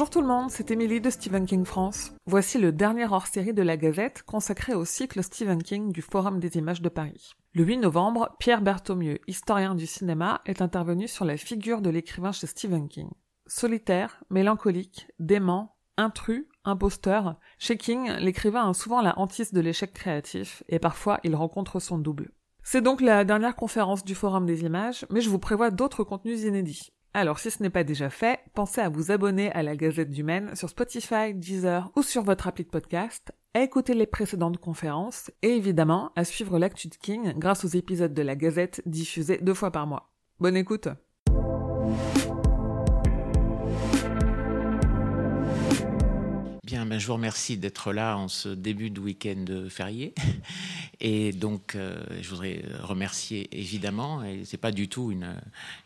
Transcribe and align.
Bonjour 0.00 0.08
tout 0.08 0.22
le 0.22 0.28
monde, 0.28 0.50
c'est 0.50 0.70
Émilie 0.70 1.02
de 1.02 1.10
Stephen 1.10 1.44
King 1.44 1.66
France. 1.66 2.14
Voici 2.24 2.56
le 2.56 2.72
dernier 2.72 3.04
hors-série 3.04 3.52
de 3.52 3.60
la 3.60 3.76
Gazette 3.76 4.22
consacré 4.22 4.72
au 4.72 4.86
cycle 4.86 5.22
Stephen 5.22 5.62
King 5.62 5.92
du 5.92 6.00
Forum 6.00 6.40
des 6.40 6.56
images 6.56 6.80
de 6.80 6.88
Paris. 6.88 7.34
Le 7.52 7.64
8 7.64 7.76
novembre, 7.76 8.34
Pierre 8.38 8.62
Berthaumieux, 8.62 9.18
historien 9.26 9.74
du 9.74 9.86
cinéma, 9.86 10.40
est 10.46 10.62
intervenu 10.62 11.06
sur 11.06 11.26
la 11.26 11.36
figure 11.36 11.82
de 11.82 11.90
l'écrivain 11.90 12.32
chez 12.32 12.46
Stephen 12.46 12.88
King. 12.88 13.10
Solitaire, 13.46 14.24
mélancolique, 14.30 15.06
dément, 15.18 15.76
intrus, 15.98 16.46
imposteur, 16.64 17.38
chez 17.58 17.76
King, 17.76 18.10
l'écrivain 18.20 18.70
a 18.70 18.72
souvent 18.72 19.02
la 19.02 19.18
hantise 19.18 19.52
de 19.52 19.60
l'échec 19.60 19.92
créatif, 19.92 20.62
et 20.70 20.78
parfois 20.78 21.20
il 21.24 21.36
rencontre 21.36 21.78
son 21.78 21.98
double. 21.98 22.32
C'est 22.62 22.80
donc 22.80 23.02
la 23.02 23.24
dernière 23.26 23.54
conférence 23.54 24.02
du 24.02 24.14
Forum 24.14 24.46
des 24.46 24.62
images, 24.62 25.04
mais 25.10 25.20
je 25.20 25.28
vous 25.28 25.38
prévois 25.38 25.70
d'autres 25.70 26.04
contenus 26.04 26.44
inédits. 26.44 26.90
Alors 27.12 27.40
si 27.40 27.50
ce 27.50 27.60
n'est 27.62 27.70
pas 27.70 27.82
déjà 27.82 28.08
fait, 28.08 28.38
pensez 28.54 28.80
à 28.80 28.88
vous 28.88 29.10
abonner 29.10 29.50
à 29.52 29.64
la 29.64 29.74
Gazette 29.74 30.10
du 30.10 30.22
Maine 30.22 30.54
sur 30.54 30.68
Spotify, 30.68 31.34
Deezer 31.34 31.90
ou 31.96 32.02
sur 32.02 32.22
votre 32.22 32.46
appli 32.46 32.64
de 32.64 32.70
podcast, 32.70 33.32
à 33.52 33.62
écouter 33.62 33.94
les 33.94 34.06
précédentes 34.06 34.58
conférences 34.58 35.30
et 35.42 35.56
évidemment 35.56 36.12
à 36.14 36.24
suivre 36.24 36.58
l'actu 36.60 36.88
de 36.88 36.94
King 36.94 37.32
grâce 37.36 37.64
aux 37.64 37.68
épisodes 37.68 38.14
de 38.14 38.22
la 38.22 38.36
Gazette 38.36 38.80
diffusés 38.86 39.38
deux 39.38 39.54
fois 39.54 39.72
par 39.72 39.88
mois. 39.88 40.12
Bonne 40.38 40.56
écoute 40.56 40.88
ben, 46.90 46.98
je 46.98 47.06
vous 47.06 47.14
remercie 47.14 47.56
d'être 47.56 47.92
là 47.92 48.16
en 48.16 48.26
ce 48.26 48.48
début 48.48 48.90
de 48.90 48.98
week-end 48.98 49.44
férié. 49.68 50.12
Et 51.00 51.30
donc, 51.30 51.76
euh, 51.76 52.02
je 52.20 52.28
voudrais 52.28 52.64
remercier 52.82 53.48
évidemment, 53.52 54.24
et 54.24 54.42
c'est 54.44 54.56
pas 54.56 54.72
du 54.72 54.88
tout 54.88 55.12
une, 55.12 55.36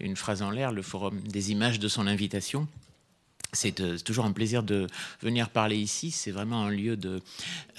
une 0.00 0.16
phrase 0.16 0.41
en 0.41 0.50
l'air, 0.50 0.72
le 0.72 0.80
Forum 0.80 1.20
des 1.20 1.52
images 1.52 1.78
de 1.78 1.88
son 1.88 2.06
invitation. 2.06 2.66
C'est 3.52 3.80
euh, 3.80 3.98
toujours 3.98 4.25
un 4.25 4.32
plaisir 4.32 4.62
de 4.62 4.86
venir 5.20 5.50
parler 5.50 5.77
ici. 5.77 6.10
C'est 6.10 6.30
vraiment 6.30 6.64
un 6.64 6.70
lieu 6.70 6.97
de, 6.97 7.20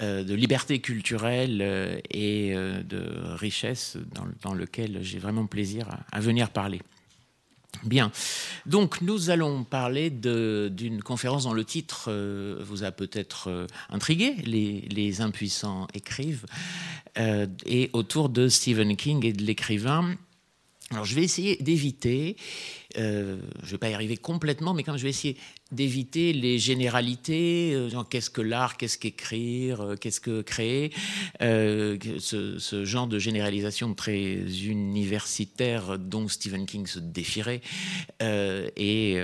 euh, 0.02 0.22
de 0.22 0.34
liberté 0.34 0.78
culturelle 0.78 2.00
et 2.08 2.54
de 2.54 3.34
richesse 3.34 3.98
dans, 4.14 4.28
dans 4.42 4.54
lequel 4.54 5.00
j'ai 5.02 5.18
vraiment 5.18 5.46
plaisir 5.46 5.88
à 6.12 6.20
venir 6.20 6.50
parler. 6.50 6.80
Bien, 7.84 8.10
donc 8.64 9.00
nous 9.00 9.30
allons 9.30 9.64
parler 9.64 10.10
d'une 10.10 11.02
conférence 11.02 11.44
dont 11.44 11.52
le 11.52 11.64
titre 11.64 12.06
euh, 12.08 12.58
vous 12.64 12.84
a 12.84 12.90
peut-être 12.90 13.48
euh, 13.48 13.66
intrigué, 13.90 14.34
les, 14.44 15.20
impuissants 15.20 15.86
écrivent, 15.94 16.46
euh, 17.18 17.46
et 17.64 17.90
autour 17.92 18.28
de 18.28 18.48
Stephen 18.48 18.96
King 18.96 19.24
et 19.24 19.32
de 19.32 19.44
l'écrivain 19.44 20.16
alors 20.92 21.04
je 21.04 21.16
vais 21.16 21.24
essayer 21.24 21.56
d'éviter, 21.56 22.36
euh, 22.96 23.38
je 23.62 23.66
ne 23.66 23.70
vais 23.72 23.78
pas 23.78 23.90
y 23.90 23.94
arriver 23.94 24.16
complètement, 24.16 24.72
mais 24.72 24.84
quand 24.84 24.96
je 24.96 25.02
vais 25.02 25.08
essayer 25.08 25.36
d'éviter 25.72 26.32
les 26.32 26.60
généralités, 26.60 27.72
euh, 27.74 27.90
qu'est-ce 28.08 28.30
que 28.30 28.40
l'art, 28.40 28.76
qu'est-ce 28.76 28.96
qu'écrire, 28.96 29.80
euh, 29.80 29.96
qu'est-ce 29.96 30.20
que 30.20 30.42
créer, 30.42 30.92
ce, 31.40 32.84
genre 32.84 33.08
de 33.08 33.18
généralisation 33.18 33.94
très 33.94 34.34
universitaire 34.64 35.98
dont 35.98 36.28
Stephen 36.28 36.66
King 36.66 36.86
se 36.86 37.00
défierait, 37.00 37.62
et 38.20 39.18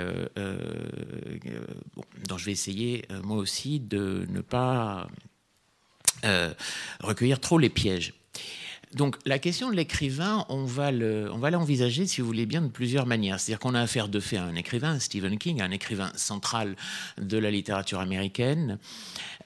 dont 2.29 2.39
je 2.39 2.45
vais 2.45 2.53
essayer 2.53 3.05
moi 3.23 3.37
aussi 3.37 3.79
de 3.79 4.27
ne 4.31 4.41
pas 4.41 5.07
recueillir 7.01 7.39
trop 7.39 7.59
les 7.59 7.71
pièges. 7.71 8.15
Donc 8.95 9.17
la 9.25 9.39
question 9.39 9.71
de 9.71 9.77
l'écrivain, 9.77 10.45
on 10.49 10.65
va 10.65 10.91
l'envisager, 10.93 12.07
si 12.07 12.21
vous 12.21 12.27
voulez 12.27 12.47
bien, 12.47 12.61
de 12.61 12.69
plusieurs 12.69 13.07
manières. 13.07 13.41
C'est-à-dire 13.41 13.59
qu'on 13.59 13.75
a 13.75 13.81
affaire 13.81 14.09
de 14.09 14.21
fait 14.21 14.37
à 14.37 14.45
un 14.45 14.55
écrivain, 14.55 14.99
Stephen 14.99 15.39
King, 15.39 15.63
un 15.63 15.71
écrivain 15.71 16.13
central 16.15 16.77
de 17.19 17.39
la 17.39 17.51
littérature 17.51 18.01
américaine, 18.01 18.79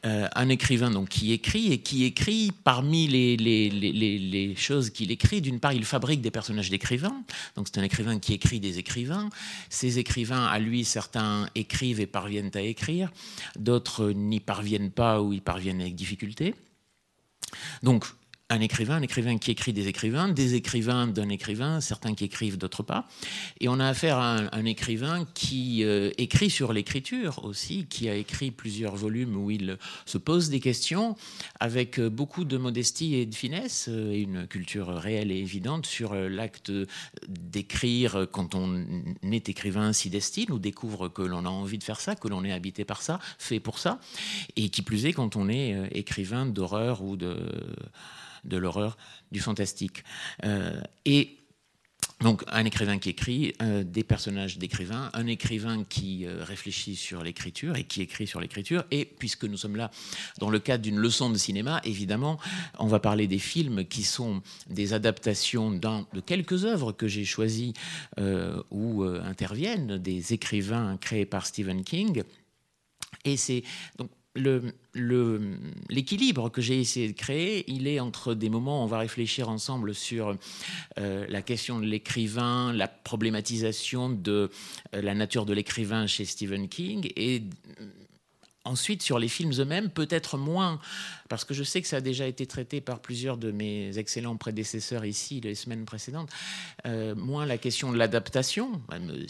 euh, 0.05 0.29
un 0.35 0.49
écrivain 0.49 0.91
donc 0.91 1.09
qui 1.09 1.33
écrit 1.33 1.73
et 1.73 1.79
qui 1.79 2.05
écrit 2.05 2.51
parmi 2.65 3.07
les, 3.07 3.37
les 3.37 4.55
choses 4.57 4.91
qu'il 4.91 5.11
écrit. 5.11 5.41
D'une 5.41 5.61
part, 5.61 5.73
il 5.73 5.85
fabrique 5.85 6.21
des 6.21 6.33
personnages 6.33 6.71
d'écrivains. 6.71 7.23
Donc 7.55 7.69
c'est 7.69 7.79
un 7.79 7.85
écrivain 7.85 8.19
qui 8.19 8.35
écrit 8.35 8.59
des 8.59 8.79
écrivains. 8.79 9.31
Ces 9.71 9.99
écrivains, 9.99 10.45
à 10.45 10.59
lui, 10.59 10.85
certains 10.85 11.49
écrivent 11.55 12.01
et 12.01 12.07
parviennent 12.07 12.51
à 12.55 12.63
écrire, 12.63 13.13
d'autres 13.57 14.11
n'y 14.11 14.41
parviennent 14.41 14.91
pas 14.91 15.23
ou 15.23 15.33
y 15.33 15.41
parviennent 15.41 15.81
avec 15.81 15.95
difficulté. 15.95 16.55
Donc 17.83 18.07
un 18.49 18.61
écrivain, 18.61 18.97
un 18.97 19.03
écrivain 19.03 19.39
qui 19.39 19.51
écrit 19.51 19.73
des 19.73 19.89
écrivains, 19.89 20.29
des 20.29 20.55
écrivains 20.55 21.09
d'un 21.09 21.29
écrivain, 21.31 21.81
certains 21.81 22.15
qui 22.15 22.25
écrivent, 22.25 22.57
d'autres 22.57 22.85
pas. 22.85 23.09
Et 23.61 23.69
on 23.69 23.81
a 23.81 23.89
affaire 23.89 24.19
à 24.19 24.37
un, 24.53 24.65
écrivain 24.65 25.27
qui 25.35 25.83
euh, 25.85 26.11
écrit 26.17 26.49
sur 26.49 26.73
l'écriture 26.73 27.45
aussi, 27.45 27.87
qui 27.87 28.09
a 28.09 28.15
écrit 28.15 28.53
plusieurs 28.53 28.95
volumes 28.95 29.37
où 29.37 29.51
il 29.51 29.79
se 30.05 30.19
pose 30.19 30.49
des 30.49 30.61
questions 30.61 31.17
avec 31.59 31.99
euh, 31.99 32.09
beaucoup 32.09 32.45
de 32.45 32.57
modestie 32.57 33.17
et 33.17 33.27
de 33.27 33.35
finesse 33.35 33.87
euh, 33.89 34.13
et 34.13 34.21
une 34.21 34.47
culture 34.47 34.89
réelle 34.89 35.33
et 35.33 35.39
évidente 35.39 35.87
sur 35.87 36.15
l'acte 36.15 36.73
d'écrire 37.29 38.27
quand 38.31 38.55
on 38.55 38.85
est 39.23 39.49
écrivain 39.49 39.93
si 39.93 40.09
destine 40.09 40.53
ou 40.53 40.59
découvre 40.59 41.09
que 41.09 41.23
l'on 41.23 41.45
a 41.47 41.49
envie 41.49 41.79
de 41.79 41.85
faire 41.85 42.01
ça, 42.01 42.15
que 42.15 42.29
l'on 42.29 42.45
est 42.45 42.53
habité 42.53 42.85
par 42.85 43.03
ça, 43.03 43.19
fait 43.39 43.61
pour 43.61 43.79
ça, 43.81 43.99
et 44.55 44.69
qui 44.69 44.83
plus 44.83 45.07
est 45.07 45.13
quand 45.13 45.35
on 45.37 45.49
est 45.49 45.89
écrivain 45.93 46.47
d'horreur 46.47 47.03
ou 47.03 47.17
de 47.17 47.37
de 48.47 48.57
l'horreur, 48.57 48.97
du 49.33 49.41
fantastique. 49.41 50.05
Euh, 50.45 50.81
et 51.05 51.39
donc 52.21 52.45
un 52.49 52.65
écrivain 52.65 52.99
qui 52.99 53.11
écrit, 53.11 53.55
euh, 53.61 53.85
des 53.85 54.05
personnages 54.05 54.57
d'écrivains, 54.59 55.11
un 55.13 55.27
écrivain 55.27 55.85
qui 55.85 56.25
euh, 56.25 56.43
réfléchit 56.43 56.97
sur 56.97 57.23
l'écriture 57.23 57.77
et 57.77 57.85
qui 57.85 58.01
écrit 58.01 58.27
sur 58.27 58.41
l'écriture. 58.41 58.85
Et 58.91 59.05
puisque 59.05 59.45
nous 59.45 59.57
sommes 59.59 59.77
là 59.77 59.91
dans 60.39 60.49
le 60.49 60.59
cadre 60.59 60.83
d'une 60.83 60.99
leçon 60.99 61.29
de 61.29 61.37
cinéma, 61.37 61.81
évidemment, 61.85 62.39
on 62.79 62.87
va 62.87 63.01
parler 63.01 63.27
des 63.27 63.39
films 63.39 63.85
qui 63.85 64.03
sont 64.03 64.43
des 64.69 64.95
adaptations 64.95 65.71
de 65.71 66.21
quelques 66.21 66.65
œuvres 66.65 66.93
que 66.93 67.07
j'ai 67.07 67.25
choisies 67.25 67.75
où 68.71 69.03
interviennent 69.03 69.99
des 69.99 70.33
écrivains 70.33 70.97
créés 70.97 71.27
par 71.27 71.45
Stephen 71.45 71.85
King. 71.85 72.23
Et 73.25 73.37
c'est 73.37 73.63
donc 73.99 74.11
l'équilibre 75.89 76.51
que 76.51 76.61
j'ai 76.61 76.81
essayé 76.81 77.09
de 77.09 77.17
créer, 77.17 77.71
il 77.71 77.87
est 77.87 78.01
entre 78.01 78.35
des 78.35 78.49
moments 78.49 78.81
où 78.81 78.85
on 78.85 78.87
va 78.87 78.99
réfléchir 78.99 79.49
ensemble 79.49 79.95
sur 79.95 80.37
euh, 80.99 81.27
la 81.29 81.43
question 81.43 81.79
de 81.79 81.87
l'écrivain, 81.87 82.73
la 82.73 82.89
problématisation 82.89 84.11
de 84.11 84.51
euh, 84.95 85.03
la 85.03 85.15
nature 85.15 85.47
de 85.47 85.53
l'écrivain 85.53 86.07
chez 86.07 86.25
Stephen 86.25 86.69
King, 86.69 87.11
et 87.17 87.43
Ensuite, 88.67 89.01
sur 89.01 89.21
les 89.21 89.29
films 89.29 89.53
eux-mêmes, 89.61 89.91
peut-être 89.91 90.37
moins, 90.37 90.81
parce 91.29 91.45
que 91.45 91.55
je 91.55 91.63
sais 91.63 91.83
que 91.83 91.89
ça 91.89 91.97
a 91.97 92.01
déjà 92.01 92.27
été 92.27 92.47
traité 92.47 92.81
par 92.81 93.01
plusieurs 93.01 93.37
de 93.37 93.51
mes 93.51 93.99
excellents 93.99 94.37
prédécesseurs 94.37 95.05
ici 95.05 95.41
les 95.41 95.55
semaines 95.55 95.85
précédentes, 95.85 96.31
euh, 96.87 97.15
moins 97.15 97.47
la 97.47 97.59
question 97.59 97.93
de 97.93 97.99
l'adaptation, 97.99 98.81
elle, 98.93 99.27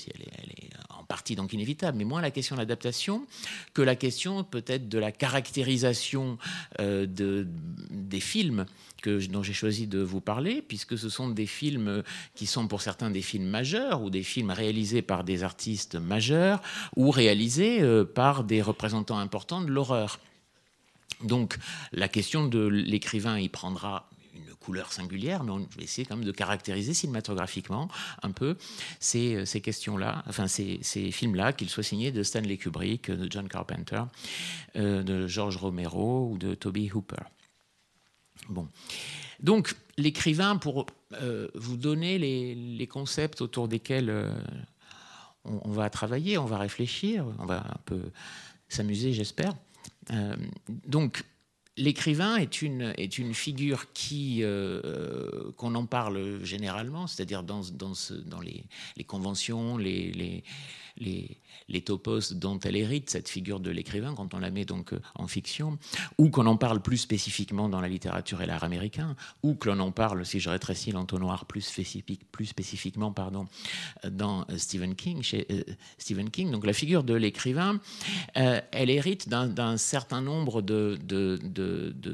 est 0.59 0.71
en 0.91 1.05
partie 1.05 1.37
donc 1.37 1.53
inévitable, 1.53 1.99
mais 1.99 2.05
moins 2.05 2.21
la 2.21 2.31
question 2.31 2.57
de 2.57 2.61
l'adaptation 2.61 3.27
que 3.75 3.83
la 3.83 3.97
question 3.97 4.45
peut-être 4.45 4.89
de 4.89 4.99
la 4.99 5.13
caractérisation 5.13 6.39
euh, 6.81 7.07
de, 7.07 7.47
des 7.91 8.21
films 8.21 8.67
que, 9.03 9.25
dont 9.27 9.43
j'ai 9.43 9.53
choisi 9.53 9.87
de 9.87 10.01
vous 10.01 10.21
parler, 10.21 10.63
puisque 10.63 10.99
ce 10.99 11.09
sont 11.09 11.29
des 11.29 11.47
films 11.47 12.03
qui 12.35 12.47
sont 12.47 12.67
pour 12.67 12.81
certains 12.81 13.11
des 13.11 13.23
films 13.23 13.47
majeurs 13.47 14.03
ou 14.03 14.11
des 14.11 14.23
films 14.23 14.51
réalisés 14.51 15.03
par 15.03 15.25
des 15.25 15.43
artistes 15.43 15.97
majeurs 15.97 16.63
ou 16.97 17.11
réalisés 17.11 17.83
euh, 17.83 18.05
par 18.05 18.45
des 18.45 18.63
représentants 18.63 19.19
importants 19.19 19.61
de 19.61 19.71
l'horreur. 19.71 20.19
Donc 21.23 21.59
la 21.93 22.09
question 22.09 22.47
de 22.47 22.67
l'écrivain 22.67 23.39
y 23.39 23.49
prendra 23.49 24.09
une 24.35 24.55
couleur 24.57 24.93
singulière, 24.93 25.45
mais 25.45 25.53
on, 25.53 25.67
je 25.77 25.83
essayer 25.83 26.07
quand 26.07 26.17
même 26.17 26.27
de 26.27 26.33
caractériser 26.33 26.93
cinématographiquement 26.93 27.89
un 28.23 28.33
peu 28.33 28.57
ces, 29.01 29.47
ces 29.47 29.61
questions-là, 29.61 30.23
enfin 30.29 30.47
ces, 30.47 30.81
films-là, 31.11 31.53
qu'ils 31.53 31.71
soient 31.71 31.83
signés 31.83 32.13
de 32.13 32.23
Stanley 32.23 32.59
Kubrick, 32.59 33.11
de 33.11 33.31
John 33.31 33.49
Carpenter, 33.49 34.03
euh, 34.77 35.03
de 35.03 35.27
George 35.27 35.57
Romero 35.57 36.31
ou 36.33 36.39
de 36.39 36.55
Toby 36.55 36.91
Hooper. 36.93 37.25
Bon. 38.49 38.69
Donc, 39.41 39.75
l'écrivain, 39.97 40.57
pour 40.57 40.87
euh, 41.15 41.49
vous 41.55 41.77
donner 41.77 42.19
les, 42.19 42.87
concepts 42.87 43.41
autour 43.41 43.69
desquels 43.69 44.11
euh, 44.11 44.31
on, 45.45 45.71
va 45.71 45.91
travailler, 45.91 46.39
on 46.39 46.45
va 46.45 46.59
réfléchir, 46.59 47.27
on 47.39 47.47
va 47.47 47.59
un 47.59 47.81
peu 47.85 48.01
s'amuser, 48.69 49.13
j'espère. 49.13 49.55
Euh, 50.13 50.37
donc, 50.87 51.23
L'écrivain 51.79 52.37
est 52.37 52.63
une, 52.63 53.35
figure 53.35 53.93
qui, 53.93 54.43
qu'on 55.59 55.75
en 55.75 55.85
parle 55.85 56.43
généralement, 56.43 57.07
c'est-à-dire 57.07 57.43
dans, 57.43 57.61
les, 58.43 59.05
conventions, 59.05 59.77
les, 59.77 60.43
les, 60.99 61.81
topos 61.83 62.33
dont 62.33 62.59
elle 62.61 62.77
hérite, 62.77 63.11
cette 63.11 63.29
figure 63.29 63.61
de 63.61 63.71
l'écrivain, 63.71 64.15
quand 64.15 64.35
on 64.35 64.39
la 64.39 64.51
met 64.51 64.65
donc 64.65 64.93
euh, 64.93 65.01
en 65.15 65.27
fiction, 65.27 65.79
ou 66.19 66.31
qu'on 66.31 66.47
en 66.47 66.57
parle 66.57 66.81
plus 66.81 66.97
spécifiquement 66.97 67.69
dans 67.69 67.81
la 67.81 67.89
littérature 67.89 68.43
et 68.43 68.47
l'art 68.47 68.65
américain, 68.65 69.17
ou 69.43 69.55
que 69.55 69.69
l'on 69.69 69.79
en 69.81 69.93
parle, 69.93 70.25
si 70.25 70.41
je 70.41 70.51
rétrécis 70.51 70.93
l'entonnoir, 70.93 71.47
plus, 71.47 71.61
spécifique, 71.61 72.31
plus 72.31 72.47
spécifiquement 72.47 73.13
pardon, 73.13 73.47
dans 74.09 74.47
euh, 74.51 74.59
Stephen 74.59 74.95
King, 74.95 75.23
euh, 75.35 75.63
Stephen 75.99 76.31
King. 76.31 76.51
Donc 76.51 76.67
la 76.67 76.73
figure 76.73 77.05
de 77.05 77.15
l'écrivain, 77.15 77.81
elle 78.35 78.91
hérite 78.91 79.29
d'un 79.29 79.77
certain 79.77 80.21
nombre 80.21 80.63
de 80.63 80.99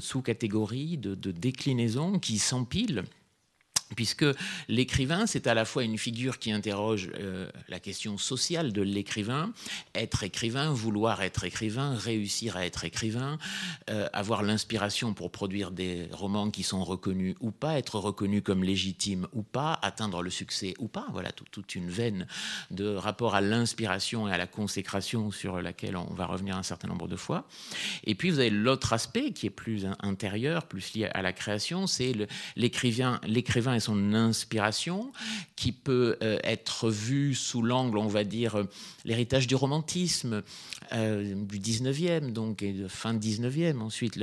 sous-catégories, 0.01 0.99
de, 0.99 1.15
déclinaisons 1.31 2.19
qui 2.19 2.39
s'empilent 2.39 3.05
puisque 3.95 4.27
l'écrivain, 4.69 5.27
c'est 5.27 5.47
à 5.47 5.55
la 5.55 5.65
fois 5.65 5.85
une 5.85 5.99
figure 5.99 6.39
qui 6.39 6.53
interroge 6.53 7.11
euh, 7.19 7.49
la 7.69 7.81
question 7.81 8.19
sociale 8.19 8.73
de 8.73 8.83
l'écrivain, 8.83 9.53
être 9.95 10.23
écrivain, 10.23 10.73
vouloir 10.73 11.23
être 11.23 11.45
écrivain, 11.45 11.95
réussir 11.97 12.57
à 12.57 12.67
être 12.67 12.85
écrivain, 12.85 13.39
euh, 13.91 14.09
avoir 14.13 14.43
l'inspiration 14.43 15.15
pour 15.15 15.31
produire 15.31 15.71
des 15.71 16.09
romans 16.13 16.51
qui 16.51 16.63
sont 16.63 16.85
reconnus 16.85 17.35
ou 17.41 17.51
pas, 17.51 17.79
être 17.79 17.99
reconnus 17.99 18.43
comme 18.45 18.65
légitimes 18.65 19.27
ou 19.33 19.43
pas, 19.43 19.79
atteindre 19.83 20.23
le 20.23 20.31
succès 20.31 20.75
ou 20.79 20.89
pas. 20.89 21.07
Voilà 21.13 21.33
toute 21.33 21.75
une 21.75 21.89
veine 21.89 22.27
de 22.71 22.95
rapport 22.95 23.35
à 23.35 23.41
l'inspiration 23.41 24.29
et 24.29 24.33
à 24.33 24.39
la 24.39 24.47
consécration 24.47 25.31
sur 25.31 25.61
laquelle 25.61 25.97
on 25.97 26.13
va 26.15 26.27
revenir 26.27 26.57
un 26.57 26.63
certain 26.63 26.89
nombre 26.89 27.09
de 27.09 27.17
fois. 27.17 27.47
Et 28.05 28.15
puis 28.15 28.31
vous 28.31 28.39
avez 28.39 28.51
l'autre 28.51 28.93
aspect 28.93 29.33
qui 29.33 29.47
est 29.47 29.51
plus 29.51 29.87
intérieur, 30.01 30.67
plus 30.67 30.95
lié 30.95 31.09
à 31.13 31.23
la 31.23 31.33
création, 31.33 31.87
c'est 31.87 32.13
l'écrivain, 32.57 33.21
l'écrivain 33.25 33.75
son 33.83 34.15
inspiration, 34.15 35.13
qui 35.57 35.73
peut 35.73 36.17
euh, 36.23 36.39
être 36.43 36.91
vue 36.91 37.35
sous 37.35 37.63
l'angle, 37.63 37.99
on 37.99 38.09
va 38.09 38.25
dire, 38.25 38.57
euh, 38.57 38.65
l'héritage 39.05 39.47
du 39.47 39.55
romantisme 39.55 40.43
euh, 40.93 41.35
du 41.35 41.61
19e, 41.61 42.33
donc, 42.33 42.63
et 42.63 42.73
de 42.73 42.89
fin 42.89 43.15
19e. 43.15 43.79
Ensuite, 43.81 44.19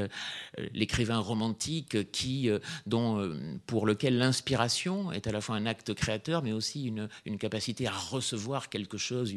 l'écrivain 0.73 1.19
romantique 1.19 2.11
qui, 2.11 2.49
dont, 2.85 3.33
pour 3.67 3.85
lequel 3.85 4.17
l'inspiration 4.17 5.11
est 5.11 5.27
à 5.27 5.31
la 5.31 5.41
fois 5.41 5.55
un 5.55 5.65
acte 5.65 5.93
créateur, 5.93 6.43
mais 6.43 6.51
aussi 6.51 6.85
une, 6.85 7.37
capacité 7.37 7.87
à 7.87 7.91
recevoir 7.91 8.69
quelque 8.69 8.97
chose, 8.97 9.33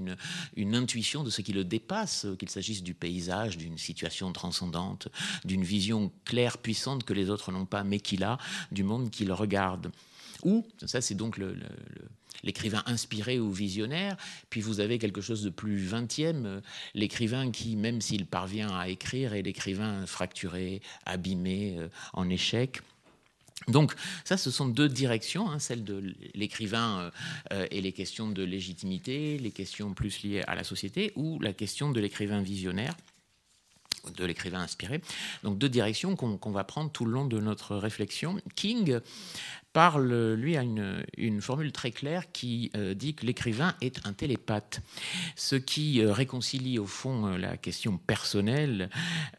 une 0.56 0.74
intuition 0.74 1.22
de 1.22 1.30
ce 1.30 1.40
qui 1.40 1.52
le 1.52 1.64
dépasse, 1.64 2.26
qu'il 2.38 2.48
s'agisse 2.48 2.82
du 2.82 2.94
paysage, 2.94 3.56
d'une 3.56 3.78
situation 3.78 4.32
transcendante, 4.32 5.08
d'une 5.44 5.64
vision 5.64 6.10
claire, 6.24 6.58
puissante 6.58 7.04
que 7.04 7.12
les 7.12 7.30
autres 7.30 7.52
n'ont 7.52 7.66
pas, 7.66 7.84
mais 7.84 8.00
qu'il 8.00 8.24
a, 8.24 8.38
du 8.70 8.82
monde 8.82 9.10
qu'il 9.10 9.32
regarde. 9.32 9.90
Ou, 10.42 10.66
ça 10.84 11.00
c'est 11.00 11.14
donc 11.14 11.40
l'écrivain 12.42 12.82
inspiré 12.86 13.38
ou 13.38 13.50
visionnaire, 13.50 14.16
puis 14.50 14.60
vous 14.60 14.80
avez 14.80 14.98
quelque 14.98 15.20
chose 15.20 15.42
de 15.42 15.50
plus 15.50 15.78
vingtième, 15.78 16.46
euh, 16.46 16.60
l'écrivain 16.94 17.50
qui, 17.50 17.76
même 17.76 18.00
s'il 18.00 18.26
parvient 18.26 18.76
à 18.76 18.88
écrire, 18.88 19.34
est 19.34 19.42
l'écrivain 19.42 20.06
fracturé, 20.06 20.82
abîmé, 21.06 21.76
euh, 21.78 21.88
en 22.12 22.28
échec. 22.28 22.80
Donc 23.68 23.94
ça, 24.24 24.36
ce 24.36 24.50
sont 24.50 24.66
deux 24.66 24.88
directions, 24.88 25.48
hein, 25.48 25.60
celle 25.60 25.84
de 25.84 26.14
l'écrivain 26.34 27.12
euh, 27.52 27.66
et 27.70 27.80
les 27.80 27.92
questions 27.92 28.28
de 28.28 28.42
légitimité, 28.42 29.38
les 29.38 29.52
questions 29.52 29.94
plus 29.94 30.24
liées 30.24 30.42
à 30.48 30.56
la 30.56 30.64
société, 30.64 31.12
ou 31.14 31.38
la 31.38 31.52
question 31.52 31.92
de 31.92 32.00
l'écrivain 32.00 32.42
visionnaire 32.42 32.96
de 34.16 34.24
l'écrivain 34.24 34.60
inspiré. 34.60 35.00
Donc 35.42 35.58
deux 35.58 35.68
directions 35.68 36.16
qu'on 36.16 36.50
va 36.50 36.64
prendre 36.64 36.90
tout 36.90 37.04
le 37.04 37.12
long 37.12 37.24
de 37.24 37.38
notre 37.38 37.76
réflexion. 37.76 38.40
King 38.56 38.98
parle, 39.72 40.34
lui, 40.34 40.56
à 40.56 40.62
une, 40.62 41.40
formule 41.40 41.72
très 41.72 41.90
claire 41.90 42.30
qui 42.32 42.70
euh, 42.76 42.94
dit 42.94 43.14
que 43.14 43.26
l'écrivain 43.26 43.74
est 43.80 44.06
un 44.06 44.12
télépathe, 44.12 44.80
ce 45.34 45.56
qui 45.56 46.00
euh, 46.00 46.12
réconcilie 46.12 46.78
au 46.78 46.86
fond 46.86 47.26
euh, 47.26 47.38
la 47.38 47.56
question 47.56 47.98
personnelle, 47.98 48.90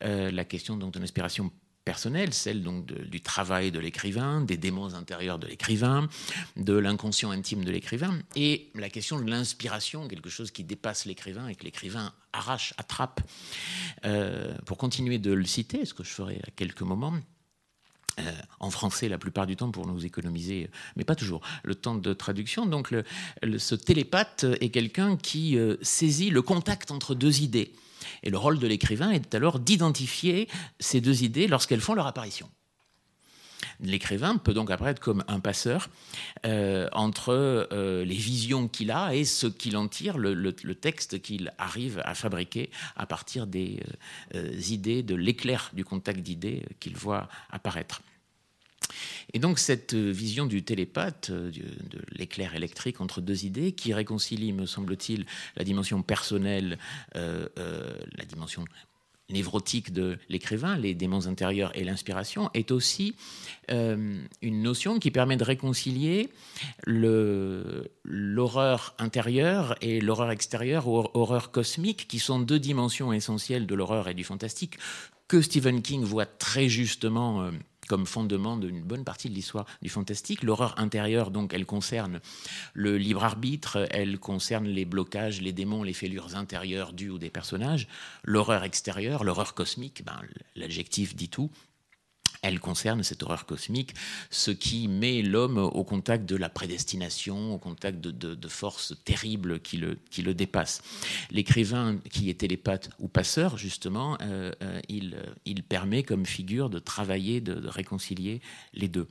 la 0.02 0.46
question 0.46 0.76
donc 0.76 0.94
de 0.94 1.00
l'inspiration 1.00 1.52
personnelle, 1.86 2.34
celle 2.34 2.64
donc 2.64 2.86
du 2.86 3.22
travail 3.22 3.72
de 3.72 3.80
l'écrivain, 3.80 4.42
des 4.42 4.58
démons 4.58 4.94
intérieurs 4.96 5.40
de 5.40 5.48
l'écrivain, 5.48 6.08
de 6.56 6.74
l'inconscient 6.74 7.32
intime 7.32 7.64
de 7.64 7.72
l'écrivain, 7.72 8.20
et 8.36 8.70
la 8.76 8.90
question 8.90 9.20
de 9.20 9.30
l'inspiration, 9.30 10.08
quelque 10.08 10.30
chose 10.30 10.52
qui 10.52 10.64
dépasse 10.64 11.06
l'écrivain 11.06 11.48
et 11.48 11.56
que 11.56 11.64
l'écrivain 11.64 12.14
arrache, 12.32 12.74
attrape. 12.78 13.22
pour 14.66 14.78
continuer 14.78 15.20
de 15.20 15.32
le 15.32 15.46
citer, 15.46 15.86
ce 15.86 15.94
que 15.94 16.04
je 16.04 16.10
ferai 16.10 16.40
à 16.48 16.52
quelques 16.52 16.82
moments, 16.82 17.14
euh, 18.20 18.32
en 18.60 18.70
français 18.70 19.10
la 19.10 19.18
plupart 19.18 19.48
du 19.48 19.56
temps 19.56 19.72
pour 19.72 19.88
nous 19.88 20.06
économiser, 20.06 20.70
mais 20.96 21.04
pas 21.04 21.16
toujours, 21.16 21.42
le 21.64 21.74
temps 21.74 21.96
de 21.96 22.14
traduction. 22.14 22.66
Donc 22.66 22.94
ce 23.58 23.76
télépathe 23.76 24.46
est 24.62 24.70
quelqu'un 24.70 25.18
qui 25.18 25.58
euh, 25.58 25.78
saisit 25.82 26.30
le 26.30 26.42
contact 26.42 26.92
entre 26.92 27.16
deux 27.16 27.42
idées. 27.42 27.74
Et 28.22 28.30
le 28.30 28.38
rôle 28.38 28.60
de 28.60 28.68
l'écrivain 28.68 29.12
est 29.12 29.34
alors 29.34 29.60
d'identifier 29.60 30.48
ces 30.80 31.02
deux 31.02 31.24
idées 31.24 31.48
lorsqu'elles 31.48 31.82
font 31.82 31.94
leur 31.94 32.06
apparition. 32.06 32.50
L'écrivain 33.80 34.38
peut 34.38 34.54
donc 34.54 34.72
apparaître 34.72 35.02
comme 35.02 35.24
un 35.28 35.40
passeur 35.40 35.90
euh, 36.46 36.88
entre 36.94 37.68
les 37.72 38.16
visions 38.16 38.68
qu'il 38.68 38.92
a 38.92 39.16
et 39.16 39.26
ce 39.26 39.48
qu'il 39.48 39.78
en 39.78 39.88
tire, 39.88 40.18
le, 40.18 40.54
texte 40.76 41.22
qu'il 41.22 41.54
arrive 41.58 42.02
à 42.06 42.16
fabriquer 42.16 42.70
à 42.96 43.06
partir 43.06 43.48
des 43.48 43.80
idées, 44.70 45.04
de 45.04 45.16
l'éclair 45.16 45.72
du 45.74 45.86
contact 45.86 46.20
d'idées 46.20 46.64
qu'il 46.80 46.96
voit 46.96 47.30
apparaître. 47.52 48.02
Et 49.34 49.40
donc 49.40 49.60
cette 49.60 49.94
vision 49.94 50.46
du 50.46 50.64
télépathe, 50.64 51.30
euh, 51.30 51.52
de 51.52 52.00
l'éclair 52.12 52.56
électrique 52.56 53.02
entre 53.02 53.22
deux 53.22 53.46
idées, 53.46 53.72
qui 53.72 53.94
réconcilie, 53.94 54.54
me 54.54 54.66
semble-t-il, 54.66 55.26
la 55.56 55.64
dimension 55.64 56.02
personnelle, 56.02 56.78
euh, 57.16 57.48
euh, 57.58 57.98
la 58.18 58.26
dimension 58.26 58.66
névrotique 59.30 59.94
de 59.94 60.18
l'écrivain, 60.30 60.78
les 60.78 60.94
démons 60.94 61.28
intérieurs 61.28 61.72
et 61.76 61.84
l'inspiration, 61.84 62.50
est 62.54 62.72
aussi 62.72 63.16
une 63.70 64.28
notion 64.42 65.00
qui 65.00 65.12
permet 65.12 65.38
de 65.38 65.44
réconcilier 65.44 66.30
l'horreur 68.04 68.94
intérieure 69.00 69.76
et 69.82 70.02
l'horreur 70.02 70.32
extérieure, 70.32 70.88
ou 70.88 71.08
horreur 71.14 71.52
cosmique, 71.52 72.08
qui 72.08 72.20
sont 72.20 72.40
deux 72.40 72.60
dimensions 72.60 73.14
essentielles 73.14 73.66
de 73.66 73.76
l'horreur 73.76 74.08
et 74.10 74.14
du 74.14 74.24
fantastique, 74.24 74.78
que 75.28 75.42
Stephen 75.42 75.82
King 75.82 76.04
voit 76.04 76.26
très 76.26 76.68
justement 76.70 77.50
comme 77.88 78.06
fondement 78.06 78.58
d'une 78.58 78.82
bonne 78.82 79.04
partie 79.04 79.30
de 79.30 79.36
l'histoire 79.36 79.66
du 79.82 79.90
fantastique. 79.90 80.44
L'horreur 80.44 80.76
intérieure, 80.78 81.32
donc, 81.32 81.54
elle 81.54 81.66
concerne 81.66 82.20
le 82.74 82.98
libre 82.98 83.24
arbitre, 83.24 83.88
elle 83.92 84.20
concerne 84.20 84.68
les 84.68 84.86
blocages, 84.86 85.42
les 85.42 85.54
démons, 85.54 85.84
les 85.84 85.94
fêlures 85.94 86.36
intérieures 86.36 86.94
dues 86.94 87.10
ou 87.10 87.18
des 87.18 87.30
personnages. 87.30 87.88
L'horreur 88.24 88.64
extérieure, 88.64 89.24
l'horreur 89.24 89.54
cosmique, 89.54 90.04
ben, 90.06 90.22
l'adjectif 90.56 91.16
dit 91.16 91.30
tout, 91.30 91.50
elle 92.44 92.60
concerne 92.60 93.02
cette 93.02 93.24
horreur 93.24 93.46
cosmique, 93.46 93.96
ce 94.30 94.52
qui 94.52 94.88
met 94.88 95.22
l'homme 95.22 95.58
au 95.58 95.84
contact 95.84 96.26
de 96.26 96.36
la 96.36 96.50
prédestination, 96.50 97.56
au 97.56 97.58
contact 97.58 98.00
de, 98.00 98.48
forces 98.48 98.94
terribles 99.06 99.60
qui 99.60 99.78
le, 99.78 99.98
qui 100.12 100.22
le 100.22 100.34
dépassent. 100.34 100.84
L'écrivain 101.32 101.98
qui 102.12 102.30
est 102.30 102.40
télépathe 102.40 102.90
ou 103.00 103.08
passeur, 103.08 103.58
justement, 103.58 104.18
euh, 104.22 104.52
euh, 104.62 104.80
il, 104.90 105.16
il, 105.46 105.64
permet 105.64 106.04
comme 106.04 106.26
figure 106.26 106.70
de 106.70 106.78
travailler, 106.78 107.42
de 107.42 107.68
réconcilier 107.68 108.42
les 108.74 108.90
deux. 108.90 109.08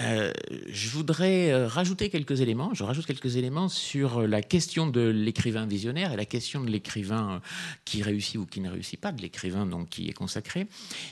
Euh, 0.00 0.32
je 0.68 0.88
voudrais 0.88 1.52
euh, 1.52 1.68
rajouter 1.68 2.08
quelques 2.08 2.40
éléments. 2.40 2.72
Je 2.72 2.82
rajoute 2.82 3.06
quelques 3.06 3.36
éléments 3.36 3.68
sur 3.68 4.26
la 4.26 4.42
question 4.42 4.86
de 4.86 5.02
l'écrivain 5.02 5.66
visionnaire 5.66 6.12
et 6.12 6.16
la 6.16 6.24
question 6.24 6.62
de 6.62 6.70
l'écrivain 6.70 7.34
euh, 7.34 7.38
qui 7.84 8.02
réussit 8.02 8.36
ou 8.36 8.46
qui 8.46 8.60
ne 8.60 8.70
réussit 8.70 9.00
pas, 9.00 9.12
de 9.12 9.20
l'écrivain 9.20 9.66
donc 9.66 9.90
qui 9.90 10.08
est 10.08 10.14
consacré. 10.14 10.66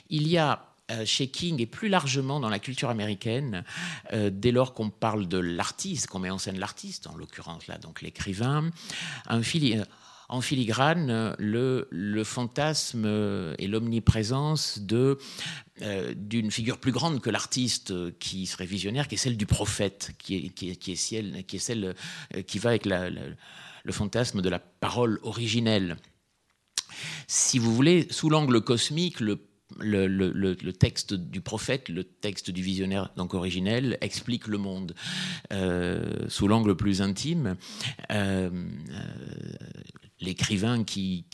Il 0.08 0.26
y 0.28 0.38
a 0.38 0.66
chez 1.04 1.28
King 1.28 1.60
et 1.60 1.66
plus 1.66 1.88
largement 1.88 2.40
dans 2.40 2.48
la 2.48 2.58
culture 2.58 2.90
américaine, 2.90 3.62
dès 4.12 4.50
lors 4.50 4.74
qu'on 4.74 4.90
parle 4.90 5.28
de 5.28 5.38
l'artiste, 5.38 6.08
qu'on 6.08 6.18
met 6.18 6.30
en 6.30 6.38
scène 6.38 6.58
l'artiste, 6.58 7.06
en 7.06 7.14
l'occurrence 7.14 7.68
là 7.68 7.78
donc 7.78 8.02
l'écrivain, 8.02 8.68
un, 9.28 9.40
en 10.30 10.40
filigrane 10.40 11.34
le, 11.38 12.24
fantasme 12.24 13.54
et 13.58 13.66
l'omniprésence 13.66 14.78
de 14.78 15.18
euh, 15.82 16.14
d'une 16.14 16.50
figure 16.50 16.78
plus 16.78 16.92
grande 16.92 17.20
que 17.20 17.30
l'artiste 17.30 18.18
qui 18.18 18.46
serait 18.46 18.66
visionnaire, 18.66 19.08
qui 19.08 19.16
est 19.16 19.18
celle 19.18 19.36
du 19.36 19.46
prophète, 19.46 20.12
qui 20.18 20.52
est, 20.60 20.94
celle, 21.58 21.94
euh, 22.36 22.42
qui 22.42 22.58
va 22.58 22.70
avec 22.70 22.86
le 22.86 23.92
fantasme 23.92 24.40
de 24.42 24.48
la 24.48 24.58
parole 24.58 25.18
originelle. 25.22 25.96
Si 27.26 27.58
vous 27.58 27.74
voulez, 27.74 28.06
sous 28.10 28.30
l'angle 28.30 28.60
cosmique, 28.60 29.20
le 29.78 30.70
texte 30.72 31.14
du 31.14 31.40
prophète, 31.40 31.88
le 31.88 32.04
texte 32.04 32.50
du 32.50 32.62
visionnaire 32.62 33.10
donc 33.16 33.34
originel, 33.34 33.96
explique 34.00 34.46
le 34.48 34.58
monde 34.58 34.94
euh, 35.52 36.28
sous 36.28 36.48
l'angle 36.48 36.76
plus 36.76 37.02
intime. 37.02 37.56
L'écrivain 40.20 40.84
qui, 40.84 41.24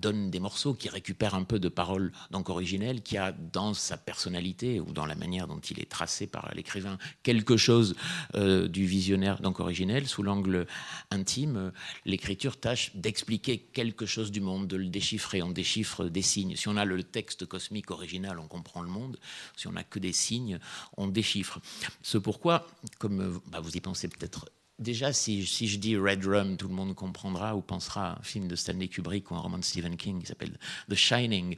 donne 0.00 0.30
des 0.30 0.40
morceaux, 0.40 0.74
qui 0.74 0.88
récupère 0.88 1.34
un 1.34 1.44
peu 1.44 1.60
de 1.60 1.68
paroles 1.68 2.12
donc 2.30 2.48
originelles, 2.48 3.02
qui 3.02 3.16
a 3.16 3.32
dans 3.32 3.72
sa 3.74 3.96
personnalité 3.96 4.80
ou 4.80 4.92
dans 4.92 5.06
la 5.06 5.14
manière 5.14 5.46
dont 5.46 5.60
il 5.60 5.78
est 5.80 5.90
tracé 5.90 6.26
par 6.26 6.50
l'écrivain 6.54 6.98
quelque 7.22 7.56
chose 7.56 7.94
euh, 8.34 8.66
du 8.66 8.84
visionnaire 8.84 9.40
donc 9.40 9.60
originel 9.60 10.08
sous 10.08 10.22
l'angle 10.22 10.66
intime. 11.10 11.72
L'écriture 12.04 12.58
tâche 12.58 12.90
d'expliquer 12.96 13.58
quelque 13.58 14.06
chose 14.06 14.32
du 14.32 14.40
monde, 14.40 14.66
de 14.66 14.76
le 14.76 14.88
déchiffrer. 14.88 15.42
On 15.42 15.50
déchiffre 15.50 16.04
des 16.04 16.22
signes. 16.22 16.56
Si 16.56 16.68
on 16.68 16.76
a 16.76 16.84
le 16.84 17.02
texte 17.02 17.46
cosmique 17.46 17.90
original, 17.90 18.38
on 18.38 18.48
comprend 18.48 18.82
le 18.82 18.88
monde. 18.88 19.18
Si 19.56 19.68
on 19.68 19.72
n'a 19.72 19.84
que 19.84 19.98
des 19.98 20.12
signes, 20.12 20.58
on 20.96 21.06
déchiffre. 21.06 21.60
Ce 22.02 22.18
pourquoi, 22.18 22.66
comme 22.98 23.40
bah, 23.46 23.60
vous 23.60 23.76
y 23.76 23.80
pensez 23.80 24.08
peut-être 24.08 24.46
déjà, 24.82 25.12
si, 25.12 25.44
je 25.44 25.78
dis 25.78 25.96
Red 25.96 26.24
Rum, 26.26 26.56
tout 26.56 26.68
le 26.68 26.74
monde 26.74 26.94
comprendra 26.94 27.56
ou 27.56 27.62
pensera 27.62 28.12
à 28.12 28.18
un 28.18 28.22
film 28.22 28.48
de 28.48 28.56
Stanley 28.56 28.88
Kubrick 28.88 29.30
ou 29.30 29.34
un 29.34 29.38
roman 29.38 29.58
de 29.58 29.64
Stephen 29.64 29.96
King 29.96 30.20
qui 30.20 30.26
s'appelle 30.26 30.58
The 30.90 30.94
Shining. 30.94 31.56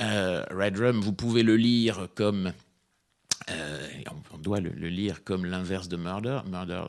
Euh, 0.00 0.44
Red 0.50 0.78
Rum, 0.78 1.00
vous 1.00 1.12
pouvez 1.12 1.42
le 1.42 1.56
lire 1.56 2.08
comme. 2.14 2.52
Euh, 3.50 3.88
on, 4.32 4.38
doit 4.38 4.60
le, 4.60 4.70
le, 4.70 4.88
lire 4.88 5.24
comme 5.24 5.44
l'inverse 5.44 5.88
de 5.88 5.96
Murder. 5.96 6.40
Murder 6.46 6.84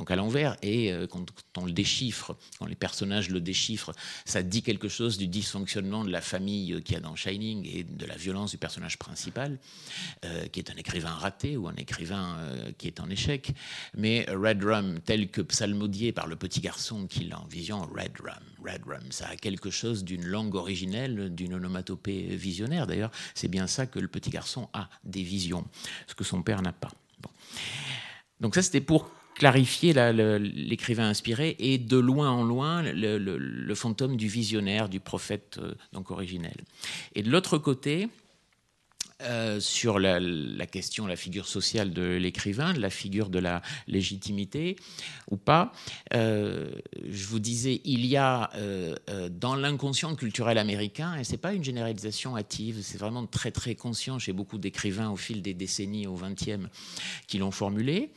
donc 0.00 0.10
à 0.10 0.16
l'envers, 0.16 0.56
et 0.62 0.94
euh, 0.94 1.06
quand, 1.06 1.26
on 1.58 1.66
le 1.66 1.72
déchiffre, 1.72 2.34
quand 2.58 2.64
les 2.64 2.74
personnages 2.74 3.28
le 3.28 3.38
déchiffrent, 3.38 3.92
ça 4.24 4.42
dit 4.42 4.62
quelque 4.62 4.88
chose 4.88 5.18
du 5.18 5.28
dysfonctionnement 5.28 6.04
de 6.04 6.10
la 6.10 6.22
famille 6.22 6.72
euh, 6.72 6.80
qu'il 6.80 6.94
y 6.94 6.96
a 6.96 7.00
dans 7.00 7.14
Shining 7.14 7.68
et 7.70 7.84
de 7.84 8.06
la 8.06 8.16
violence 8.16 8.52
du 8.52 8.56
personnage 8.56 8.98
principal, 8.98 9.58
euh, 10.24 10.46
qui 10.46 10.58
est 10.58 10.70
un 10.70 10.76
écrivain 10.76 11.10
raté 11.10 11.58
ou 11.58 11.68
un 11.68 11.74
écrivain 11.74 12.38
qui 12.78 12.86
est 12.86 12.98
en 12.98 13.10
échec. 13.10 13.52
Mais 13.94 14.24
Red 14.30 14.64
Rum, 14.64 15.00
tel 15.04 15.28
que 15.28 15.42
psalmodié 15.42 16.12
par 16.12 16.28
le 16.28 16.36
petit 16.36 16.62
garçon 16.62 17.06
qui 17.06 17.24
l'a 17.24 17.38
en 17.38 17.46
vision, 17.46 17.82
Red 17.82 18.18
Rum, 18.20 18.42
Red 18.64 18.84
Rum, 18.86 19.04
ça 19.10 19.28
a 19.28 19.36
quelque 19.36 19.68
chose 19.68 20.02
d'une 20.02 20.24
langue 20.24 20.54
originelle, 20.54 21.34
d'une 21.34 21.52
onomatopée 21.52 22.22
visionnaire. 22.36 22.86
D'ailleurs, 22.86 23.10
c'est 23.34 23.48
bien 23.48 23.66
ça 23.66 23.84
que 23.84 23.98
le 23.98 24.08
petit 24.08 24.30
garçon 24.30 24.70
a, 24.72 24.88
des 25.04 25.22
visions, 25.22 25.66
ce 26.06 26.14
que 26.14 26.24
son 26.24 26.42
père 26.42 26.62
n'a 26.62 26.72
pas. 26.72 26.90
Donc 28.40 28.54
ça, 28.54 28.62
c'était 28.62 28.80
pour 28.80 29.10
clarifier 29.34 29.94
l'écrivain 30.38 31.08
inspiré 31.08 31.56
et 31.58 31.78
de 31.78 31.96
loin 31.96 32.30
en 32.30 32.44
loin 32.44 32.82
le, 32.82 33.74
fantôme 33.74 34.16
du 34.16 34.28
visionnaire, 34.28 34.88
du 34.88 35.00
prophète 35.00 35.58
euh, 35.62 35.74
donc 35.92 36.10
originel. 36.10 36.56
Et 37.14 37.22
de 37.22 37.30
l'autre 37.30 37.56
côté, 37.56 38.08
euh, 39.22 39.60
sur 39.60 39.98
la, 39.98 40.20
question, 40.66 41.06
la 41.06 41.16
figure 41.16 41.46
sociale 41.46 41.92
de 41.92 42.02
l'écrivain, 42.02 42.72
la 42.74 42.90
figure 42.90 43.28
de 43.28 43.38
la 43.38 43.62
légitimité 43.86 44.76
ou 45.30 45.36
pas. 45.36 45.72
Euh, 46.14 46.70
je 47.10 47.24
vous 47.26 47.38
disais, 47.38 47.80
il 47.84 48.04
y 48.06 48.16
a 48.16 48.50
dans 49.30 49.54
l'inconscient 49.54 50.14
culturel 50.16 50.58
américain, 50.58 51.16
et 51.16 51.24
c'est 51.24 51.38
pas 51.38 51.54
une 51.54 51.64
généralisation 51.64 52.36
hâtive, 52.36 52.80
c'est 52.82 52.98
vraiment 52.98 53.26
très 53.26 53.50
très 53.50 53.74
conscient 53.74 54.18
chez 54.18 54.32
beaucoup 54.32 54.58
d'écrivains 54.58 55.10
au 55.10 55.16
fil 55.16 55.40
des 55.42 55.54
décennies 55.54 56.06
au 56.06 56.14
XXe 56.14 56.68
qui 57.26 57.38
l'ont 57.38 57.50
formulé. 57.50 58.10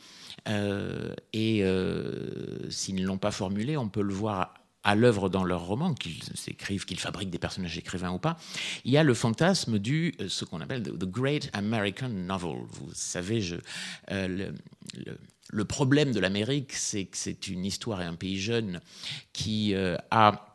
Euh, 0.48 1.14
et 1.32 1.62
euh, 1.62 2.70
s'ils 2.70 2.96
ne 2.96 3.06
l'ont 3.06 3.18
pas 3.18 3.30
formulé, 3.30 3.76
on 3.76 3.88
peut 3.88 4.02
le 4.02 4.12
voir 4.12 4.54
à 4.82 4.94
l'œuvre 4.94 5.30
dans 5.30 5.44
leurs 5.44 5.64
romans, 5.64 5.94
qu'ils 5.94 6.20
écrivent, 6.46 6.84
qu'ils 6.84 7.00
fabriquent 7.00 7.30
des 7.30 7.38
personnages 7.38 7.78
écrivains 7.78 8.10
ou 8.10 8.18
pas, 8.18 8.36
il 8.84 8.92
y 8.92 8.98
a 8.98 9.02
le 9.02 9.14
fantasme 9.14 9.78
du 9.78 10.14
euh, 10.20 10.28
ce 10.28 10.44
qu'on 10.44 10.60
appelle 10.60 10.82
the 10.82 11.06
Great 11.06 11.48
American 11.54 12.10
Novel. 12.10 12.56
Vous 12.68 12.90
savez, 12.92 13.42
le, 14.10 15.64
problème 15.64 16.12
de 16.12 16.20
l'Amérique, 16.20 16.74
c'est 16.74 17.06
que 17.06 17.16
c'est 17.16 17.48
une 17.48 17.64
histoire 17.64 18.02
et 18.02 18.04
un 18.04 18.16
pays 18.16 18.38
jeune 18.38 18.80
qui 19.32 19.74
a 19.74 20.50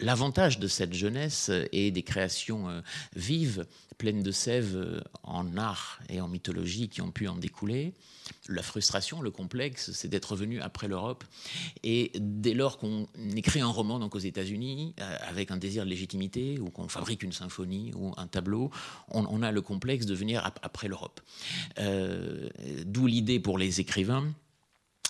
L'avantage 0.00 0.60
de 0.60 0.68
cette 0.68 0.94
jeunesse 0.94 1.50
et 1.72 1.90
des 1.90 2.04
créations 2.04 2.68
vives, 3.16 3.66
pleines 3.98 4.22
de 4.22 4.30
sève 4.30 5.02
en 5.22 5.56
art 5.56 6.00
et 6.08 6.20
en 6.20 6.28
mythologie 6.28 6.88
qui 6.88 7.02
ont 7.02 7.10
pu 7.10 7.28
en 7.28 7.36
découler, 7.36 7.94
la 8.48 8.62
frustration, 8.62 9.20
le 9.20 9.30
complexe, 9.30 9.90
c'est 9.92 10.08
d'être 10.08 10.36
venu 10.36 10.60
après 10.60 10.88
l'Europe. 10.88 11.24
Et 11.82 12.12
dès 12.18 12.54
lors 12.54 12.78
qu'on 12.78 13.08
écrit 13.34 13.60
un 13.60 13.68
roman 13.68 13.98
donc 13.98 14.14
aux 14.14 14.20
États-Unis 14.20 14.94
euh, 15.00 15.16
avec 15.28 15.50
un 15.50 15.56
désir 15.56 15.84
de 15.84 15.90
légitimité, 15.90 16.58
ou 16.58 16.70
qu'on 16.70 16.88
fabrique 16.88 17.22
une 17.22 17.32
symphonie 17.32 17.92
ou 17.94 18.14
un 18.16 18.26
tableau, 18.26 18.70
on, 19.08 19.42
a 19.42 19.52
le 19.52 19.62
complexe 19.62 20.06
de 20.06 20.14
venir 20.14 20.44
après 20.62 20.88
l'Europe. 20.88 21.20
Euh, 21.78 22.48
d'où 22.84 23.06
l'idée 23.06 23.40
pour 23.40 23.58
les 23.58 23.80
écrivains 23.80 24.32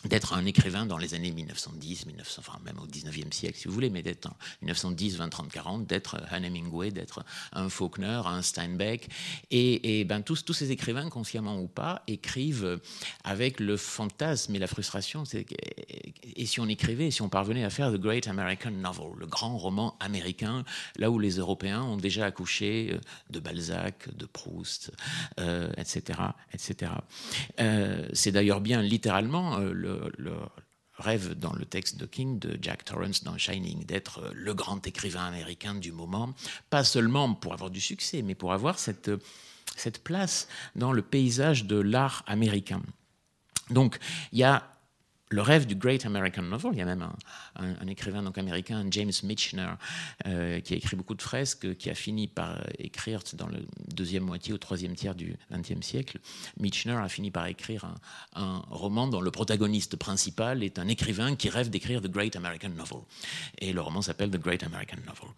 d'être 0.04 0.32
un 0.32 0.46
écrivain 0.46 0.86
dans 0.86 0.96
les 0.96 1.14
années 1.14 1.32
1910, 1.32 2.06
1900, 2.06 2.42
enfin 2.46 2.60
même 2.64 2.78
au 2.78 2.86
19e 2.86 3.32
siècle 3.32 3.58
si 3.58 3.66
vous 3.66 3.74
voulez, 3.74 3.90
mais 3.90 4.02
d'être 4.02 4.26
en 4.26 4.36
1910, 4.62 5.16
20, 5.16 5.28
30, 5.28 5.50
40, 5.50 5.86
d'être 5.86 6.20
un 6.30 6.42
Hemingway, 6.42 6.90
d'être 6.90 7.24
un 7.52 7.68
Faulkner, 7.68 8.22
un 8.24 8.42
Steinbeck. 8.42 9.08
Et, 9.50 10.00
et 10.00 10.04
ben, 10.04 10.22
tous, 10.22 10.44
tous 10.44 10.52
ces 10.52 10.70
écrivains, 10.70 11.08
consciemment 11.08 11.60
ou 11.60 11.66
pas, 11.66 12.02
écrivent 12.06 12.80
avec 13.24 13.58
le 13.58 13.76
fantasme 13.76 14.54
et 14.54 14.58
la 14.58 14.68
frustration. 14.68 15.24
Et 16.36 16.46
si 16.46 16.60
on 16.60 16.68
écrivait, 16.68 17.10
si 17.10 17.22
on 17.22 17.28
parvenait 17.28 17.64
à 17.64 17.70
faire 17.70 17.92
The 17.92 17.96
Great 17.96 18.28
American 18.28 18.70
Novel, 18.70 19.18
le 19.18 19.26
grand 19.26 19.58
roman 19.58 19.96
américain, 19.98 20.64
là 20.96 21.10
où 21.10 21.18
les 21.18 21.38
Européens 21.38 21.82
ont 21.82 21.96
déjà 21.96 22.26
accouché 22.26 22.90
euh, 22.92 22.98
de 23.30 23.40
Balzac, 23.40 24.14
de 24.16 24.26
Proust, 24.26 24.92
euh, 25.40 25.70
etc. 25.76 26.20
etc. 26.52 26.92
Euh, 27.60 28.08
C'est 28.12 28.32
d'ailleurs 28.32 28.60
bien 28.60 28.80
littéralement 28.82 29.58
euh, 29.58 29.72
le 30.16 30.34
rêve 30.98 31.34
dans 31.34 31.52
le 31.52 31.64
texte 31.64 31.96
de 31.96 32.06
King 32.06 32.38
de 32.38 32.58
Jack 32.60 32.84
Torrance 32.84 33.22
dans 33.22 33.38
Shining 33.38 33.84
d'être 33.86 34.32
le 34.34 34.54
grand 34.54 34.84
écrivain 34.86 35.24
américain 35.24 35.74
du 35.74 35.92
moment, 35.92 36.34
pas 36.70 36.84
seulement 36.84 37.34
pour 37.34 37.52
avoir 37.52 37.70
du 37.70 37.80
succès, 37.80 38.22
mais 38.22 38.34
pour 38.34 38.52
avoir 38.52 38.78
cette, 38.78 39.10
cette 39.76 40.02
place 40.02 40.48
dans 40.74 40.92
le 40.92 41.02
paysage 41.02 41.64
de 41.64 41.76
l'art 41.76 42.24
américain. 42.26 42.82
Donc 43.70 43.98
il 44.32 44.38
y 44.38 44.44
a 44.44 44.77
le 45.30 45.42
rêve 45.42 45.66
du 45.66 45.74
Great 45.74 46.06
American 46.06 46.42
Novel. 46.42 46.72
Il 46.72 46.78
y 46.78 46.82
a 46.82 46.84
même 46.84 47.06
un, 47.56 47.86
écrivain 47.86 48.22
donc 48.22 48.38
américain, 48.38 48.84
James 48.90 49.12
Michener, 49.22 49.68
euh, 50.26 50.60
qui 50.60 50.74
a 50.74 50.76
écrit 50.76 50.96
beaucoup 50.96 51.14
de 51.14 51.22
fresques, 51.22 51.76
qui 51.76 51.90
a 51.90 51.94
fini 51.94 52.28
par 52.28 52.58
écrire 52.78 53.20
dans 53.34 53.48
la 53.48 53.58
deuxième 53.94 54.24
moitié 54.24 54.52
ou 54.52 54.58
troisième 54.58 54.94
tiers 54.94 55.14
du 55.14 55.36
XXe 55.52 55.84
siècle. 55.84 56.18
Michener 56.58 56.94
a 56.94 57.08
fini 57.08 57.30
par 57.30 57.46
écrire 57.46 57.94
un, 58.34 58.62
roman 58.70 59.08
dont 59.08 59.20
le 59.20 59.30
protagoniste 59.30 59.96
principal 59.96 60.62
est 60.62 60.78
un 60.78 60.88
écrivain 60.88 61.36
qui 61.36 61.48
rêve 61.48 61.70
d'écrire 61.70 62.00
The 62.00 62.08
Great 62.08 62.36
American 62.36 62.70
Novel. 62.70 62.98
Et 63.58 63.72
le 63.72 63.80
roman 63.80 64.02
s'appelle 64.02 64.30
The 64.30 64.40
Great 64.40 64.62
American 64.62 64.98
Novel. 65.06 65.28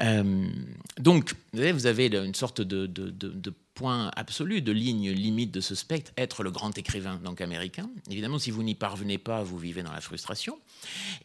Euh, 0.00 0.50
donc, 0.98 1.34
vous 1.52 1.86
avez 1.86 2.06
une 2.06 2.34
sorte 2.34 2.60
de 2.60 2.86
point 3.74 4.10
absolu, 4.14 4.62
de 4.62 4.72
ligne 4.72 5.10
limite 5.10 5.50
de 5.50 5.60
ce 5.60 5.74
spectre, 5.74 6.12
être 6.16 6.42
le 6.42 6.50
grand 6.50 6.76
écrivain 6.78 7.20
donc 7.22 7.40
américain. 7.40 7.90
Évidemment, 8.10 8.38
si 8.38 8.50
vous 8.50 8.62
n'y 8.62 8.74
parvenez 8.74 9.18
pas, 9.18 9.42
vous 9.42 9.58
vivez 9.58 9.82
dans 9.82 9.92
la 9.92 10.00
frustration. 10.00 10.58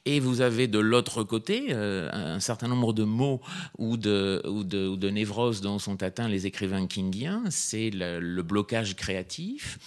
Et 0.06 0.20
vous 0.20 0.42
avez 0.42 0.68
de 0.68 0.80
l'autre 0.80 1.24
côté 1.24 1.68
euh, 1.70 2.10
un 2.12 2.40
certain 2.40 2.68
nombre 2.68 2.94
de 2.94 3.04
mots 3.04 3.42
ou 3.78 3.98
de, 3.98 4.42
ou, 4.48 4.64
de, 4.64 5.10
névroses 5.10 5.62
dont 5.62 5.80
sont 5.80 6.02
atteints 6.02 6.28
les 6.28 6.48
écrivains 6.48 6.88
kingiens. 6.88 7.44
C'est 7.50 7.92
le, 7.92 8.40
blocage 8.42 8.96
créatif. 8.96 9.78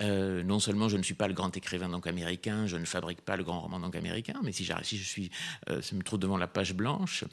Euh, 0.00 0.42
non 0.42 0.58
seulement 0.58 0.88
je 0.88 0.96
ne 0.96 1.02
suis 1.02 1.14
pas 1.14 1.28
le 1.28 1.34
grand 1.34 1.56
écrivain 1.56 1.88
donc 1.88 2.06
américain, 2.06 2.66
je 2.66 2.76
ne 2.76 2.84
fabrique 2.84 3.20
pas 3.20 3.36
le 3.36 3.44
grand 3.44 3.60
roman 3.60 3.78
donc 3.78 3.94
américain, 3.94 4.40
mais 4.42 4.50
si, 4.50 4.68
si 4.82 4.98
je 4.98 5.04
suis, 5.04 5.30
euh, 5.68 5.80
me 5.92 6.02
trouve 6.02 6.18
devant 6.18 6.36
la 6.36 6.48
page 6.48 6.74
blanche. 6.74 7.24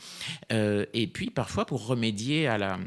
et 0.52 1.08
puis 1.08 1.32
parfois 1.32 1.66
pour 1.66 1.88
remédier 1.88 2.48
à 2.48 2.58
la 2.58 2.78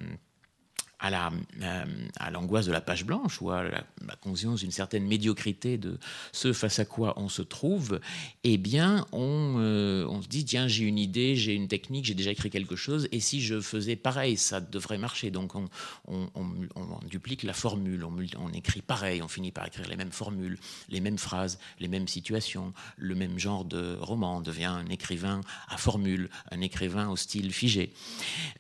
à, 1.02 1.10
la, 1.10 1.32
euh, 1.62 1.84
à 2.18 2.30
l'angoisse 2.30 2.64
de 2.64 2.72
la 2.72 2.80
page 2.80 3.04
blanche 3.04 3.42
ou 3.42 3.50
à 3.50 3.64
la, 3.64 3.84
conscience 4.20 4.60
d'une 4.60 4.70
certaine 4.70 5.04
médiocrité 5.04 5.76
de 5.76 5.98
ce 6.30 6.52
face 6.52 6.78
à 6.78 6.84
quoi 6.84 7.14
on 7.16 7.28
se 7.28 7.42
trouve, 7.42 7.98
eh 8.44 8.56
bien, 8.56 9.04
on, 9.10 9.56
euh, 9.58 10.06
on 10.08 10.22
se 10.22 10.28
dit 10.28 10.44
tiens, 10.44 10.68
j'ai 10.68 10.84
une 10.84 10.98
idée, 10.98 11.34
j'ai 11.34 11.54
une 11.54 11.66
technique, 11.66 12.04
j'ai 12.04 12.14
déjà 12.14 12.30
écrit 12.30 12.50
quelque 12.50 12.76
chose, 12.76 13.08
et 13.10 13.18
si 13.18 13.40
je 13.40 13.60
faisais 13.60 13.96
pareil, 13.96 14.36
ça 14.36 14.60
devrait 14.60 14.98
marcher. 14.98 15.32
Donc, 15.32 15.56
on, 15.56 15.68
on, 16.06 16.28
on 16.76 16.98
duplique 17.08 17.42
la 17.42 17.52
formule, 17.52 18.04
on, 18.04 18.52
écrit 18.52 18.82
pareil, 18.82 19.22
on 19.22 19.28
finit 19.28 19.50
par 19.50 19.66
écrire 19.66 19.88
les 19.88 19.96
mêmes 19.96 20.12
formules, 20.12 20.58
les 20.88 21.00
mêmes 21.00 21.18
phrases, 21.18 21.58
les 21.80 21.88
mêmes 21.88 22.06
situations, 22.06 22.72
le 22.96 23.16
même 23.16 23.38
genre 23.38 23.64
de 23.64 23.96
roman. 24.00 24.36
On 24.36 24.40
devient 24.40 24.64
un 24.66 24.86
écrivain 24.86 25.40
à 25.68 25.78
formule, 25.78 26.30
un 26.52 26.60
écrivain 26.60 27.08
au 27.08 27.16
style 27.16 27.52
figé. 27.52 27.92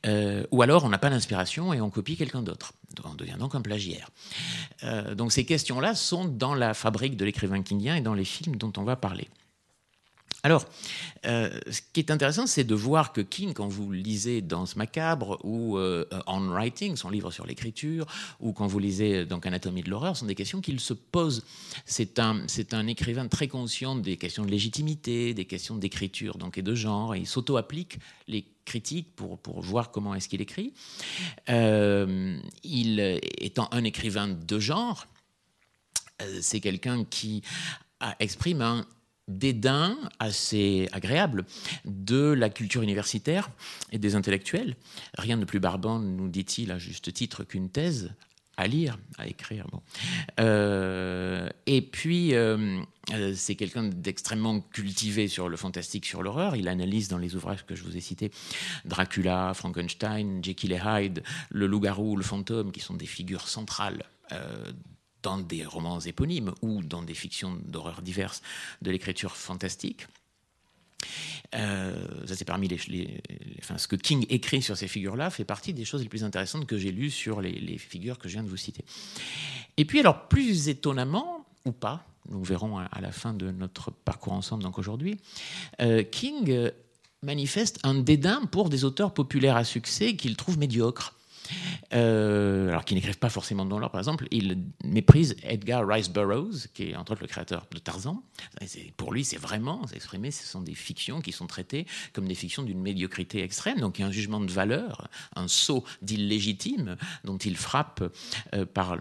Euh, 0.06 0.44
ou 0.50 0.62
alors, 0.62 0.84
on 0.84 0.88
n'a 0.88 0.98
pas 0.98 1.10
d'inspiration 1.10 1.72
et 1.72 1.80
on 1.80 1.90
copie 1.90 2.16
quelque 2.16 2.31
d'autre. 2.40 2.72
On 3.04 3.14
devient 3.14 3.36
donc 3.38 3.54
un 3.54 3.60
plagiaire. 3.60 4.10
Euh, 4.84 5.14
donc 5.14 5.32
ces 5.32 5.44
questions-là 5.44 5.94
sont 5.94 6.24
dans 6.24 6.54
la 6.54 6.72
fabrique 6.72 7.16
de 7.16 7.24
l'écrivain 7.24 7.62
kingien 7.62 7.96
et 7.96 8.00
dans 8.00 8.14
les 8.14 8.24
films 8.24 8.56
dont 8.56 8.72
on 8.76 8.84
va 8.84 8.96
parler. 8.96 9.28
Alors, 10.44 10.66
euh, 11.24 11.56
ce 11.70 11.80
qui 11.92 12.00
est 12.00 12.10
intéressant, 12.10 12.48
c'est 12.48 12.64
de 12.64 12.74
voir 12.74 13.12
que 13.12 13.20
King, 13.20 13.52
quand 13.52 13.68
vous 13.68 13.92
lisez 13.92 14.40
Danse 14.40 14.74
macabre 14.74 15.38
ou 15.44 15.78
euh, 15.78 16.04
On 16.26 16.48
Writing, 16.48 16.96
son 16.96 17.10
livre 17.10 17.30
sur 17.30 17.46
l'écriture, 17.46 18.06
ou 18.40 18.52
quand 18.52 18.66
vous 18.66 18.80
lisez 18.80 19.24
donc 19.24 19.46
Anatomie 19.46 19.84
de 19.84 19.90
l'horreur, 19.90 20.16
sont 20.16 20.26
des 20.26 20.34
questions 20.34 20.60
qu'il 20.60 20.80
se 20.80 20.94
pose. 20.94 21.44
C'est 21.86 22.18
un, 22.18 22.46
écrivain 22.88 23.28
très 23.28 23.46
conscient 23.46 23.94
des 23.94 24.16
questions 24.16 24.44
de 24.44 24.50
légitimité, 24.50 25.32
des 25.32 25.44
questions 25.44 25.76
d'écriture 25.76 26.38
donc 26.38 26.58
et 26.58 26.62
de 26.62 26.74
genre, 26.74 27.14
et 27.14 27.20
il 27.20 27.26
s'auto-applique 27.28 27.98
les 28.26 28.44
critiques 28.64 29.14
pour, 29.14 29.38
voir 29.60 29.92
comment 29.92 30.12
est-ce 30.12 30.28
qu'il 30.28 30.40
écrit. 30.40 30.72
Euh, 31.50 32.36
il 32.64 33.20
étant 33.38 33.68
un 33.70 33.84
écrivain 33.84 34.26
de 34.26 34.58
genre, 34.58 35.06
c'est 36.40 36.60
quelqu'un 36.60 37.04
qui 37.04 37.42
exprime 38.18 38.60
un 38.60 38.84
dédain 39.28 39.96
assez 40.18 40.88
agréable 40.92 41.44
de 41.84 42.32
la 42.32 42.50
culture 42.50 42.82
universitaire 42.82 43.50
et 43.90 43.98
des 43.98 44.14
intellectuels. 44.14 44.76
Rien 45.16 45.36
de 45.36 45.44
plus 45.44 45.60
barbant, 45.60 45.98
nous 45.98 46.28
dit-il 46.28 46.72
à 46.72 46.78
juste 46.78 47.12
titre, 47.12 47.44
qu'une 47.44 47.70
thèse 47.70 48.12
à 48.56 48.66
lire, 48.66 48.98
à 49.18 49.26
écrire. 49.26 49.66
Bon. 49.70 49.80
Euh, 50.40 51.48
et 51.66 51.80
puis, 51.80 52.34
euh, 52.34 52.80
euh, 53.12 53.32
c'est 53.34 53.54
quelqu'un 53.54 53.84
d'extrêmement 53.84 54.60
cultivé 54.60 55.26
sur 55.26 55.48
le 55.48 55.56
fantastique, 55.56 56.04
sur 56.04 56.22
l'horreur. 56.22 56.54
Il 56.56 56.68
analyse 56.68 57.08
dans 57.08 57.18
les 57.18 57.34
ouvrages 57.34 57.64
que 57.64 57.74
je 57.74 57.82
vous 57.82 57.96
ai 57.96 58.00
cités 58.00 58.30
Dracula, 58.84 59.52
Frankenstein, 59.54 60.44
Jekyll 60.44 60.72
et 60.72 60.80
Hyde, 60.84 61.22
le 61.50 61.66
loup-garou, 61.66 62.16
le 62.16 62.22
fantôme, 62.22 62.72
qui 62.72 62.80
sont 62.80 62.94
des 62.94 63.06
figures 63.06 63.48
centrales 63.48 64.04
dans 65.22 65.38
des 65.38 65.64
romans 65.64 66.00
éponymes 66.00 66.52
ou 66.62 66.82
dans 66.82 67.02
des 67.02 67.14
fictions 67.14 67.58
d'horreur 67.64 68.02
diverses 68.02 68.42
de 68.82 68.90
l'écriture 68.90 69.36
fantastique. 69.36 70.06
Euh, 71.54 72.26
ça 72.26 72.36
c'est 72.36 72.44
parmi 72.44 72.68
les, 72.68 72.78
ce 72.78 73.88
que 73.88 73.96
King 73.96 74.24
écrit 74.30 74.62
sur 74.62 74.76
ces 74.76 74.88
figures-là 74.88 75.30
fait 75.30 75.44
partie 75.44 75.74
des 75.74 75.84
choses 75.84 76.02
les 76.02 76.08
plus 76.08 76.24
intéressantes 76.24 76.66
que 76.66 76.78
j'ai 76.78 76.92
lues 76.92 77.10
sur 77.10 77.40
les, 77.40 77.78
figures 77.78 78.18
que 78.18 78.28
je 78.28 78.34
viens 78.34 78.42
de 78.42 78.48
vous 78.48 78.56
citer. 78.56 78.84
Et 79.76 79.84
puis 79.84 80.00
alors 80.00 80.28
plus 80.28 80.68
étonnamment 80.68 81.44
ou 81.64 81.72
pas, 81.72 82.06
nous 82.30 82.42
verrons 82.42 82.78
à, 82.78 83.00
la 83.00 83.12
fin 83.12 83.34
de 83.34 83.50
notre 83.50 83.90
parcours 83.90 84.32
ensemble 84.32 84.62
donc 84.62 84.78
aujourd'hui, 84.78 85.18
euh, 85.80 86.02
King 86.02 86.70
manifeste 87.22 87.78
un 87.82 87.94
dédain 87.94 88.46
pour 88.50 88.68
des 88.68 88.84
auteurs 88.84 89.12
populaires 89.12 89.56
à 89.56 89.64
succès 89.64 90.16
qu'il 90.16 90.36
trouve 90.36 90.58
médiocres. 90.58 91.14
Euh, 91.94 92.68
alors 92.68 92.84
qu'ils 92.84 92.96
n'écrivent 92.96 93.18
pas 93.18 93.28
forcément 93.28 93.64
dans 93.64 93.78
l'ordre, 93.78 93.92
par 93.92 94.00
exemple, 94.00 94.26
il 94.30 94.64
méprise 94.84 95.36
Edgar 95.42 95.86
Rice 95.86 96.10
Burroughs, 96.10 96.68
qui 96.72 96.90
est 96.90 96.96
entre 96.96 97.12
autres 97.12 97.22
le 97.22 97.28
créateur 97.28 97.66
de 97.70 97.78
Tarzan. 97.78 98.22
Pour 98.96 99.12
lui, 99.12 99.24
c'est 99.24 99.36
vraiment, 99.36 99.82
exprimé, 99.94 100.30
ce 100.30 100.46
sont 100.46 100.62
des 100.62 100.74
fictions 100.74 101.20
qui 101.20 101.32
sont 101.32 101.46
traitées 101.46 101.86
comme 102.12 102.26
des 102.26 102.34
fictions 102.34 102.62
d'une 102.62 102.80
médiocrité 102.80 103.42
extrême. 103.42 103.80
Donc 103.80 103.98
il 103.98 104.02
y 104.02 104.04
a 104.04 104.08
un 104.08 104.12
jugement 104.12 104.40
de 104.40 104.50
valeur, 104.50 105.08
un 105.36 105.48
saut 105.48 105.84
d'illégitime 106.00 106.96
dont 107.24 107.38
il 107.38 107.56
frappe 107.56 108.02
euh, 108.54 108.64
par, 108.64 108.96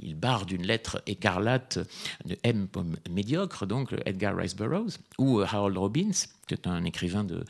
il 0.00 0.14
barre 0.16 0.46
d'une 0.46 0.62
lettre 0.62 1.02
écarlate 1.06 1.78
de 2.24 2.36
M 2.42 2.68
médiocre, 3.10 3.66
donc 3.66 3.94
Edgar 4.04 4.36
Rice 4.36 4.56
Burroughs, 4.56 4.98
ou 5.18 5.40
euh, 5.40 5.44
Harold 5.44 5.76
Robbins, 5.78 6.10
qui 6.46 6.54
est 6.54 6.66
un 6.66 6.84
écrivain 6.84 7.24
de, 7.24 7.44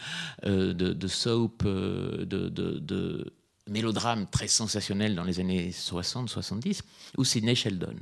de, 0.45 0.73
de 0.73 1.09
soap, 1.09 1.65
de, 1.65 2.25
de 2.25 3.33
mélodrame 3.69 4.27
très 4.29 4.49
sensationnel 4.49 5.15
dans 5.15 5.25
les 5.25 5.41
années 5.41 5.71
60-70, 5.71 6.83
ou 7.17 7.25
Sidney 7.25 7.55
Sheldon. 7.55 7.97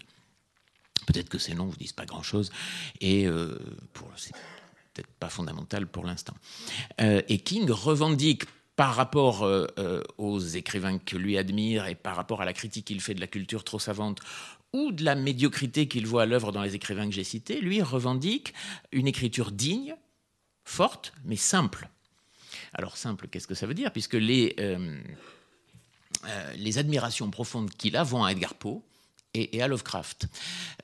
Peut-être 1.07 1.29
que 1.29 1.39
ces 1.39 1.55
noms 1.55 1.67
ne 1.67 1.71
vous 1.71 1.77
disent 1.77 1.93
pas 1.93 2.07
grand-chose, 2.07 2.51
et 3.01 3.27
euh, 3.27 3.59
c'est 4.17 4.33
peut-être 4.95 5.11
pas 5.19 5.29
fondamental 5.29 5.87
pour 5.87 6.05
l'instant. 6.05 6.35
Euh, 7.01 7.23
et 7.29 7.39
King 7.39 7.71
revendique 7.71 8.45
par 8.77 8.95
rapport 8.95 9.45
euh, 9.45 10.03
aux 10.19 10.41
écrivains 10.41 10.99
que 10.99 11.17
lui 11.17 11.39
admire 11.39 11.87
et 11.87 11.95
par 11.95 12.17
rapport 12.17 12.43
à 12.43 12.45
la 12.45 12.53
critique 12.53 12.87
qu'il 12.87 13.01
fait 13.01 13.15
de 13.15 13.21
la 13.21 13.27
culture 13.27 13.65
trop 13.65 13.79
savante 13.79 14.21
ou 14.73 14.91
de 14.91 15.05
la 15.05 15.15
médiocrité 15.15 15.87
qu'il 15.87 16.07
voit 16.07 16.23
à 16.23 16.27
l'œuvre 16.27 16.51
dans 16.51 16.63
les 16.63 16.75
écrivains 16.75 17.07
que 17.09 17.15
j'ai 17.15 17.23
cités, 17.23 17.61
lui 17.61 17.81
revendique 17.81 18.53
une 18.91 19.07
écriture 19.07 19.53
digne, 19.53 19.95
forte, 20.65 21.13
mais 21.25 21.37
simple. 21.37 21.89
Alors 22.73 22.97
simple, 22.97 23.29
qu'est-ce 23.29 23.47
que 23.47 23.55
ça 23.55 23.67
veut 23.67 23.75
dire? 23.75 23.93
Puisque 23.93 24.15
les, 24.15 24.57
les 26.57 26.79
admirations 26.79 27.31
profondes 27.31 27.71
qu'il 27.71 27.97
a 27.97 28.03
vont 28.03 28.25
à 28.25 28.33
Edgar 28.33 28.55
Poe 28.55 28.83
et, 29.35 29.61
à 29.63 29.69
Lovecraft, 29.69 30.29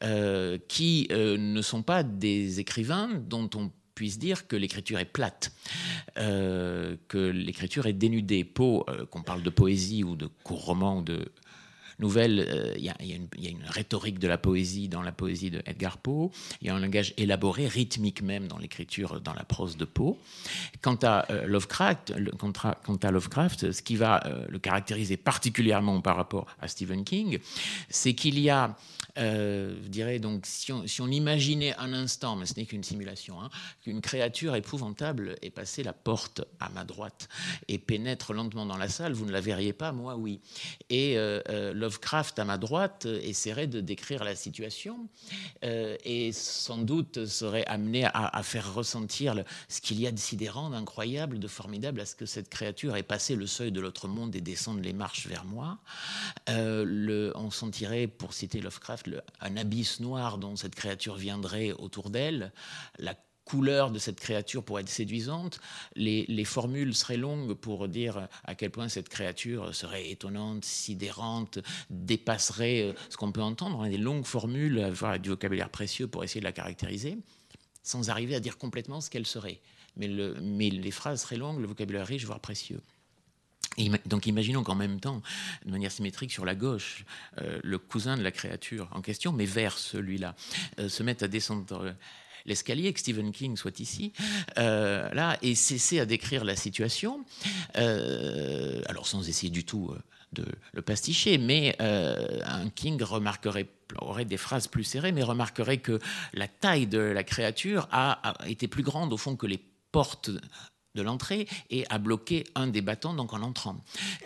euh, 0.03 0.59
qui 0.69 1.09
euh, 1.13 1.37
ne 1.39 1.63
sont 1.63 1.83
pas 1.83 2.03
des 2.03 2.61
écrivains 2.61 3.09
dont 3.09 3.49
on 3.55 3.71
puisse 3.95 4.19
dire 4.19 4.47
que 4.47 4.57
l'écriture 4.57 4.99
est 4.99 5.05
plate, 5.05 5.53
que 6.17 7.31
l'écriture 7.31 7.87
est 7.87 7.93
dénudée. 7.93 8.45
Poe, 8.45 8.85
qu'on 9.11 9.23
parle 9.23 9.43
de 9.43 9.51
poésie 9.51 10.05
ou 10.05 10.17
de 10.17 10.27
court 10.43 10.65
roman 10.65 10.99
ou 10.99 11.03
de 11.03 11.31
nouvelle, 12.01 12.47
euh, 12.49 12.75
il 12.77 12.85
y, 12.85 12.89
a 12.89 12.95
une 13.51 13.65
rhétorique 13.67 14.19
de 14.19 14.29
la 14.29 14.39
poésie 14.39 14.89
dans 14.89 15.03
la 15.03 15.13
poésie 15.13 15.51
de 15.51 15.63
Edgar 15.67 15.99
Poe, 15.99 16.31
il 16.61 16.67
y 16.67 16.71
a 16.71 16.75
un 16.75 16.81
langage 16.81 17.15
élaboré, 17.17 17.69
rythmique 17.69 18.23
même 18.23 18.49
dans 18.49 18.59
l'écriture, 18.59 19.21
dans 19.21 19.35
la 19.35 19.45
prose 19.45 19.77
de 19.77 19.85
Poe. 19.85 20.17
Quant 20.83 20.99
à 21.03 21.31
euh, 21.31 21.47
Lovecraft, 21.47 22.15
quant 22.39 22.97
à 23.03 23.11
Lovecraft, 23.11 23.73
ce 23.73 23.83
qui 23.83 23.97
va 23.97 24.27
euh, 24.27 24.47
le 24.49 24.59
caractériser 24.59 25.17
particulièrement 25.17 26.01
par 26.01 26.17
rapport 26.17 26.47
à 26.61 26.69
Stephen 26.69 27.05
King, 27.05 27.39
c'est 27.89 28.15
qu'il 28.15 28.39
y 28.39 28.51
a 28.51 28.77
euh, 29.21 29.75
je 29.83 29.89
dirais 29.89 30.19
donc, 30.19 30.47
si 30.47 30.73
on, 30.73 31.11
imaginait 31.11 31.75
un 31.77 31.93
instant, 31.93 32.37
mais 32.37 32.47
ce 32.47 32.55
n'est 32.55 32.67
qu'une 32.67 32.85
simulation, 32.85 33.41
hein, 33.41 33.51
qu'une 33.83 34.01
créature 34.01 34.55
épouvantable 34.55 35.37
est 35.43 35.51
passée 35.51 35.83
la 35.83 35.93
porte 35.93 36.43
à 36.61 36.69
ma 36.71 36.85
droite 36.85 37.29
et 37.69 37.79
pénètre 37.79 38.33
lentement 38.33 38.67
dans 38.67 38.77
la 38.77 38.89
salle, 38.89 39.13
vous 39.13 39.27
ne 39.27 39.33
la 39.33 39.41
verriez 39.41 39.73
pas, 39.73 39.93
moi 39.93 40.17
oui. 40.17 40.41
Et 40.89 41.19
euh, 41.19 41.41
euh, 41.49 41.73
Lovecraft 41.75 42.39
à 42.39 42.45
ma 42.45 42.59
droite 42.59 43.07
essaierait 43.07 43.67
de 43.67 43.81
décrire 43.81 44.25
la 44.25 44.35
situation 44.35 45.09
et 45.63 46.33
sans 46.33 46.79
doute 46.79 47.27
serait 47.27 47.65
amené 47.67 48.05
à, 48.05 48.43
faire 48.43 48.75
ressentir 48.75 49.43
ce 49.69 49.81
qu'il 49.81 50.01
y 50.01 50.07
a 50.07 50.13
de 50.13 50.19
sidérant, 50.19 50.71
d'incroyable, 50.71 51.39
de 51.39 51.49
formidable 51.49 52.01
à 52.01 52.07
ce 52.07 52.15
que 52.15 52.27
cette 52.27 52.49
créature 52.49 52.97
ait 52.97 53.03
passé 53.03 53.37
le 53.37 53.47
seuil 53.47 53.73
de 53.73 53.81
l'autre 53.81 54.09
monde 54.09 54.35
et 54.35 54.41
descende 54.41 54.83
les 54.83 54.93
marches 54.93 55.27
vers 55.27 55.45
moi. 55.45 55.79
On 56.49 57.51
sentirait, 57.51 58.07
pour 58.07 58.33
citer 58.33 58.61
Lovecraft, 58.61 59.10
un 59.41 59.57
abysse 59.57 60.01
noir 60.01 60.39
dont 60.39 60.57
cette 60.57 60.75
créature 60.75 61.17
viendrait 61.17 61.73
autour 61.73 62.11
d'elle, 62.11 62.53
la 62.99 63.15
couleur 63.51 63.91
de 63.91 63.99
cette 63.99 64.21
créature 64.21 64.63
pourrait 64.63 64.83
être 64.83 64.89
séduisante, 64.89 65.61
les, 65.97 66.45
formules 66.45 66.95
seraient 66.95 67.17
longues 67.17 67.55
pour 67.55 67.89
dire 67.89 68.29
à 68.45 68.55
quel 68.55 68.71
point 68.71 68.89
cette 68.89 69.09
créature 69.09 69.75
serait 69.75 70.09
étonnante, 70.11 70.65
sidérante, 70.65 71.59
dépasserait 71.91 72.83
euh, 72.83 72.93
ce 73.09 73.17
qu'on 73.17 73.33
peut 73.33 73.43
entendre. 73.43 73.89
Des 73.89 73.99
longues 73.99 74.25
formules, 74.25 74.79
avoir 74.81 75.19
du 75.19 75.31
vocabulaire 75.31 75.69
précieux 75.69 76.07
pour 76.07 76.23
essayer 76.23 76.41
de 76.41 76.45
la 76.45 76.53
caractériser, 76.53 77.19
sans 77.83 78.09
arriver 78.09 78.37
à 78.37 78.41
dire 78.41 78.57
complètement 78.57 79.01
ce 79.01 79.11
qu'elle 79.11 79.27
serait. 79.27 79.61
Mais, 79.97 80.09
mais 80.41 80.71
les 80.71 80.93
phrases 80.93 81.23
seraient 81.23 81.37
longues, 81.37 81.61
le 81.61 81.67
vocabulaire 81.67 82.07
riche, 82.07 82.25
voire 82.25 82.41
précieux 82.41 82.81
donc 84.07 84.27
imaginons 84.27 84.63
qu'en 84.63 84.75
même 84.75 85.01
temps, 85.01 85.23
de 85.65 85.71
manière 85.71 85.93
symétrique 85.93 86.33
sur 86.33 86.45
la 86.45 86.55
gauche, 86.55 87.05
euh, 87.41 87.59
le 87.63 87.79
cousin 87.79 88.17
de 88.17 88.23
la 88.23 88.31
créature 88.31 88.89
en 88.93 89.01
question, 89.01 89.33
mais 89.33 89.47
vers 89.47 89.79
celui-là, 89.79 90.35
euh, 90.79 90.89
se 90.89 91.03
mette 91.03 91.23
à 91.23 91.29
descendre 91.29 91.95
l'escalier, 92.47 92.93
que 92.93 93.01
Stephen 93.01 93.33
King 93.33 93.57
soit 93.57 93.81
ici, 93.81 94.13
euh, 94.59 95.13
là, 95.13 95.39
et 95.43 95.55
cesser 95.55 96.01
à 96.01 96.07
décrire 96.07 96.45
la 96.45 96.57
situation, 96.57 97.25
alors 97.75 99.07
sans 99.07 99.29
essayer 99.29 99.51
du 99.51 99.65
tout 99.65 99.95
de 100.33 100.47
le 100.73 100.83
pasticher, 100.83 101.39
mais 101.39 101.77
un 101.81 102.71
King 102.71 103.03
remarquerait 103.03 103.69
aurait 103.99 104.25
des 104.25 104.37
phrases 104.37 104.69
plus 104.69 104.85
serrées, 104.85 105.13
mais 105.13 105.25
remarquerait 105.25 105.79
que 105.79 105.99
la 106.33 106.47
taille 106.49 106.87
de 106.87 106.99
la 106.99 107.25
créature 107.25 107.89
a 107.91 108.35
été 108.47 108.69
plus 108.69 108.85
grande 108.85 109.13
au 109.13 109.17
fond 109.17 109.37
que 109.37 109.47
les 109.47 109.61
portes 109.93 110.31
de 110.95 111.03
l'entrée 111.03 111.47
et 111.71 111.87
a 111.91 111.99
bloqué 111.99 112.45
un 112.55 112.67
des 112.67 112.81
battants 112.81 113.15
donc 113.15 113.33
en 113.33 113.43
entrant. 113.43 113.77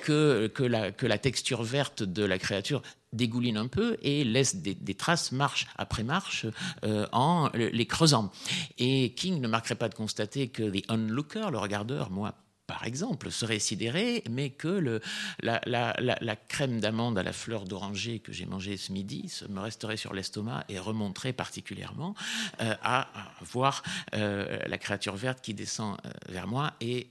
Que, 0.05 0.47
que, 0.47 0.63
la, 0.63 0.93
que 0.93 1.07
la 1.07 1.19
texture 1.19 1.63
verte 1.63 2.03
de 2.03 2.25
la 2.25 2.39
créature 2.39 2.83
dégouline 3.13 3.57
un 3.57 3.69
peu 3.69 3.97
et 4.03 4.25
laisse 4.25 4.57
des, 4.57 4.95
traces 4.95 5.33
marche 5.33 5.67
après 5.77 6.03
marche 6.03 6.47
euh, 6.85 7.07
en 7.13 7.51
les 7.55 7.87
creusant. 7.87 8.31
Et 8.79 9.15
King 9.15 9.41
ne 9.41 9.49
marquerait 9.49 9.77
pas 9.77 9.89
de 9.89 9.95
constater 9.95 10.49
que 10.49 10.63
The 10.63 10.91
Onlooker, 10.91 11.51
le 11.51 11.59
regardeur, 11.59 12.11
moi 12.11 12.35
par 12.67 12.85
exemple, 12.85 13.31
serait 13.31 13.59
sidéré, 13.59 14.25
mais 14.31 14.51
que 14.51 15.01
la, 15.43 16.37
crème 16.49 16.81
d'amande 16.81 17.19
à 17.19 17.23
la 17.23 17.33
fleur 17.33 17.65
d'oranger 17.65 18.21
que 18.21 18.33
j'ai 18.33 18.47
mangée 18.47 18.77
ce 18.77 18.93
midi 18.93 19.29
se 19.29 19.47
me 19.47 19.61
resterait 19.61 19.97
sur 19.97 20.15
l'estomac 20.15 20.65
et 20.69 20.79
remonterait 20.79 21.33
particulièrement 21.33 22.15
euh, 22.61 22.75
à, 22.83 23.09
voir 23.43 23.83
euh, 24.15 24.59
la 24.67 24.79
créature 24.79 25.17
verte 25.17 25.41
qui 25.43 25.53
descend 25.53 25.99
euh, 26.05 26.11
vers 26.29 26.47
moi 26.47 26.73
et 26.81 27.09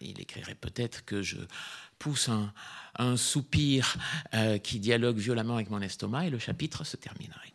il 0.00 0.20
écrirait 0.20 0.54
peut-être 0.54 1.04
que 1.04 1.22
je 1.22 1.38
pousse 2.02 2.28
un, 2.98 3.16
soupir 3.16 3.96
euh, 4.34 4.58
qui 4.58 4.78
dialogue 4.80 5.16
violemment 5.16 5.54
avec 5.54 5.70
mon 5.70 5.80
estomac 5.80 6.26
et 6.26 6.30
le 6.30 6.38
chapitre 6.38 6.84
se 6.84 6.96
terminerait. 6.96 7.52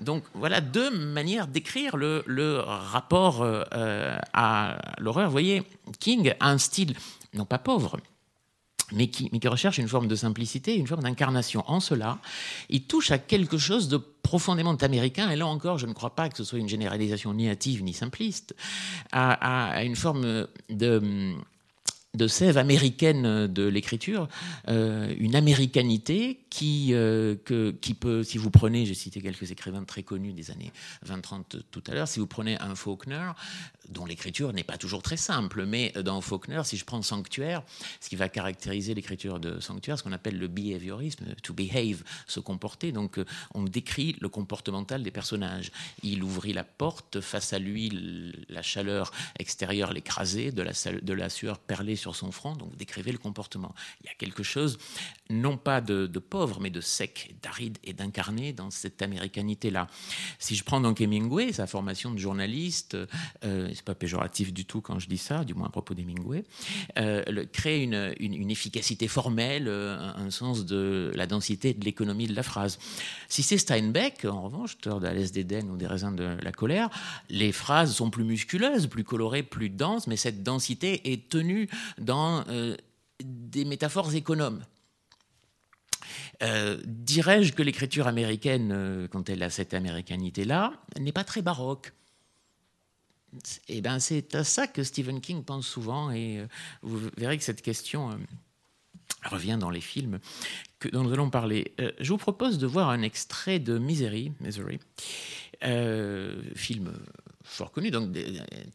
Donc 0.00 0.24
voilà 0.34 0.60
deux 0.60 0.90
manières 0.90 1.46
d'écrire 1.46 1.96
le, 1.96 2.60
rapport 2.60 3.44
à 3.72 4.78
l'horreur. 4.98 5.26
Vous 5.26 5.32
voyez, 5.32 5.62
King 5.98 6.32
a 6.40 6.48
un 6.48 6.58
style 6.58 6.94
non 7.34 7.44
pas 7.44 7.58
pauvre, 7.58 7.98
mais 8.92 9.08
qui, 9.08 9.30
recherche 9.46 9.78
une 9.78 9.88
forme 9.88 10.08
de 10.08 10.14
simplicité, 10.14 10.76
une 10.76 10.86
forme 10.86 11.02
d'incarnation. 11.02 11.64
En 11.66 11.80
cela, 11.80 12.18
il 12.70 12.84
touche 12.84 13.10
à 13.10 13.18
quelque 13.18 13.58
chose 13.58 13.88
de 13.88 13.96
profondément 13.96 14.74
américain, 14.74 15.30
et 15.30 15.36
là 15.36 15.46
encore, 15.46 15.78
je 15.78 15.86
ne 15.86 15.92
crois 15.92 16.14
pas 16.14 16.28
que 16.28 16.36
ce 16.36 16.44
soit 16.44 16.58
une 16.58 16.68
généralisation 16.68 17.34
ni 17.34 17.48
hâtive 17.48 17.82
ni 17.82 17.92
simpliste, 17.92 18.54
à 19.12 19.82
une 19.84 19.96
forme 19.96 20.46
de 20.70 21.34
de 22.18 22.26
sève 22.28 22.58
américaine 22.58 23.46
de 23.46 23.62
l'écriture, 23.66 24.28
euh, 24.68 25.14
une 25.18 25.34
américanité 25.34 26.40
qui, 26.50 26.90
euh, 26.92 27.36
qui 27.80 27.94
peut, 27.94 28.22
si 28.22 28.36
vous 28.36 28.50
prenez, 28.50 28.84
j'ai 28.84 28.94
cité 28.94 29.22
quelques 29.22 29.50
écrivains 29.50 29.84
très 29.84 30.02
connus 30.02 30.32
des 30.32 30.50
années 30.50 30.72
20-30 31.06 31.62
tout 31.70 31.82
à 31.86 31.94
l'heure, 31.94 32.08
si 32.08 32.20
vous 32.20 32.26
prenez 32.26 32.60
un 32.60 32.74
Faulkner, 32.74 33.30
dont 33.88 34.06
l'écriture 34.06 34.52
n'est 34.52 34.64
pas 34.64 34.78
toujours 34.78 35.02
très 35.02 35.16
simple, 35.16 35.64
mais 35.66 35.92
dans 35.92 36.20
Faulkner, 36.20 36.62
si 36.64 36.76
je 36.76 36.84
prends 36.84 37.02
Sanctuaire, 37.02 37.62
ce 38.00 38.08
qui 38.08 38.16
va 38.16 38.28
caractériser 38.28 38.94
l'écriture 38.94 39.40
de 39.40 39.60
Sanctuaire, 39.60 39.98
ce 39.98 40.02
qu'on 40.02 40.12
appelle 40.12 40.38
le 40.38 40.48
behaviorisme, 40.48 41.24
to 41.42 41.54
behave, 41.54 42.02
se 42.26 42.40
comporter, 42.40 42.92
donc 42.92 43.18
euh, 43.18 43.24
on 43.54 43.62
décrit 43.62 44.16
le 44.20 44.28
comportemental 44.28 45.02
des 45.02 45.10
personnages. 45.10 45.70
Il 46.02 46.22
ouvrit 46.22 46.52
la 46.52 46.64
porte, 46.64 47.20
face 47.20 47.52
à 47.52 47.58
lui, 47.58 48.34
la 48.48 48.62
chaleur 48.62 49.12
extérieure 49.38 49.92
l'écrasait, 49.92 50.52
de 50.52 50.62
la, 51.12 51.28
sueur 51.28 51.58
perlée 51.58 51.96
sur 51.96 52.16
son 52.16 52.32
front, 52.32 52.54
donc 52.54 52.76
décrivait 52.76 53.12
le 53.12 53.18
comportement. 53.18 53.74
Il 54.02 54.06
y 54.06 54.10
a 54.10 54.14
quelque 54.14 54.42
chose, 54.42 54.78
non 55.30 55.56
pas 55.56 55.80
de, 55.80 56.06
pauvre, 56.18 56.60
mais 56.60 56.70
de 56.70 56.80
sec, 56.80 57.34
d'aride 57.42 57.78
et 57.84 57.92
d'incarné 57.92 58.52
dans 58.52 58.70
cette 58.70 59.02
américanité-là. 59.02 59.86
Si 60.38 60.56
je 60.56 60.64
prends 60.64 60.80
donc 60.80 61.00
Hemingway, 61.00 61.52
sa 61.52 61.66
formation 61.66 62.10
de 62.10 62.18
journaliste, 62.18 62.96
euh, 63.44 63.72
c'est 63.78 63.84
pas 63.84 63.94
péjoratif 63.94 64.52
du 64.52 64.64
tout 64.64 64.80
quand 64.80 64.98
je 64.98 65.08
dis 65.08 65.18
ça, 65.18 65.44
du 65.44 65.54
moins 65.54 65.68
à 65.68 65.70
propos 65.70 65.94
d'Hemingway, 65.94 66.44
euh, 66.98 67.22
crée 67.52 67.82
une, 67.82 68.50
efficacité 68.50 69.08
formelle, 69.08 69.68
euh, 69.68 69.96
un, 70.16 70.30
sens 70.30 70.66
de 70.66 71.12
la 71.14 71.26
densité 71.26 71.70
et 71.70 71.74
de 71.74 71.84
l'économie 71.84 72.26
de 72.26 72.34
la 72.34 72.42
phrase. 72.42 72.78
Si 73.28 73.42
c'est 73.42 73.58
Steinbeck, 73.58 74.24
en 74.24 74.42
revanche, 74.42 74.74
auteur 74.74 75.00
de 75.00 75.08
d'Éden 75.08 75.70
ou 75.70 75.76
des 75.76 75.86
raisins 75.86 76.14
de 76.14 76.36
la 76.42 76.52
colère, 76.52 76.90
les 77.30 77.52
phrases 77.52 77.94
sont 77.94 78.10
plus 78.10 78.24
musculeuses, 78.24 78.88
plus 78.88 79.04
colorées, 79.04 79.42
plus 79.42 79.70
denses, 79.70 80.06
mais 80.06 80.16
cette 80.16 80.42
densité 80.42 81.12
est 81.12 81.28
tenue 81.28 81.68
dans 81.98 82.44
euh, 82.48 82.76
des 83.22 83.64
métaphores 83.64 84.14
économes. 84.14 84.62
Euh, 86.42 86.78
dirais-je 86.84 87.52
que 87.52 87.62
l'écriture 87.62 88.06
américaine, 88.06 88.70
euh, 88.72 89.08
quand 89.08 89.28
elle 89.28 89.42
a 89.42 89.50
cette 89.50 89.74
américanité-là, 89.74 90.72
n'est 91.00 91.12
pas 91.12 91.24
très 91.24 91.42
baroque 91.42 91.92
Eh 93.68 93.80
bien, 93.80 93.98
c'est 93.98 94.34
à 94.34 94.44
ça 94.44 94.66
que 94.66 94.82
Stephen 94.82 95.20
King 95.20 95.44
pense 95.44 95.66
souvent, 95.66 96.10
et 96.10 96.46
vous 96.82 96.98
verrez 97.16 97.38
que 97.38 97.44
cette 97.44 97.62
question 97.62 98.18
revient 99.24 99.58
dans 99.60 99.70
les 99.70 99.80
films 99.80 100.18
que, 100.78 100.88
dont 100.88 101.02
nous 101.02 101.12
allons 101.12 101.30
parler. 101.30 101.74
je 102.00 102.08
vous 102.08 102.18
propose 102.18 102.58
de 102.58 102.66
voir 102.66 102.88
un 102.88 103.02
extrait 103.02 103.58
de 103.58 103.78
Misery, 103.78 104.32
Misery 104.40 104.78
film 106.54 106.92
fort 107.48 107.72
connu, 107.72 107.90
donc 107.90 108.10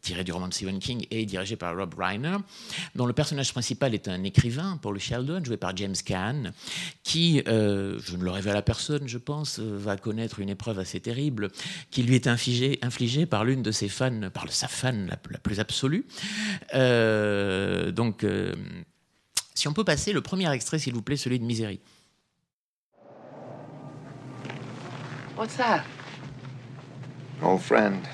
tiré 0.01 0.23
du 0.23 0.31
roman 0.31 0.47
de 0.47 0.53
Stephen 0.53 0.79
King 0.79 1.05
et 1.11 1.25
dirigé 1.25 1.55
par 1.55 1.75
Rob 1.75 1.93
Reiner, 1.97 2.37
dont 2.95 3.05
le 3.05 3.13
personnage 3.13 3.51
principal 3.51 3.93
est 3.93 4.07
un 4.07 4.23
écrivain, 4.23 4.79
Paul 4.81 4.99
Sheldon, 4.99 5.43
joué 5.43 5.57
par 5.57 5.75
James 5.77 5.95
Caan, 6.05 6.51
qui, 7.03 7.43
euh, 7.47 7.99
je 8.03 8.17
ne 8.17 8.23
le 8.23 8.31
révèle 8.31 8.55
à 8.55 8.61
personne, 8.61 9.07
je 9.07 9.17
pense, 9.17 9.59
euh, 9.59 9.77
va 9.77 9.97
connaître 9.97 10.39
une 10.39 10.49
épreuve 10.49 10.79
assez 10.79 10.99
terrible 10.99 11.49
qui 11.91 12.03
lui 12.03 12.15
est 12.15 12.27
infligée, 12.27 12.79
infligée 12.81 13.25
par 13.25 13.45
l'une 13.45 13.61
de 13.61 13.71
ses 13.71 13.89
fans, 13.89 14.29
par 14.33 14.51
sa 14.51 14.67
fan 14.67 15.07
la, 15.07 15.37
plus 15.37 15.59
absolue. 15.59 16.05
Euh, 16.73 17.91
donc, 17.91 18.25
si 19.53 19.67
on 19.67 19.73
peut 19.73 19.83
passer 19.83 20.13
le 20.13 20.21
premier 20.21 20.51
extrait, 20.51 20.79
s'il 20.79 20.93
vous 20.93 21.01
plaît, 21.01 21.17
celui 21.17 21.39
de 21.39 21.45
Misery. 21.45 21.79
What's 25.37 25.57
that? 25.57 25.83
old 27.43 27.61
friend. 27.61 28.07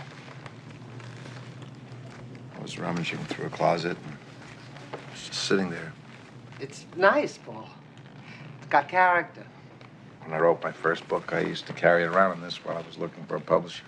I 2.69 2.71
was 2.71 2.77
rummaging 2.77 3.17
through 3.25 3.47
a 3.47 3.49
closet 3.49 3.97
and 4.05 4.17
just 5.15 5.33
sitting 5.33 5.71
there. 5.71 5.91
It's 6.59 6.85
nice, 6.95 7.35
Paul. 7.35 7.67
It's 8.59 8.67
got 8.67 8.87
character. 8.87 9.43
When 10.21 10.35
I 10.35 10.37
wrote 10.37 10.61
my 10.61 10.71
first 10.71 11.07
book, 11.07 11.33
I 11.33 11.39
used 11.39 11.65
to 11.65 11.73
carry 11.73 12.03
it 12.03 12.09
around 12.09 12.37
in 12.37 12.43
this 12.43 12.63
while 12.63 12.77
I 12.77 12.81
was 12.81 12.95
looking 12.99 13.23
for 13.23 13.37
a 13.37 13.41
publisher. 13.41 13.85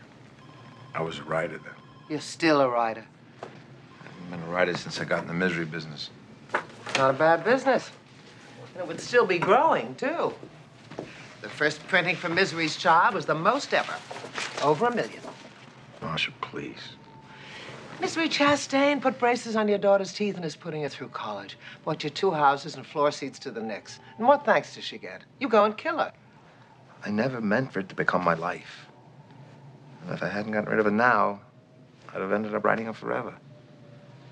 I 0.95 1.03
was 1.03 1.19
a 1.19 1.23
writer 1.23 1.59
then. 1.59 1.73
You're 2.09 2.21
still 2.21 2.59
a 2.59 2.67
writer. 2.67 3.05
I've 3.43 4.31
been 4.31 4.41
a 4.41 4.51
writer 4.51 4.75
since 4.75 4.99
I 4.99 5.05
got 5.05 5.21
in 5.21 5.27
the 5.27 5.35
misery 5.35 5.65
business. 5.65 6.09
It's 6.51 6.97
not 6.97 7.11
a 7.11 7.13
bad 7.13 7.43
business. 7.43 7.91
And 8.73 8.81
it 8.81 8.87
would 8.87 8.99
still 8.99 9.27
be 9.27 9.37
growing, 9.37 9.93
too. 9.93 10.33
The 11.43 11.49
first 11.49 11.87
printing 11.87 12.15
for 12.15 12.29
Misery's 12.29 12.77
Child 12.77 13.13
was 13.13 13.27
the 13.27 13.35
most 13.35 13.75
ever. 13.75 13.93
Over 14.63 14.87
a 14.87 14.95
million. 14.95 15.21
Marcia, 16.01 16.31
please. 16.41 16.95
Misery 18.01 18.29
Chastain 18.29 18.99
put 18.99 19.19
braces 19.19 19.55
on 19.55 19.67
your 19.67 19.77
daughter's 19.77 20.11
teeth 20.11 20.35
and 20.35 20.43
is 20.43 20.55
putting 20.55 20.81
her 20.81 20.89
through 20.89 21.09
college. 21.09 21.55
Bought 21.85 22.03
you 22.03 22.09
two 22.09 22.31
houses 22.31 22.75
and 22.75 22.83
floor 22.83 23.11
seats 23.11 23.37
to 23.37 23.51
the 23.51 23.61
Knicks. 23.61 23.99
And 24.17 24.27
what 24.27 24.43
thanks 24.43 24.73
does 24.73 24.83
she 24.83 24.97
get? 24.97 25.21
You 25.39 25.47
go 25.47 25.65
and 25.65 25.77
kill 25.77 25.99
her. 25.99 26.11
I 27.05 27.11
never 27.11 27.39
meant 27.39 27.71
for 27.71 27.79
it 27.81 27.89
to 27.89 27.95
become 27.95 28.23
my 28.23 28.33
life. 28.33 28.87
And 30.01 30.15
if 30.15 30.23
I 30.23 30.29
hadn't 30.29 30.51
gotten 30.51 30.71
rid 30.71 30.79
of 30.79 30.87
it 30.87 30.93
now, 30.93 31.41
I'd 32.11 32.21
have 32.21 32.31
ended 32.31 32.55
up 32.55 32.63
writing 32.63 32.87
it 32.87 32.95
forever. 32.95 33.35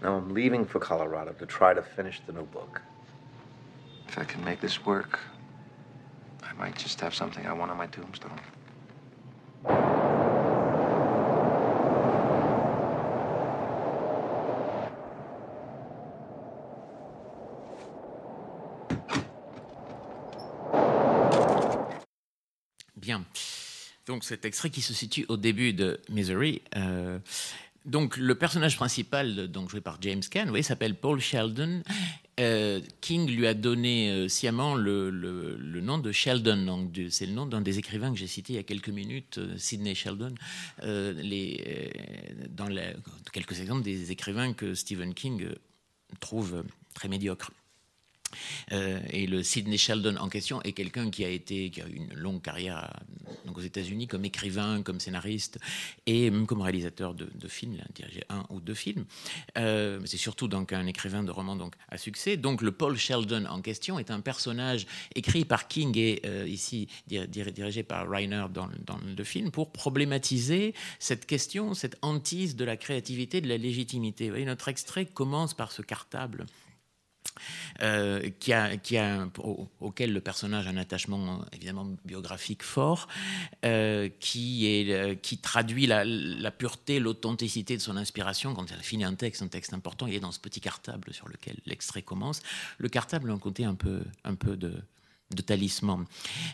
Now 0.01 0.15
I'm 0.15 0.33
leaving 0.33 0.65
for 0.65 0.79
Colorado 0.79 1.33
to 1.33 1.45
try 1.45 1.75
to 1.75 1.83
finish 1.83 2.21
the 2.25 2.33
new 2.33 2.45
book. 2.45 2.81
If 4.07 4.17
I 4.17 4.23
can 4.23 4.43
make 4.43 4.61
this 4.61 4.83
work, 4.83 5.19
I 6.41 6.53
might 6.53 6.75
just 6.75 6.99
have 7.01 7.13
something 7.13 7.45
I 7.45 7.53
want 7.53 7.69
on 7.69 7.77
my 7.77 7.85
tombstone. 7.85 8.39
Donc 24.19 24.25
cet 24.25 24.43
extrait 24.43 24.69
qui 24.69 24.81
se 24.81 24.93
situe 24.93 25.25
au 25.29 25.37
début 25.37 25.71
de 25.71 25.97
Misery. 26.09 26.61
Euh, 26.75 27.19
donc 27.85 28.17
le 28.17 28.35
personnage 28.35 28.75
principal, 28.75 29.47
donc 29.47 29.69
joué 29.69 29.79
par 29.79 29.97
James 30.01 30.21
Caan, 30.29 30.51
s'appelle 30.61 30.95
Paul 30.95 31.21
Sheldon. 31.21 31.83
Euh, 32.41 32.81
King 32.99 33.29
lui 33.29 33.47
a 33.47 33.53
donné 33.53 34.11
euh, 34.11 34.27
sciemment 34.27 34.75
le, 34.75 35.09
nom 35.81 35.99
de 35.99 36.11
Sheldon. 36.11 36.91
C'est 37.09 37.27
le 37.27 37.31
nom 37.31 37.45
d'un 37.45 37.61
des 37.61 37.79
écrivains 37.79 38.11
que 38.11 38.19
j'ai 38.19 38.27
cité 38.27 38.51
il 38.51 38.55
y 38.57 38.59
a 38.59 38.63
quelques 38.63 38.89
minutes, 38.89 39.39
Sidney 39.55 39.95
Sheldon. 39.95 40.35
dans 40.83 42.67
quelques 43.31 43.57
exemples 43.61 43.83
des 43.83 44.11
écrivains 44.11 44.51
que 44.51 44.73
Stephen 44.73 45.13
King 45.13 45.47
trouve 46.19 46.65
très 46.93 47.07
médiocres. 47.07 47.51
Euh, 48.71 48.99
et 49.09 49.27
le 49.27 49.43
Sidney 49.43 49.77
Sheldon 49.77 50.17
en 50.17 50.29
question 50.29 50.61
est 50.63 50.73
quelqu'un 50.73 51.09
qui 51.09 51.25
a 51.25 51.29
été 51.29 51.69
qui 51.69 51.81
a 51.81 51.87
eu 51.87 51.95
une 51.95 52.13
longue 52.13 52.41
carrière 52.41 52.91
donc 53.45 53.57
aux 53.57 53.61
États-Unis 53.61 54.07
comme 54.07 54.25
écrivain, 54.25 54.81
comme 54.81 54.99
scénariste 54.99 55.59
et 56.05 56.29
même 56.29 56.45
comme 56.45 56.61
réalisateur 56.61 57.13
de, 57.13 57.27
films. 57.47 57.73
Il 57.73 57.81
a 57.81 57.87
dirigé 57.93 58.23
un 58.29 58.45
ou 58.49 58.59
deux 58.59 58.73
films. 58.73 59.05
Euh, 59.57 59.99
c'est 60.05 60.17
surtout 60.17 60.47
donc 60.47 60.73
un 60.73 60.85
écrivain 60.85 61.23
de 61.23 61.31
romans 61.31 61.55
donc 61.55 61.75
à 61.89 61.97
succès. 61.97 62.37
Donc 62.37 62.61
le 62.61 62.71
Paul 62.71 62.97
Sheldon 62.97 63.45
en 63.45 63.61
question 63.61 63.97
est 63.99 64.11
un 64.11 64.21
personnage 64.21 64.85
écrit 65.15 65.45
par 65.45 65.67
King 65.67 65.97
et 65.97 66.21
euh, 66.25 66.47
ici 66.47 66.87
dirigé 67.07 67.83
par 67.83 68.09
Reiner 68.09 68.45
dans, 68.53 68.69
dans 68.85 68.99
le 69.03 69.23
film 69.23 69.51
pour 69.51 69.71
problématiser 69.71 70.73
cette 70.99 71.25
question, 71.25 71.73
cette 71.73 71.97
hantise 72.01 72.55
de 72.55 72.65
la 72.65 72.77
créativité, 72.77 73.41
de 73.41 73.47
la 73.47 73.57
légitimité. 73.57 74.25
Vous 74.25 74.31
voyez, 74.31 74.45
notre 74.45 74.67
extrait 74.67 75.05
commence 75.05 75.53
par 75.53 75.71
ce 75.71 75.81
cartable 75.81 76.45
euh, 77.81 78.29
qui 78.39 78.53
a, 78.53 78.77
qui 78.77 78.97
a, 78.97 79.27
auquel 79.79 80.13
le 80.13 80.21
personnage 80.21 80.67
a 80.67 80.69
un 80.69 80.77
attachement 80.77 81.45
évidemment 81.53 81.87
biographique 82.05 82.63
fort, 82.63 83.07
euh, 83.65 84.09
qui, 84.19 84.67
est, 84.67 84.93
euh, 84.93 85.15
qui 85.15 85.37
traduit 85.37 85.87
la, 85.87 86.51
pureté, 86.51 86.99
l'authenticité 86.99 87.77
de 87.77 87.81
son 87.81 87.97
inspiration. 87.97 88.53
Quand 88.53 88.71
elle 88.71 88.83
finit 88.83 89.03
un 89.03 89.15
texte, 89.15 89.41
un 89.41 89.47
texte 89.47 89.73
important, 89.73 90.07
il 90.07 90.15
est 90.15 90.19
dans 90.19 90.31
ce 90.31 90.39
petit 90.39 90.61
cartable 90.61 91.13
sur 91.13 91.27
lequel 91.27 91.57
l'extrait 91.65 92.01
commence. 92.01 92.41
Le 92.77 92.89
cartable 92.89 93.31
a 93.31 93.33
un 93.33 93.39
côté 93.39 93.65
un 93.65 93.75
peu, 93.75 94.01
un 94.23 94.35
peu 94.35 94.55
de 94.55 94.73
de 95.35 95.41
talisman. 95.41 96.05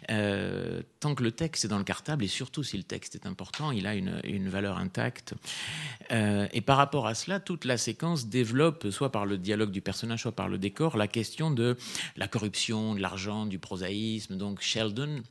Euh, 0.10 0.82
tant 1.00 1.16
que 1.16 1.24
le 1.24 1.32
texte 1.32 1.66
est 1.66 1.68
dans 1.70 1.78
le 1.78 1.84
cartable, 1.84 2.24
et 2.24 2.28
surtout 2.28 2.64
si 2.64 2.78
le 2.78 2.84
texte 2.84 3.16
est 3.16 3.26
important, 3.26 3.72
il 3.72 3.88
a 3.88 3.96
une, 3.96 4.50
valeur 4.50 4.78
intacte. 4.78 5.34
Euh, 6.12 6.48
et 6.52 6.62
par 6.62 6.78
rapport 6.78 7.08
à 7.08 7.16
cela, 7.16 7.40
toute 7.40 7.66
la 7.66 7.78
séquence 7.78 8.28
développe, 8.28 8.88
soit 8.92 9.12
par 9.12 9.26
le 9.26 9.38
dialogue 9.38 9.72
du 9.72 9.82
personnage, 9.82 10.24
soit 10.24 10.34
par 10.34 10.50
le 10.50 10.58
décor, 10.58 10.98
la 10.98 11.08
question 11.08 11.52
de 11.52 11.78
la 12.18 12.28
corruption, 12.28 12.96
de 12.96 13.02
l'argent, 13.02 13.46
du 13.46 13.60
prosaïsme. 13.60 14.38
Donc 14.38 14.62
Sheldon, 14.62 15.24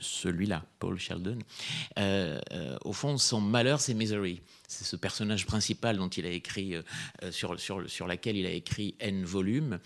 celui-là, 0.00 0.64
Paul 0.78 0.98
Sheldon, 0.98 1.38
euh, 1.98 2.38
au 2.84 2.92
fond, 2.92 3.16
son 3.18 3.40
malheur, 3.40 3.80
c'est 3.80 3.94
Misery. 3.94 4.40
C'est 4.68 4.84
ce 4.84 4.96
personnage 4.96 5.46
principal 5.46 5.96
dont 5.96 6.08
il 6.08 6.26
a 6.26 6.30
écrit, 6.30 6.74
sur, 7.30 7.58
sur, 7.58 7.90
sur 7.90 8.06
laquelle 8.06 8.36
il 8.36 8.46
a 8.46 8.52
écrit 8.52 8.94
N 9.00 9.24
volumes, 9.24 9.80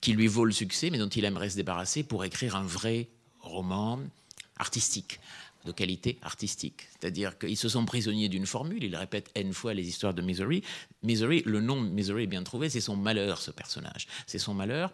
qui 0.00 0.14
lui 0.14 0.26
vaut 0.26 0.46
le 0.46 0.52
succès, 0.52 0.88
mais 0.90 0.98
dont 0.98 1.08
il 1.08 1.24
aimerait 1.24 1.50
se 1.50 1.56
débarrasser 1.56 2.02
pour 2.02 2.24
écrire 2.24 2.56
un 2.56 2.62
vrai 2.62 3.08
roman 3.40 4.00
artistique 4.58 5.20
de 5.64 5.72
qualité 5.72 6.18
artistique. 6.22 6.88
C'est-à-dire 6.90 7.38
qu'ils 7.38 7.56
se 7.56 7.68
sont 7.68 7.84
prisonniers 7.84 8.28
d'une 8.28 8.46
formule, 8.46 8.82
ils 8.82 8.96
répètent 8.96 9.30
N 9.34 9.52
fois 9.52 9.74
les 9.74 9.86
histoires 9.86 10.14
de 10.14 10.22
Misery. 10.22 10.62
Misery, 11.02 11.42
le 11.46 11.60
nom 11.60 11.80
Misery 11.80 12.24
est 12.24 12.26
bien 12.26 12.42
trouvé, 12.42 12.68
c'est 12.68 12.80
son 12.80 12.96
malheur, 12.96 13.40
ce 13.40 13.50
personnage. 13.50 14.06
C'est 14.26 14.38
son 14.38 14.54
malheur. 14.54 14.92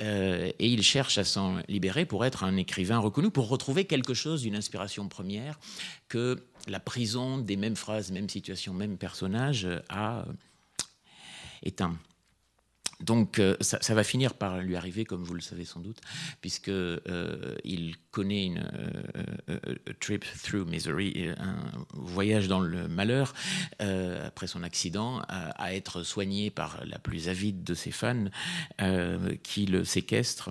Euh, 0.00 0.50
et 0.58 0.68
il 0.68 0.82
cherche 0.82 1.18
à 1.18 1.24
s'en 1.24 1.58
libérer 1.68 2.06
pour 2.06 2.24
être 2.24 2.44
un 2.44 2.56
écrivain 2.56 2.98
reconnu, 2.98 3.30
pour 3.30 3.48
retrouver 3.48 3.84
quelque 3.84 4.14
chose 4.14 4.42
d'une 4.42 4.56
inspiration 4.56 5.08
première 5.08 5.58
que 6.08 6.42
la 6.66 6.80
prison 6.80 7.38
des 7.38 7.56
mêmes 7.56 7.76
phrases, 7.76 8.10
mêmes 8.10 8.28
situations, 8.28 8.74
mêmes 8.74 8.98
personnages 8.98 9.68
a 9.88 10.24
éteint. 11.62 11.98
Donc 13.00 13.38
euh, 13.38 13.56
ça, 13.60 13.94
va 13.94 14.02
finir 14.02 14.34
par 14.34 14.58
lui 14.58 14.74
arriver, 14.74 15.04
comme 15.04 15.22
vous 15.22 15.34
le 15.34 15.40
savez 15.40 15.64
sans 15.64 15.80
doute, 15.80 16.00
puisque 16.40 16.68
euh, 16.68 17.56
il 17.64 17.94
connaît 18.10 18.44
une 18.44 18.68
euh, 19.48 19.58
trip 20.00 20.24
through 20.42 20.66
misery, 20.66 21.28
un 21.38 21.56
voyage 21.92 22.48
dans 22.48 22.60
le 22.60 22.88
malheur 22.88 23.34
après 23.78 24.46
son 24.46 24.62
accident, 24.62 25.22
à, 25.28 25.74
être 25.74 26.02
soigné 26.02 26.50
par 26.50 26.84
la 26.84 26.98
plus 26.98 27.28
avide 27.28 27.62
de 27.62 27.74
ses 27.74 27.90
fans, 27.90 28.26
qui 29.42 29.66
le 29.66 29.84
séquestre. 29.84 30.50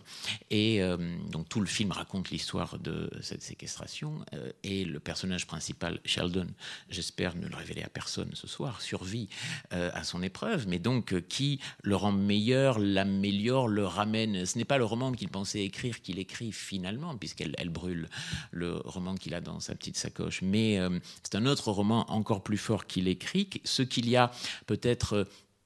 Et 0.50 0.82
donc 1.30 1.50
tout 1.50 1.60
le 1.60 1.66
film 1.66 1.92
raconte 1.92 2.30
l'histoire 2.30 2.80
de 2.80 3.10
cette 3.22 3.42
séquestration. 3.42 4.24
et 4.64 4.86
le 4.86 5.00
personnage 5.00 5.48
principal, 5.48 6.00
Sheldon, 6.06 6.48
j'espère 6.90 7.36
ne 7.36 7.48
le 7.48 7.56
révéler 7.56 7.84
à 7.84 7.90
personne 7.90 8.30
ce 8.34 8.48
soir, 8.48 8.82
survit 8.82 9.30
à 9.72 10.04
son 10.04 10.24
épreuve, 10.24 10.68
mais 10.68 10.80
donc 10.80 11.28
qui 11.28 11.60
le 11.84 11.96
rend 11.96 12.12
meilleur 12.12 12.37
l'améliore, 12.80 13.68
le 13.68 13.86
ramène. 13.86 14.46
Ce 14.46 14.58
n'est 14.58 14.66
pas 14.66 14.78
le 14.78 14.86
roman 14.86 15.12
qu'il 15.12 15.30
pensait 15.30 15.64
écrire 15.64 16.02
qu'il 16.02 16.20
écrit 16.20 16.52
finalement, 16.52 17.16
puisqu'elle 17.18 17.56
elle 17.58 17.70
brûle 17.70 18.08
le 18.52 18.76
roman 18.86 19.16
qu'il 19.16 19.34
a 19.34 19.42
dans 19.42 19.60
sa 19.60 19.76
petite 19.76 19.98
sacoche. 19.98 20.42
Mais 20.42 20.80
euh, 20.80 21.00
c'est 21.24 21.36
un 21.36 21.46
autre 21.46 21.72
roman 21.72 22.10
encore 22.12 22.44
plus 22.44 22.58
fort 22.58 22.86
qu'il 22.86 23.08
écrit. 23.08 23.50
Ce 23.64 23.82
qu'il 23.82 24.10
y 24.10 24.16
a 24.16 24.32
peut-être 24.66 25.14
euh, 25.14 25.24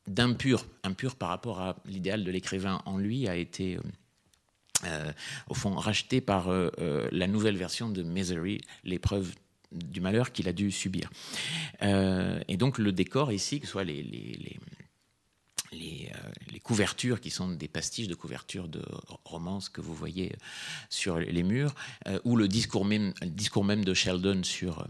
d'impur, 0.08 0.66
impur 0.84 1.16
par 1.16 1.30
rapport 1.30 1.60
à 1.62 1.78
l'idéal 1.86 2.24
de 2.24 2.32
l'écrivain 2.32 2.82
en 2.86 2.98
lui, 2.98 3.28
a 3.28 3.36
été... 3.36 3.78
Euh, 4.86 5.12
au 5.48 5.54
fond, 5.54 5.76
racheté 5.76 6.22
par 6.22 6.50
la 7.12 7.28
nouvelle 7.28 7.56
version 7.56 7.88
de 7.88 8.02
Misery, 8.02 8.62
l'épreuve 8.84 9.32
du 9.72 10.02
malheur 10.02 10.32
qu'il 10.32 10.48
a 10.48 10.54
dû 10.54 10.72
subir. 10.72 11.12
et 11.84 12.58
donc 12.58 12.80
le 12.80 12.92
décor 12.92 13.32
ici, 13.32 13.60
que 13.60 13.68
ce 13.68 13.74
soit 13.74 13.84
les, 13.84 14.58
euh, 15.74 15.78
les, 16.52 16.60
couvertures 16.60 17.22
qui 17.22 17.30
sont 17.30 17.50
des 17.50 17.68
pastiches 17.68 18.08
de 18.08 18.14
couvertures 18.16 18.68
de 18.68 18.84
romances 19.26 19.70
que 19.70 19.82
vous 19.82 19.96
voyez 19.96 20.34
sur 20.90 21.18
les 21.18 21.44
murs, 21.44 21.74
euh, 22.08 22.20
ou 22.24 22.36
le 22.36 22.48
discours 22.48 22.86
même, 22.86 23.14
discours 23.26 23.64
même 23.64 23.84
de 23.84 23.94
Sheldon 23.94 24.44
sur 24.44 24.86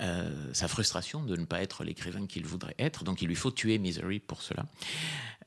euh, 0.00 0.52
sa 0.52 0.68
frustration 0.68 1.22
de 1.22 1.36
ne 1.36 1.44
pas 1.44 1.62
être 1.62 1.84
l'écrivain 1.84 2.26
qu'il 2.26 2.46
voudrait 2.46 2.74
être. 2.78 3.04
Donc 3.04 3.22
il 3.22 3.28
lui 3.28 3.34
faut 3.34 3.50
tuer 3.50 3.78
Misery 3.78 4.20
pour 4.20 4.42
cela. 4.42 4.64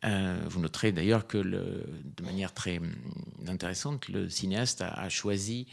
vous 0.03 0.59
noterez 0.59 0.91
d'ailleurs 0.91 1.25
que 1.25 1.37
de 1.39 2.23
manière 2.23 2.53
très 2.53 2.77
hum, 2.77 2.93
intéressante, 3.47 4.07
le 4.07 4.29
cinéaste 4.29 4.81
a 4.81 5.09
choisi 5.09 5.67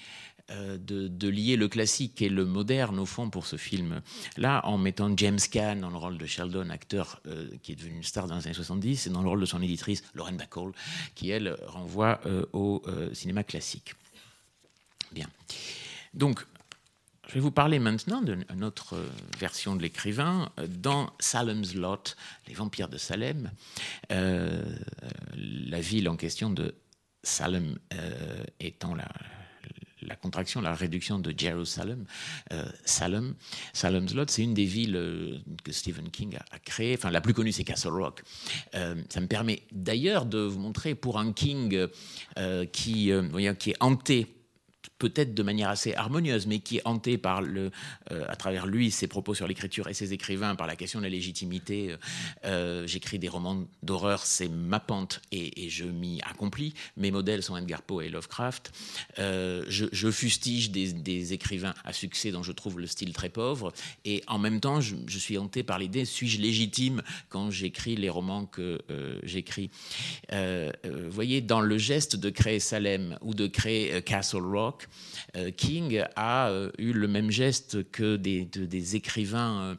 euh, 0.51 0.77
de, 0.77 1.29
lier 1.29 1.57
le 1.57 1.69
classique 1.69 2.21
et 2.21 2.29
le 2.29 2.45
moderne 2.45 2.99
au 2.99 3.07
fond 3.07 3.31
pour 3.31 3.47
ce 3.47 3.57
film-là, 3.57 4.61
en 4.67 4.77
mettant 4.77 5.17
James 5.17 5.39
Caan 5.51 5.77
dans 5.77 5.89
le 5.89 5.97
rôle 5.97 6.19
de 6.19 6.27
Sheldon, 6.27 6.69
acteur 6.69 7.21
euh, 7.27 7.49
qui 7.63 7.73
est 7.73 7.77
devenu 7.77 7.97
une 7.97 8.03
star 8.03 8.27
dans 8.27 8.37
les 8.37 8.47
années 8.47 8.55
70, 8.55 9.07
et 9.07 9.11
dans 9.11 9.23
le 9.23 9.29
rôle 9.29 9.41
de 9.41 9.47
son 9.47 9.63
éditrice, 9.63 10.03
Lauren 10.15 10.33
Bacall, 10.33 10.73
qui 11.15 11.31
elle 11.31 11.57
renvoie 11.67 12.21
euh, 12.27 12.45
au 12.53 12.83
cinéma 13.13 13.45
classique. 13.45 13.95
Bien. 15.13 15.29
Donc, 16.13 16.45
je 17.29 17.35
vais 17.35 17.41
vous 17.41 17.53
parler 17.53 17.79
maintenant 17.79 18.21
d'une 18.21 18.65
autre 18.65 18.97
version 19.39 19.77
de 19.77 19.83
l'écrivain. 19.83 20.51
Dans 20.69 21.13
Salem's 21.19 21.75
Lot, 21.75 22.17
Les 22.49 22.55
vampires 22.55 22.89
de 22.89 22.99
Salem, 22.99 23.51
la 24.11 25.81
ville 25.81 26.09
en 26.09 26.17
question 26.17 26.51
de 26.51 26.75
Salem 27.23 27.79
étant 28.59 28.95
la, 28.95 29.09
la 30.07 30.17
contraction, 30.17 30.61
la 30.61 30.75
réduction 30.75 31.19
de 31.19 31.35
Jerusalem, 31.37 32.05
euh, 32.53 32.65
Salem, 32.85 33.35
Salem's 33.73 34.15
Lot, 34.15 34.31
c'est 34.31 34.43
une 34.43 34.55
des 34.55 34.65
villes 34.65 34.97
euh, 34.97 35.39
que 35.65 35.73
Stephen 35.73 36.11
King 36.11 36.37
a, 36.37 36.59
créées. 36.59 36.95
Enfin, 36.97 37.11
la 37.11 37.21
plus 37.21 37.35
connue, 37.35 37.53
c'est 37.53 37.65
Castle 37.65 37.91
Rock. 37.91 38.23
Euh, 38.75 39.03
ça 39.09 39.21
me 39.21 39.27
permet 39.27 39.63
d'ailleurs 39.73 40.27
de 40.27 40.39
vous 40.39 40.59
montrer 40.59 40.95
pour 40.95 41.19
un 41.19 41.33
King 41.33 41.87
qui, 42.73 43.13
qui 43.59 43.71
est 43.71 43.77
hanté 43.81 44.42
peut-être 45.03 45.35
de 45.35 45.43
manière 45.43 45.69
assez 45.69 45.97
harmonieuse, 45.97 46.47
mais 46.47 46.61
qui 46.61 46.77
est 46.77 46.83
hantée 46.85 47.19
par 47.19 47.43
le, 47.43 47.73
euh, 48.13 48.25
à 48.29 48.37
travers 48.37 48.67
lui, 48.67 48.93
ses 48.93 49.09
propos 49.09 49.35
sur 49.35 49.49
l'écriture 49.49 49.89
et 49.89 49.95
ses 49.95 50.13
écrivains, 50.13 50.55
par 50.55 50.69
la 50.69 50.77
question 50.77 51.01
de 51.01 51.05
la 51.05 51.11
légitimité. 51.11 51.97
Euh, 52.45 52.87
j'écris 52.87 53.19
des 53.19 53.29
romans 53.29 53.65
d'horreur, 53.83 54.25
c'est 54.25 54.49
ma 54.49 54.79
pente 54.79 55.21
et, 55.33 55.69
je 55.71 55.85
m'y 55.85 56.21
accomplis. 56.23 56.73
Mes 56.97 57.11
modèles 57.11 57.43
sont 57.43 57.57
Edgar 57.57 57.83
Poe 57.83 58.03
et 58.03 58.11
Lovecraft. 58.11 58.71
Euh, 59.19 59.65
je, 59.69 60.11
fustige 60.13 60.71
des, 60.71 61.33
écrivains 61.33 61.75
à 61.85 61.93
succès 61.93 62.31
dont 62.31 62.45
je 62.45 62.53
trouve 62.53 62.79
le 62.79 62.87
style 62.87 63.13
très 63.13 63.29
pauvre, 63.29 63.73
et 64.05 64.23
en 64.29 64.39
même 64.39 64.61
temps, 64.61 64.81
je, 64.81 64.95
je 65.09 65.19
suis 65.19 65.37
hanté 65.37 65.65
par 65.65 65.81
l'idée 65.81 66.05
suis-je 66.05 66.41
légitime 66.41 67.03
quand 67.29 67.51
j'écris 67.51 67.97
les 67.97 68.09
romans 68.09 68.47
que 68.47 68.79
j'écris? 69.25 69.71
Vous 70.31 71.11
voyez, 71.11 71.41
dans 71.41 71.61
le 71.61 71.79
geste 71.79 72.15
de 72.15 72.31
créer 72.31 72.61
Salem 72.61 73.19
ou 73.23 73.35
de 73.35 73.49
créer 73.49 74.01
Castle 74.03 74.45
Rock, 74.45 74.83
euh, 74.83 74.92
King 75.57 76.05
a 76.17 76.49
euh, 76.49 76.71
eu 76.79 76.93
le 76.93 77.09
même 77.09 77.31
geste 77.31 77.91
que 77.91 78.17
des, 78.17 78.45
des 78.45 78.97
écrivains 78.97 79.77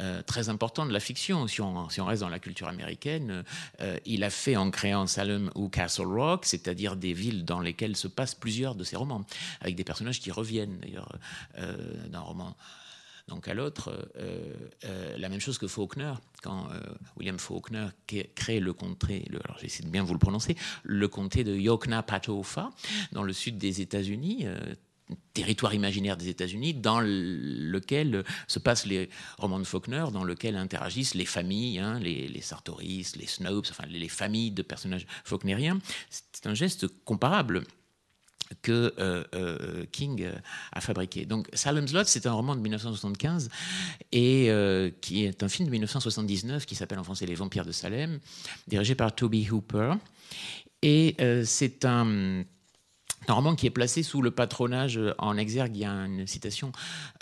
euh, 0.00 0.22
très 0.22 0.48
importants 0.48 0.86
de 0.86 0.92
la 0.92 1.00
fiction. 1.00 1.46
Si 1.46 1.60
on, 1.60 1.88
si 1.88 2.00
on, 2.00 2.06
reste 2.06 2.22
dans 2.22 2.28
la 2.28 2.38
culture 2.38 2.68
américaine, 2.68 3.44
il 4.04 4.24
a 4.24 4.30
fait 4.30 4.56
en 4.56 4.70
créant 4.70 5.06
Salem 5.06 5.50
ou 5.54 5.68
Castle 5.68 6.06
Rock, 6.06 6.44
c'est-à-dire 6.44 6.96
des 6.96 7.12
villes 7.12 7.44
dans 7.44 7.60
lesquelles 7.60 7.96
se 7.96 8.08
passent 8.08 8.34
plusieurs 8.34 8.74
de 8.74 8.84
ses 8.84 8.96
romans, 8.96 9.24
avec 9.60 9.74
des 9.74 9.84
personnages 9.84 10.20
qui 10.20 10.30
reviennent 10.30 10.78
d'ailleurs 10.80 11.18
d'un 12.08 12.20
roman 12.20 12.56
donc 13.28 13.48
à 13.48 13.54
l'autre, 13.54 14.10
la 15.16 15.28
même 15.28 15.40
chose 15.40 15.58
que 15.58 15.66
Faulkner, 15.66 16.12
quand 16.42 16.68
William 17.16 17.38
Faulkner 17.38 17.88
crée 18.34 18.60
le 18.60 18.72
comté, 18.72 19.26
le, 19.30 19.40
alors 19.44 19.58
j'essaie 19.58 19.82
de 19.82 19.88
bien 19.88 20.02
vous 20.02 20.12
le 20.12 20.18
prononcer, 20.18 20.56
le 20.82 21.08
comté 21.08 21.42
de 21.42 21.54
Yoknapatawpha, 21.54 22.70
dans 23.12 23.22
le 23.22 23.32
sud 23.32 23.56
des 23.56 23.80
États-Unis, 23.80 24.46
territoire 25.32 25.74
imaginaire 25.74 26.16
des 26.16 26.28
États-Unis 26.28 26.74
dans 26.74 27.00
lequel 27.00 28.24
se 28.46 28.58
passent 28.58 28.86
les 28.86 29.10
romans 29.38 29.58
de 29.58 29.64
Faulkner, 29.64 30.04
dans 30.12 30.24
lequel 30.24 30.56
interagissent 30.56 31.14
les 31.14 31.24
familles, 31.24 31.78
hein, 31.78 31.98
les, 31.98 32.28
les, 32.28 32.40
Sartoris, 32.40 33.16
les 33.16 33.26
Snopes, 33.26 33.66
enfin 33.70 33.84
les, 33.88 34.08
familles 34.08 34.50
de 34.50 34.62
personnages 34.62 35.06
faulkneriens. 35.24 35.78
C'est 36.10 36.46
un 36.46 36.54
geste 36.54 36.86
comparable 37.04 37.64
que 38.62 38.94
euh, 38.98 39.24
euh, 39.34 39.84
King 39.92 40.28
a 40.72 40.80
fabriqué. 40.80 41.26
Donc 41.26 41.48
Salem's 41.52 41.92
Lot, 41.92 42.06
c'est 42.06 42.26
un 42.26 42.32
roman 42.32 42.54
de 42.56 42.60
1975 42.60 43.48
et 44.12 44.50
euh, 44.50 44.90
qui 45.00 45.24
est 45.24 45.42
un 45.42 45.48
film 45.48 45.66
de 45.66 45.72
1979 45.72 46.66
qui 46.66 46.74
s'appelle 46.74 46.98
en 46.98 47.04
français 47.04 47.26
Les 47.26 47.34
Vampires 47.34 47.64
de 47.64 47.72
Salem, 47.72 48.20
dirigé 48.66 48.94
par 48.94 49.14
Toby 49.14 49.48
Hooper. 49.50 49.94
Et 50.82 51.16
c'est 51.44 51.84
un 51.84 52.44
un 53.26 53.32
roman 53.32 53.54
qui 53.54 53.66
est 53.66 53.70
placé 53.70 54.02
sous 54.02 54.20
le 54.20 54.30
patronage 54.30 55.00
en 55.16 55.38
exergue. 55.38 55.74
Il 55.74 55.80
y 55.80 55.84
a 55.86 55.92
une 55.92 56.26
citation 56.26 56.72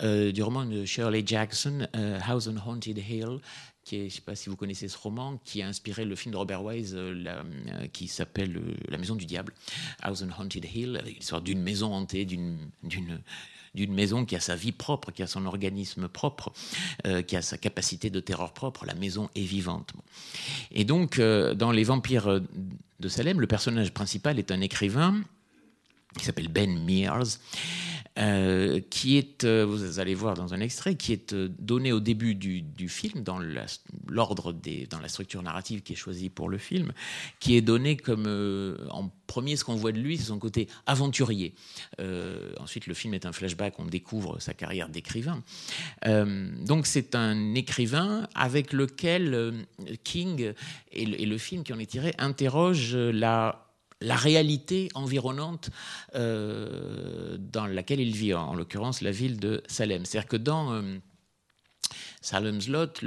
du 0.01 0.43
roman 0.43 0.65
de 0.65 0.83
Shirley 0.83 1.23
Jackson, 1.25 1.87
House 2.27 2.49
on 2.49 2.57
Haunted 2.57 2.97
Hill, 2.97 3.39
qui 3.83 3.97
est, 3.97 3.99
je 3.99 4.05
ne 4.05 4.09
sais 4.09 4.21
pas 4.21 4.35
si 4.35 4.49
vous 4.49 4.55
connaissez 4.55 4.87
ce 4.87 4.97
roman, 4.97 5.39
qui 5.43 5.61
a 5.61 5.67
inspiré 5.67 6.05
le 6.05 6.15
film 6.15 6.31
de 6.31 6.37
Robert 6.37 6.63
Wise 6.63 6.97
qui 7.91 8.07
s'appelle 8.07 8.59
La 8.87 8.97
Maison 8.97 9.15
du 9.15 9.25
Diable, 9.25 9.53
House 10.01 10.23
on 10.23 10.41
Haunted 10.41 10.65
Hill, 10.73 10.97
avec 10.97 11.17
l'histoire 11.17 11.41
d'une 11.41 11.61
maison 11.61 11.93
hantée, 11.93 12.25
d'une 12.25 12.57
maison 13.75 14.25
qui 14.25 14.35
a 14.35 14.39
sa 14.39 14.55
vie 14.55 14.71
propre, 14.71 15.11
qui 15.11 15.23
a 15.23 15.27
son 15.27 15.45
organisme 15.45 16.07
propre, 16.07 16.53
qui 17.27 17.35
a 17.35 17.41
sa 17.41 17.57
capacité 17.57 18.09
de 18.09 18.19
terreur 18.19 18.53
propre. 18.53 18.85
La 18.85 18.95
maison 18.95 19.29
est 19.35 19.43
vivante. 19.43 19.93
Et 20.71 20.85
donc, 20.85 21.19
dans 21.19 21.71
Les 21.71 21.83
Vampires 21.83 22.41
de 22.99 23.07
Salem, 23.09 23.41
le 23.41 23.47
personnage 23.47 23.93
principal 23.93 24.39
est 24.39 24.51
un 24.51 24.61
écrivain 24.61 25.21
qui 26.17 26.25
s'appelle 26.25 26.47
Ben 26.47 26.85
Mears, 26.85 27.39
euh, 28.19 28.79
qui 28.91 29.17
est, 29.17 29.43
euh, 29.43 29.65
vous 29.65 29.99
allez 29.99 30.13
voir 30.13 30.35
dans 30.35 30.53
un 30.53 30.59
extrait, 30.59 30.93
qui 30.93 31.13
est 31.13 31.33
euh, 31.33 31.49
donné 31.57 31.91
au 31.91 31.99
début 31.99 32.35
du, 32.35 32.87
film, 32.87 33.23
dans 33.23 33.39
l'ordre 34.07 34.53
des, 34.53 34.85
dans 34.85 34.99
la 34.99 35.07
structure 35.07 35.41
narrative 35.41 35.81
qui 35.81 35.93
est 35.93 35.95
choisie 35.95 36.29
pour 36.29 36.47
le 36.47 36.59
film, 36.59 36.91
qui 37.39 37.55
est 37.55 37.61
donné 37.61 37.97
comme 37.97 38.27
en 38.91 39.09
premier 39.25 39.55
ce 39.55 39.63
qu'on 39.63 39.75
voit 39.75 39.91
de 39.91 39.99
lui, 39.99 40.17
c'est 40.17 40.25
son 40.25 40.37
côté 40.37 40.67
aventurier. 40.85 41.55
ensuite, 42.59 42.85
le 42.85 42.93
film 42.93 43.15
est 43.15 43.25
un 43.25 43.31
flashback, 43.31 43.79
on 43.79 43.85
découvre 43.85 44.39
sa 44.39 44.53
carrière 44.53 44.89
d'écrivain. 44.89 45.41
donc, 46.05 46.85
c'est 46.85 47.15
un 47.15 47.55
écrivain 47.55 48.27
avec 48.35 48.73
lequel 48.73 49.65
King 50.03 50.53
et 50.91 51.05
le, 51.05 51.37
film 51.37 51.63
qui 51.63 51.73
en 51.73 51.79
est 51.79 51.89
tiré 51.89 52.13
interroge 52.19 52.95
la 52.95 53.62
la 54.03 54.15
réalité 54.15 54.89
environnante 54.93 55.69
euh, 56.15 57.37
dans 57.39 57.65
laquelle 57.65 58.01
il 58.01 58.15
vit, 58.15 58.33
en, 58.33 58.53
l'occurrence 58.53 59.01
la 59.01 59.11
ville 59.11 59.39
de 59.39 59.63
Salem. 59.67 60.05
C'est-à-dire 60.05 60.27
que 60.27 60.37
dans 60.37 60.73
euh, 60.73 60.97
Salem's 62.21 62.67
Lot, 62.67 62.99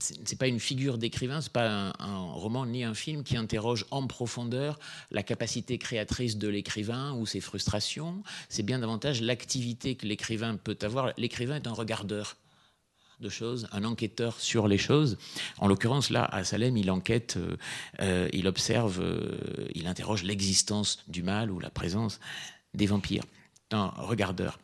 ce 0.00 0.14
n'est 0.14 0.36
pas 0.38 0.46
une 0.46 0.60
figure 0.60 0.98
d'écrivain, 0.98 1.40
c'est 1.40 1.52
pas 1.52 1.92
un, 1.98 2.18
roman 2.32 2.66
ni 2.66 2.84
un 2.84 2.94
film 2.94 3.24
qui 3.24 3.36
interroge 3.36 3.86
en 3.90 4.06
profondeur 4.06 4.78
la 5.10 5.22
capacité 5.22 5.78
créatrice 5.78 6.36
de 6.36 6.48
l'écrivain 6.48 7.14
ou 7.14 7.26
ses 7.26 7.40
frustrations. 7.40 8.22
C'est 8.48 8.62
bien 8.62 8.78
davantage 8.78 9.22
l'activité 9.22 9.96
que 9.96 10.06
l'écrivain 10.06 10.56
peut 10.56 10.78
avoir. 10.82 11.12
L'écrivain 11.16 11.56
est 11.56 11.66
un 11.66 11.72
regardeur 11.72 12.36
de 13.20 13.28
choses, 13.28 13.68
un 13.72 13.84
enquêteur 13.84 14.40
sur 14.40 14.68
les 14.68 14.78
choses. 14.78 15.18
En 15.58 15.66
l'occurrence, 15.66 16.10
là, 16.10 16.24
à 16.24 16.44
Salem, 16.44 16.76
il 16.76 16.90
enquête, 16.90 17.36
euh, 17.36 17.56
euh, 18.00 18.28
il 18.32 18.46
observe, 18.46 19.00
euh, 19.00 19.68
il 19.74 19.86
interroge 19.86 20.22
l'existence 20.22 21.04
du 21.08 21.22
mal 21.22 21.50
ou 21.50 21.58
la 21.58 21.70
présence 21.70 22.20
des 22.74 22.86
vampires. 22.86 23.24
Un 23.70 23.88
regardeur. 23.96 24.58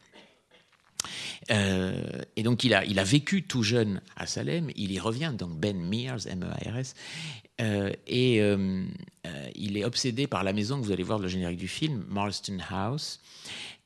et 1.51 2.43
donc, 2.43 2.65
il 2.65 2.73
a, 2.73 2.85
il 2.87 2.99
a 2.99 3.05
vécu 3.05 3.43
tout 3.43 3.63
jeune 3.63 4.01
à 4.17 4.27
Salem. 4.27 4.71
Il 4.77 4.93
y 4.93 4.99
revient, 4.99 5.35
donc 5.37 5.59
Ben 5.59 5.79
Mears, 5.79 6.27
M-E-A-R-S. 6.27 6.95
et 7.59 8.41
il 9.55 9.77
est 9.77 9.85
obsédé 9.85 10.27
par 10.27 10.43
la 10.43 10.55
maison 10.55 10.81
que 10.81 10.87
vous 10.87 10.93
allez 10.93 11.03
voir 11.03 11.19
dans 11.19 11.25
le 11.25 11.29
générique 11.29 11.59
du 11.59 11.69
film, 11.69 12.03
Marston 12.09 12.59
House, 12.71 13.21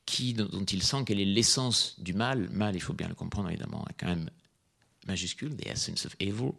qui, 0.05 0.33
dont 0.33 0.63
il 0.63 0.81
sent 0.81 1.03
qu'elle 1.05 1.19
est 1.19 1.25
l'essence 1.25 1.99
du 1.99 2.13
mal. 2.13 2.49
Mal, 2.51 2.75
il 2.75 2.81
faut 2.81 2.93
bien 2.93 3.09
le 3.09 3.15
comprendre 3.15 3.49
évidemment, 3.49 3.85
quand 3.99 4.07
même 4.07 4.29
majuscule, 5.09 5.55
The 5.55 5.67
Essence 5.67 6.05
of 6.05 6.15
Evil. 6.19 6.53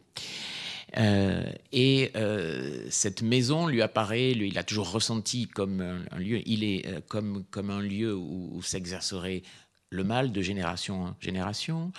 Euh, 0.97 1.45
et 1.73 2.11
euh, 2.17 2.85
cette 2.91 3.23
maison 3.23 3.67
lui 3.67 3.81
apparaît, 3.81 4.35
lui, 4.35 4.49
il 4.49 4.59
a 4.59 4.65
toujours 4.65 4.91
ressenti 4.91 5.47
comme 5.47 5.81
un, 6.11 6.19
lieu, 6.19 6.43
il 6.47 6.65
est 6.65 6.87
euh, 6.87 7.01
comme, 7.09 7.45
comme 7.51 7.71
un 7.71 7.81
lieu 7.81 8.15
où 8.15 8.61
s'exercerait 8.63 9.43
le 9.91 10.05
mal 10.05 10.31
de 10.31 10.41
génération 10.41 11.03
en 11.03 11.17
génération. 11.21 11.93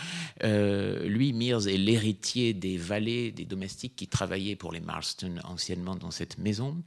Euh, 0.43 1.03
lui, 1.07 1.33
Mears, 1.33 1.67
est 1.67 1.77
l'héritier 1.77 2.53
des 2.53 2.77
valets, 2.77 3.31
des 3.31 3.43
domestiques 3.43 3.97
qui 3.97 4.07
travaillaient 4.07 4.55
pour 4.55 4.71
les 4.71 4.79
Marston 4.79 5.35
anciennement 5.43 5.95
dans 5.95 6.11
cette 6.11 6.37
maison. 6.37 6.81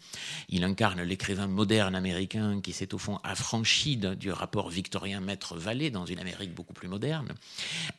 Il 0.48 0.64
incarne 0.64 1.02
l'écrivain 1.02 1.46
moderne 1.46 1.94
américain 1.94 2.60
qui 2.62 2.72
s'est 2.72 2.94
au 2.94 2.98
fond 2.98 3.20
affranchi 3.22 3.98
du 3.98 4.32
rapport 4.32 4.70
victorien 4.70 5.20
maître-valet 5.20 5.90
dans 5.90 6.06
une 6.06 6.18
Amérique 6.18 6.54
beaucoup 6.54 6.72
plus 6.72 6.88
moderne. 6.88 7.34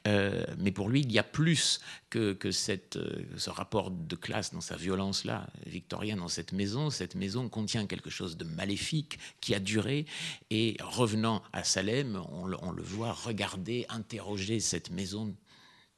Euh, 0.08 0.44
mais 0.58 0.72
pour 0.72 0.90
lui, 0.90 1.02
il 1.02 1.12
y 1.12 1.20
a 1.20 1.24
plus 1.24 1.82
que, 2.10 2.34
que 2.34 2.50
cette, 2.50 2.96
euh, 2.96 3.24
ce 3.38 3.52
rapport 3.52 3.92
de 3.92 4.16
classe 4.16 4.52
dans 4.52 4.62
sa 4.62 4.78
violence-là, 4.78 5.48
victorienne 5.68 6.20
dans 6.20 6.28
cette 6.28 6.54
maison. 6.54 6.90
Cette 6.90 7.14
maison 7.14 7.50
contient 7.50 7.86
quelque 7.86 8.10
chose 8.10 8.36
de 8.36 8.46
maléfique 8.46 9.20
qui 9.42 9.54
a 9.54 9.60
duré 9.60 10.08
et 10.50 10.76
revenant 10.82 11.44
à 11.54 11.64
Salem, 11.64 12.20
on, 12.32 12.52
on 12.62 12.72
le 12.72 12.82
voit 12.82 12.95
regarder, 13.04 13.86
interroger 13.90 14.60
cette 14.60 14.92
maison 14.92 15.36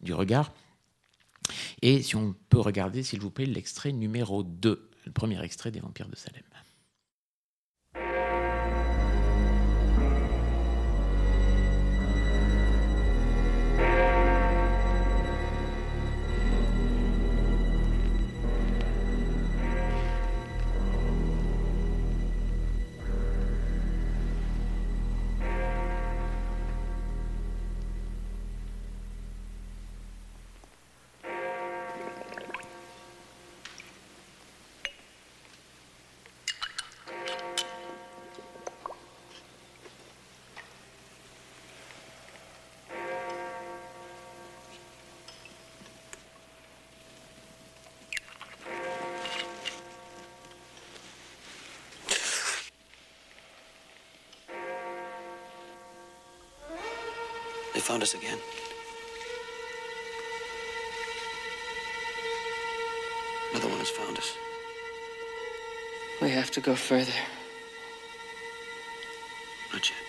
du 0.01 0.13
regard. 0.13 0.53
Et 1.81 2.01
si 2.01 2.15
on 2.15 2.35
peut 2.49 2.59
regarder, 2.59 3.03
s'il 3.03 3.21
vous 3.21 3.31
plaît, 3.31 3.45
l'extrait 3.45 3.91
numéro 3.91 4.43
2, 4.43 4.89
le 5.05 5.11
premier 5.11 5.41
extrait 5.43 5.71
des 5.71 5.79
Vampires 5.79 6.09
de 6.09 6.15
Salem. 6.15 6.43
Found 57.97 58.03
us 58.03 58.13
again. 58.13 58.37
Another 63.51 63.69
one 63.69 63.79
has 63.79 63.89
found 63.89 64.17
us. 64.19 64.35
We 66.21 66.29
have 66.29 66.51
to 66.51 66.61
go 66.61 66.75
further. 66.75 67.11
Not 69.73 69.89
yet. 69.89 70.06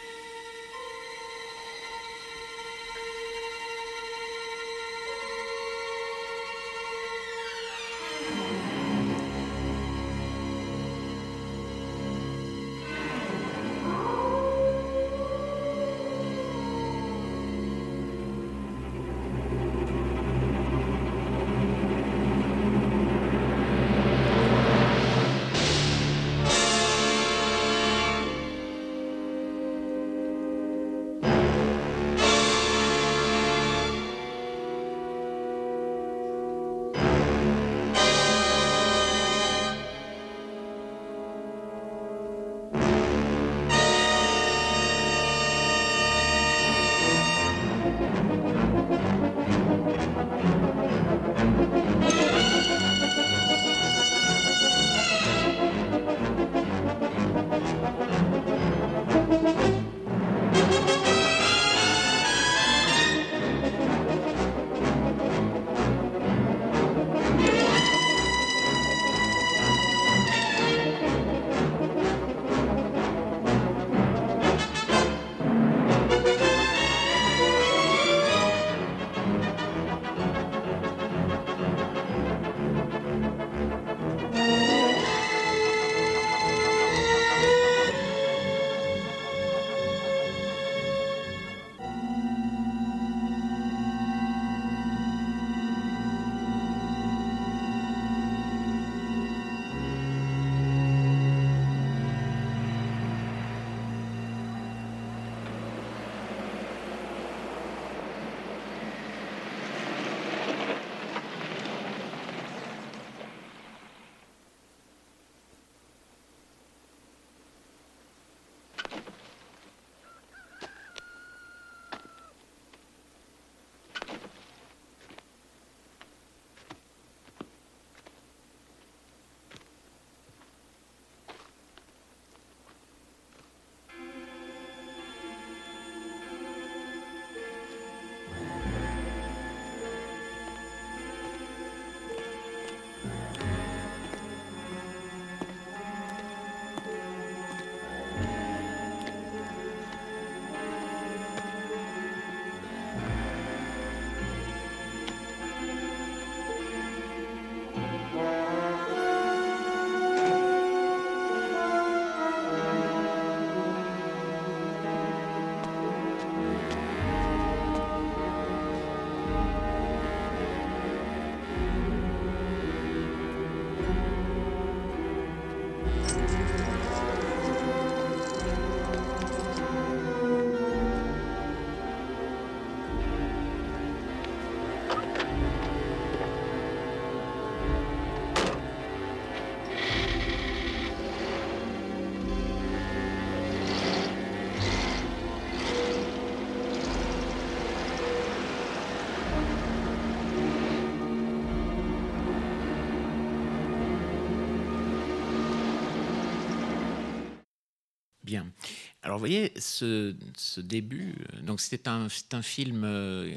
Vous 209.18 209.20
voyez, 209.26 209.52
ce, 209.58 210.14
ce 210.36 210.60
début, 210.60 211.14
euh, 211.34 211.42
donc 211.42 211.60
c'était 211.60 211.88
un, 211.88 212.06
un 212.32 212.42
film 212.42 212.82
euh, 212.84 213.34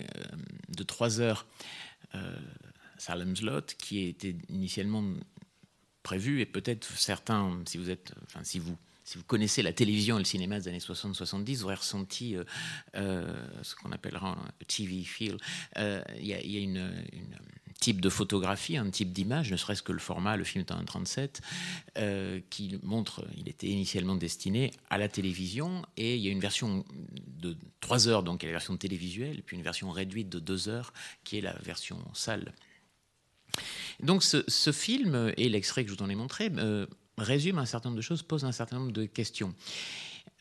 de 0.70 0.84
trois 0.84 1.20
heures, 1.20 1.46
euh, 2.16 2.38
Salem's 2.98 3.42
Lot, 3.42 3.76
qui 3.78 4.04
était 4.08 4.36
initialement 4.50 5.04
prévu, 6.04 6.42
et 6.42 6.46
peut-être 6.46 6.86
certains, 6.98 7.62
si 7.66 7.78
vous 7.78 7.90
êtes, 7.90 8.14
enfin, 8.26 8.44
si 8.44 8.60
vous 8.60 8.78
si 9.04 9.18
vous 9.18 9.24
connaissez 9.26 9.62
la 9.62 9.74
télévision 9.74 10.16
et 10.18 10.20
le 10.20 10.26
cinéma 10.26 10.58
des 10.60 10.68
années 10.70 10.78
60-70, 10.78 11.58
vous 11.58 11.68
ressenti 11.76 12.36
euh, 12.38 12.44
euh, 12.96 13.34
ce 13.62 13.76
qu'on 13.76 13.92
appellera 13.92 14.30
un 14.40 14.66
TV 14.68 15.04
feel. 15.04 15.36
Euh, 15.78 16.02
Il 16.18 16.28
y, 16.28 16.34
a- 16.34 16.40
une 16.60 16.94
type 17.82 18.00
de 18.00 18.10
photographie, 18.10 18.78
un 18.78 18.90
type 18.90 19.12
d'image, 19.12 19.52
ne 19.52 19.58
serait-ce 19.58 19.82
que 19.82 19.92
le 19.92 20.00
format, 20.00 20.38
le 20.38 20.46
film 20.46 20.64
est 20.64 20.72
en 20.72 20.86
37, 20.86 21.42
euh, 21.98 22.40
qui 22.50 22.80
montre, 22.84 23.26
il 23.36 23.50
était 23.50 23.68
initialement 23.68 24.16
destiné 24.16 24.72
à 24.90 24.98
la 24.98 25.10
télévision, 25.10 25.84
et 25.98 26.16
il 26.16 26.22
y 26.22 26.30
a 26.30 26.32
une 26.32 26.40
version 26.40 26.86
de 27.28 27.58
3 27.82 28.08
heures, 28.08 28.24
donc 28.24 28.44
il 28.44 28.46
la 28.46 28.54
version 28.54 28.78
télévisuelle, 28.78 29.42
puis 29.44 29.58
une 29.58 29.64
version 29.64 29.90
réduite 29.90 30.30
de 30.30 30.40
2 30.40 30.70
heures, 30.70 30.94
qui 31.24 31.40
est 31.40 31.42
la 31.42 31.54
version 31.64 31.98
salle. 32.14 32.54
Donc 34.00 34.24
ce, 34.24 34.72
film 34.72 35.34
et 35.36 35.50
l'extrait 35.50 35.84
que 35.84 35.90
je 35.90 35.96
vous 35.96 36.04
en 36.04 36.10
ai 36.10 36.16
montré 36.16 36.52
euh, 36.58 36.86
résume 37.18 37.58
un 37.58 37.66
certain 37.66 37.90
nombre 37.90 37.98
de 37.98 38.04
choses, 38.04 38.22
pose 38.22 38.46
un 38.46 38.52
certain 38.52 38.78
nombre 38.78 38.94
de 38.94 39.06
questions. 39.06 39.54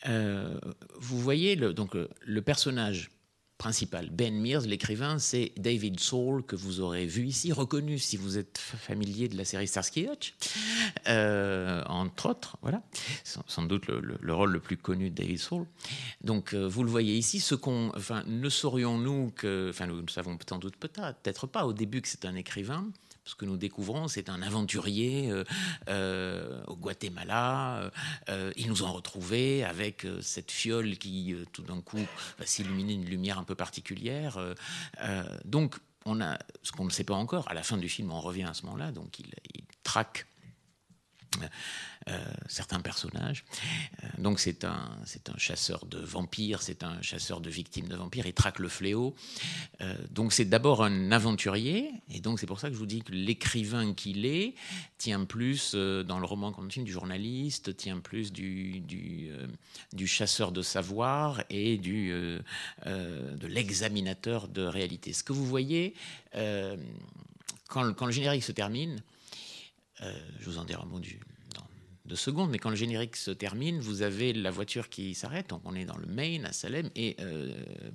Euh, 0.07 0.59
vous 0.95 1.19
voyez 1.19 1.57
donc 1.57 1.95
le, 1.95 2.11
le 2.21 2.43
personnage 2.43 3.11
principal, 3.61 4.09
Ben 4.11 4.41
Mears, 4.41 4.63
l'écrivain, 4.63 5.19
c'est 5.19 5.53
David 5.59 6.01
Soul 6.01 6.43
que 6.43 6.57
vous 6.57 6.81
aurez 6.81 7.05
vu 7.05 7.27
ici, 7.27 7.53
reconnu 7.53 7.99
si 7.99 8.17
vous 8.17 8.39
êtes 8.39 8.57
familier 8.57 9.29
de 9.29 9.37
la 9.37 9.45
série 9.45 9.69
Starsky 9.69 10.07
Hutch, 10.11 10.33
euh, 11.09 11.85
entre 11.85 12.31
autres, 12.31 12.57
voilà, 12.63 12.83
sans, 13.23 13.63
doute 13.65 13.87
le, 13.87 14.01
le- 14.01 14.17
le 14.19 14.35
rôle 14.35 14.51
le 14.53 14.61
plus 14.61 14.79
connu 14.79 15.11
de 15.11 15.15
David 15.15 15.39
Soul. 15.39 15.67
Donc 16.25 16.55
euh, 16.55 16.67
vous 16.67 16.85
le 16.85 16.91
voyez 16.91 17.15
ici, 17.19 17.39
ce 17.39 17.55
qu'on, 17.55 17.93
ne 18.27 18.49
saurions-nous 18.49 19.31
que, 19.37 19.69
enfin, 19.69 19.87
nous 19.87 20.01
ne 20.01 20.09
savons 20.09 20.39
sans 20.49 20.59
doute 20.59 20.77
peut-être 20.77 21.47
pas 21.47 21.67
au 21.67 21.75
début 21.75 22.01
que 22.01 22.09
c'est 22.09 22.25
un 22.25 22.37
écrivain. 22.37 22.89
Ce 23.31 23.37
que 23.37 23.45
nous 23.45 23.57
découvrons, 23.57 24.09
c'est 24.09 24.29
un 24.29 24.43
aventurier 24.43 25.31
euh, 25.31 25.45
euh, 25.89 26.61
au 26.67 26.75
Guatemala. 26.75 27.79
euh, 27.79 27.91
euh, 28.29 28.53
ils 28.57 28.67
nous 28.67 28.83
ont 28.83 28.93
retrouvés 28.93 29.63
avec 29.63 30.05
cette 30.21 30.51
fiole 30.51 30.99
qui, 30.99 31.37
tout 31.53 31.63
d'un 31.63 31.81
coup, 31.81 32.05
va 32.41 32.45
s'illuminer 32.45 32.97
d'une 32.97 33.09
lumière 33.09 33.39
un 33.39 33.45
peu 33.45 33.55
particulière. 33.55 34.37
donc, 35.45 35.77
on 36.07 36.21
a 36.21 36.39
ce 36.65 36.73
qu'on 36.73 36.87
ne 36.87 36.91
sait 36.91 37.05
pas 37.05 37.15
encore. 37.15 37.49
À 37.49 37.55
la 37.55 37.63
fin 37.63 37.77
du 37.77 37.89
film, 37.89 38.11
on 38.11 38.21
revient 38.21 38.49
à 38.51 38.55
ce 38.55 38.67
moment-là. 38.67 38.91
Donc, 38.91 39.21
il, 39.21 39.29
traque 39.85 40.27
certains 42.49 42.81
personnages. 42.81 43.45
Euh, 44.03 44.09
donc 44.19 44.41
c'est 44.41 44.65
un, 44.65 44.99
c'est 45.05 45.29
un 45.29 45.37
chasseur 45.37 45.87
de 45.87 45.99
vampires, 45.99 46.63
c'est 46.63 46.83
un 46.83 47.01
chasseur 47.03 47.41
de 47.41 47.51
victimes 47.51 47.89
de 47.89 47.97
vampires, 47.97 48.27
il 48.27 48.33
traque 48.33 48.59
le 48.59 48.69
fléau. 48.69 49.15
Euh, 49.81 49.95
donc 50.11 50.33
c'est 50.33 50.45
d'abord 50.45 50.83
un 50.83 51.13
aventurier, 51.13 51.91
et 52.11 52.21
donc 52.21 52.41
c'est 52.41 52.47
pour 52.47 52.61
ça 52.61 52.69
que 52.69 52.75
je 52.75 52.79
vous 52.79 52.87
dis 52.87 53.03
que 53.03 53.13
l'écrivain 53.13 53.95
qu'il 53.95 54.27
est 54.27 54.55
tient 54.99 55.25
plus, 55.25 55.73
euh, 55.75 56.03
dans 56.03 56.19
le 56.19 56.27
roman 56.27 56.53
film, 56.71 56.85
du 56.85 56.93
journaliste, 56.93 57.77
tient 57.77 58.01
plus 58.01 58.33
du, 58.33 58.81
du, 58.81 59.31
euh, 59.31 60.07
chasseur 60.07 60.53
de 60.53 60.63
savoir 60.63 61.43
et 61.51 61.79
du, 61.79 62.11
euh, 62.13 62.41
euh, 62.87 63.37
de 63.37 63.47
l'examinateur 63.47 64.49
de 64.49 64.63
réalité. 64.63 65.13
Ce 65.13 65.23
que 65.23 65.33
vous 65.33 65.47
voyez, 65.47 65.95
euh, 66.35 66.77
quand, 67.69 67.93
quand 67.95 68.07
le 68.07 68.13
générique 68.13 68.43
se 68.43 68.53
termine, 68.53 69.03
euh, 70.03 70.13
je 70.41 70.51
vous 70.51 70.59
en 70.59 70.65
dirai 70.65 70.83
un 70.83 70.87
mot 70.87 70.99
du, 70.99 71.21
deux 72.11 72.17
secondes, 72.17 72.51
mais 72.51 72.59
quand 72.59 72.71
le 72.71 72.77
générique 72.77 73.15
se 73.15 73.31
termine, 73.31 73.79
vous 73.79 74.03
avez 74.03 74.33
la 74.33 74.51
voiture 74.51 74.89
qui 74.89 75.15
s'arrête. 75.15 75.51
Donc 75.51 75.63
on 75.65 75.77
est 75.77 75.85
dans 75.85 75.97
le 75.97 76.07
Maine, 76.07 76.45
à 76.45 76.53
Salem, 76.53 76.91
et 76.97 77.17
euh, 77.21 77.53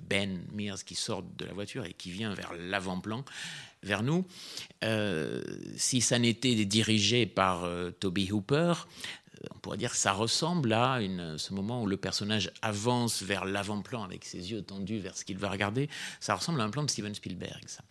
Ben 0.08 0.40
Mears 0.54 0.82
qui 0.84 0.94
sort 0.94 1.22
de 1.22 1.44
la 1.44 1.52
voiture 1.52 1.84
et 1.84 1.92
qui 1.92 2.10
vient 2.10 2.32
vers 2.32 2.54
l'avant-plan, 2.58 3.26
vers 3.82 4.02
nous. 4.02 4.24
Euh, 4.84 5.44
si 5.76 6.00
ça 6.00 6.18
n'était 6.18 6.64
dirigé 6.64 7.26
par 7.26 7.64
euh, 7.64 7.90
Toby 7.90 8.32
Hooper, 8.32 8.72
on 9.54 9.58
pourrait 9.58 9.76
dire 9.76 9.94
ça 9.94 10.12
ressemble 10.12 10.72
à 10.72 10.98
ce 11.36 11.54
moment 11.54 11.82
où 11.82 11.86
le 11.86 11.96
personnage 11.96 12.50
avance 12.62 13.22
vers 13.22 13.44
l'avant-plan 13.44 14.02
avec 14.02 14.24
ses 14.24 14.50
yeux 14.50 14.62
tendus 14.62 14.98
vers 14.98 15.16
ce 15.16 15.24
qu'il 15.24 15.38
va 15.38 15.50
regarder. 15.50 15.88
Ça 16.20 16.34
ressemble 16.34 16.60
à 16.60 16.64
un 16.64 16.70
plan 16.70 16.82
de 16.82 16.90
Steven 16.90 17.14
Spielberg, 17.14 17.62
ça. 17.66 17.82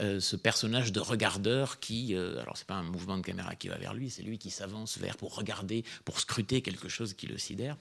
Euh, 0.00 0.20
ce 0.20 0.36
personnage 0.36 0.92
de 0.92 1.00
regardeur 1.00 1.80
qui, 1.80 2.14
euh, 2.14 2.40
alors 2.40 2.56
c'est 2.56 2.66
pas 2.66 2.74
un 2.74 2.82
mouvement 2.82 3.16
de 3.16 3.22
caméra 3.22 3.54
qui 3.54 3.68
va 3.68 3.76
vers 3.76 3.94
lui, 3.94 4.10
c'est 4.10 4.22
lui 4.22 4.38
qui 4.38 4.50
s'avance 4.50 4.98
vers 4.98 5.16
pour 5.16 5.34
regarder, 5.34 5.84
pour 6.04 6.20
scruter 6.20 6.62
quelque 6.62 6.88
chose 6.88 7.14
qui 7.14 7.26
le 7.26 7.38
sidère. 7.38 7.76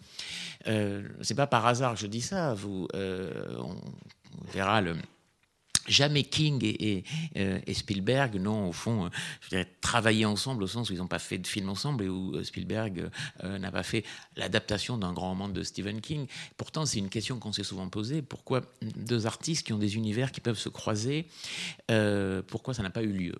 Euh, 0.68 1.07
c'est 1.22 1.36
pas 1.36 1.47
par 1.47 1.65
hasard 1.65 1.93
que 1.95 1.99
je 1.99 2.07
dis 2.07 2.22
ça. 2.22 2.53
Vous, 2.53 2.88
euh, 2.93 3.57
on 3.59 3.78
verra 4.51 4.82
le. 4.82 4.95
Jamais 5.88 6.23
King 6.23 6.61
euh, 7.38 7.59
et 7.65 7.73
Spielberg 7.73 8.35
n'ont, 8.35 8.69
au 8.69 8.71
fond, 8.71 9.09
euh, 9.53 9.63
travaillé 9.81 10.25
ensemble 10.25 10.63
au 10.63 10.67
sens 10.67 10.89
où 10.89 10.93
ils 10.93 10.99
n'ont 10.99 11.07
pas 11.07 11.19
fait 11.19 11.38
de 11.38 11.47
film 11.47 11.69
ensemble 11.69 12.03
et 12.03 12.09
où 12.09 12.35
euh, 12.35 12.43
Spielberg 12.43 13.09
n'a 13.43 13.71
pas 13.71 13.83
fait 13.83 14.03
l'adaptation 14.35 14.97
d'un 14.97 15.13
grand 15.13 15.29
roman 15.29 15.49
de 15.49 15.63
Stephen 15.63 16.01
King. 16.01 16.27
Pourtant, 16.57 16.85
c'est 16.85 16.99
une 16.99 17.09
question 17.09 17.39
qu'on 17.39 17.51
s'est 17.51 17.63
souvent 17.63 17.88
posée. 17.89 18.21
Pourquoi 18.21 18.61
deux 18.81 19.27
artistes 19.27 19.65
qui 19.65 19.73
ont 19.73 19.77
des 19.77 19.95
univers 19.95 20.31
qui 20.31 20.41
peuvent 20.41 20.57
se 20.57 20.69
croiser, 20.69 21.27
pourquoi 22.47 22.73
ça 22.73 22.83
n'a 22.83 22.89
pas 22.89 23.03
eu 23.03 23.11
lieu 23.11 23.35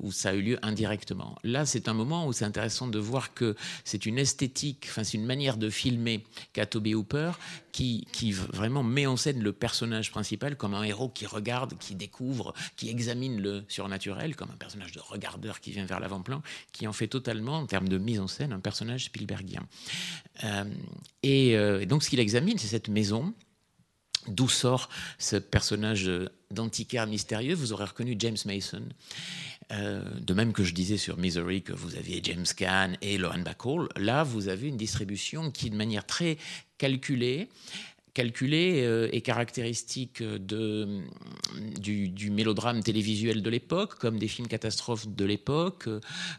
Ou 0.00 0.12
ça 0.12 0.30
a 0.30 0.34
eu 0.34 0.42
lieu 0.42 0.58
indirectement? 0.62 1.36
Là, 1.44 1.66
c'est 1.66 1.88
un 1.88 1.94
moment 1.94 2.26
où 2.26 2.32
c'est 2.32 2.44
intéressant 2.44 2.88
de 2.88 2.98
voir 2.98 3.34
que 3.34 3.54
c'est 3.84 4.06
une 4.06 4.18
esthétique, 4.18 4.86
enfin, 4.88 5.04
c'est 5.04 5.18
une 5.18 5.26
manière 5.26 5.56
de 5.56 5.70
filmer 5.70 6.24
qu'a 6.52 6.66
Toby 6.66 6.94
Hooper 6.94 7.32
qui, 7.72 8.32
vraiment 8.32 8.82
met 8.82 9.06
en 9.06 9.16
scène 9.16 9.42
le 9.42 9.52
personnage 9.52 10.10
principal 10.10 10.56
comme 10.56 10.74
un 10.74 10.82
héros 10.82 11.08
qui 11.08 11.26
regarde, 11.26 11.74
qui 11.78 11.94
découvre, 11.94 12.52
qui 12.76 12.88
examine 12.88 13.40
le 13.40 13.64
surnaturel, 13.68 14.36
comme 14.36 14.50
un 14.50 14.56
personnage 14.56 14.92
de 14.92 15.00
regardeur 15.00 15.60
qui 15.60 15.70
vient 15.70 15.86
vers 15.86 16.00
l'avant-plan, 16.00 16.42
qui 16.72 16.86
en 16.86 16.92
fait 16.92 17.08
totalement, 17.08 17.58
en 17.58 17.66
termes 17.66 17.88
de 17.88 17.98
mise 17.98 18.20
en 18.20 18.28
scène, 18.28 18.52
un 18.52 18.60
personnage 18.60 19.06
Spielbergien. 19.06 19.66
Euh, 20.44 20.64
et, 21.22 21.56
euh, 21.56 21.80
et 21.80 21.86
donc, 21.86 22.02
ce 22.02 22.10
qu'il 22.10 22.20
examine, 22.20 22.58
c'est 22.58 22.68
cette 22.68 22.88
maison. 22.88 23.34
D'où 24.28 24.50
sort 24.50 24.90
ce 25.18 25.36
personnage 25.36 26.10
d'antiquaire 26.50 27.06
mystérieux? 27.06 27.54
Vous 27.54 27.72
aurez 27.72 27.86
reconnu 27.86 28.16
James 28.18 28.36
Mason. 28.44 28.82
Euh, 29.72 30.02
de 30.20 30.34
même 30.34 30.52
que 30.52 30.64
je 30.64 30.74
disais 30.74 30.96
sur 30.96 31.16
Misery 31.16 31.62
que 31.62 31.72
vous 31.72 31.94
aviez 31.94 32.20
James 32.24 32.46
Caan 32.56 32.94
et 33.02 33.18
Lauren 33.18 33.42
Bacall, 33.42 33.88
là 33.96 34.24
vous 34.24 34.48
avez 34.48 34.66
une 34.66 34.76
distribution 34.76 35.52
qui, 35.52 35.70
de 35.70 35.76
manière 35.76 36.04
très 36.04 36.38
calculée, 36.80 37.48
calculée 38.14 38.82
euh, 38.84 39.08
et 39.12 39.20
caractéristique 39.20 40.22
de, 40.22 41.02
du, 41.78 42.30
mélodrame 42.30 42.82
télévisuel 42.82 43.42
de 43.42 43.50
l'époque, 43.50 43.96
comme 43.96 44.18
des 44.18 44.28
films 44.28 44.48
catastrophes 44.48 45.08
de 45.08 45.24
l'époque, 45.24 45.88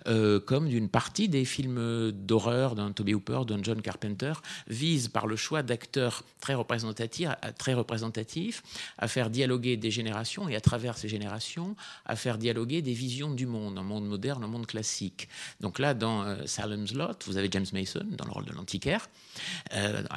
euh, 0.07 0.39
comme 0.39 0.67
d'une 0.67 0.89
partie 0.89 1.29
des 1.29 1.45
films 1.45 2.11
d'horreur 2.11 2.75
d'un 2.75 2.91
Toby 2.91 3.13
Hooper, 3.13 3.41
d'un 3.47 3.61
John 3.63 3.81
Carpenter, 3.81 4.33
vise 4.67 5.07
par 5.07 5.27
le 5.27 5.35
choix 5.35 5.63
d'acteurs 5.63 6.23
très 6.39 6.53
représentatifs, 6.53 8.63
à, 8.97 9.07
faire 9.07 9.29
dialoguer 9.29 9.77
des 9.77 9.91
générations 9.91 10.49
et 10.49 10.55
à 10.55 10.61
travers 10.61 10.97
ces 10.97 11.09
générations 11.09 11.75
à 12.05 12.15
faire 12.15 12.37
dialoguer 12.37 12.81
des 12.81 12.93
visions 12.93 13.33
du 13.33 13.45
monde, 13.45 13.77
un 13.77 13.83
monde 13.83 14.07
moderne, 14.07 14.43
un 14.43 14.47
monde 14.47 14.67
classique. 14.67 15.29
Donc 15.59 15.79
là, 15.79 15.93
dans 15.93 16.23
euh, 16.23 16.35
Salem's 16.45 16.93
Lot, 16.93 17.23
vous 17.25 17.37
avez 17.37 17.49
James 17.51 17.65
Mason 17.73 18.05
dans 18.11 18.25
le 18.25 18.31
rôle 18.31 18.45
de 18.45 18.53
l'antiquaire. 18.53 19.09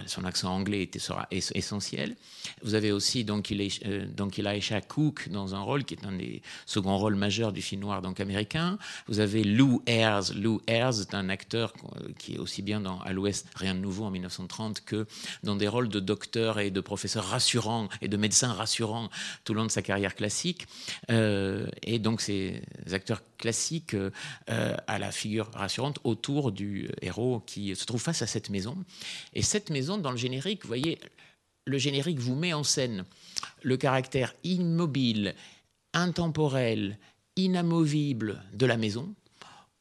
Son 0.07 0.25
accent 0.25 0.53
anglais 0.53 0.83
était 0.83 0.99
sera 0.99 1.27
essentiel. 1.55 2.17
Vous 2.63 2.75
avez 2.75 2.93
aussi 2.93 3.25
donc 3.25 3.51
Elisha, 3.51 3.87
euh, 3.87 4.81
Cook 4.89 5.29
dans 5.31 5.55
un 5.55 5.61
rôle 5.61 5.85
qui 5.85 5.95
est 5.95 6.05
un 6.05 6.13
des 6.13 6.43
seconds 6.67 6.99
rôles 6.99 7.15
majeurs 7.15 7.53
du 7.53 7.63
film 7.63 7.83
noir 7.83 8.03
donc 8.03 8.21
américain. 8.21 8.79
Vous 9.09 9.21
avez 9.21 9.45
Lou 9.45 9.83
Ayres. 9.87 10.35
Lou 10.35 10.61
Ayres 10.67 11.01
est 11.01 11.15
un 11.15 11.29
acteur 11.29 11.73
euh, 11.97 12.09
qui 12.19 12.35
est 12.35 12.39
aussi 12.39 12.63
bien 12.63 12.81
dans 12.81 13.01
À 13.01 13.13
l'Ouest, 13.13 13.47
rien 13.55 13.75
de 13.75 13.81
nouveau 13.81 14.05
en 14.05 14.11
1930 14.11 14.83
que 14.85 15.07
dans 15.43 15.57
des 15.57 15.69
rôles 15.69 15.89
de 15.89 16.01
docteur 16.01 16.59
et 16.59 16.71
de 16.71 16.81
professeur 16.81 17.25
rassurant 17.25 17.89
et 18.01 18.09
de 18.09 18.17
médecin 18.17 18.53
rassurant 18.53 19.11
tout 19.45 19.55
le 19.55 19.61
long 19.61 19.67
de 19.67 19.71
sa 19.71 19.83
carrière 19.83 20.15
classique. 20.15 20.67
Euh, 21.11 21.67
et 21.83 21.99
donc 21.99 22.21
ces 22.21 22.63
acteurs 22.93 23.23
classiques 23.39 23.97
à 24.47 24.99
la 24.99 25.13
figure 25.13 25.51
rassurante 25.53 25.99
autour 26.05 26.53
du 26.53 26.89
héros 27.03 27.43
qui 27.47 27.75
se 27.77 27.85
trouve 27.85 28.01
face 28.01 28.23
à 28.23 28.27
cette 28.27 28.51
maison. 28.51 28.77
Et 29.35 29.43
cette 29.43 29.71
maison, 29.71 29.99
dans 29.99 30.11
le 30.11 30.17
générique, 30.17 30.63
vous 30.63 30.69
voyez, 30.69 30.99
le 31.67 31.79
générique 31.79 32.19
vous 32.19 32.35
met 32.35 32.53
en 32.53 32.65
scène 32.65 33.05
le 33.63 33.77
caractère 33.77 34.35
immobile, 34.45 35.35
intemporel, 35.93 36.99
inamovible 37.37 38.43
de 38.53 38.67
la 38.67 38.77
maison, 38.77 39.15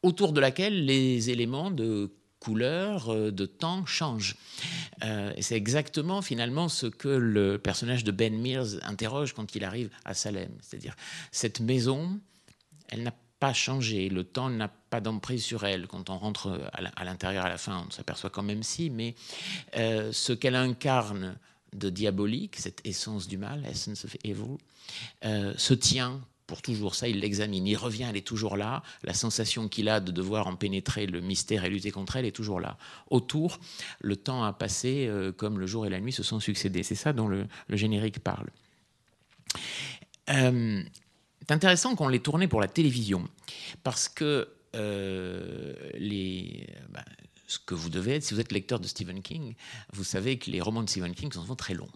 autour 0.01 0.33
de 0.33 0.39
laquelle 0.39 0.85
les 0.85 1.29
éléments 1.29 1.71
de 1.71 2.11
couleur, 2.39 3.31
de 3.31 3.45
temps 3.45 3.85
changent. 3.85 4.35
Euh, 5.03 5.33
c'est 5.39 5.55
exactement 5.55 6.21
finalement 6.21 6.67
ce 6.67 6.87
que 6.87 7.07
le 7.07 7.57
personnage 7.57 8.03
de 8.03 8.11
Ben 8.11 8.37
Mears 8.37 8.83
interroge 8.83 9.33
quand 9.33 9.55
il 9.55 9.63
arrive 9.63 9.89
à 10.03 10.13
Salem. 10.13 10.51
C'est-à-dire, 10.61 10.95
cette 11.31 11.61
maison, 11.61 12.19
elle 12.89 13.03
n'a 13.03 13.13
pas 13.39 13.53
changé, 13.53 14.09
le 14.09 14.23
temps 14.23 14.49
n'a 14.49 14.67
pas 14.67 15.01
d'emprise 15.01 15.43
sur 15.43 15.65
elle. 15.65 15.87
Quand 15.87 16.09
on 16.09 16.17
rentre 16.17 16.69
à 16.73 17.03
l'intérieur 17.05 17.45
à 17.45 17.49
la 17.49 17.57
fin, 17.57 17.85
on 17.87 17.91
s'aperçoit 17.91 18.29
quand 18.29 18.43
même 18.43 18.63
si, 18.63 18.89
mais 18.89 19.15
euh, 19.77 20.11
ce 20.11 20.33
qu'elle 20.33 20.55
incarne 20.55 21.37
de 21.75 21.89
diabolique, 21.89 22.57
cette 22.57 22.81
essence 22.85 23.27
du 23.27 23.37
mal, 23.37 23.65
essence 23.65 24.05
of 24.05 24.15
evil, 24.23 24.57
euh, 25.25 25.53
se 25.57 25.73
tient 25.73 26.21
pour 26.47 26.61
toujours. 26.61 26.95
Ça, 26.95 27.07
il 27.07 27.19
l'examine. 27.19 27.65
Il 27.65 27.75
revient, 27.75 28.05
elle 28.09 28.17
est 28.17 28.27
toujours 28.27 28.57
là. 28.57 28.83
La 29.03 29.13
sensation 29.13 29.67
qu'il 29.67 29.89
a 29.89 29.99
de 29.99 30.11
devoir 30.11 30.47
en 30.47 30.55
pénétrer 30.55 31.05
le 31.05 31.21
mystère 31.21 31.63
et 31.65 31.69
lutter 31.69 31.91
contre 31.91 32.17
elle 32.17 32.25
est 32.25 32.35
toujours 32.35 32.59
là. 32.59 32.77
Autour, 33.09 33.59
le 33.99 34.15
temps 34.15 34.43
a 34.43 34.53
passé 34.53 35.07
euh, 35.07 35.31
comme 35.31 35.59
le 35.59 35.67
jour 35.67 35.85
et 35.85 35.89
la 35.89 35.99
nuit 35.99 36.11
se 36.11 36.23
sont 36.23 36.39
succédés. 36.39 36.83
C'est 36.83 36.95
ça 36.95 37.13
dont 37.13 37.27
le, 37.27 37.47
générique 37.69 38.19
parle. 38.19 38.49
Euh, 40.29 40.83
c'est 41.41 41.51
intéressant 41.51 41.95
qu'on 41.95 42.07
l'ait 42.07 42.19
tourné 42.19 42.47
pour 42.47 42.61
la 42.61 42.67
télévision 42.67 43.27
parce 43.83 44.09
que 44.09 44.49
les, 44.73 46.65
bah, 46.89 47.05
ce 47.47 47.59
que 47.59 47.73
vous 47.73 47.89
devez 47.89 48.15
être, 48.15 48.23
si 48.23 48.33
vous 48.33 48.39
êtes 48.39 48.51
lecteur 48.51 48.79
de 48.79 48.87
Stephen 48.87 49.21
King, 49.21 49.55
vous 49.91 50.03
savez 50.03 50.37
que 50.37 50.49
les 50.49 50.61
romans 50.61 50.83
de 50.83 50.89
Stephen 50.89 51.13
King 51.13 51.31
sont 51.31 51.41
souvent 51.41 51.55
très 51.55 51.73
longs. 51.73 51.89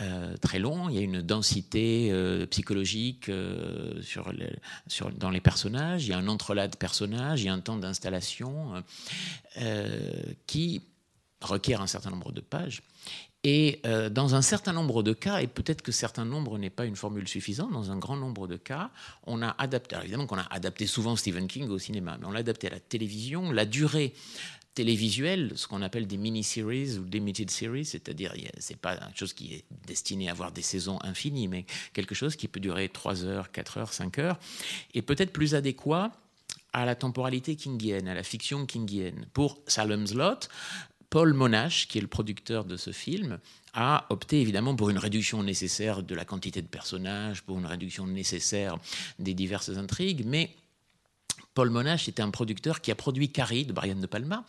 Euh, 0.00 0.36
très 0.36 0.58
long, 0.58 0.88
il 0.88 0.94
y 0.94 0.98
a 0.98 1.02
une 1.02 1.22
densité 1.22 2.10
euh, 2.10 2.46
psychologique 2.46 3.28
euh, 3.28 4.00
dans 5.18 5.30
les 5.30 5.40
personnages, 5.40 6.04
il 6.06 6.10
y 6.10 6.12
a 6.12 6.18
un 6.18 6.28
entrelac 6.28 6.72
de 6.72 6.76
personnages, 6.76 7.42
il 7.42 7.46
y 7.46 7.48
a 7.48 7.52
un 7.52 7.60
temps 7.60 7.76
d'installation 7.76 8.82
qui 10.46 10.82
requiert 11.40 11.80
un 11.80 11.86
certain 11.86 12.10
nombre 12.10 12.32
de 12.32 12.40
pages. 12.40 12.82
Et 13.42 13.80
dans 14.10 14.34
un 14.34 14.42
certain 14.42 14.74
nombre 14.74 15.02
de 15.02 15.14
cas, 15.14 15.40
et 15.40 15.46
peut-être 15.46 15.80
que 15.80 15.92
certain 15.92 16.26
nombre 16.26 16.58
n'est 16.58 16.68
pas 16.68 16.84
une 16.84 16.96
formule 16.96 17.26
suffisante, 17.26 17.72
dans 17.72 17.90
un 17.90 17.96
grand 17.96 18.16
nombre 18.16 18.46
de 18.46 18.56
cas, 18.56 18.90
on 19.26 19.40
a 19.40 19.54
adapté, 19.58 19.94
alors 19.94 20.04
évidemment 20.04 20.26
qu'on 20.26 20.38
a 20.38 20.46
adapté 20.50 20.86
souvent 20.86 21.16
Stephen 21.16 21.48
King 21.48 21.68
au 21.68 21.78
cinéma, 21.78 22.18
mais 22.20 22.26
on 22.26 22.32
l'a 22.32 22.40
adapté 22.40 22.66
à 22.66 22.70
la 22.70 22.80
télévision, 22.80 23.50
la 23.50 23.64
durée 23.64 24.12
télévisuel, 24.74 25.52
ce 25.56 25.66
qu'on 25.66 25.80
appelle 25.82 26.06
des 26.06 26.18
mini-series 26.18 26.98
ou 26.98 27.04
limited 27.04 27.50
series, 27.50 27.86
c'est-à-dire 27.86 28.34
c'est 28.58 28.76
pas 28.76 28.96
quelque 28.96 29.18
chose 29.18 29.32
qui 29.32 29.54
est 29.54 29.64
destiné 29.86 30.28
à 30.28 30.32
avoir 30.32 30.52
des 30.52 30.62
saisons 30.62 30.98
infinies, 31.02 31.48
mais 31.48 31.64
quelque 31.94 32.14
chose 32.14 32.36
qui 32.36 32.46
peut 32.46 32.60
durer 32.60 32.90
3 32.90 33.24
heures, 33.24 33.50
4 33.50 33.78
heures, 33.78 33.92
5 33.92 34.18
heures, 34.18 34.38
et 34.94 35.00
peut-être 35.00 35.32
plus 35.32 35.54
adéquat 35.54 36.12
à 36.72 36.84
la 36.84 36.94
temporalité 36.94 37.56
kingienne, 37.56 38.06
à 38.06 38.14
la 38.14 38.22
fiction 38.22 38.64
kingienne. 38.64 39.26
Pour 39.32 39.58
Salem's 39.66 40.14
Lot, 40.14 40.48
Paul 41.10 41.32
Monash, 41.34 41.88
qui 41.88 41.98
est 41.98 42.00
le 42.00 42.06
producteur 42.06 42.64
de 42.64 42.76
ce 42.76 42.92
film, 42.92 43.38
a 43.74 44.06
opté 44.10 44.40
évidemment 44.40 44.74
pour 44.74 44.90
une 44.90 44.98
réduction 44.98 45.42
nécessaire 45.42 46.02
de 46.02 46.14
la 46.14 46.24
quantité 46.24 46.62
de 46.62 46.68
personnages, 46.68 47.42
pour 47.42 47.58
une 47.58 47.66
réduction 47.66 48.06
nécessaire 48.06 48.78
des 49.18 49.34
diverses 49.34 49.70
intrigues, 49.70 50.24
mais 50.24 50.50
Paul 51.54 51.70
Monash 51.70 52.08
était 52.08 52.22
un 52.22 52.30
producteur 52.30 52.80
qui 52.80 52.92
a 52.92 52.94
produit 52.94 53.30
Carrie 53.30 53.66
de 53.66 53.72
Brian 53.72 53.96
De 53.96 54.06
Palma, 54.06 54.44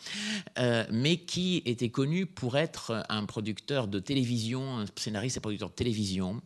euh, 0.59 0.85
mais 0.91 1.17
qui 1.17 1.63
était 1.65 1.89
connu 1.89 2.27
pour 2.27 2.57
être 2.57 3.03
un 3.09 3.25
producteur 3.25 3.87
de 3.87 3.99
télévision, 3.99 4.77
un 4.77 4.85
scénariste 4.95 5.37
et 5.37 5.39
producteur 5.39 5.69
de 5.69 5.75
télévision. 5.75 6.41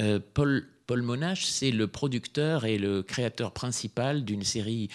Euh, 0.00 0.18
Paul, 0.32 0.66
Paul 0.92 1.00
Monash, 1.00 1.46
c'est 1.46 1.70
le 1.70 1.86
producteur 1.86 2.66
et 2.66 2.76
le 2.76 3.02
créateur 3.02 3.52
principal 3.52 4.26
d'une 4.26 4.42
série 4.42 4.90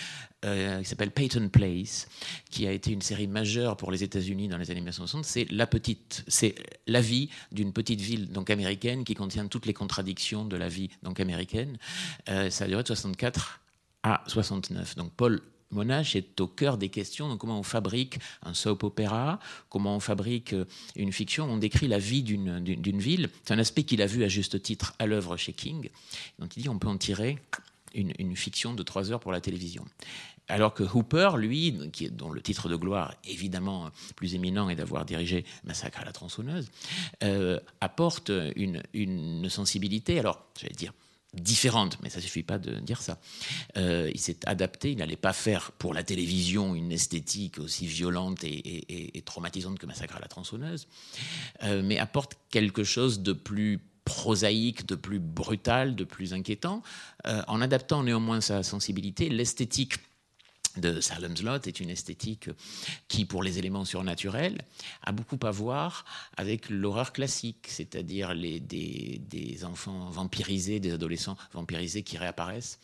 euh, 0.45 0.79
qui 0.83 0.85
s'appelle 0.87 1.09
Peyton 1.09 1.49
Place, 1.49 2.07
qui 2.51 2.67
a 2.67 2.71
été 2.71 2.91
une 2.91 3.01
série 3.01 3.25
majeure 3.25 3.77
pour 3.77 3.89
les 3.89 4.03
États-Unis 4.03 4.47
dans 4.47 4.59
les 4.59 4.69
années 4.69 4.81
1960. 4.81 5.25
C'est 5.25 5.51
la 5.51 5.65
petite, 5.65 6.23
c'est 6.27 6.53
la 6.85 7.01
vie 7.01 7.31
d'une 7.51 7.73
petite 7.73 7.99
ville 7.99 8.31
donc 8.31 8.51
américaine 8.51 9.05
qui 9.05 9.15
contient 9.15 9.47
toutes 9.47 9.65
les 9.65 9.73
contradictions 9.73 10.45
de 10.45 10.55
la 10.55 10.69
vie 10.69 10.91
donc 11.01 11.19
américaine. 11.19 11.79
ça 12.27 12.65
a 12.65 12.67
duré 12.67 12.83
de 12.83 12.87
64 12.89 13.59
à 14.03 14.23
69. 14.27 14.97
Donc 14.97 15.11
Paul 15.13 15.41
Monash 15.71 16.15
est 16.15 16.39
au 16.39 16.47
cœur 16.47 16.77
des 16.77 16.89
questions 16.89 17.29
de 17.29 17.35
comment 17.35 17.59
on 17.59 17.63
fabrique 17.63 18.19
un 18.43 18.53
soap 18.53 18.83
opéra, 18.83 19.39
comment 19.69 19.95
on 19.95 19.99
fabrique 19.99 20.53
euh, 20.53 20.65
une 20.95 21.11
fiction? 21.11 21.45
On 21.45 21.57
décrit 21.57 21.87
la 21.87 21.99
vie 21.99 22.23
d'une 22.23 22.99
ville. 22.99 23.29
C'est 23.43 23.53
un 23.53 23.59
aspect 23.59 23.83
qu'il 23.83 24.01
a 24.01 24.05
vu 24.05 24.23
à 24.23 24.27
juste 24.27 24.61
titre 24.61 24.93
à 24.99 25.05
l'œuvre 25.05 25.37
chez 25.37 25.53
King. 25.53 25.89
Donc 26.39 26.55
il 26.57 26.63
dit 26.63 26.69
on 26.69 26.79
peut 26.79 26.87
en 26.87 26.97
tirer 26.97 27.37
une, 27.93 28.35
fiction 28.35 28.73
de 28.73 28.83
trois 28.83 29.11
heures 29.11 29.19
pour 29.19 29.31
la 29.31 29.41
télévision. 29.41 29.85
Alors 30.49 30.73
que 30.73 30.83
Hooper, 30.83 31.31
lui, 31.37 31.89
qui 31.91 32.09
dont 32.09 32.31
le 32.31 32.41
titre 32.41 32.69
de 32.69 32.75
gloire 32.75 33.13
évidemment 33.25 33.89
plus 34.15 34.35
éminent 34.35 34.69
est 34.69 34.75
d'avoir 34.75 35.03
dirigé 35.03 35.45
Massacre 35.65 35.99
à 35.99 36.05
la 36.05 36.13
tronçonneuse, 36.13 36.69
euh, 37.23 37.59
apporte 37.81 38.31
une, 38.55 38.83
une 38.93 39.49
sensibilité, 39.49 40.19
alors 40.19 40.45
je 40.57 40.67
vais 40.67 40.73
dire 40.73 40.93
différente, 41.33 41.97
mais 42.01 42.09
ça 42.09 42.21
suffit 42.21 42.43
pas 42.43 42.57
de 42.57 42.79
dire 42.79 43.01
ça. 43.01 43.19
Euh, 43.77 44.09
il 44.13 44.19
s'est 44.19 44.39
adapté, 44.45 44.91
il 44.91 44.97
n'allait 44.97 45.15
pas 45.15 45.33
faire 45.33 45.71
pour 45.73 45.93
la 45.93 46.03
télévision 46.03 46.73
une 46.75 46.91
esthétique 46.91 47.59
aussi 47.59 47.85
violente 47.85 48.43
et, 48.43 49.23
traumatisante 49.25 49.77
que 49.77 49.85
Massacre 49.85 50.15
à 50.15 50.19
la 50.19 50.27
tronçonneuse, 50.27 50.87
euh, 51.63 51.81
mais 51.83 51.99
apporte 51.99 52.37
quelque 52.49 52.83
chose 52.83 53.21
de 53.21 53.33
plus 53.33 53.79
prosaïque, 54.05 54.85
de 54.85 54.95
plus 54.95 55.19
brutal, 55.19 55.95
de 55.95 56.05
plus 56.05 56.33
inquiétant, 56.33 56.81
euh, 57.25 57.41
en 57.47 57.59
adaptant 57.61 58.03
néanmoins 58.03 58.39
sa 58.39 58.63
sensibilité, 58.63 59.27
l'esthétique 59.27 59.95
de 60.77 61.01
Salem's 61.01 61.41
Lot 61.41 61.67
est 61.67 61.79
une 61.79 61.89
esthétique 61.89 62.49
qui, 63.07 63.25
pour 63.25 63.43
les 63.43 63.59
éléments 63.59 63.85
surnaturels, 63.85 64.61
a 65.03 65.11
beaucoup 65.11 65.39
à 65.45 65.51
voir 65.51 66.05
avec 66.35 66.69
l'horreur 66.69 67.13
classique, 67.13 67.67
c'est-à-dire 67.67 68.35
des, 68.35 69.63
enfants 69.63 70.09
vampirisés, 70.09 70.79
des 70.79 70.93
adolescents 70.93 71.37
vampirisés 71.53 72.03
qui 72.03 72.17
réapparaissent 72.17 72.79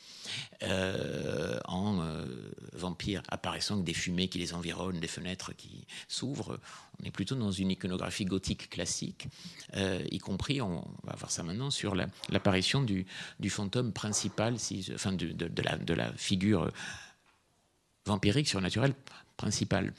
euh, 0.63 1.59
en 1.65 2.01
euh, 2.01 2.25
vampires 2.73 3.23
apparaissant 3.29 3.75
avec 3.75 3.85
des 3.85 3.93
fumées 3.93 4.27
qui 4.27 4.39
les 4.39 4.53
environnent, 4.53 4.99
des 4.99 5.07
fenêtres 5.07 5.53
qui 5.55 5.85
s'ouvrent. 6.07 6.59
On 7.01 7.05
est 7.05 7.11
plutôt 7.11 7.35
dans 7.35 7.51
une 7.51 7.71
iconographie 7.71 8.25
gothique 8.25 8.69
classique, 8.69 9.27
euh, 9.75 10.03
y 10.11 10.19
compris, 10.19 10.61
on 10.61 10.85
va 11.03 11.15
voir 11.15 11.31
ça 11.31 11.43
maintenant, 11.43 11.69
sur 11.69 11.95
l'apparition 11.95 12.81
du, 12.81 13.05
fantôme 13.49 13.91
principal, 13.91 14.59
si, 14.59 14.89
enfin 14.93 15.13
de 15.13 15.93
la 15.93 16.13
figure 16.13 16.71
vampirique 18.05 18.47
surnaturel 18.47 18.93
principal. 19.37 19.93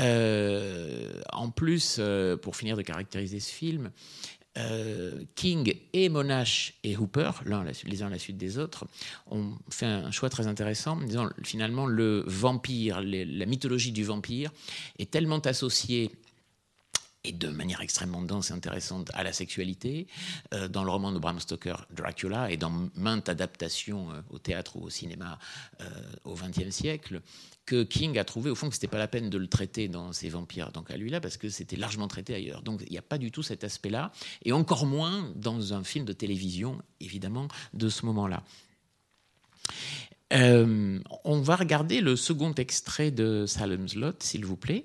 Euh, 0.00 1.20
en 1.32 1.50
plus, 1.50 1.96
euh, 1.98 2.36
pour 2.36 2.56
finir 2.56 2.76
de 2.76 2.82
caractériser 2.82 3.40
ce 3.40 3.52
film, 3.52 3.90
euh, 4.56 5.22
King 5.34 5.74
et 5.92 6.08
Monash 6.08 6.74
et 6.82 6.96
Hooper, 6.96 7.30
l'un 7.44 7.64
les 7.84 8.02
uns 8.02 8.06
à 8.08 8.10
la 8.10 8.18
suite 8.18 8.36
des 8.36 8.58
autres, 8.58 8.86
ont 9.30 9.52
fait 9.70 9.86
un 9.86 10.10
choix 10.10 10.30
très 10.30 10.46
intéressant, 10.46 10.92
en 10.92 11.02
disant 11.02 11.28
finalement 11.44 11.86
le 11.86 12.24
vampire, 12.26 13.00
la 13.02 13.46
mythologie 13.46 13.92
du 13.92 14.04
vampire 14.04 14.50
est 14.98 15.10
tellement 15.10 15.38
associée 15.38 16.10
et 17.24 17.32
de 17.32 17.48
manière 17.48 17.80
extrêmement 17.80 18.22
dense 18.22 18.50
et 18.50 18.52
intéressante 18.52 19.10
à 19.14 19.22
la 19.22 19.32
sexualité, 19.32 20.06
euh, 20.54 20.68
dans 20.68 20.84
le 20.84 20.90
roman 20.90 21.12
de 21.12 21.18
Bram 21.18 21.40
Stoker, 21.40 21.86
Dracula, 21.90 22.50
et 22.50 22.56
dans 22.56 22.88
maintes 22.94 23.28
adaptations 23.28 24.10
euh, 24.12 24.20
au 24.30 24.38
théâtre 24.38 24.76
ou 24.76 24.84
au 24.84 24.90
cinéma 24.90 25.38
euh, 25.80 25.84
au 26.24 26.34
XXe 26.34 26.70
siècle, 26.70 27.20
que 27.66 27.82
King 27.82 28.18
a 28.18 28.24
trouvé 28.24 28.50
au 28.50 28.54
fond 28.54 28.68
que 28.68 28.74
c'était 28.74 28.88
pas 28.88 28.98
la 28.98 29.08
peine 29.08 29.30
de 29.30 29.38
le 29.38 29.48
traiter 29.48 29.88
dans 29.88 30.12
ses 30.12 30.28
vampires, 30.28 30.72
donc 30.72 30.90
à 30.90 30.96
lui-là, 30.96 31.20
parce 31.20 31.36
que 31.36 31.48
c'était 31.48 31.76
largement 31.76 32.08
traité 32.08 32.34
ailleurs. 32.34 32.62
Donc 32.62 32.82
il 32.86 32.92
n'y 32.92 32.98
a 32.98 33.02
pas 33.02 33.18
du 33.18 33.30
tout 33.30 33.42
cet 33.42 33.64
aspect-là, 33.64 34.12
et 34.44 34.52
encore 34.52 34.86
moins 34.86 35.32
dans 35.34 35.74
un 35.74 35.84
film 35.84 36.04
de 36.04 36.12
télévision, 36.12 36.80
évidemment, 37.00 37.48
de 37.74 37.88
ce 37.88 38.06
moment-là. 38.06 38.42
Euh, 40.32 41.00
on 41.24 41.40
va 41.40 41.56
regarder 41.56 42.00
le 42.00 42.14
second 42.16 42.52
extrait 42.52 43.10
de 43.10 43.46
Salem's 43.46 43.94
Lot, 43.94 44.22
s'il 44.22 44.44
vous 44.44 44.56
plaît, 44.56 44.84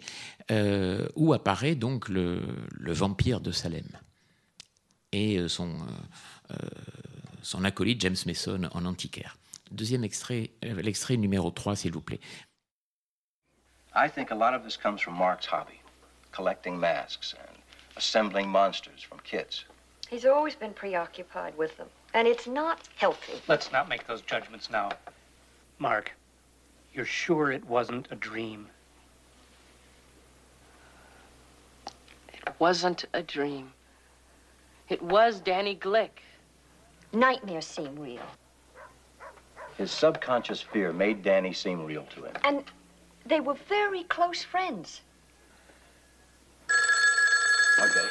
euh, 0.51 1.07
où 1.15 1.33
apparaît 1.33 1.75
donc 1.75 2.07
le, 2.07 2.41
vampire 2.79 3.41
de 3.41 3.51
Salem 3.51 3.87
et 5.11 5.37
euh, 5.37 5.47
son, 5.47 5.77
son 7.41 7.63
acolyte 7.65 8.01
James 8.01 8.15
Mason 8.25 8.69
en 8.73 8.85
antiquaire. 8.85 9.37
Deuxième 9.71 10.03
extrait, 10.03 10.51
l'extrait 10.61 11.17
numéro 11.17 11.51
3, 11.51 11.75
s'il 11.75 11.91
vous 11.91 12.01
plaît. 12.01 12.19
I 13.95 14.09
think 14.09 14.31
a 14.31 14.35
lot 14.35 14.55
of 14.55 14.63
this 14.63 14.75
comes 14.75 15.01
from 15.01 15.15
Mark's 15.15 15.45
hobby, 15.45 15.79
collecting 16.31 16.79
masks 16.79 17.35
and 17.37 17.57
assembling 17.95 18.47
monsters 18.47 19.03
from 19.07 19.19
kits. 19.23 19.65
He's 20.09 20.25
always 20.25 20.55
been 20.55 20.73
preoccupied 20.73 21.55
with 21.57 21.75
them, 21.77 21.87
and 22.13 22.27
it's 22.27 22.47
not 22.47 22.79
healthy. 22.95 23.33
Let's 23.47 23.71
not 23.71 23.87
make 23.89 24.07
those 24.07 24.21
judgments 24.21 24.69
now. 24.71 24.89
Mark, 25.79 26.13
you're 26.93 27.05
sure 27.05 27.51
it 27.51 27.65
wasn't 27.65 28.07
a 28.11 28.15
dream? 28.15 28.67
It 32.33 32.53
wasn't 32.59 33.05
a 33.13 33.21
dream. 33.21 33.73
It 34.89 35.01
was 35.01 35.39
Danny 35.39 35.75
Glick. 35.75 36.21
Nightmares 37.11 37.65
seem 37.65 37.95
real. 37.97 38.21
His 39.77 39.91
subconscious 39.91 40.61
fear 40.61 40.93
made 40.93 41.23
Danny 41.23 41.53
seem 41.53 41.83
real 41.83 42.05
to 42.15 42.25
him. 42.25 42.33
And 42.43 42.63
they 43.25 43.39
were 43.39 43.55
very 43.67 44.03
close 44.03 44.43
friends. 44.43 45.01
Okay. 47.79 48.07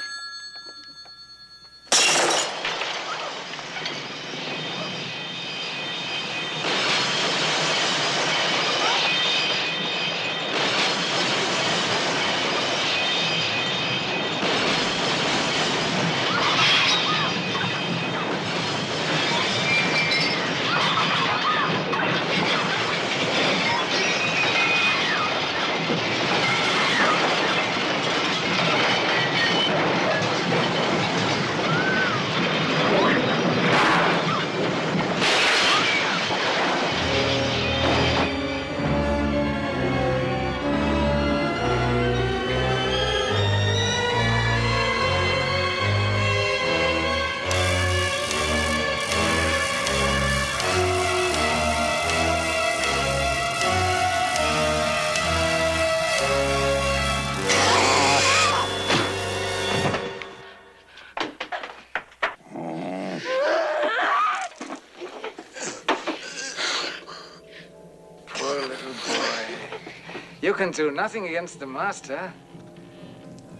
Can 70.62 70.70
do 70.70 70.92
nothing 70.92 71.26
against 71.26 71.58
the 71.58 71.66
master. 71.66 72.32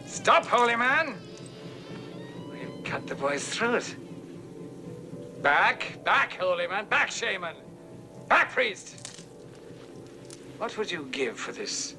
Stop, 0.07 0.47
holy 0.47 0.77
man! 0.77 1.17
We'll 2.49 2.81
cut 2.85 3.09
the 3.09 3.17
boy's 3.17 3.45
throat. 3.49 3.97
Back, 5.43 5.99
back, 6.05 6.35
holy 6.35 6.69
man, 6.69 6.87
back, 6.87 7.11
shaman, 7.11 7.57
back, 8.29 8.53
priest. 8.53 9.25
What 10.59 10.79
would 10.79 10.93
you 10.93 11.09
give 11.11 11.37
for 11.37 11.51
this 11.51 11.97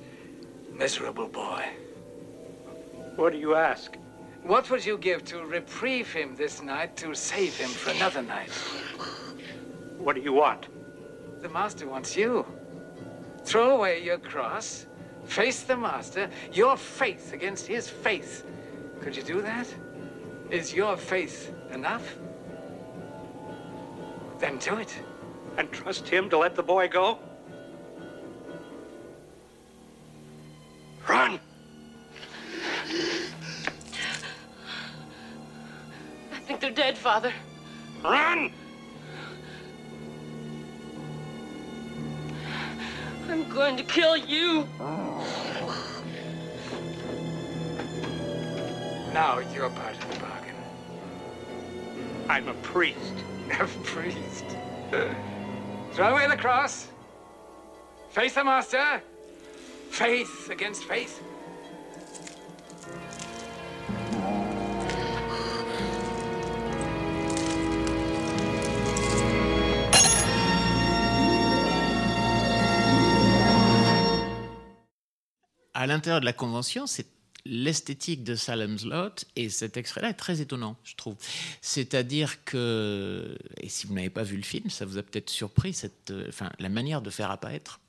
miserable 0.72 1.28
boy? 1.28 1.66
What 3.18 3.34
do 3.34 3.39
you 3.39 3.56
ask? 3.56 3.97
What 4.43 4.70
would 4.70 4.86
you 4.86 4.97
give 4.97 5.26
to 5.26 5.43
reprieve 5.43 6.14
him 6.14 6.34
this 6.38 6.62
night 6.62 6.95
to 6.97 7.14
save 7.14 7.58
him 7.58 7.72
for 7.72 7.89
another 7.89 8.22
night? 8.22 8.51
What 9.97 10.16
do 10.16 10.22
you 10.22 10.32
want? 10.32 10.70
The 11.41 11.49
master 11.49 11.89
wants 11.89 12.16
you. 12.16 12.45
Throw 13.43 13.76
away 13.76 14.01
your 14.01 14.18
cross, 14.18 14.88
face 15.26 15.63
the 15.63 15.76
master, 15.76 16.30
your 16.51 16.78
faith 16.78 17.34
against 17.34 17.67
his 17.67 17.89
faith. 17.89 18.45
Could 19.01 19.15
you 19.15 19.24
do 19.24 19.41
that? 19.41 19.67
Is 20.49 20.74
your 20.74 20.97
faith 20.97 21.53
enough? 21.71 22.15
Then 24.39 24.57
do 24.57 24.78
it. 24.78 24.97
And 25.57 25.71
trust 25.71 26.07
him 26.07 26.30
to 26.30 26.38
let 26.38 26.55
the 26.55 26.63
boy 26.63 26.88
go? 26.88 27.19
Run! 31.07 31.39
I 36.32 36.39
think 36.45 36.59
they're 36.59 36.71
dead, 36.71 36.97
Father. 36.97 37.34
Run! 38.03 38.51
I'm 43.30 43.49
going 43.49 43.78
to 43.78 43.84
kill 43.84 44.17
you. 44.17 44.67
Now 49.13 49.39
you're 49.53 49.69
part 49.69 49.95
of 49.95 50.13
the 50.13 50.19
bargain. 50.19 50.55
I'm 52.30 52.47
a 52.47 52.53
priest. 52.55 53.13
A 53.59 53.67
priest. 53.84 54.45
Throw 55.91 56.07
away 56.07 56.28
the 56.28 56.38
cross. 56.38 56.88
Face 58.09 58.34
the 58.34 58.43
master. 58.43 59.01
Faith 59.89 60.49
against 60.49 60.86
faith. 60.86 61.21
À 75.84 75.86
l'intérieur 75.86 76.21
de 76.21 76.25
la 76.25 76.31
convention, 76.31 76.88
c'est 76.88 77.07
l'esthétique 77.43 78.23
de 78.23 78.36
Salem's 78.36 78.86
Lot 78.86 79.25
et 79.36 79.49
cet 79.49 79.75
extrait-là 79.75 80.11
est 80.11 80.13
très 80.13 80.39
étonnant, 80.39 80.77
je 80.86 80.95
trouve. 80.95 81.17
C'est-à-dire 81.59 82.45
que, 82.45 83.38
et 83.59 83.67
si 83.67 83.86
vous 83.86 83.93
n'avez 83.93 84.09
pas 84.09 84.23
vu 84.23 84.38
le 84.38 84.43
film, 84.43 84.69
ça 84.69 84.86
vous 84.86 84.97
a 84.97 85.03
peut-être 85.03 85.29
surpris 85.29 85.73
cette, 85.73 86.11
euh, 86.11 86.27
enfin, 86.29 86.49
la 86.57 86.69
manière 86.69 87.01
de 87.01 87.09
faire 87.09 87.31
apparaître 87.31 87.81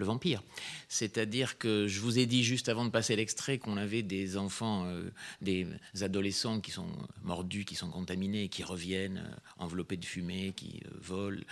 le 0.00 0.06
vampire. 0.06 0.42
C'est-à-dire 0.88 1.58
que 1.58 1.86
je 1.86 2.00
vous 2.00 2.18
ai 2.18 2.26
dit 2.26 2.42
juste 2.42 2.68
avant 2.68 2.84
de 2.84 2.90
passer 2.90 3.14
l'extrait 3.14 3.58
qu'on 3.58 3.76
avait 3.76 4.02
des 4.02 4.36
enfants, 4.36 4.86
euh, 4.86 5.10
des 5.40 5.68
adolescents 6.00 6.60
qui 6.60 6.72
sont 6.72 6.88
mordus, 7.22 7.64
qui 7.64 7.76
sont 7.76 7.90
contaminés, 7.90 8.48
qui 8.48 8.64
reviennent 8.64 9.18
euh, 9.18 9.36
enveloppés 9.64 9.96
de 9.96 10.04
fumée, 10.04 10.52
qui 10.56 10.82
euh, 10.86 10.90
volent 11.00 11.42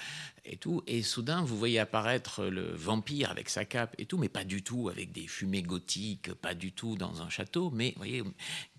et 0.45 0.57
tout. 0.57 0.83
Et 0.89 1.03
soudain, 1.03 1.43
vous 1.43 1.57
voyez 1.57 1.79
apparaître 1.79 2.47
le 2.47 2.75
vampire 2.75 3.31
avec 3.31 3.51
sa 3.51 3.65
cape 3.65 3.95
et 3.99 4.07
tout, 4.07 4.19
mais 4.19 4.29
pas 4.29 4.45
du 4.45 4.63
tout 4.63 4.89
avec 4.89 5.13
des 5.13 5.29
fumées 5.29 5.63
gothiques, 5.63 6.33
pas 6.35 6.55
du 6.55 6.73
tout 6.73 6.97
dans 6.97 7.23
un 7.23 7.29
château, 7.29 7.71
mais 7.71 7.93
voyez, 7.97 8.25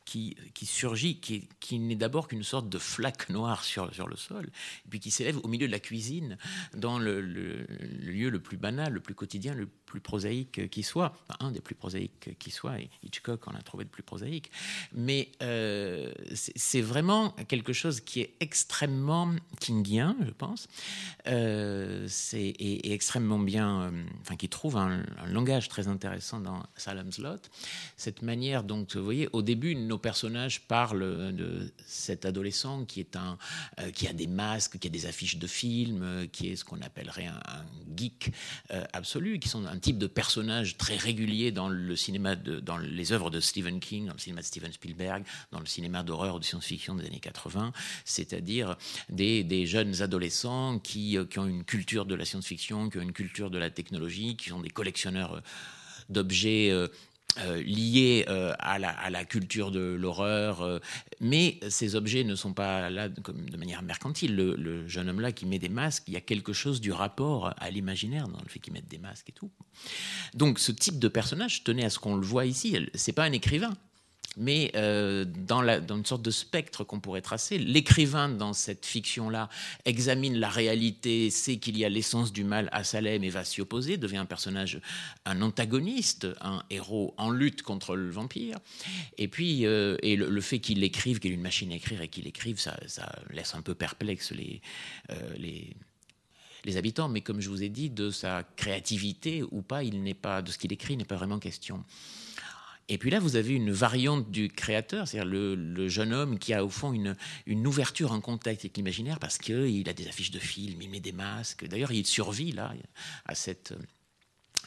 qui, 0.09 0.65
surgit, 0.65 1.19
qui, 1.19 1.79
n'est 1.79 1.95
d'abord 1.95 2.27
qu'une 2.27 2.43
sorte 2.43 2.67
de 2.67 2.79
flaque 2.79 3.29
noire 3.29 3.63
sur, 3.63 3.85
le 4.07 4.15
sol, 4.15 4.49
puis 4.89 4.99
qui 4.99 5.11
s'élève 5.11 5.37
au 5.43 5.47
milieu 5.47 5.67
de 5.67 5.71
la 5.71 5.79
cuisine, 5.79 6.37
dans 6.75 6.97
le, 6.97 7.21
lieu 7.21 8.29
le 8.29 8.39
plus 8.39 8.57
banal, 8.57 8.93
le 8.93 8.99
plus 8.99 9.13
quotidien, 9.13 9.53
le 9.53 9.67
plus 9.67 9.99
prosaïque 9.99 10.69
qui 10.69 10.83
soit, 10.83 11.13
Enfin, 11.27 11.45
un 11.47 11.51
des 11.51 11.61
plus 11.61 11.75
prosaïques 11.75 12.37
qui 12.39 12.51
soit, 12.51 12.79
et 12.79 12.89
Hitchcock 13.03 13.47
en 13.47 13.51
a 13.51 13.61
trouvé 13.61 13.83
le 13.83 13.89
plus 13.89 14.03
prosaïque, 14.03 14.51
mais 14.93 15.29
euh, 15.41 16.11
c'est 16.33 16.81
vraiment 16.81 17.31
quelque 17.47 17.73
chose 17.73 17.99
qui 17.99 18.21
est 18.21 18.33
extrêmement 18.39 19.31
kingien, 19.59 20.15
je 20.25 20.31
pense, 20.31 20.67
euh, 21.27 22.05
c'est, 22.07 22.39
et, 22.39 22.93
extrêmement 22.93 23.39
bien, 23.39 23.81
euh, 23.81 24.03
enfin 24.21 24.35
qui 24.35 24.49
trouve 24.49 24.77
un, 24.77 25.03
langage 25.27 25.69
très 25.69 25.87
intéressant 25.87 26.39
dans 26.39 26.63
Salem's 26.75 27.19
Lot, 27.19 27.49
cette 27.97 28.21
manière 28.21 28.63
dont, 28.63 28.85
vous 28.93 29.03
voyez, 29.03 29.29
au 29.33 29.41
début, 29.41 29.75
nos 29.75 29.98
personnages 29.99 30.61
parlent 30.61 31.35
de 31.35 31.71
cet 31.85 32.25
adolescent 32.25 32.85
qui 32.85 32.99
est 32.99 33.15
un, 33.15 33.37
euh, 33.79 33.91
qui 33.91 34.07
a 34.07 34.13
des 34.13 34.27
masques, 34.27 34.79
qui 34.79 34.87
a 34.87 34.91
des 34.91 35.05
affiches 35.05 35.37
de 35.37 35.47
films, 35.47 36.01
euh, 36.03 36.27
qui 36.27 36.49
est 36.49 36.55
ce 36.55 36.65
qu'on 36.65 36.81
appellerait 36.81 37.27
un, 37.27 37.39
geek 37.95 38.31
euh, 38.71 38.83
absolu, 38.93 39.39
qui 39.39 39.49
sont 39.49 39.65
un 39.65 39.77
type 39.77 39.97
de 39.97 40.07
personnage 40.07 40.77
très 40.77 40.95
régulier 40.95 41.51
dans 41.51 41.69
le 41.69 41.95
cinéma, 41.95 42.35
de, 42.35 42.59
dans 42.59 42.77
les 42.77 43.11
œuvres 43.11 43.29
de 43.29 43.39
Stephen 43.39 43.79
King, 43.79 44.07
dans 44.07 44.13
le 44.13 44.19
cinéma 44.19 44.41
de 44.41 44.45
Steven 44.45 44.71
Spielberg, 44.71 45.23
dans 45.51 45.59
le 45.59 45.65
cinéma 45.65 46.03
d'horreur 46.03 46.35
ou 46.35 46.39
de 46.39 46.45
science-fiction 46.45 46.95
des 46.95 47.05
années 47.05 47.19
80, 47.19 47.73
c'est-à-dire 48.05 48.77
des, 49.09 49.43
des 49.43 49.65
jeunes 49.65 50.01
adolescents 50.01 50.79
qui, 50.79 51.17
euh, 51.17 51.25
qui 51.25 51.39
ont 51.39 51.47
une 51.47 51.63
culture 51.63 52.05
de 52.05 52.15
la 52.15 52.25
science-fiction, 52.25 52.89
qui 52.89 52.97
ont 52.97 53.01
une 53.01 53.13
culture 53.13 53.49
de 53.49 53.57
la 53.57 53.69
technologie, 53.69 54.35
qui 54.35 54.49
sont 54.49 54.61
des 54.61 54.69
collectionneurs 54.69 55.35
euh, 55.35 55.41
d'objets 56.09 56.69
euh, 56.71 56.87
euh, 57.37 57.61
liés 57.61 58.25
euh, 58.27 58.53
à, 58.59 58.79
la, 58.79 59.25
culture 59.25 59.71
de 59.71 59.79
l'horreur, 59.79 60.61
euh, 60.61 60.79
mais 61.21 61.59
ces 61.69 61.95
objets 61.95 62.23
ne 62.23 62.35
sont 62.35 62.53
pas 62.53 62.89
là 62.89 63.07
de, 63.07 63.21
comme 63.21 63.49
de 63.49 63.55
manière 63.55 63.81
mercantile. 63.81 64.35
Le, 64.35 64.55
le 64.55 64.87
jeune 64.87 65.09
homme-là 65.09 65.31
qui 65.31 65.45
met 65.45 65.59
des 65.59 65.69
masques, 65.69 66.03
il 66.07 66.13
y 66.13 66.17
a 66.17 66.21
quelque 66.21 66.53
chose 66.53 66.81
du 66.81 66.91
rapport 66.91 67.53
à 67.57 67.69
l'imaginaire 67.69 68.27
dans 68.27 68.39
le 68.41 68.49
fait 68.49 68.59
qu'il 68.59 68.73
mette 68.73 68.87
des 68.87 68.97
masques 68.97 69.29
et 69.29 69.33
tout. 69.33 69.51
Donc 70.33 70.59
ce 70.59 70.71
type 70.71 70.99
de 70.99 71.07
personnage, 71.07 71.63
tenez 71.63 71.85
à 71.85 71.89
ce 71.89 71.99
qu'on 71.99 72.15
le 72.15 72.25
voit 72.25 72.45
ici, 72.45 72.77
c'est 72.95 73.13
pas 73.13 73.23
un 73.23 73.31
écrivain. 73.31 73.77
Mais 74.39 74.71
euh, 74.75 75.25
dans, 75.25 75.61
la, 75.61 75.79
une 75.79 76.05
sorte 76.05 76.21
de 76.21 76.31
spectre 76.31 76.85
qu'on 76.85 77.01
pourrait 77.01 77.21
tracer, 77.21 77.57
l'écrivain 77.57 78.29
dans 78.29 78.53
cette 78.53 78.85
fiction-là 78.85 79.49
examine 79.83 80.39
la 80.39 80.47
réalité, 80.47 81.29
sait 81.29 81.57
qu'il 81.57 81.77
y 81.77 81.83
a 81.83 81.89
l'essence 81.89 82.31
du 82.31 82.45
mal 82.45 82.69
à 82.71 82.85
Salem 82.85 83.21
et 83.25 83.29
va 83.29 83.43
s'y 83.43 83.59
opposer, 83.59 83.97
devient 83.97 84.17
un 84.17 84.25
personnage, 84.25 84.79
un 85.25 85.41
antagoniste, 85.41 86.25
un 86.39 86.63
héros 86.69 87.13
en 87.17 87.31
lutte 87.31 87.63
contre 87.63 87.97
le 87.97 88.09
vampire. 88.09 88.59
Et 89.17 89.27
puis, 89.27 89.65
euh, 89.65 89.97
et 90.03 90.15
le, 90.15 90.41
fait 90.41 90.59
qu'il 90.59 90.85
écrive, 90.85 91.19
qu'il 91.19 91.31
ait 91.31 91.35
une 91.35 91.41
machine 91.41 91.73
à 91.73 91.75
écrire 91.75 92.01
et 92.01 92.07
qu'il 92.07 92.25
écrive, 92.25 92.59
ça, 92.59 92.79
ça 92.87 93.13
laisse 93.31 93.55
un 93.55 93.61
peu 93.61 93.75
perplexe 93.75 94.31
les, 94.31 94.61
euh, 95.11 95.33
les, 95.37 95.75
les 96.63 96.77
habitants. 96.77 97.09
Mais 97.09 97.19
comme 97.19 97.41
je 97.41 97.49
vous 97.49 97.61
ai 97.61 97.69
dit, 97.69 97.89
de 97.89 98.09
sa 98.09 98.43
créativité 98.55 99.43
ou 99.51 99.61
pas, 99.61 99.83
il 99.83 100.01
n'est 100.01 100.13
pas, 100.13 100.41
de 100.41 100.49
ce 100.49 100.57
qu'il 100.57 100.71
écrit, 100.71 100.95
n'est 100.95 101.03
pas 101.03 101.17
vraiment 101.17 101.39
question. 101.39 101.83
Et 102.89 102.97
puis 102.97 103.11
là, 103.11 103.19
vous 103.19 103.35
avez 103.35 103.53
une 103.53 103.71
variante 103.71 104.31
du 104.31 104.49
créateur, 104.49 105.07
c'est-à-dire 105.07 105.31
le, 105.31 105.87
jeune 105.87 106.11
homme 106.11 106.39
qui 106.39 106.53
a 106.53 106.65
au 106.65 106.69
fond 106.69 106.91
une, 106.91 107.15
une 107.45 107.65
ouverture 107.67 108.11
en 108.11 108.19
contact 108.19 108.61
avec 108.61 108.75
l'imaginaire 108.75 109.19
parce 109.19 109.37
qu'il 109.37 109.87
a 109.87 109.93
des 109.93 110.07
affiches 110.07 110.31
de 110.31 110.39
films, 110.39 110.81
il 110.81 110.89
met 110.89 110.99
des 110.99 111.11
masques. 111.11 111.67
D'ailleurs, 111.67 111.91
il 111.91 112.05
survit 112.05 112.51
là 112.51 112.73
à 113.25 113.35
cette 113.35 113.73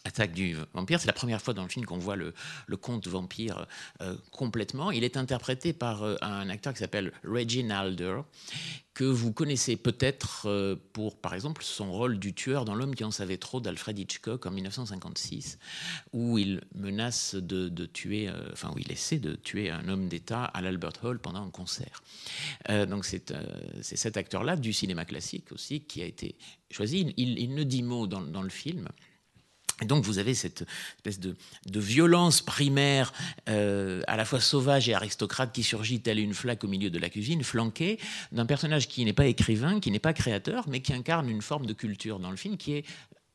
attaque 0.05 0.33
du 0.33 0.57
vampire. 0.75 1.01
C'est 1.01 1.07
la 1.07 1.13
première 1.13 1.41
fois 1.41 1.55
dans 1.55 1.63
le 1.63 1.69
film 1.69 1.87
qu'on 1.87 1.99
voit 1.99 2.17
le, 2.17 2.35
conte 2.81 3.07
vampire 3.07 3.67
euh, 4.01 4.17
complètement. 4.31 4.91
Il 4.91 5.05
est 5.05 5.17
interprété 5.17 5.73
par 5.73 6.03
euh, 6.03 6.17
un 6.21 6.49
acteur 6.49 6.73
qui 6.73 6.81
s'appelle 6.81 7.13
Reginalder, 7.25 8.21
que 8.95 9.05
vous 9.05 9.33
connaissez 9.33 9.77
peut-être 9.77 10.47
euh, 10.47 10.77
pour, 10.93 11.17
par 11.17 11.35
exemple, 11.35 11.63
son 11.63 11.93
rôle 11.93 12.19
du 12.19 12.35
tueur 12.35 12.65
dans 12.65 12.75
L'homme 12.75 12.95
qui 12.95 13.05
en 13.05 13.11
savait 13.11 13.37
trop 13.37 13.61
d'Alfred 13.61 13.97
Hitchcock 13.99 14.45
en 14.45 14.51
1956, 14.51 15.59
où 16.13 16.39
il 16.39 16.63
menace 16.75 17.35
de, 17.37 17.87
tuer, 17.87 18.31
enfin, 18.53 18.73
où 18.75 18.79
il 18.79 18.91
essaie 18.91 19.19
de 19.19 19.35
tuer 19.35 19.71
un 19.71 19.89
homme 19.89 20.09
d'État 20.09 20.45
à 20.45 20.63
l'Albert 20.63 20.93
Hall 21.05 21.19
pendant 21.21 21.45
un 21.45 21.51
concert. 21.51 22.03
Donc, 22.69 23.05
c'est 23.05 23.33
cet 23.83 24.17
acteur-là, 24.17 24.57
du 24.57 24.73
cinéma 24.73 25.05
classique 25.05 25.53
aussi, 25.53 25.83
qui 25.83 26.03
a 26.03 26.07
été 26.07 26.37
choisi. 26.71 27.13
Il, 27.17 27.55
ne 27.55 27.63
dit 27.63 27.83
mot 27.83 28.07
dans 28.07 28.43
le 28.43 28.51
film. 28.51 28.89
Et 29.83 29.85
donc 29.85 30.05
vous 30.05 30.19
avez 30.19 30.35
cette 30.35 30.65
espèce 30.97 31.19
de, 31.19 31.35
violence 31.75 32.41
primaire, 32.41 33.13
euh, 33.49 34.01
à 34.07 34.17
la 34.17 34.25
fois 34.25 34.41
sauvage 34.41 34.89
et 34.89 34.95
aristocrate, 34.95 35.53
qui 35.53 35.65
surgit 35.65 36.01
telle 36.01 36.21
une 36.21 36.35
flaque 36.35 36.63
au 36.63 36.69
milieu 36.69 36.89
de 36.89 36.99
la 36.99 37.11
cuisine, 37.11 37.43
flanquée 37.43 37.99
d'un 38.31 38.47
personnage 38.47 38.87
qui 38.87 39.05
n'est 39.05 39.13
pas 39.13 39.27
écrivain, 39.27 39.81
qui 39.81 39.91
n'est 39.91 39.99
pas 39.99 40.13
créateur, 40.13 40.69
mais 40.69 40.81
qui 40.81 40.93
incarne 40.93 41.29
une 41.29 41.43
forme 41.43 41.67
de 41.67 41.73
culture 41.73 42.21
dans 42.21 42.31
le 42.31 42.37
film, 42.37 42.57
qui 42.57 42.75
est 42.75 42.85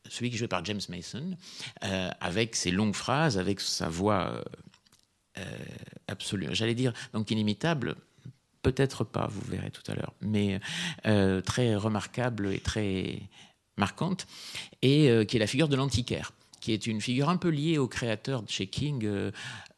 celui 0.09 0.29
qui 0.29 0.35
est 0.37 0.39
joué 0.39 0.47
par 0.47 0.63
James 0.63 0.79
Mason, 0.87 1.37
euh, 1.83 2.09
avec 2.21 2.55
ses 2.55 2.71
longues 2.71 2.95
phrases, 2.95 3.37
avec 3.37 3.59
sa 3.59 3.89
voix 3.89 4.41
euh, 5.37 5.43
absolue. 6.07 6.47
J'allais 6.51 6.75
dire 6.75 6.93
donc 7.11 7.29
inimitable. 7.29 7.95
Peut-être 8.61 9.03
pas, 9.03 9.27
vous 9.27 9.41
verrez 9.49 9.71
tout 9.71 9.83
à 9.91 9.95
l'heure, 9.95 10.13
mais 10.21 10.59
très 11.43 11.75
remarquable 11.75 12.53
et 12.53 12.59
très 12.59 13.21
marquante, 13.77 14.27
et 14.81 15.09
qui 15.25 15.37
est 15.37 15.39
la 15.39 15.47
figure 15.47 15.69
de 15.69 15.75
l'antiquaire. 15.77 16.33
Qui 16.67 16.73
est 16.73 16.85
une 16.85 16.99
figure 16.99 17.29
un 17.29 17.37
peu 17.37 17.47
liée 17.47 17.77
au 17.77 17.87
créateur 17.87 18.43
chez 18.45 18.67
King. 18.67 19.05
Euh, 19.05 19.31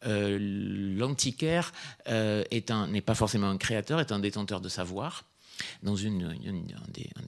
euh, 0.06 0.38
L'antiquaire 0.98 1.72
n'est 2.08 3.00
pas 3.00 3.14
forcément 3.14 3.48
un 3.48 3.58
créateur, 3.58 4.00
est 4.00 4.10
un 4.10 4.18
détenteur 4.18 4.60
de 4.60 4.68
savoir. 4.68 5.24
Dans 5.84 5.96
un, 6.04 6.34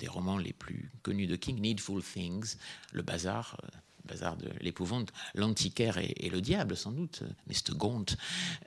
des, 0.00 0.08
romans 0.08 0.36
les 0.36 0.52
plus 0.52 0.90
connus 1.02 1.28
de 1.28 1.36
King, 1.36 1.60
Needful 1.60 2.02
Things, 2.02 2.56
le 2.90 3.02
bazar, 3.02 3.56
bazar 4.04 4.36
de 4.36 4.50
l'épouvante, 4.60 5.12
l'antiquaire 5.36 5.98
et, 5.98 6.28
le 6.28 6.40
diable, 6.40 6.76
sans 6.76 6.90
doute, 6.90 7.22
Mr. 7.46 7.76
Gaunt, 7.76 8.06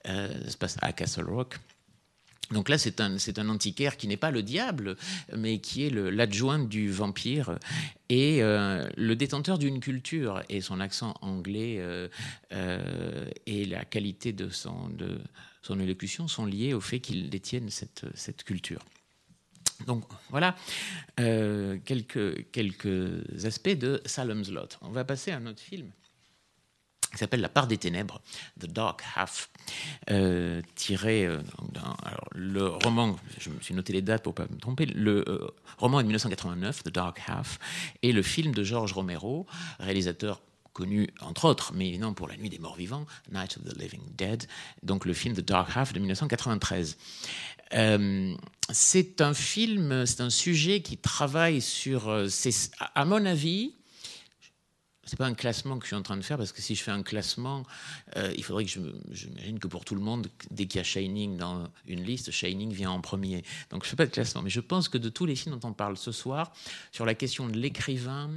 se 0.06 0.56
passe 0.56 0.78
à 0.82 0.94
Castle 0.94 1.30
Rock. 1.30 1.60
Donc 2.52 2.70
là, 2.70 2.78
c'est 2.78 3.02
un, 3.02 3.18
un, 3.38 3.50
antiquaire 3.50 3.98
qui 3.98 4.08
n'est 4.08 4.18
pas 4.18 4.32
le 4.32 4.44
diable, 4.44 4.98
mais 5.36 5.60
qui 5.60 5.86
est 5.86 5.90
l'adjoint 5.90 6.60
du 6.60 6.92
vampire 6.92 7.58
et 8.10 8.44
euh, 8.44 8.88
le 8.98 9.16
détenteur 9.16 9.58
d'une 9.58 9.80
culture. 9.80 10.44
Et 10.50 10.62
son 10.62 10.80
accent 10.80 11.16
anglais 11.22 11.78
euh, 11.80 12.08
euh, 12.54 13.30
et 13.46 13.66
la 13.66 13.86
qualité 13.86 14.32
de 14.32 14.50
son, 14.50 14.90
de 14.90 15.20
son 15.62 15.80
élocution 15.80 16.28
sont 16.28 16.46
liés 16.46 16.74
au 16.74 16.82
fait 16.82 17.00
qu'il 17.00 17.30
détienne 17.30 17.70
cette, 17.70 18.06
cette, 18.14 18.44
culture. 18.44 18.82
Donc 19.88 20.06
voilà 20.30 20.56
quelques, 21.18 22.50
quelques 22.52 23.46
aspects 23.46 23.78
de 23.78 24.02
Salem's 24.06 24.50
Lot. 24.50 24.78
On 24.82 24.92
va 24.92 25.04
passer 25.04 25.32
à 25.32 25.38
un 25.38 25.48
autre 25.48 25.62
film 25.62 25.92
qui 27.16 27.20
s'appelle 27.20 27.42
La 27.42 27.50
part 27.50 27.68
des 27.68 27.78
ténèbres, 27.78 28.22
The 28.60 28.66
Dark 28.66 29.04
Half, 29.16 29.50
euh, 30.12 30.62
tiré 30.76 31.26
euh, 31.26 31.42
alors, 32.04 32.28
le 32.34 32.68
roman, 32.68 33.16
je 33.40 33.50
me 33.50 33.60
suis 33.62 33.74
noté 33.74 33.94
les 33.94 34.02
dates 34.02 34.24
pour 34.24 34.34
ne 34.34 34.46
pas 34.46 34.54
me 34.54 34.60
tromper, 34.60 34.86
le 34.86 35.28
euh, 35.28 35.48
roman 35.78 36.00
est 36.00 36.04
de 36.04 36.08
1989, 36.08 36.84
The 36.84 36.90
Dark 36.90 37.22
Half, 37.28 37.60
et 38.04 38.12
le 38.12 38.22
film 38.22 38.54
de 38.54 38.64
George 38.64 38.94
Romero, 38.94 39.48
réalisateur 39.80 40.42
connu 40.74 41.10
entre 41.22 41.46
autres, 41.46 41.72
mais 41.74 41.98
non 41.98 42.14
pour 42.14 42.28
La 42.28 42.36
Nuit 42.36 42.50
des 42.50 42.60
Morts 42.60 42.76
Vivants, 42.76 43.06
Night 43.32 43.58
of 43.58 43.64
the 43.64 43.78
Living 43.80 44.02
Dead, 44.18 44.46
donc 44.84 45.06
le 45.06 45.14
film 45.14 45.34
The 45.34 45.40
Dark 45.40 45.70
Half 45.74 45.94
de 45.94 46.00
1993. 46.00 46.98
c'est 48.72 49.22
un 49.22 49.34
film, 49.34 50.06
c'est 50.06 50.22
un 50.22 50.30
sujet 50.30 50.82
qui 50.82 50.98
travaille 50.98 51.62
sur, 51.62 52.14
à 52.94 53.06
mon 53.06 53.26
avis, 53.26 53.74
c'est 55.06 55.18
pas 55.18 55.26
un 55.26 55.34
classement 55.34 55.78
que 55.78 55.86
je 55.86 55.90
suis 55.90 55.96
en 55.96 56.02
train 56.02 56.18
de 56.18 56.24
faire 56.24 56.38
parce 56.38 56.52
que 56.52 56.62
si 56.62 56.76
je 56.76 56.84
fais 56.84 56.92
un 56.92 57.04
classement, 57.04 57.64
euh, 58.18 58.34
il 58.36 58.44
faudrait 58.44 58.66
que 58.66 58.72
je 58.72 58.80
j'imagine 59.12 59.60
que 59.60 59.68
pour 59.68 59.86
tout 59.86 59.96
le 59.96 60.02
monde, 60.02 60.28
dès 60.52 60.66
qu'il 60.66 60.80
y 60.80 60.82
a 60.82 60.84
Shining 60.84 61.38
dans 61.38 61.70
une 61.86 62.04
liste, 62.04 62.32
Shining 62.32 62.72
vient 62.74 62.92
en 62.92 63.02
premier. 63.02 63.44
Donc 63.70 63.84
je 63.84 63.90
fais 63.90 63.96
pas 63.96 64.06
de 64.06 64.12
classement, 64.12 64.42
mais 64.42 64.50
je 64.50 64.62
pense 64.62 64.90
que 64.90 64.98
de 64.98 65.10
tous 65.10 65.26
les 65.26 65.36
films 65.36 65.58
dont 65.58 65.70
on 65.70 65.74
parle 65.74 65.98
ce 65.98 66.12
soir, 66.12 66.52
sur 66.92 67.06
la 67.06 67.14
question 67.14 67.48
de 67.48 67.58
l'écrivain 67.58 68.32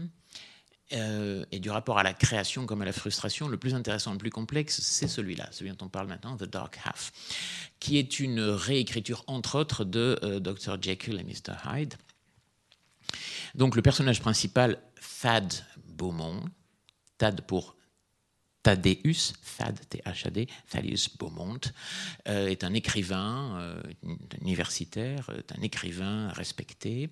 euh, 0.92 1.44
et 1.52 1.60
du 1.60 1.70
rapport 1.70 1.98
à 1.98 2.02
la 2.02 2.14
création 2.14 2.64
comme 2.64 2.80
à 2.80 2.84
la 2.84 2.92
frustration, 2.92 3.48
le 3.48 3.58
plus 3.58 3.74
intéressant, 3.74 4.12
le 4.12 4.18
plus 4.18 4.30
complexe, 4.30 4.80
c'est 4.80 5.08
celui-là, 5.08 5.48
celui 5.50 5.70
dont 5.70 5.84
on 5.84 5.88
parle 5.88 6.06
maintenant, 6.06 6.36
The 6.36 6.44
Dark 6.44 6.78
Half, 6.84 7.12
qui 7.78 7.98
est 7.98 8.20
une 8.20 8.40
réécriture 8.40 9.22
entre 9.26 9.58
autres 9.58 9.84
de 9.84 10.18
euh, 10.22 10.40
Dr 10.40 10.80
Jekyll 10.80 11.20
et 11.20 11.24
Mr 11.24 11.56
Hyde. 11.66 11.94
Donc 13.54 13.76
le 13.76 13.82
personnage 13.82 14.20
principal, 14.20 14.78
Thad 15.20 15.52
Beaumont, 15.86 16.44
Tad 17.18 17.42
pour 17.42 17.76
Thaddeus, 18.62 19.32
Thad, 19.56 19.78
T-H-A-D, 19.88 20.46
Thaddeus 20.68 21.08
Beaumont, 21.18 21.60
euh, 22.28 22.48
est 22.48 22.64
un 22.64 22.74
écrivain 22.74 23.56
euh, 23.58 23.82
universitaire, 24.42 25.30
un 25.56 25.62
écrivain 25.62 26.28
respecté. 26.30 27.08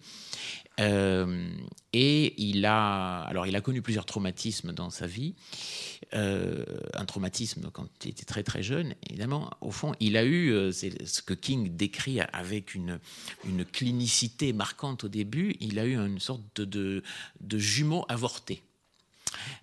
Euh, 0.80 1.48
et 1.92 2.34
il 2.42 2.66
a, 2.66 3.22
alors 3.22 3.46
il 3.46 3.56
a 3.56 3.60
connu 3.60 3.80
plusieurs 3.80 4.04
traumatismes 4.04 4.72
dans 4.72 4.90
sa 4.90 5.06
vie. 5.06 5.34
un 6.12 7.04
traumatisme 7.06 7.70
quand 7.72 7.88
il 8.04 8.10
était 8.10 8.24
très 8.24 8.42
très 8.42 8.62
jeune, 8.62 8.94
évidemment. 9.08 9.50
Au 9.60 9.70
fond, 9.70 9.94
il 10.00 10.16
a 10.16 10.24
eu, 10.24 10.72
c'est 10.72 11.06
ce 11.06 11.22
que 11.22 11.34
King 11.34 11.76
décrit 11.76 12.20
avec 12.20 12.74
une, 12.74 12.98
une 13.46 13.64
clinicité 13.64 14.52
marquante 14.52 15.04
au 15.04 15.08
début, 15.08 15.56
il 15.60 15.78
a 15.78 15.86
eu 15.86 15.96
une 15.96 16.20
sorte 16.20 16.42
de, 16.56 16.64
de, 16.64 17.02
de 17.40 17.58
jumeau 17.58 18.04
avorté. 18.08 18.62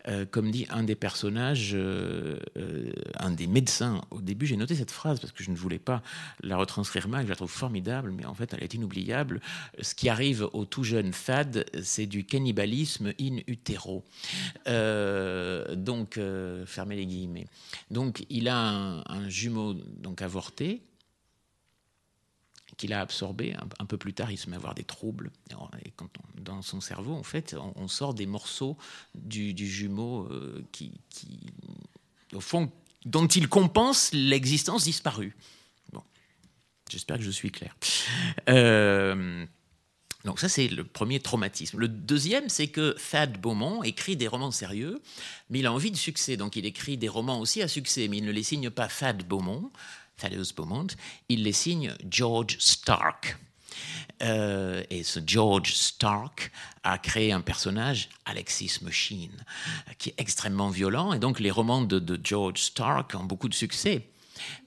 Euh, 0.07 0.26
comme 0.30 0.51
dit 0.51 0.65
un 0.69 0.84
des 0.84 0.95
personnages, 0.95 1.71
euh, 1.74 2.39
euh, 2.57 2.91
un 3.19 3.32
des 3.32 3.47
médecins, 3.47 4.01
au 4.11 4.21
début 4.21 4.45
j'ai 4.45 4.57
noté 4.57 4.76
cette 4.76 4.91
phrase 4.91 5.19
parce 5.19 5.32
que 5.32 5.43
je 5.43 5.51
ne 5.51 5.55
voulais 5.55 5.80
pas 5.80 6.01
la 6.41 6.57
retranscrire 6.57 7.07
mal, 7.07 7.26
je 7.26 7.30
la 7.30 7.36
trouve 7.36 7.51
formidable, 7.51 8.11
mais 8.11 8.26
en 8.26 8.34
fait 8.34 8.53
elle 8.53 8.63
est 8.63 8.74
inoubliable. 8.74 9.41
Ce 9.82 9.95
qui 9.95 10.09
arrive 10.09 10.47
au 10.53 10.65
tout 10.65 10.84
jeune 10.84 11.11
Thad, 11.11 11.65
c'est 11.82 12.05
du 12.05 12.26
cannibalisme 12.26 13.13
in 13.19 13.38
utero. 13.47 14.03
donc, 14.65 16.19
fermez 16.65 16.95
les 16.95 17.05
guillemets. 17.05 17.47
Donc 17.91 18.26
il 18.30 18.47
a 18.47 18.57
un, 18.57 18.99
un 19.05 19.30
jumeau 19.30 19.74
donc 19.74 20.21
avorté 20.21 20.82
qu'il 22.78 22.93
a 22.93 23.01
absorbé. 23.01 23.55
Un, 23.80 23.86
peu 23.86 23.97
plus 23.97 24.13
tard, 24.13 24.32
il 24.32 24.38
se 24.38 24.49
met 24.49 24.55
à 24.55 24.59
avoir 24.59 24.76
des 24.76 24.84
troubles. 24.84 25.32
Et 25.86 25.91
quand 25.95 26.09
dans 26.36 26.61
son 26.61 26.82
cerveau, 26.82 27.13
en 27.13 27.24
fait, 27.24 27.55
on, 27.76 27.88
sort 27.88 28.13
des 28.13 28.26
morceaux 28.26 28.78
du, 29.15 29.67
jumeau 29.67 30.28
euh, 30.32 30.63
qui, 30.71 30.91
au 32.34 32.41
fond, 32.41 32.71
dont 33.05 33.28
il 33.28 33.47
compense 33.47 34.11
l'existence 34.13 34.86
disparue. 34.86 35.36
Bon, 35.91 36.03
j'espère 36.89 37.17
que 37.17 37.24
je 37.24 37.32
suis 37.32 37.51
clair. 37.51 37.76
Euh, 38.49 39.45
donc 40.26 40.39
ça, 40.39 40.47
c'est 40.47 40.67
le 40.69 40.86
premier 40.86 41.19
traumatisme. 41.19 41.80
Le 41.80 41.89
deuxième, 41.89 42.47
c'est 42.47 42.67
que 42.67 42.95
Thad 43.11 43.39
Beaumont 43.41 43.84
écrit 43.84 44.15
des 44.15 44.30
romans 44.30 44.51
sérieux, 44.51 45.01
mais 45.49 45.59
il 45.59 45.65
a 45.65 45.74
envie 45.74 45.91
de 45.91 45.97
succès. 45.97 46.38
Donc 46.38 46.55
il 46.55 46.65
écrit 46.65 46.97
des 46.97 47.09
romans 47.09 47.39
aussi 47.39 47.61
à 47.61 47.67
succès, 47.67 48.07
mais 48.07 48.17
il 48.17 48.26
ne 48.26 48.32
les 48.32 48.43
signe 48.43 48.69
pas 48.69 48.88
Thad 48.88 49.28
Beaumont, 49.28 49.69
Thaddeus 50.18 50.53
Beaumont, 50.55 50.88
il 51.30 51.43
les 51.43 51.51
signe 51.51 51.93
George 52.09 52.57
Stark. 52.59 53.38
Euh, 54.22 54.84
et 54.89 55.03
ce 55.03 55.20
George 55.26 55.74
Stark 55.74 56.51
a 56.84 56.97
créé 56.97 57.32
un 57.32 57.41
personnage, 57.41 58.09
Alexis 58.26 58.80
Machine, 58.82 59.43
qui 59.97 60.09
est 60.09 60.16
extrêmement 60.18 60.70
violent. 60.70 61.14
Et 61.14 61.20
donc 61.20 61.39
les 61.39 61.51
romans 61.51 61.82
de, 61.82 62.20
George 62.24 62.59
Stark 62.59 63.16
ont 63.16 63.26
beaucoup 63.26 63.49
de 63.49 63.53
succès. 63.53 64.07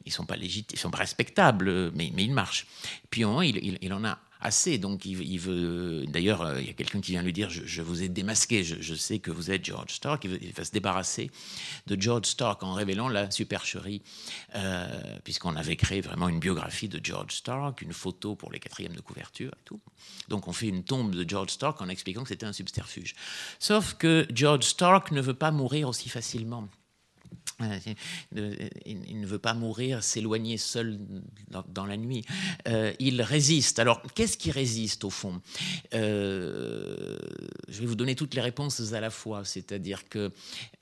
Ils 0.05 0.12
sont 0.12 0.26
pas 0.26 0.36
légitimes, 0.36 0.76
ils 0.76 0.78
sont 0.78 0.90
pas 0.90 0.99
respectables, 0.99 1.90
mais, 1.92 2.12
ils 2.16 2.32
marchent. 2.32 2.66
Puis 3.11 3.24
au 3.24 3.42
il 3.42 3.92
en 3.92 4.05
a 4.05 4.18
assez. 4.41 4.78
Donc 4.78 5.05
il, 5.05 5.39
veut. 5.39 6.05
D'ailleurs, 6.07 6.43
euh, 6.43 6.61
il 6.61 6.66
y 6.66 6.70
a 6.70 6.72
quelqu'un 6.72 7.01
qui 7.01 7.12
vient 7.12 7.22
lui 7.22 7.32
dire 7.32 7.51
je, 7.51 7.82
vous 7.82 8.03
ai 8.03 8.09
démasqué, 8.09 8.64
je, 8.64 8.95
sais 8.95 9.18
que 9.18 9.30
vous 9.30 9.51
êtes 9.51 9.64
George 9.64 9.93
Stark. 9.93 10.24
Il, 10.24 10.53
va 10.53 10.64
se 10.64 10.72
débarrasser 10.72 11.30
de 11.87 12.01
George 12.01 12.26
Stark 12.26 12.62
en 12.62 12.72
révélant 12.72 13.09
la 13.09 13.30
supercherie, 13.30 14.03
euh, 14.55 15.18
puisqu'on 15.24 15.57
avait 15.57 15.76
créé 15.76 16.01
vraiment 16.01 16.28
une 16.28 16.41
biographie 16.41 16.89
de 16.89 17.01
George 17.03 17.32
Stark, 17.32 17.82
une 17.82 17.93
photo 17.93 18.34
pour 18.34 18.53
les 18.53 18.59
quatrièmes 18.59 18.95
de 18.95 19.01
couverture 19.01 19.53
et 19.53 19.64
tout. 19.64 19.80
Donc 20.28 20.49
on 20.49 20.53
fait 20.53 20.68
une 20.68 20.84
tombe 20.84 21.14
de 21.14 21.28
George 21.28 21.51
Stark 21.51 21.80
en 21.80 21.89
expliquant 21.89 22.22
que 22.22 22.28
c'était 22.28 22.47
un 22.47 22.53
subterfuge. 22.53 23.14
Sauf 23.59 23.95
que 23.95 24.26
George 24.32 24.64
Stark 24.64 25.11
ne 25.12 25.20
veut 25.20 25.34
pas 25.34 25.51
mourir 25.51 25.89
aussi 25.89 26.09
facilement. 26.09 26.68
Il 27.61 29.20
ne 29.20 29.26
veut 29.26 29.38
pas 29.38 29.54
mourir, 29.54 30.04
s'éloigner 30.04 30.59
seul 30.59 30.98
dans, 31.68 31.86
la 31.86 31.96
nuit. 31.96 32.24
Euh, 32.68 32.92
il 32.98 33.22
résiste. 33.22 33.78
Alors, 33.78 34.02
qu'est-ce 34.14 34.36
qui 34.36 34.50
résiste 34.50 35.04
au 35.04 35.11
fond? 35.11 35.40
Euh, 35.94 37.16
Je 37.68 37.80
vais 37.80 37.86
vous 37.86 37.94
donner 37.94 38.14
toutes 38.14 38.34
les 38.34 38.42
réponses 38.42 38.92
à 38.92 39.00
la 39.00 39.11
fois. 39.11 39.44
C'est-à-dire 39.44 40.09
que 40.09 40.32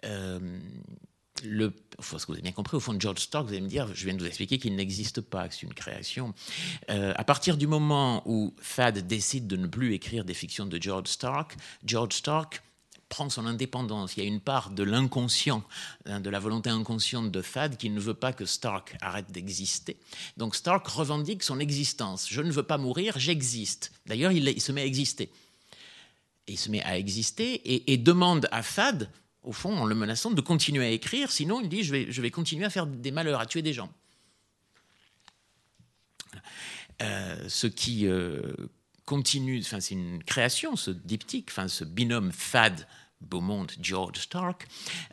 euh, 0.05 0.59
le, 1.45 1.73
ce 2.01 2.17
que 2.17 2.27
vous 2.27 2.33
avez 2.33 2.43
bien 2.43 2.53
compris, 2.53 2.77
au 2.77 2.81
fond 2.81 2.99
George 2.99 3.21
Stark, 3.21 3.47
vous 3.47 3.53
allez 3.53 3.61
me 3.61 3.69
dire, 3.69 3.95
je 3.95 4.05
viens 4.05 4.15
de 4.15 4.21
vous 4.21 4.27
expliquer 4.27 4.59
qu'il 4.59 4.75
n'existe 4.75 5.21
pas, 5.21 5.49
que 5.49 5.55
c'est 5.55 5.63
une 5.63 5.75
création. 5.75 6.35
à 6.89 7.25
partir 7.25 7.57
du 7.57 7.69
moment 7.69 8.23
où 8.27 8.53
Thad 8.75 9.07
décide 9.07 9.47
de 9.47 9.57
ne 9.57 9.69
plus 9.69 9.95
écrire 9.95 10.25
des 10.25 10.35
fictions 10.35 10.67
de 10.67 10.83
George 10.83 11.09
Stark, 11.09 11.57
George 11.85 12.15
Stark 12.15 12.63
prend 13.09 13.31
son 13.31 13.47
indépendance. 13.47 14.17
Il 14.17 14.23
y 14.23 14.27
a 14.27 14.29
une 14.29 14.41
part 14.41 14.71
de 14.71 14.83
l'inconscient, 14.83 15.63
hein, 16.07 16.21
de 16.21 16.31
la 16.31 16.39
volonté 16.39 16.71
inconsciente 16.71 17.31
de 17.31 17.41
Thad 17.41 17.77
qui 17.77 17.91
ne 17.91 18.01
veut 18.01 18.15
pas 18.15 18.33
que 18.33 18.45
Stark 18.45 18.97
arrête 19.01 19.31
d'exister. 19.31 19.97
Donc 20.37 20.57
Stark 20.57 20.87
revendique 20.87 21.43
son 21.43 21.61
existence. 21.61 22.29
Je 22.29 22.43
ne 22.43 22.51
veux 22.51 22.63
pas 22.63 22.79
mourir, 22.79 23.19
j'existe. 23.19 23.93
D'ailleurs, 24.07 24.33
il, 24.33 24.61
se 24.61 24.73
met 24.73 24.83
à 24.83 24.87
exister. 24.87 25.31
il 26.47 26.59
se 26.59 26.71
met 26.71 26.83
à 26.83 26.99
exister 26.99 27.63
et, 27.93 27.97
demande 27.97 28.49
à 28.53 28.63
Thad, 28.63 29.11
au 29.43 29.53
fond, 29.53 29.77
en 29.77 29.85
le 29.85 29.95
menaçant, 29.95 30.31
de 30.31 30.41
continuer 30.41 30.85
à 30.85 30.91
écrire. 30.91 31.31
Sinon, 31.31 31.61
il 31.61 31.69
dit 31.69 31.83
je 31.83 31.93
vais, 31.93 32.07
je 32.11 32.23
vais 32.23 32.31
continuer 32.31 32.65
à 32.65 32.71
faire 32.71 32.87
des 32.87 33.11
malheurs, 33.11 33.41
à 33.41 33.47
tuer 33.47 33.63
des 33.63 33.73
gens. 33.73 33.91
Euh, 37.03 37.49
ce 37.49 37.67
qui 37.67 38.07
euh, 38.07 38.55
continue, 39.07 39.61
enfin 39.61 39.81
c'est 39.81 39.95
une 39.95 40.23
création, 40.23 40.77
ce 40.77 40.91
diptyque, 40.91 41.49
enfin 41.51 41.69
ce 41.69 41.85
binôme 41.85 42.33
Thad 42.53 42.87
Beaumont, 43.21 43.67
George 43.81 44.19
Stark, 44.19 44.67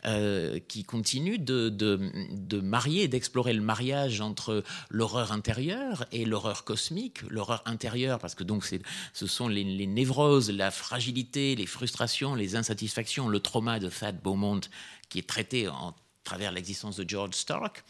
euh, 0.04 0.58
qui 0.68 0.84
continue 0.84 1.38
de, 1.38 1.68
de, 1.68 2.60
marier, 2.60 3.08
d'explorer 3.08 3.52
le 3.52 3.62
mariage 3.62 4.20
entre 4.20 4.62
l'horreur 4.90 5.32
intérieure 5.32 6.04
et 6.12 6.24
l'horreur 6.24 6.64
cosmique. 6.64 7.22
L'horreur 7.28 7.62
intérieure, 7.66 8.18
parce 8.18 8.34
que 8.34 8.44
donc 8.44 8.64
ce 8.64 9.26
sont 9.26 9.48
les, 9.48 9.86
névroses, 9.86 10.50
la 10.50 10.70
fragilité, 10.70 11.54
les 11.54 11.66
frustrations, 11.66 12.34
les 12.34 12.56
insatisfactions, 12.56 13.28
le 13.28 13.40
trauma 13.40 13.78
de 13.78 13.88
Thad 13.88 14.20
Beaumont, 14.20 14.60
qui 15.08 15.18
est 15.18 15.28
traité 15.28 15.68
en 15.68 15.94
travers 16.24 16.52
l'existence 16.52 16.96
de 16.96 17.08
George 17.08 17.34
Stark. 17.34 17.84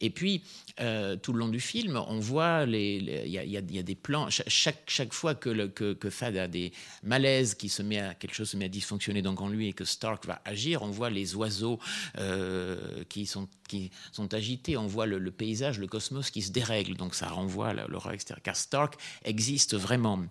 Et 0.00 0.10
puis, 0.10 0.42
euh, 0.80 1.16
tout 1.16 1.32
le 1.32 1.38
long 1.38 1.48
du 1.48 1.60
film, 1.60 1.96
on 2.08 2.18
voit, 2.18 2.64
il 2.66 3.08
y, 3.08 3.30
y, 3.30 3.78
a 3.78 3.82
des 3.82 3.94
plans, 3.94 4.28
chaque, 4.30 4.82
chaque 4.86 5.12
fois 5.14 5.34
que, 5.34 5.66
que, 5.68 6.08
Thad 6.08 6.36
a 6.36 6.48
des 6.48 6.72
malaises, 7.02 7.54
qui 7.54 7.68
se 7.68 7.82
met 7.82 7.98
à, 7.98 8.14
quelque 8.14 8.34
chose 8.34 8.50
se 8.50 8.56
met 8.56 8.66
à 8.66 8.68
dysfonctionner 8.68 9.22
en 9.26 9.48
lui 9.48 9.68
et 9.68 9.72
que 9.72 9.84
Stark 9.84 10.26
va 10.26 10.40
agir, 10.44 10.82
on 10.82 10.90
voit 10.90 11.10
les 11.10 11.34
oiseaux 11.34 11.78
euh, 12.18 13.04
qui, 13.08 13.26
sont, 13.26 13.48
qui 13.68 13.90
sont 14.12 14.32
agités, 14.34 14.76
on 14.76 14.86
voit 14.86 15.06
le, 15.06 15.30
paysage, 15.30 15.78
le 15.78 15.86
cosmos 15.86 16.30
qui 16.30 16.42
se 16.42 16.52
dérègle, 16.52 16.94
donc 16.96 17.14
ça 17.14 17.28
renvoie 17.28 17.68
à 17.68 17.72
l'horreur 17.72 18.12
extérieure, 18.12 18.42
car 18.42 18.56
Stark 18.56 18.94
existe 19.24 19.76
vraiment. 19.76 20.24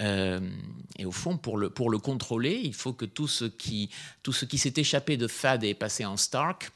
Euh, 0.00 0.40
et 0.98 1.04
au 1.04 1.12
fond, 1.12 1.36
pour 1.36 1.56
le, 1.56 1.70
pour 1.70 1.90
le 1.90 1.98
contrôler, 1.98 2.60
il 2.62 2.74
faut 2.74 2.92
que 2.92 3.06
tout 3.06 3.28
ce 3.28 3.44
qui, 3.44 3.90
qui 4.22 4.58
s'est 4.58 4.74
échappé 4.76 5.16
de 5.16 5.26
Thad 5.26 5.64
est 5.64 5.74
passé 5.74 6.04
en 6.04 6.16
Stark, 6.16 6.70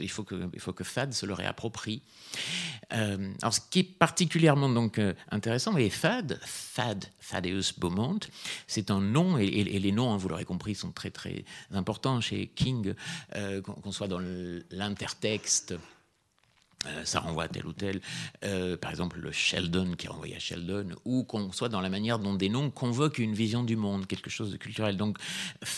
il, 0.00 0.10
faut 0.10 0.24
que, 0.24 0.34
il 0.52 0.84
Thad 0.84 1.12
se 1.12 1.26
le 1.26 1.34
réapproprie. 1.34 2.02
Euh, 2.92 3.32
alors, 3.40 3.54
ce 3.54 3.60
qui 3.70 3.80
est 3.80 3.84
particulièrement 3.84 4.68
donc 4.68 4.98
euh, 4.98 5.14
intéressant, 5.30 5.76
et 5.76 5.90
Thad, 5.90 6.40
Thad, 6.74 7.06
Thaddeus 7.30 7.72
Beaumont, 7.78 8.20
c'est 8.66 8.90
un 8.90 9.00
nom, 9.00 9.38
et, 9.38 9.46
les 9.46 9.92
noms, 9.92 10.12
hein, 10.12 10.16
vous 10.16 10.28
l'aurez 10.28 10.44
compris, 10.44 10.74
sont 10.74 10.92
très 10.92 11.10
très 11.10 11.44
importants 11.72 12.20
chez 12.20 12.48
King, 12.48 12.94
euh, 13.34 13.60
qu'on 13.60 13.92
soit 13.92 14.08
dans 14.08 14.20
l'intertexte 14.70 15.74
euh, 16.86 17.04
ça 17.04 17.20
renvoie 17.20 17.44
à 17.44 17.48
tel 17.48 17.66
ou 17.66 17.72
tel, 17.72 18.00
euh, 18.44 18.76
par 18.76 18.90
exemple 18.90 19.20
le 19.20 19.30
Sheldon 19.30 19.92
qui 19.96 20.08
renvoie 20.08 20.26
à 20.34 20.38
Sheldon, 20.38 20.88
ou 21.04 21.24
qu'on 21.24 21.52
soit 21.52 21.68
dans 21.68 21.80
la 21.80 21.88
manière 21.88 22.18
dont 22.18 22.34
des 22.34 22.48
noms 22.48 22.70
convoquent 22.70 23.18
une 23.18 23.34
vision 23.34 23.62
du 23.62 23.76
monde, 23.76 24.06
quelque 24.06 24.30
chose 24.30 24.50
de 24.50 24.56
culturel. 24.56 24.96
Donc, 24.96 25.18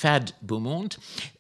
Thad 0.01 0.33
Beaumont, 0.43 0.89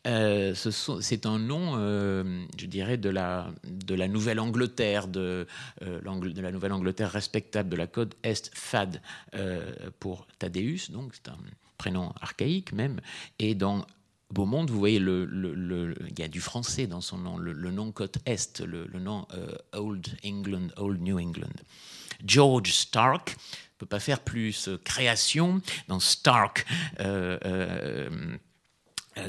euh, 0.06 0.54
c'est 0.54 1.26
un 1.26 1.38
nom, 1.38 1.76
je 1.76 2.66
dirais, 2.66 2.96
de 2.96 3.08
la, 3.08 3.50
de 3.64 3.94
la 3.94 4.08
Nouvelle-Angleterre, 4.08 5.08
de, 5.08 5.46
la 5.80 6.52
Nouvelle-Angleterre 6.52 7.10
respectable 7.10 7.68
de 7.68 7.76
la 7.76 7.86
côte 7.86 8.16
Est, 8.22 8.50
Thad 8.70 9.00
pour 9.98 10.26
Thaddeus, 10.38 10.90
donc 10.90 11.12
c'est 11.14 11.28
un 11.28 11.38
prénom 11.78 12.12
archaïque 12.20 12.72
même, 12.72 13.00
et 13.38 13.54
dans 13.54 13.86
Beaumont, 14.35 14.66
vous 14.66 14.78
voyez, 14.78 14.99
le, 14.99 15.95
il 16.09 16.18
y 16.18 16.22
a 16.22 16.28
du 16.28 16.41
français 16.41 16.89
dans 16.89 17.01
son 17.01 17.18
nom, 17.18 17.39
le, 17.39 17.70
nom 17.70 17.93
côte 17.93 18.18
Est, 18.26 18.61
le, 18.61 18.87
nom 18.99 19.26
euh, 19.32 19.55
Old 19.72 20.09
England, 20.24 20.68
Old 20.76 21.01
New 21.01 21.18
England. 21.18 21.55
George 22.26 22.72
Stark 22.72 23.30
ne 23.30 23.78
peut 23.78 23.87
pas 23.87 24.01
faire 24.01 24.20
plus 24.20 24.68
euh, 24.68 24.78
création 24.82 25.62
dans 25.87 26.01
Stark. 26.01 26.66
Euh, 27.01 28.11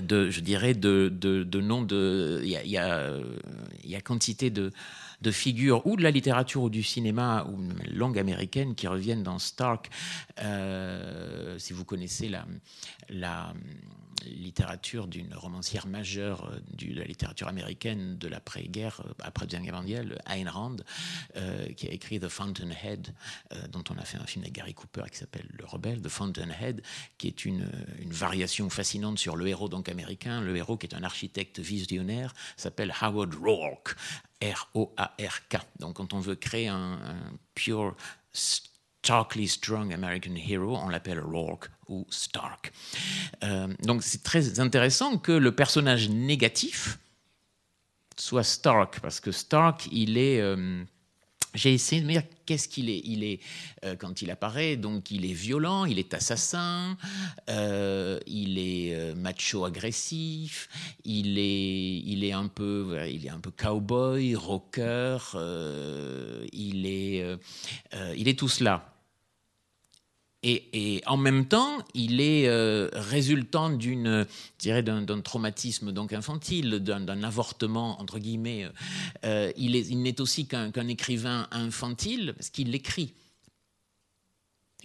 de, 0.01 0.31
je 0.31 0.39
dirais, 0.39 0.73
de, 0.73 1.13
de, 1.13 1.43
de 1.43 1.61
noms 1.61 1.83
de. 1.83 2.41
Il 2.43 2.49
y 2.49 2.55
y 2.55 2.71
y 2.71 3.95
a 3.95 4.01
quantité 4.01 4.49
de, 4.49 4.71
de 5.21 5.31
figures 5.31 5.85
ou 5.85 5.95
de 5.95 6.01
la 6.01 6.09
littérature 6.09 6.63
ou 6.63 6.71
du 6.71 6.81
cinéma 6.81 7.45
ou 7.51 7.59
langue 7.93 8.17
américaine 8.17 8.73
qui 8.73 8.87
reviennent 8.87 9.21
dans 9.21 9.37
Stark. 9.37 9.91
Si 11.59 11.73
vous 11.73 11.85
connaissez 11.85 12.29
la, 12.29 12.47
la 13.09 13.53
littérature 14.25 15.07
d'une 15.07 15.33
romancière 15.33 15.87
majeure 15.87 16.49
euh, 16.51 16.59
de 16.73 16.93
la 16.93 17.05
littérature 17.05 17.47
américaine 17.47 18.17
de 18.17 18.27
l'après-guerre, 18.27 19.01
euh, 19.05 19.13
après 19.19 19.45
Deuxième 19.45 19.63
Guerre 19.63 19.75
mondiale, 19.75 20.21
Ayn 20.27 20.49
Rand, 20.49 20.77
qui 21.77 21.87
a 21.87 21.91
écrit 21.91 22.19
The 22.19 22.29
Fountainhead, 22.29 23.13
dont 23.69 23.83
on 23.89 23.97
a 23.97 24.05
fait 24.05 24.17
un 24.17 24.25
film 24.25 24.43
avec 24.43 24.55
Gary 24.55 24.73
Cooper 24.73 25.03
qui 25.11 25.17
s'appelle 25.17 25.47
Le 25.51 25.65
Rebelle, 25.65 26.01
The 26.01 26.09
Fountainhead, 26.09 26.81
qui 27.17 27.27
est 27.27 27.45
une, 27.45 27.69
variation 28.07 28.69
fascinante 28.69 29.19
sur 29.19 29.35
le 29.35 29.47
héros 29.47 29.69
donc 29.69 29.89
américain. 29.89 30.41
Le 30.41 30.55
héros 30.55 30.77
qui 30.77 30.87
est 30.87 30.95
un 30.95 31.03
architecte 31.03 31.59
visionnaire 31.59 32.33
s'appelle 32.57 32.93
Howard 33.01 33.33
Rourke, 33.35 33.95
R-O-A-R-K. 34.41 35.57
Donc 35.79 35.95
quand 35.95 36.13
on 36.13 36.19
veut 36.19 36.35
créer 36.35 36.67
un, 36.67 36.99
pure 37.53 37.95
starkly 38.33 39.47
strong 39.47 39.93
American 39.93 40.35
hero, 40.35 40.75
on 40.77 40.89
l'appelle 40.89 41.19
Rourke 41.19 41.69
ou 41.89 42.05
Stark. 42.09 42.71
Euh, 43.43 43.67
donc 43.83 44.03
c'est 44.03 44.23
très 44.23 44.59
intéressant 44.59 45.17
que 45.17 45.31
le 45.31 45.51
personnage 45.53 46.09
négatif 46.09 46.99
soit 48.17 48.43
Stark, 48.43 48.99
parce 49.01 49.19
que 49.19 49.31
Stark, 49.31 49.87
il 49.91 50.17
est... 50.17 50.39
Euh, 50.39 50.83
j'ai 51.53 51.73
essayé 51.73 52.01
de 52.01 52.05
me 52.05 52.11
dire 52.11 52.23
qu'est-ce 52.45 52.67
qu'il 52.67 52.89
est. 52.89 53.01
Il 53.05 53.23
est 53.23 53.39
euh, 53.85 53.95
quand 53.95 54.21
il 54.21 54.29
apparaît, 54.29 54.75
donc 54.75 55.09
il 55.09 55.25
est 55.25 55.33
violent, 55.33 55.85
il 55.85 55.99
est 55.99 56.13
assassin, 56.13 56.97
il 57.47 58.59
est 58.59 59.15
macho 59.15 59.63
agressif, 59.63 60.67
il 61.05 61.39
est, 61.39 61.99
il 61.99 62.25
est 62.25 62.33
un 62.33 62.49
peu, 62.49 62.99
il 63.09 63.25
est 63.25 63.29
un 63.29 63.39
peu 63.39 63.51
cowboy, 63.51 64.35
rocker, 64.35 65.17
il 66.51 66.85
est, 66.85 67.37
il 68.17 68.27
est 68.27 68.37
tout 68.37 68.49
cela. 68.49 68.94
Et, 70.47 71.01
en 71.07 71.17
même 71.17 71.47
temps, 71.47 71.79
il 71.95 72.21
est 72.21 72.47
euh, 72.47 72.87
résultant 72.93 73.71
d'une, 73.71 74.27
d'un, 74.63 75.21
traumatisme 75.21 75.91
donc 75.91 76.13
infantile, 76.13 76.79
d'un, 76.79 77.23
avortement 77.23 77.99
entre 77.99 78.19
guillemets. 78.19 78.67
Euh, 79.23 79.51
il, 79.57 79.75
est, 79.75 79.87
il 79.87 80.03
n'est 80.03 80.21
aussi 80.21 80.45
qu'un, 80.45 80.87
écrivain 80.87 81.47
infantile 81.49 82.35
parce 82.37 82.51
qu'il 82.51 82.75
écrit. 82.75 83.13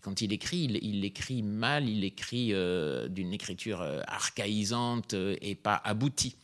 quand 0.00 0.22
il 0.22 0.32
écrit, 0.32 0.64
il, 0.64 1.04
écrit 1.04 1.42
mal, 1.42 1.90
il 1.90 2.04
écrit 2.04 2.54
euh, 2.54 3.08
d'une 3.08 3.34
écriture 3.34 3.82
archaïsante 4.06 5.12
et 5.12 5.54
pas 5.56 5.76
aboutie. 5.84 6.36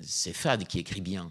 C'est 0.00 0.32
Fad 0.32 0.66
qui 0.66 0.78
écrit 0.78 1.02
bien. 1.02 1.30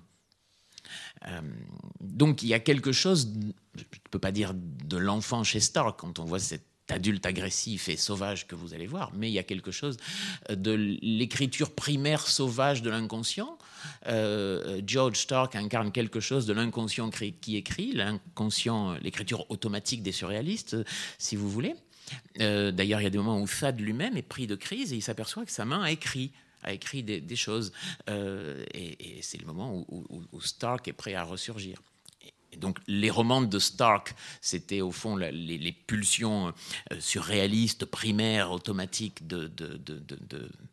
Donc 1.99 2.43
il 2.43 2.49
y 2.49 2.53
a 2.53 2.59
quelque 2.59 2.91
chose 2.91 3.31
je 3.75 3.81
ne 3.81 4.09
peux 4.09 4.19
pas 4.19 4.31
dire 4.31 4.53
de 4.53 4.97
l'enfant 4.97 5.43
chez 5.43 5.59
Stark 5.59 5.99
quand 5.99 6.19
on 6.19 6.25
voit 6.25 6.39
cet 6.39 6.63
adulte 6.89 7.25
agressif 7.25 7.87
et 7.87 7.95
sauvage 7.95 8.47
que 8.47 8.55
vous 8.55 8.73
allez 8.73 8.87
voir, 8.87 9.11
mais 9.15 9.29
il 9.29 9.33
y 9.33 9.39
a 9.39 9.43
quelque 9.43 9.71
chose 9.71 9.97
de 10.49 10.73
l'écriture 11.01 11.71
primaire 11.71 12.27
sauvage 12.27 12.81
de 12.81 12.89
l'inconscient. 12.89 13.57
Euh, 14.07 14.81
George 14.85 15.17
Stark 15.17 15.55
incarne 15.55 15.91
quelque 15.91 16.19
chose 16.19 16.45
de 16.45 16.53
l'inconscient 16.53 17.09
qui 17.09 17.55
écrit, 17.55 17.93
l'inconscient, 17.93 18.93
l'écriture 19.01 19.49
automatique 19.49 20.03
des 20.03 20.11
surréalistes, 20.11 20.75
si 21.17 21.35
vous 21.37 21.49
voulez. 21.49 21.75
Euh, 22.41 22.71
d'ailleurs, 22.71 22.99
il 22.99 23.05
y 23.05 23.07
a 23.07 23.11
des 23.11 23.17
moments 23.17 23.39
où 23.39 23.47
Thad 23.47 23.79
lui-même 23.79 24.17
est 24.17 24.21
pris 24.21 24.47
de 24.47 24.55
crise 24.55 24.91
et 24.91 24.97
il 24.97 25.01
s'aperçoit 25.01 25.45
que 25.45 25.51
sa 25.51 25.63
main 25.63 25.81
a 25.83 25.91
écrit 25.91 26.31
a 26.63 26.73
écrit 26.73 27.03
des, 27.03 27.35
choses. 27.35 27.71
Euh, 28.09 28.63
et, 28.73 29.19
c'est 29.21 29.39
le 29.39 29.45
moment 29.45 29.85
où, 29.89 30.41
Stark 30.41 30.87
est 30.87 30.93
prêt 30.93 31.13
à 31.13 31.23
ressurgir 31.23 31.81
donc 32.57 32.79
les 32.87 33.09
romans 33.09 33.41
de 33.41 33.59
Stark, 33.59 34.13
c'était 34.41 34.81
au 34.81 34.91
fond 34.91 35.15
les, 35.15 35.71
pulsions 35.87 36.53
euh, 36.91 36.99
surréalistes, 36.99 37.85
primaires, 37.85 38.51
automatiques 38.51 39.25
de, 39.25 39.49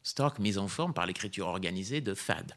Stark, 0.02 0.40
mises 0.40 0.58
en 0.58 0.66
forme 0.66 0.92
par 0.92 1.06
l'écriture 1.06 1.46
organisée 1.46 2.00
de 2.00 2.14
Thad. 2.14 2.52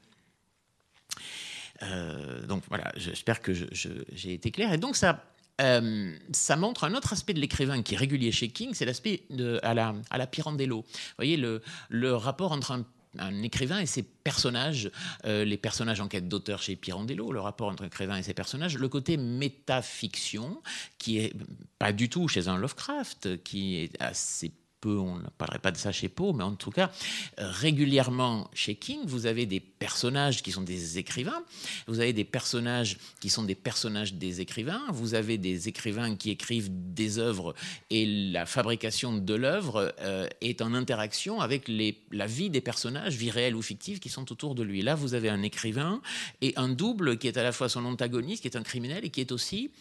Euh, 1.83 2.45
donc 2.47 2.63
voilà, 2.67 2.91
j'espère 2.95 3.41
que 3.41 3.53
j'ai 3.53 4.33
été 4.33 4.49
clair. 4.49 4.73
Et 4.73 4.77
donc 4.77 4.95
ça, 4.95 5.23
ça 5.59 6.55
montre 6.55 6.85
un 6.85 6.95
autre 6.95 7.13
aspect 7.13 7.33
de 7.33 7.39
l'écrivain 7.39 7.83
qui 7.83 7.93
est 7.93 7.97
régulier 7.97 8.31
chez 8.31 8.49
King, 8.49 8.73
c'est 8.73 8.85
l'aspect 8.85 9.23
à 9.61 9.75
la, 9.75 9.93
à 10.09 10.17
la 10.17 10.25
Pirandello. 10.25 10.81
Vous 10.81 11.15
voyez, 11.17 11.37
le, 11.37 11.61
le 11.89 12.15
rapport 12.15 12.51
entre 12.53 12.71
un 12.71 12.85
un 13.19 13.43
écrivain 13.43 13.79
et 13.79 13.85
ses 13.85 14.03
personnages, 14.03 14.91
euh, 15.25 15.43
les 15.43 15.57
personnages 15.57 15.99
en 15.99 16.07
quête 16.07 16.27
d'auteur 16.27 16.61
chez 16.61 16.75
Pirandello, 16.75 17.31
le 17.31 17.39
rapport 17.39 17.69
entre 17.69 17.83
écrivain 17.83 18.17
et 18.17 18.23
ses 18.23 18.33
personnages, 18.33 18.77
le 18.77 18.87
côté 18.87 19.17
métafiction, 19.17 20.61
qui 20.97 21.19
est 21.19 21.33
pas 21.79 21.91
du 21.91 22.09
tout 22.09 22.27
chez 22.27 22.47
un 22.47 22.57
Lovecraft, 22.57 23.43
qui 23.43 23.77
est 23.77 24.01
assez 24.01 24.51
on 24.89 25.17
ne 25.17 25.29
parlerait 25.37 25.59
pas 25.59 25.71
de 25.71 25.77
ça 25.77 25.91
chez 25.91 26.09
Poe, 26.09 26.33
mais 26.33 26.43
en 26.43 26.55
tout 26.55 26.71
cas, 26.71 26.91
euh, 27.39 27.49
régulièrement 27.49 28.49
chez 28.53 28.75
King, 28.75 28.99
vous 29.05 29.25
avez 29.25 29.45
des 29.45 29.59
personnages 29.59 30.41
qui 30.43 30.51
sont 30.51 30.61
des 30.61 30.97
écrivains, 30.97 31.43
vous 31.87 31.99
avez 31.99 32.13
des 32.13 32.23
personnages 32.23 32.97
qui 33.19 33.29
sont 33.29 33.43
des 33.43 33.55
personnages 33.55 34.13
des 34.13 34.41
écrivains, 34.41 34.81
vous 34.91 35.13
avez 35.13 35.37
des 35.37 35.67
écrivains 35.67 36.15
qui 36.15 36.29
écrivent 36.31 36.69
des 36.71 37.19
œuvres 37.19 37.53
et 37.89 38.05
la 38.31 38.45
fabrication 38.45 39.17
de 39.17 39.33
l'œuvre 39.33 39.93
euh, 40.01 40.27
est 40.41 40.61
en 40.61 40.73
interaction 40.73 41.41
avec 41.41 41.69
la 42.11 42.27
vie 42.27 42.49
des 42.49 42.61
personnages, 42.61 43.15
vie 43.15 43.31
réelle 43.31 43.55
ou 43.55 43.61
fictive, 43.61 43.99
qui 43.99 44.09
sont 44.09 44.31
autour 44.31 44.55
de 44.55 44.63
lui. 44.63 44.81
Là, 44.81 44.95
vous 44.95 45.13
avez 45.13 45.29
un 45.29 45.43
écrivain 45.43 46.01
et 46.41 46.53
un 46.55 46.69
double 46.69 47.17
qui 47.17 47.27
est 47.27 47.37
à 47.37 47.43
la 47.43 47.51
fois 47.51 47.69
son 47.69 47.85
antagoniste, 47.85 48.41
qui 48.41 48.47
est 48.47 48.57
un 48.57 48.63
criminel 48.63 49.05
et 49.05 49.09
qui 49.09 49.21
est 49.21 49.31
aussi 49.31 49.71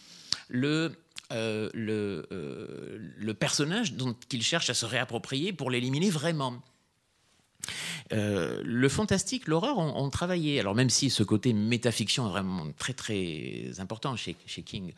le 0.49 0.91
euh, 1.31 1.69
le, 1.73 2.27
euh, 2.31 2.97
le, 3.17 3.33
personnage 3.33 3.93
dont 3.93 4.15
il 4.31 4.43
cherche 4.43 4.69
à 4.69 4.73
se 4.73 4.85
réapproprier 4.85 5.53
pour 5.53 5.71
l'éliminer 5.71 6.09
vraiment. 6.09 6.61
Euh, 8.11 8.61
le 8.65 8.89
fantastique, 8.89 9.47
l'horreur 9.47 9.77
ont, 9.77 10.09
travaillé. 10.09 10.59
Alors 10.59 10.75
même 10.75 10.89
si 10.89 11.09
ce 11.09 11.23
côté 11.23 11.53
métafiction 11.53 12.27
est 12.27 12.31
vraiment 12.31 12.71
très 12.73 12.93
très 12.93 13.79
important 13.79 14.15
chez, 14.15 14.35
King, 14.35 14.93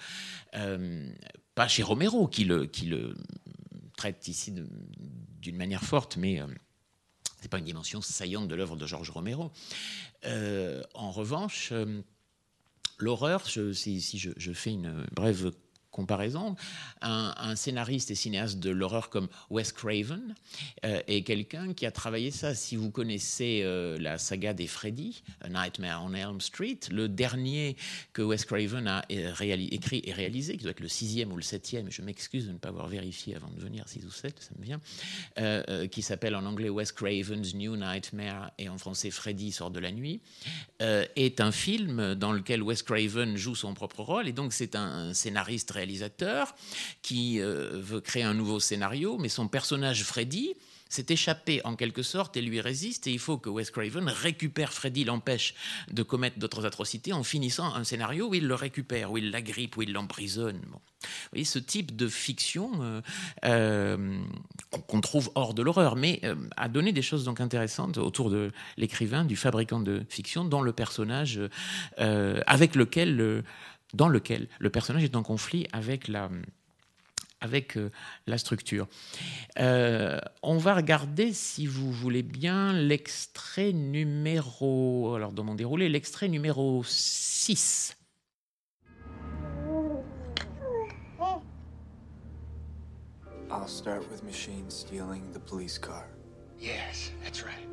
pas 0.51 1.67
chez 1.67 1.83
Romero 1.83 2.27
qui 2.27 2.45
le, 2.45 2.65
qui 2.65 2.85
le 2.85 3.15
traite 3.95 4.27
ici 4.27 4.53
d'une 5.39 5.57
manière 5.57 5.83
forte, 5.83 6.17
mais 6.17 6.41
c'est 7.41 7.49
pas 7.51 7.59
une 7.59 7.65
dimension 7.65 8.01
saillante 8.01 8.47
de 8.47 8.55
l'œuvre 8.55 8.75
de 8.75 8.87
Georges 8.87 9.11
Romero. 9.11 9.51
en 10.25 11.11
revanche, 11.11 11.73
l'horreur, 12.97 13.45
si, 13.47 14.01
si 14.01 14.17
je, 14.17 14.31
je, 14.37 14.53
fais 14.53 14.71
une 14.71 15.05
brève 15.11 15.51
comparaison, 15.93 16.55
un, 17.01 17.55
scénariste 17.55 18.11
et 18.11 18.15
cinéaste 18.15 18.59
de 18.59 18.71
l'horreur 18.71 19.09
comme 19.09 19.27
Wes 19.49 19.71
Craven 19.71 20.35
euh, 20.85 21.01
est 21.07 21.21
quelqu'un 21.21 21.73
qui 21.73 21.85
a 21.85 21.91
travaillé 21.91 22.31
ça. 22.31 22.55
Si 22.55 22.75
vous 22.75 22.89
connaissez 22.89 23.61
euh, 23.63 23.97
la 23.99 24.17
saga 24.17 24.53
des 24.53 24.67
Freddy, 24.67 25.23
A 25.41 25.49
Nightmare 25.49 26.03
on 26.03 26.13
Elm 26.13 26.41
Street, 26.41 26.79
le 26.91 27.07
dernier 27.07 27.77
que 28.11 28.21
Wes 28.21 28.43
Craven 28.43 28.87
a 28.87 29.05
écrit 29.09 30.01
et 30.03 30.11
réalisé, 30.11 30.57
qui 30.57 30.63
doit 30.63 30.71
être 30.71 30.79
le 30.79 30.87
sixième 30.87 31.31
ou 31.31 31.35
le 31.37 31.43
septième, 31.43 31.91
je 31.91 32.01
m'excuse 32.01 32.47
de 32.47 32.51
ne 32.51 32.57
pas 32.57 32.69
avoir 32.69 32.87
vérifié 32.87 33.35
avant 33.35 33.49
de 33.49 33.61
venir, 33.61 33.87
six 33.87 34.03
ou 34.03 34.11
sept, 34.11 34.41
ça 34.41 34.51
me 34.57 34.65
vient, 34.65 34.81
euh, 35.37 35.87
qui 35.87 36.01
s'appelle 36.01 36.35
en 36.35 36.45
anglais 36.45 36.69
Wes 36.69 36.91
Craven's 36.91 37.53
New 37.53 37.75
Nightmare 37.75 38.51
et 38.57 38.67
en 38.67 38.79
français 38.79 39.11
Freddy 39.11 39.51
sort 39.51 39.69
de 39.69 39.79
la 39.79 39.91
nuit, 39.91 40.21
est 40.79 41.39
un 41.39 41.51
film 41.51 42.15
dans 42.15 42.33
lequel 42.33 42.63
Wes 42.63 42.81
Craven 42.81 43.37
joue 43.37 43.55
son 43.55 43.73
propre 43.73 44.01
rôle 44.01 44.27
et 44.27 44.33
donc 44.33 44.53
c'est 44.53 44.75
un 44.75 45.13
scénariste 45.13 45.71
qui 47.01 47.41
euh, 47.41 47.71
veut 47.73 48.01
créer 48.01 48.23
un 48.23 48.33
nouveau 48.33 48.59
scénario, 48.59 49.17
mais 49.17 49.29
son 49.29 49.47
personnage 49.47 50.03
Freddy 50.03 50.53
s'est 50.89 51.05
échappé 51.09 51.59
en 51.63 51.75
quelque 51.75 52.03
sorte 52.03 52.37
et 52.37 52.41
lui 52.41 52.61
résiste, 52.61 53.07
et 53.07 53.11
il 53.11 53.19
faut 53.19 53.37
que 53.37 53.49
Wes 53.49 53.71
Craven 53.71 54.07
récupère 54.07 54.71
Freddy, 54.71 55.03
l'empêche 55.03 55.55
de 55.91 56.03
commettre 56.03 56.37
d'autres 56.37 56.65
atrocités 56.65 57.13
en 57.13 57.23
finissant 57.23 57.73
un 57.73 57.83
scénario 57.83 58.29
où 58.29 58.35
il 58.35 58.47
le 58.47 58.53
récupère, 58.53 59.11
où 59.11 59.17
il 59.17 59.31
l'agrippe, 59.31 59.75
où 59.77 59.81
il 59.81 59.91
l'emprisonne. 59.91 60.61
Bon. 60.69 60.79
Vous 61.01 61.29
voyez, 61.31 61.45
ce 61.45 61.59
type 61.59 61.95
de 61.95 62.07
fiction 62.07 62.71
euh, 62.81 63.01
euh, 63.43 64.21
qu'on 64.87 65.01
trouve 65.01 65.31
hors 65.35 65.53
de 65.53 65.63
l'horreur, 65.63 65.95
mais 65.95 66.21
a 66.55 66.69
donné 66.69 66.91
des 66.93 67.01
choses 67.01 67.25
donc 67.25 67.41
intéressantes 67.41 67.97
autour 67.97 68.29
de 68.29 68.51
l'écrivain, 68.77 69.25
du 69.25 69.35
fabricant 69.35 69.79
de 69.79 70.05
fiction, 70.09 70.45
dans 70.45 70.61
le 70.61 70.71
personnage 70.73 71.41
avec 71.97 72.75
lequel 72.75 73.43
dans 73.93 74.09
lequel 74.09 74.47
le 74.59 74.69
personnage 74.69 75.03
est 75.03 75.15
en 75.15 75.23
conflit 75.23 75.67
avec 75.71 76.07
la, 76.07 76.29
avec 77.43 77.77
euh, 77.77 77.91
la 78.25 78.37
structure. 78.37 78.87
Euh, 79.59 80.19
on 80.41 80.57
va 80.57 80.75
regarder, 80.75 81.33
si 81.33 81.67
vous 81.67 81.91
voulez 81.91 82.23
bien, 82.23 82.73
l'extrait 82.73 83.73
numéro, 83.73 85.13
alors 85.15 85.33
dans 85.33 85.43
mon 85.43 85.55
déroulé, 85.55 85.89
l'extrait 85.89 86.29
numéro 86.29 86.83
6. 86.83 87.97
I'll 93.51 93.67
start 93.67 94.09
with 94.09 94.23
Machine 94.23 94.67
stealing 94.69 95.31
the 95.31 95.39
police 95.39 95.77
car. 95.77 96.07
Yes, 96.59 97.11
that's 97.23 97.43
right. 97.43 97.69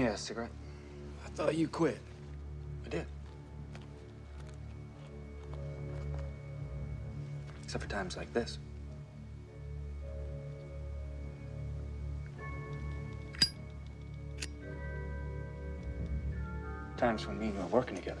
Me 0.00 0.06
a 0.06 0.16
cigarette. 0.16 0.50
I 1.24 1.28
thought 1.30 1.54
you 1.54 1.68
quit. 1.68 1.98
I 2.86 2.88
did. 2.88 3.06
Except 7.62 7.84
for 7.84 7.90
times 7.90 8.16
like 8.16 8.32
this. 8.32 8.58
Times 16.96 17.26
when 17.26 17.38
me 17.38 17.46
and 17.46 17.54
you 17.54 17.60
are 17.60 17.66
working 17.66 17.96
together. 17.96 18.20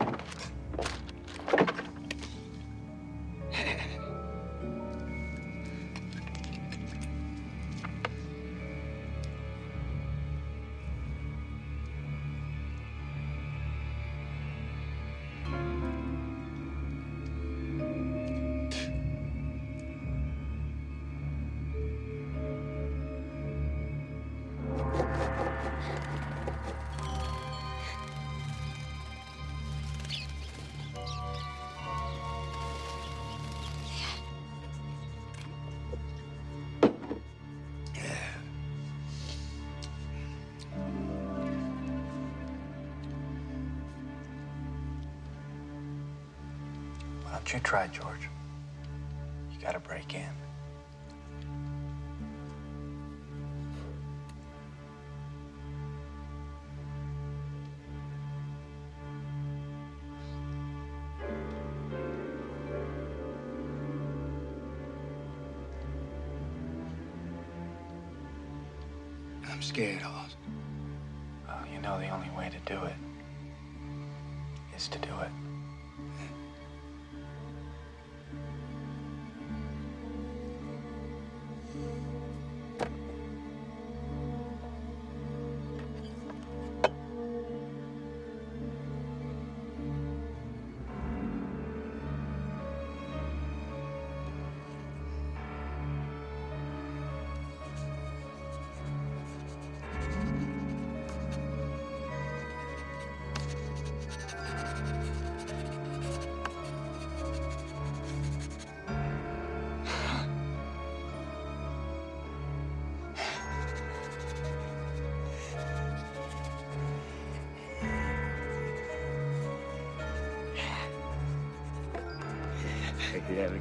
you 47.53 47.59
try, 47.59 47.87
George. 47.87 48.29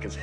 Because 0.00 0.16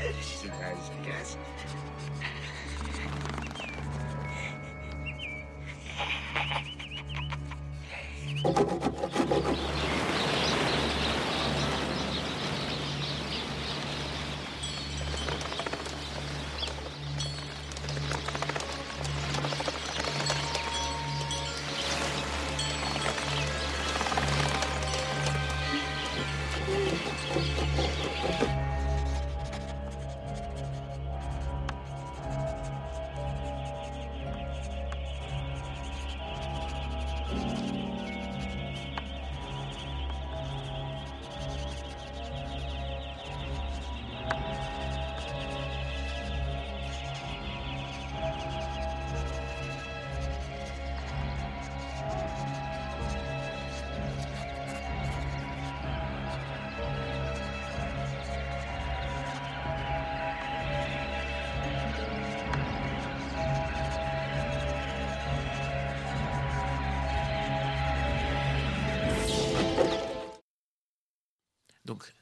Donc, 71.87 72.13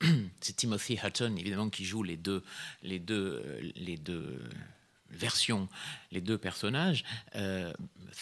c'est 0.40 0.54
Timothy 0.54 0.98
Hutton, 1.02 1.34
évidemment, 1.36 1.70
qui 1.70 1.84
joue 1.84 2.02
les 2.04 2.16
deux, 2.16 2.44
les 2.82 2.98
deux, 3.00 3.42
euh, 3.44 3.72
les 3.74 3.96
deux 3.96 4.38
versions, 5.10 5.68
les 6.12 6.20
deux 6.20 6.36
personnages, 6.36 7.02
euh, 7.34 7.72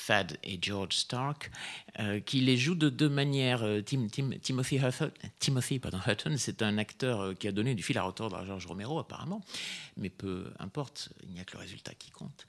Thad 0.06 0.38
et 0.44 0.56
George 0.62 0.94
Stark, 0.94 1.50
euh, 1.98 2.20
qui 2.20 2.40
les 2.40 2.56
joue 2.56 2.76
de 2.76 2.88
deux 2.88 3.08
manières. 3.08 3.64
Euh, 3.64 3.82
Tim- 3.82 4.06
Tim- 4.08 4.38
Timothy, 4.40 4.76
Hutton, 4.76 5.10
Timothy 5.40 5.80
pardon, 5.80 5.98
Hutton, 6.06 6.36
c'est 6.38 6.62
un 6.62 6.78
acteur 6.78 7.36
qui 7.36 7.48
a 7.48 7.52
donné 7.52 7.74
du 7.74 7.82
fil 7.82 7.98
à 7.98 8.04
retordre 8.04 8.36
à 8.36 8.46
George 8.46 8.66
Romero, 8.66 9.00
apparemment, 9.00 9.44
mais 9.96 10.10
peu 10.10 10.50
importe, 10.60 11.10
il 11.24 11.30
n'y 11.34 11.40
a 11.40 11.44
que 11.44 11.54
le 11.54 11.58
résultat 11.58 11.92
qui 11.94 12.12
compte 12.12 12.46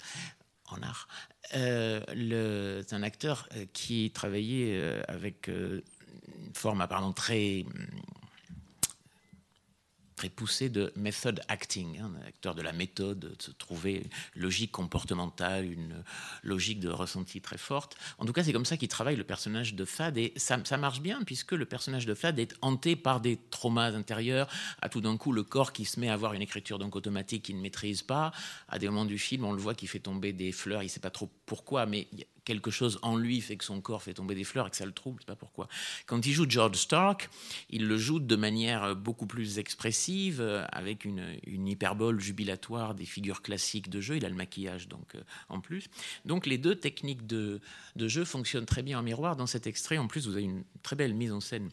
en 0.70 0.84
art. 0.84 1.08
Euh, 1.56 2.84
c'est 2.88 2.94
un 2.94 3.02
acteur 3.02 3.50
qui 3.74 4.12
travaillait 4.12 5.02
avec 5.08 5.50
une 6.38 6.54
forme 6.54 6.82
apparemment 6.82 7.14
très 7.14 7.66
très 10.18 10.30
poussée 10.30 10.68
de 10.68 10.92
method 10.96 11.40
acting, 11.48 12.00
hein, 12.00 12.12
acteur 12.28 12.56
de 12.56 12.64
la 12.64 12.74
méthode, 12.74 13.20
de 13.20 13.36
se 13.40 13.52
trouver 13.52 13.98
une 14.36 14.42
logique 14.42 14.72
comportementale, 14.72 15.72
une 15.72 16.04
logique 16.44 16.80
de 16.80 16.90
ressenti 16.90 17.40
très 17.40 17.60
forte. 17.60 17.96
En 18.18 18.26
tout 18.26 18.34
cas, 18.34 18.44
c'est 18.44 18.52
comme 18.52 18.66
ça 18.66 18.78
qu'il 18.78 18.88
travaille 18.88 19.16
le 19.16 19.24
personnage 19.24 19.76
de 19.76 19.86
Thad, 19.86 20.18
et 20.18 20.34
ça, 20.36 20.58
marche 20.78 21.02
bien, 21.02 21.22
puisque 21.24 21.52
le 21.52 21.66
personnage 21.66 22.08
de 22.08 22.16
Thad 22.16 22.40
est 22.40 22.56
hanté 22.62 22.96
par 22.96 23.22
des 23.22 23.38
traumas 23.52 23.94
intérieurs, 23.94 24.50
à 24.82 24.90
tout 24.90 25.02
d'un 25.02 25.18
coup 25.18 25.32
le 25.32 25.44
corps 25.44 25.72
qui 25.72 25.86
se 25.86 26.00
met 26.00 26.10
à 26.10 26.14
avoir 26.14 26.34
une 26.34 26.42
écriture 26.42 26.80
donc 26.80 26.96
automatique 26.96 27.44
qu'il 27.44 27.56
ne 27.56 27.62
maîtrise 27.62 28.02
pas, 28.02 28.32
à 28.70 28.80
des 28.80 28.88
moments 28.88 29.06
du 29.06 29.20
film, 29.20 29.46
on 29.46 29.54
le 29.54 29.62
voit 29.62 29.76
qui 29.76 29.86
fait 29.86 30.00
tomber 30.00 30.34
des 30.34 30.52
fleurs, 30.52 30.82
il 30.82 30.88
ne 30.88 30.92
sait 30.92 31.00
pas 31.00 31.12
trop 31.12 31.30
pourquoi, 31.46 31.86
mais 31.86 32.08
quelque 32.48 32.72
chose 32.72 32.98
en 33.02 33.18
lui 33.18 33.42
fait 33.42 33.58
que 33.58 33.66
son 33.66 33.82
corps 33.82 34.02
fait 34.02 34.14
tomber 34.14 34.34
des 34.34 34.46
fleurs 34.46 34.68
et 34.68 34.70
que 34.70 34.78
ça 34.78 34.86
le 34.86 34.94
trouble, 34.94 35.20
sais 35.20 35.26
pas 35.26 35.36
pourquoi. 35.36 35.68
Quand 36.06 36.26
il 36.26 36.32
joue 36.32 36.50
George 36.50 36.78
Stark, 36.78 37.30
il 37.70 37.88
le 37.88 37.98
joue 37.98 38.22
de 38.22 38.36
manière 38.38 38.96
beaucoup 38.96 39.28
plus 39.28 39.60
expressive, 39.60 40.40
euh, 40.40 40.66
avec 40.72 41.04
une, 41.04 41.38
hyperbole 41.46 42.22
jubilatoire 42.22 42.96
des 42.96 43.04
figures 43.04 43.42
classiques 43.42 43.90
de 43.90 44.00
jeu. 44.00 44.16
Il 44.16 44.26
a 44.26 44.30
le 44.30 44.36
maquillage 44.36 44.88
donc 44.88 45.16
euh, 45.16 45.22
en 45.50 45.60
plus. 45.60 45.90
Donc 46.24 46.46
les 46.46 46.58
deux 46.58 46.76
techniques 46.76 47.28
de 47.28 47.60
jeu 47.98 48.24
fonctionnent 48.24 48.66
très 48.66 48.82
bien 48.82 49.00
en 49.00 49.04
miroir. 49.04 49.36
Dans 49.36 49.48
cet 49.48 49.68
extrait, 49.68 49.98
en 49.98 50.08
plus, 50.08 50.26
vous 50.26 50.34
avez 50.34 50.44
une 50.44 50.64
très 50.84 50.96
belle 50.96 51.14
mise 51.14 51.34
en 51.34 51.42
scène 51.42 51.70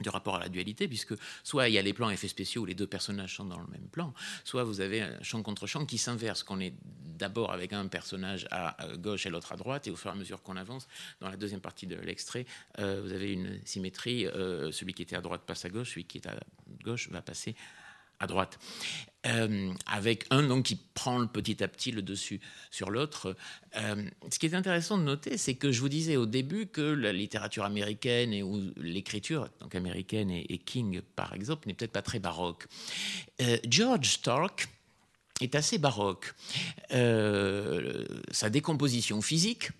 du 0.00 0.08
rapport 0.08 0.36
à 0.36 0.40
la 0.40 0.48
dualité, 0.48 0.88
puisque 0.88 1.14
soit 1.44 1.68
il 1.68 1.74
y 1.74 1.78
a 1.78 1.82
les 1.82 1.92
plans 1.92 2.10
effets 2.10 2.28
spéciaux 2.28 2.62
où 2.62 2.66
les 2.66 2.74
deux 2.74 2.86
personnages 2.86 3.36
sont 3.36 3.44
dans 3.44 3.58
le 3.58 3.66
même 3.66 3.88
plan, 3.90 4.14
soit 4.44 4.64
vous 4.64 4.80
avez 4.80 5.02
un 5.02 5.22
champ 5.22 5.42
contre 5.42 5.66
champ 5.66 5.86
qui 5.86 5.98
s'inverse, 5.98 6.42
qu'on 6.42 6.60
est 6.60 6.74
d'abord 7.18 7.52
avec 7.52 7.72
un 7.72 7.86
personnage 7.86 8.46
à 8.50 8.76
gauche 8.96 9.26
et 9.26 9.30
l'autre 9.30 9.52
à 9.52 9.56
droite, 9.56 9.86
et 9.86 9.90
au 9.90 9.96
fur 9.96 10.10
et 10.10 10.14
à 10.14 10.16
mesure 10.16 10.42
qu'on 10.42 10.56
avance, 10.56 10.88
dans 11.20 11.28
la 11.28 11.36
deuxième 11.36 11.60
partie 11.60 11.86
de 11.86 11.96
l'extrait, 11.96 12.46
euh, 12.78 13.00
vous 13.02 13.12
avez 13.12 13.32
une 13.32 13.60
symétrie, 13.64 14.26
euh, 14.26 14.72
celui 14.72 14.94
qui 14.94 15.02
était 15.02 15.16
à 15.16 15.20
droite 15.20 15.42
passe 15.46 15.64
à 15.64 15.68
gauche, 15.68 15.90
celui 15.90 16.04
qui 16.04 16.18
est 16.18 16.26
à 16.26 16.38
gauche 16.82 17.10
va 17.10 17.22
passer 17.22 17.54
à 18.20 18.26
droite. 18.26 18.58
Euh, 19.26 19.74
avec 19.86 20.24
un 20.30 20.44
donc 20.44 20.64
qui 20.64 20.76
prend 20.94 21.18
le 21.18 21.26
petit 21.26 21.62
à 21.62 21.68
petit 21.68 21.92
le 21.92 22.00
dessus 22.00 22.40
sur 22.70 22.90
l'autre. 22.90 23.36
Euh, 23.76 24.02
ce 24.30 24.38
qui 24.38 24.46
est 24.46 24.54
intéressant 24.54 24.96
de 24.96 25.02
noter, 25.02 25.36
c'est 25.36 25.56
que 25.56 25.72
je 25.72 25.80
vous 25.80 25.90
disais 25.90 26.16
au 26.16 26.24
début 26.24 26.66
que 26.66 26.80
la 26.80 27.12
littérature 27.12 27.64
américaine 27.64 28.32
et 28.32 28.42
ou 28.42 28.72
l'écriture 28.78 29.50
donc 29.60 29.74
américaine 29.74 30.30
et, 30.30 30.58
King 30.64 31.02
par 31.16 31.34
exemple 31.34 31.68
n'est 31.68 31.74
peut-être 31.74 31.92
pas 31.92 32.00
très 32.00 32.18
baroque. 32.18 32.66
Euh, 33.42 33.58
George 33.68 34.08
Stark 34.08 34.68
est 35.44 35.54
assez 35.54 35.78
baroque. 35.78 36.34
Euh, 36.92 38.04
sa 38.30 38.50
décomposition 38.50 39.22
physique, 39.22 39.70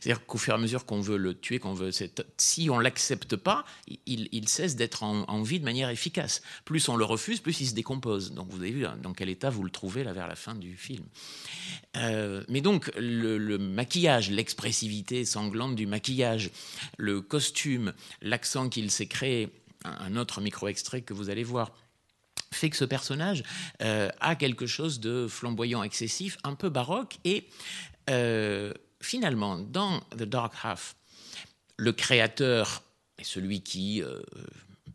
c'est-à-dire 0.00 0.24
qu'au 0.26 0.38
fur 0.38 0.54
et 0.54 0.56
à 0.56 0.58
mesure 0.58 0.86
qu'on 0.86 1.00
veut 1.00 1.16
le 1.16 1.34
tuer, 1.34 1.58
qu'on 1.58 1.74
veut, 1.74 1.90
si 2.36 2.70
on 2.70 2.78
l'accepte 2.78 3.36
pas, 3.36 3.64
il, 4.06 4.48
cesse 4.48 4.76
d'être 4.76 5.02
en, 5.02 5.42
vie 5.42 5.60
de 5.60 5.64
manière 5.64 5.90
efficace. 5.90 6.42
Plus 6.64 6.88
on 6.88 6.96
le 6.96 7.04
refuse, 7.04 7.40
plus 7.40 7.60
il 7.60 7.66
se 7.66 7.74
décompose. 7.74 8.32
Donc 8.32 8.48
vous 8.50 8.60
avez 8.60 8.70
vu 8.70 8.86
hein, 8.86 8.96
dans 9.02 9.12
quel 9.12 9.28
état 9.28 9.50
vous 9.50 9.64
le 9.64 9.70
trouvez 9.70 10.04
là 10.04 10.12
vers 10.12 10.28
la 10.28 10.36
fin 10.36 10.54
du 10.54 10.76
film. 10.76 11.04
Euh, 11.96 12.44
mais 12.48 12.60
donc 12.60 12.90
le, 12.96 13.58
maquillage, 13.58 14.30
l'expressivité 14.30 15.24
sanglante 15.24 15.74
du 15.74 15.86
maquillage, 15.86 16.50
le 16.96 17.20
costume, 17.20 17.92
l'accent 18.22 18.68
qu'il 18.68 18.90
s'est 18.90 19.06
créé, 19.06 19.50
un 19.84 20.16
autre 20.16 20.40
micro-extrait 20.40 21.02
que 21.02 21.14
vous 21.14 21.30
allez 21.30 21.44
voir 21.44 21.72
fait 22.56 22.70
que 22.70 22.76
ce 22.76 22.84
personnage 22.84 23.42
euh, 23.82 24.08
a 24.20 24.34
quelque 24.36 24.66
chose 24.66 25.00
de 25.00 25.26
flamboyant, 25.28 25.82
excessif, 25.82 26.38
un 26.44 26.54
peu 26.54 26.68
baroque, 26.68 27.18
et 27.24 27.48
euh, 28.10 28.72
finalement, 29.00 29.58
dans 29.58 30.00
The 30.10 30.22
Dark 30.24 30.54
Half, 30.62 30.96
le 31.76 31.92
créateur 31.92 32.82
est 33.18 33.24
celui 33.24 33.62
qui, 33.62 34.02
euh, 34.02 34.22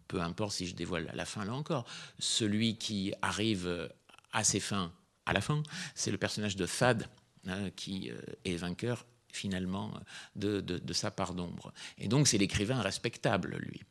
peu 0.08 0.22
importe 0.22 0.54
si 0.54 0.68
je 0.68 0.76
dévoile 0.76 1.12
la 1.14 1.26
fin 1.26 1.46
là 1.46 1.54
encore, 1.54 1.86
celui 2.20 2.78
qui 2.78 3.14
arrive 3.22 3.90
à 4.32 4.44
ses 4.44 4.60
fins 4.60 4.92
à 5.26 5.34
la 5.34 5.42
fin, 5.42 5.62
c'est 5.94 6.12
le 6.12 6.18
personnage 6.18 6.56
de 6.56 6.66
Thad 6.66 7.08
hein, 7.48 7.70
qui 7.76 8.12
est 8.44 8.56
vainqueur 8.56 9.06
finalement 9.32 9.94
de, 10.36 10.60
de- 10.62 10.94
sa 10.94 11.12
part 11.12 11.34
d'ombre. 11.34 11.72
Et 11.98 12.08
donc 12.08 12.28
c'est 12.28 12.38
l'écrivain 12.38 12.82
respectable, 12.82 13.58
lui. 13.60 13.82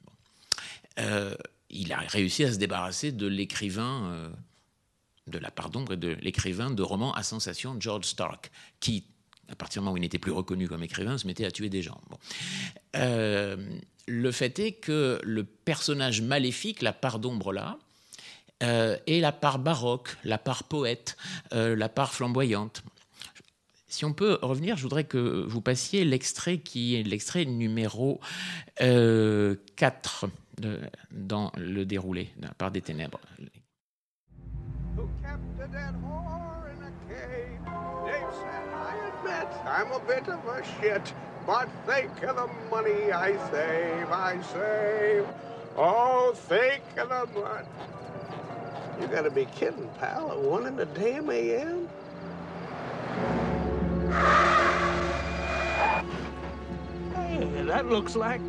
Il 1.70 1.92
a 1.92 1.98
réussi 1.98 2.44
à 2.44 2.52
se 2.52 2.58
débarrasser 2.58 3.12
de 3.12 3.26
l'écrivain 3.26 4.04
euh, 4.12 4.30
de 5.26 5.38
la 5.38 5.50
part 5.50 5.70
d'ombre 5.70 5.94
et 5.94 5.96
de 5.96 6.16
l'écrivain 6.20 6.70
de 6.70 6.82
romans 6.82 7.12
à 7.14 7.22
sensation 7.22 7.76
George 7.78 8.06
Stark, 8.06 8.50
qui, 8.80 9.04
à 9.48 9.54
partir 9.54 9.80
du 9.80 9.84
moment 9.84 9.94
où 9.94 9.96
il 9.96 10.00
n'était 10.00 10.18
plus 10.18 10.32
reconnu 10.32 10.68
comme 10.68 10.82
écrivain, 10.82 11.18
se 11.18 11.26
mettait 11.26 11.44
à 11.44 11.50
tuer 11.50 11.68
des 11.68 11.82
gens. 11.82 12.00
Bon. 12.10 12.18
Euh, 12.96 13.56
le 14.06 14.32
fait 14.32 14.58
est 14.58 14.72
que 14.72 15.20
le 15.22 15.44
personnage 15.44 16.20
maléfique, 16.20 16.82
la 16.82 16.92
part 16.92 17.18
d'ombre 17.18 17.52
là, 17.52 17.78
euh, 18.62 18.96
est 19.06 19.20
la 19.20 19.32
part 19.32 19.58
baroque, 19.58 20.16
la 20.22 20.36
part 20.36 20.64
poète, 20.64 21.16
euh, 21.54 21.74
la 21.74 21.88
part 21.88 22.12
flamboyante. 22.12 22.82
Si 23.88 24.04
on 24.04 24.12
peut 24.12 24.38
revenir, 24.42 24.76
je 24.76 24.82
voudrais 24.82 25.04
que 25.04 25.44
vous 25.48 25.62
passiez 25.62 26.04
l'extrait 26.04 26.58
qui 26.58 26.94
est 26.94 27.02
l'extrait 27.02 27.46
numéro 27.46 28.20
euh, 28.82 29.56
4 29.76 30.26
de- 30.60 30.90
dans 31.10 31.50
le 31.56 31.84
déroulé 31.84 32.30
de 32.36 32.46
la 32.46 32.54
part 32.54 32.70
des 32.70 32.80
ténèbres. 32.82 33.20
Who 34.96 35.08
kept 35.22 35.60
a 35.62 35.66
dead 35.68 35.94
whore 36.02 36.68
in 36.72 36.82
a 36.84 36.92
cave? 37.08 37.58
Dave 38.06 38.32
said, 38.42 38.68
I 38.74 38.94
admit 39.08 39.48
I'm 39.66 39.92
a 39.92 40.00
bit 40.06 40.28
of 40.28 40.40
a 40.46 40.62
shit, 40.80 41.14
but 41.46 41.68
think 41.86 42.10
of 42.22 42.36
the 42.36 42.48
money 42.70 43.12
I 43.12 43.36
save, 43.50 44.10
I 44.10 44.38
save. 44.52 45.26
Oh, 45.76 46.32
think 46.34 46.82
of 46.98 47.08
the 47.08 47.26
money. 47.40 47.66
You 49.00 49.06
gotta 49.06 49.30
be 49.30 49.46
kidding, 49.46 49.88
pal. 49.98 50.30
At 50.32 50.38
one 50.40 50.66
in 50.66 50.76
the 50.76 50.86
damn 50.86 51.30
a.m.? 51.30 51.88
Hey, 57.14 57.62
that 57.64 57.86
looks 57.86 58.14
like. 58.16 58.40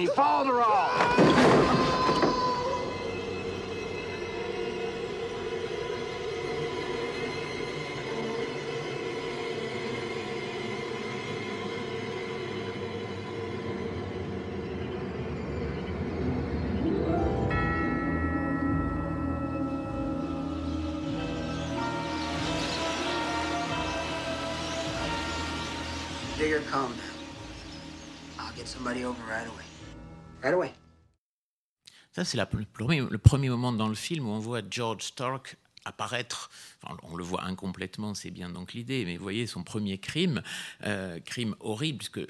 Without 0.00 0.46
any 0.46 0.50
falderall. 0.50 0.70
Digger, 0.70 0.79
c'est 32.30 32.38
le 32.38 33.18
premier, 33.18 33.48
moment 33.48 33.72
dans 33.72 33.88
le 33.88 33.94
film 33.94 34.28
où 34.28 34.30
on 34.30 34.38
voit 34.38 34.62
George 34.70 35.02
Stark 35.02 35.56
apparaître, 35.84 36.50
enfin, 36.82 36.96
on 37.02 37.16
le 37.16 37.24
voit 37.24 37.42
incomplètement, 37.44 38.14
c'est 38.14 38.30
bien 38.30 38.50
donc 38.50 38.74
l'idée, 38.74 39.04
mais 39.04 39.16
vous 39.16 39.22
voyez 39.22 39.46
son 39.46 39.64
premier 39.64 39.98
crime, 39.98 40.42
euh, 40.84 41.18
crime 41.20 41.56
horrible, 41.58 41.98
puisque 41.98 42.20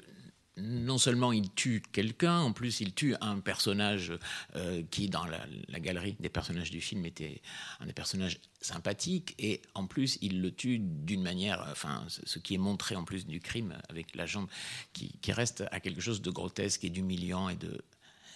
non 0.57 0.97
seulement 0.97 1.31
il 1.31 1.51
tue 1.53 1.83
quelqu'un, 1.91 2.39
en 2.39 2.51
plus 2.51 2.81
il 2.81 2.93
tue 2.93 3.15
un 3.21 3.39
personnage 3.39 4.13
euh, 4.55 4.81
qui, 4.89 5.07
dans 5.07 5.25
la, 5.25 5.79
galerie 5.79 6.15
des 6.19 6.29
personnages 6.29 6.71
du 6.71 6.81
film, 6.81 7.05
était 7.05 7.41
un 7.79 7.85
des 7.85 7.93
personnages 7.93 8.39
sympathiques, 8.59 9.35
et 9.37 9.61
en 9.75 9.85
plus 9.85 10.17
il 10.21 10.41
le 10.41 10.51
tue 10.51 10.79
d'une 10.79 11.21
manière, 11.21 11.67
enfin, 11.71 12.05
ce 12.07 12.21
ce 12.25 12.39
qui 12.39 12.55
est 12.55 12.59
montré 12.59 12.95
en 12.95 13.03
plus 13.03 13.27
du 13.27 13.39
crime, 13.39 13.77
avec 13.89 14.15
la 14.15 14.25
jambe 14.25 14.47
qui, 14.93 15.11
qui 15.21 15.31
reste 15.31 15.63
à 15.71 15.79
quelque 15.79 16.01
chose 16.01 16.21
de 16.23 16.31
grotesque 16.31 16.83
et 16.85 16.89
d'humiliant 16.89 17.49
et 17.49 17.55
de, 17.55 17.83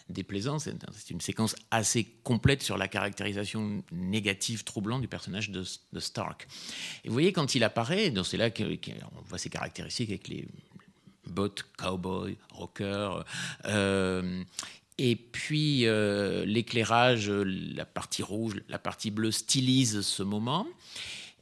déplaisant. 0.10 0.60
C'est 0.60 1.10
une 1.10 1.22
séquence 1.22 1.56
assez 1.72 2.06
complète 2.24 2.62
sur 2.62 2.78
la 2.78 2.88
caractérisation 2.88 3.84
négative, 3.92 4.64
troublante 4.64 5.02
du 5.02 5.08
personnage 5.08 5.50
de, 5.50 5.64
Stark. 6.00 6.48
Et 7.04 7.08
vous 7.08 7.14
voyez, 7.14 7.34
quand 7.34 7.56
il 7.56 7.64
apparaît, 7.64 8.14
c'est 8.24 8.38
là 8.38 8.50
qu'on 8.50 9.22
voit 9.26 9.38
ses 9.38 9.50
caractéristiques 9.50 10.10
avec 10.10 10.28
les 10.28 10.48
bottes 11.28 11.66
cowboy, 11.78 12.38
rocker. 12.52 13.24
euh, 13.66 14.44
et 14.98 15.16
puis 15.16 15.88
euh, 15.88 16.46
l'éclairage, 16.46 17.30
la 17.30 17.86
partie 17.86 18.24
rouge, 18.24 18.62
la 18.70 18.80
partie 18.80 19.12
bleue 19.12 19.32
stylise 19.32 20.02
ce 20.02 20.24
moment. 20.24 20.68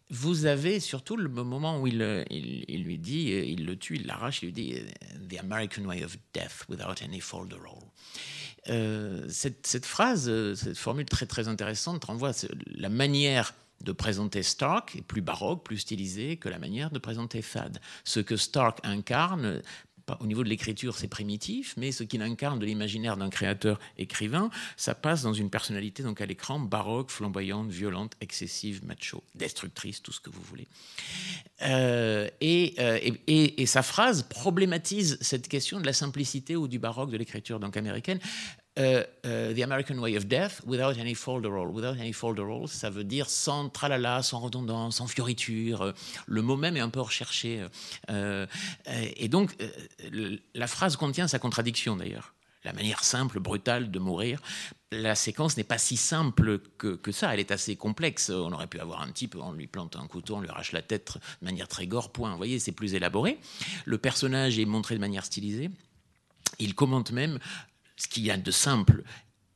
Vous 0.09 0.45
avez 0.45 0.79
surtout 0.79 1.17
le 1.17 1.29
moment 1.29 1.81
où 1.81 1.87
il, 1.87 2.25
il, 2.29 2.83
lui 2.83 2.97
dit, 2.99 3.29
il 3.29 3.65
le 3.65 3.77
tue, 3.77 3.95
il 3.95 4.05
l'arrache, 4.05 4.43
il 4.43 4.47
lui 4.47 4.53
dit 4.53 4.75
The 5.29 5.39
American 5.39 5.85
way 5.85 6.03
of 6.03 6.17
death 6.33 6.65
without 6.69 7.01
any 7.03 7.19
folderol. 7.19 7.79
Euh, 8.69 9.25
cette, 9.29 9.85
phrase, 9.85 10.29
euh, 10.29 10.55
cette 10.55 10.77
formule 10.77 11.05
très 11.05 11.25
très 11.25 11.47
intéressante 11.47 12.05
renvoie 12.05 12.29
à 12.29 12.33
la 12.75 12.89
manière 12.89 13.53
de 13.81 13.91
présenter 13.91 14.43
Stark 14.43 14.95
est 14.95 15.01
plus 15.01 15.21
baroque, 15.21 15.63
plus 15.65 15.79
stylisée 15.79 16.37
que 16.37 16.47
la 16.47 16.59
manière 16.59 16.89
de 16.89 16.99
présenter 16.99 17.43
Thad. 17.43 17.79
Ce 18.05 18.21
que 18.21 18.37
Stark 18.37 18.79
incarne, 18.83 19.61
au 20.19 20.25
niveau 20.25 20.43
de 20.43 20.49
l'écriture, 20.49 20.97
c'est 20.97 21.07
primitif, 21.07 21.73
mais 21.77 21.91
ce 21.91 22.03
qu'il 22.03 22.21
incarne 22.21 22.59
de 22.59 22.65
l'imaginaire 22.65 23.17
d'un 23.17 23.29
créateur 23.29 23.79
écrivain, 23.97 24.49
ça 24.77 24.95
passe 24.95 25.21
dans 25.23 25.33
une 25.33 25.49
personnalité 25.49 26.03
donc 26.03 26.21
à 26.21 26.25
l'écran 26.25 26.59
baroque, 26.59 27.09
flamboyante, 27.09 27.69
violente, 27.69 28.13
excessive, 28.21 28.83
macho, 28.85 29.23
destructrice, 29.35 30.01
tout 30.01 30.11
ce 30.11 30.19
que 30.19 30.29
vous 30.29 30.41
voulez. 30.41 30.67
Euh, 31.61 32.27
et, 32.41 32.75
euh, 32.79 32.99
et- 33.27 33.65
sa 33.65 33.81
phrase 33.81 34.23
problématise 34.23 35.17
cette 35.21 35.47
question 35.47 35.79
de 35.79 35.85
la 35.85 35.93
simplicité 35.93 36.55
ou 36.55 36.67
du 36.67 36.79
baroque 36.79 37.09
de 37.09 37.17
l'écriture 37.17 37.59
américaine. 37.75 38.19
Euh, 38.79 39.03
euh, 39.27 39.53
the 39.53 39.61
American 39.61 39.99
way 39.99 40.17
of 40.17 40.25
death 40.25 40.61
without 40.65 40.99
any 40.99 41.13
folderol. 41.13 41.69
Without 41.69 41.99
any 41.99 42.11
folderol, 42.11 42.67
ça 42.67 42.89
veut 42.89 43.03
dire 43.03 43.29
sans 43.29 43.69
tralala, 43.69 44.23
sans 44.23 44.39
redondance, 44.39 44.97
sans 44.97 45.05
fioriture. 45.05 45.93
Le 46.25 46.41
mot 46.41 46.57
même 46.57 46.75
est 46.75 46.79
un 46.79 46.89
peu 46.89 47.01
recherché. 47.01 47.63
Euh, 48.09 48.47
et 48.87 49.27
donc, 49.27 49.55
la 50.55 50.67
phrase 50.67 50.95
contient 50.95 51.27
sa 51.27 51.37
contradiction 51.37 51.95
d'ailleurs. 51.95 52.33
La 52.63 52.73
manière 52.73 53.03
simple, 53.03 53.39
brutale 53.39 53.91
de 53.91 53.99
mourir. 53.99 54.41
La 54.91 55.15
séquence 55.15 55.57
n'est 55.57 55.65
pas 55.65 55.77
si 55.77 55.97
simple 55.97 56.59
que, 56.77 56.95
que 56.95 57.11
ça. 57.11 57.31
Elle 57.33 57.41
est 57.41 57.51
assez 57.51 57.75
complexe. 57.75 58.29
On 58.29 58.51
aurait 58.53 58.67
pu 58.67 58.79
avoir 58.79 59.01
un 59.01 59.11
type, 59.11 59.35
on 59.39 59.51
lui 59.51 59.67
plante 59.67 59.97
un 59.97 60.07
couteau, 60.07 60.37
on 60.37 60.41
lui 60.41 60.49
arrache 60.49 60.71
la 60.71 60.81
tête 60.81 61.17
de 61.41 61.45
manière 61.45 61.67
très 61.67 61.85
gore, 61.85 62.11
point. 62.11 62.31
Vous 62.31 62.37
voyez, 62.37 62.57
c'est 62.57 62.71
plus 62.71 62.95
élaboré. 62.95 63.37
Le 63.85 63.97
personnage 63.99 64.57
est 64.57 64.65
montré 64.65 64.95
de 64.95 65.01
manière 65.01 65.25
stylisée. 65.25 65.69
Il 66.59 66.73
commente 66.73 67.11
même 67.11 67.39
ce 67.95 68.07
qu'il 68.07 68.23
y 68.23 68.31
a 68.31 68.37
de 68.37 68.51
simple. 68.51 69.03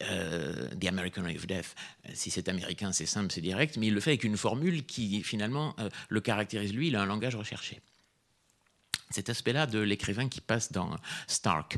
euh, 0.04 0.70
The 0.80 0.86
American 0.88 1.24
Way 1.24 1.38
of 1.38 1.48
Death. 1.48 1.76
Euh, 2.08 2.12
Si 2.14 2.30
c'est 2.30 2.50
américain, 2.50 2.92
c'est 2.92 3.06
simple, 3.08 3.32
c'est 3.32 3.42
direct, 3.42 3.78
mais 3.78 3.88
il 3.88 3.94
le 3.94 4.00
fait 4.00 4.12
avec 4.12 4.24
une 4.24 4.38
formule 4.38 4.86
qui 4.86 5.24
finalement 5.24 5.76
euh, 5.80 5.90
le 6.10 6.22
caractérise 6.22 6.74
lui. 6.74 6.88
Il 6.90 6.96
a 6.96 7.02
un 7.02 7.06
langage 7.08 7.36
recherché. 7.36 7.82
Cet 9.10 9.30
aspect-là 9.30 9.68
de 9.68 9.80
l'écrivain 9.80 10.28
qui 10.28 10.42
passe 10.42 10.74
dans 10.74 10.90
Stark. 11.28 11.78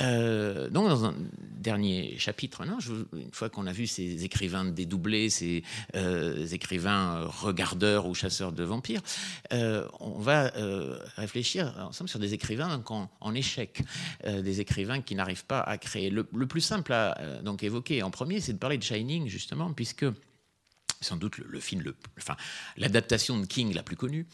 Euh, 0.00 0.68
donc, 0.70 0.88
dans 0.88 1.04
un 1.04 1.14
dernier 1.40 2.18
chapitre, 2.18 2.64
non, 2.64 2.80
je- 2.80 3.06
une 3.16 3.32
fois 3.32 3.48
qu'on 3.48 3.66
a 3.66 3.72
vu 3.72 3.86
ces 3.86 4.24
écrivains 4.24 4.64
dédoublés, 4.64 5.30
ces 5.30 5.62
euh, 5.94 6.46
écrivains 6.48 7.26
regardeurs 7.26 8.06
ou 8.06 8.14
chasseurs 8.14 8.50
de 8.52 8.64
vampires, 8.64 9.02
euh, 9.52 9.86
on 10.00 10.18
va 10.18 10.50
réfléchir 11.16 11.74
ensemble 11.88 12.10
sur 12.10 12.18
des 12.18 12.34
écrivains 12.34 12.82
en, 12.88 13.08
en 13.20 13.34
échec, 13.34 13.82
des 14.26 14.60
écrivains 14.60 15.00
qui 15.00 15.14
n'arrivent 15.14 15.44
pas 15.46 15.60
à 15.60 15.78
créer. 15.78 16.10
Le, 16.10 16.24
plus 16.24 16.60
simple 16.60 16.92
à 16.92 17.40
donc 17.42 17.62
évoquer 17.62 18.02
en 18.02 18.10
premier, 18.10 18.40
c'est 18.40 18.52
de 18.52 18.58
parler 18.58 18.78
de 18.78 18.82
Shining 18.82 19.28
justement, 19.28 19.72
puisque 19.72 20.06
sans 21.00 21.16
doute 21.16 21.38
le, 21.38 21.46
le 21.48 21.60
film, 21.60 21.82
le, 21.82 21.94
enfin 22.18 22.36
l'adaptation 22.76 23.38
de 23.38 23.46
King 23.46 23.72
la 23.74 23.84
plus 23.84 23.96
connue, 23.96 24.26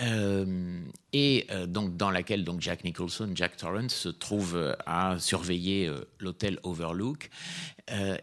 euh, 0.00 0.80
et 1.12 1.46
euh, 1.50 1.66
donc 1.66 1.96
dans 1.96 2.10
laquelle 2.10 2.44
donc 2.44 2.60
Jack 2.60 2.84
Nicholson, 2.84 3.30
Jack 3.34 3.56
Torrance 3.56 3.94
se 3.94 4.08
trouve 4.08 4.56
euh, 4.56 4.74
à 4.86 5.18
surveiller 5.18 5.90
l'hôtel 6.20 6.58
Overlook 6.62 7.30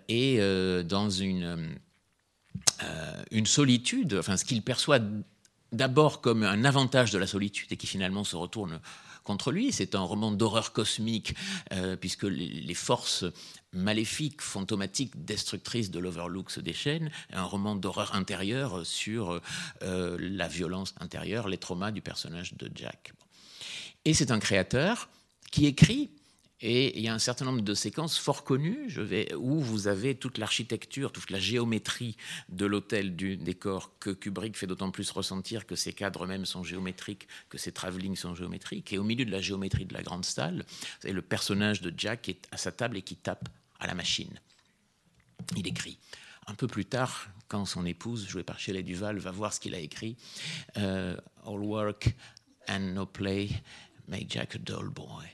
et 0.08 0.40
dans 0.86 1.10
une 1.10 1.76
une 3.32 3.46
solitude, 3.46 4.16
enfin 4.20 4.38
ce 4.38 4.46
qu'il 4.46 4.62
perçoit 4.62 5.00
d'abord 5.72 6.22
comme 6.22 6.44
un 6.44 6.64
avantage 6.64 7.12
de 7.12 7.18
la 7.18 7.28
solitude 7.28 7.72
et 7.72 7.78
qui 7.78 7.88
finalement 7.88 8.24
se 8.24 8.36
retourne 8.36 8.80
contre 9.24 9.52
lui. 9.52 9.72
C'est 9.72 9.96
un 9.96 10.02
roman 10.02 10.32
d'horreur 10.32 10.72
cosmique, 10.72 11.34
puisque 12.00 12.24
les 12.24 12.74
forces 12.76 13.26
maléfiques, 13.76 14.42
fantomatiques, 14.42 15.26
destructrices 15.26 15.92
de 15.92 16.00
l'Overlook 16.00 16.50
se 16.50 16.60
déchaînent. 16.60 17.12
Un 17.32 17.44
roman 17.44 17.76
d'horreur 17.76 18.16
intérieure 18.16 18.86
sur 18.86 19.42
euh, 19.84 20.18
la 20.20 20.48
violence 20.48 20.96
intérieure, 21.00 21.48
les 21.48 21.58
traumas 21.58 21.92
du 21.92 22.02
personnage 22.02 22.54
de 22.56 22.72
Jack. 22.74 23.14
Et 24.06 24.14
c'est 24.14 24.32
un 24.32 24.40
créateur 24.40 25.10
qui 25.52 25.66
écrit 25.66 26.10
et 26.62 26.98
il 26.98 27.04
y 27.04 27.10
a 27.10 27.14
un 27.14 27.20
certain 27.20 27.46
nombre 27.46 27.62
de 27.62 27.74
séquences 27.74 28.18
fort 28.18 28.44
connues 28.44 28.86
je 28.88 29.02
vais, 29.02 29.34
où 29.36 29.60
vous 29.60 29.88
avez 29.88 30.16
toute 30.16 30.38
l'architecture, 30.38 31.12
toute 31.12 31.30
la 31.30 31.40
géométrie 31.40 32.16
de 32.50 32.66
l'hôtel 32.66 33.16
du 33.16 33.36
décor 33.36 33.92
que 34.00 34.10
Kubrick 34.10 34.56
fait 34.56 34.68
d'autant 34.68 34.90
plus 34.90 35.12
ressentir 35.12 35.66
que 35.66 35.76
ses 35.76 35.92
cadres 35.92 36.24
eux-mêmes 36.24 36.46
sont 36.46 36.64
géométriques, 36.64 37.28
que 37.50 37.58
ses 37.58 37.74
travelling 37.74 38.16
sont 38.16 38.36
géométriques. 38.36 38.94
Et 38.94 38.98
au 38.98 39.04
milieu 39.04 39.26
de 39.26 39.32
la 39.32 39.42
géométrie 39.42 39.86
de 39.86 39.94
la 39.94 40.02
grande 40.02 40.26
salle, 40.26 40.66
avez 41.04 41.14
le 41.14 41.22
personnage 41.22 41.82
de 41.82 41.94
Jack 41.96 42.24
qui 42.24 42.32
est 42.32 42.48
à 42.52 42.58
sa 42.58 42.72
table 42.72 42.98
et 42.98 43.02
qui 43.02 43.18
tape 43.18 43.50
la 43.88 43.94
machine. 43.96 44.40
Il 45.56 45.68
écrit. 45.68 45.98
Un 46.48 46.54
peu 46.56 46.68
plus 46.68 46.86
tard, 46.86 47.28
quand 47.48 47.66
son 47.66 47.86
épouse, 47.86 48.28
jouée 48.28 48.44
par 48.44 48.60
Shelley 48.60 48.84
Duval, 48.84 49.18
va 49.18 49.32
voir 49.32 49.54
ce 49.54 49.60
qu'il 49.60 49.74
a 49.76 49.80
écrit, 49.80 50.16
euh, 50.78 51.18
All 51.46 51.60
work 51.60 52.16
and 52.68 52.80
no 52.94 53.06
play 53.06 53.50
make 54.08 54.32
Jack 54.32 54.56
a 54.56 54.60
dull 54.60 54.90
boy. 54.90 55.26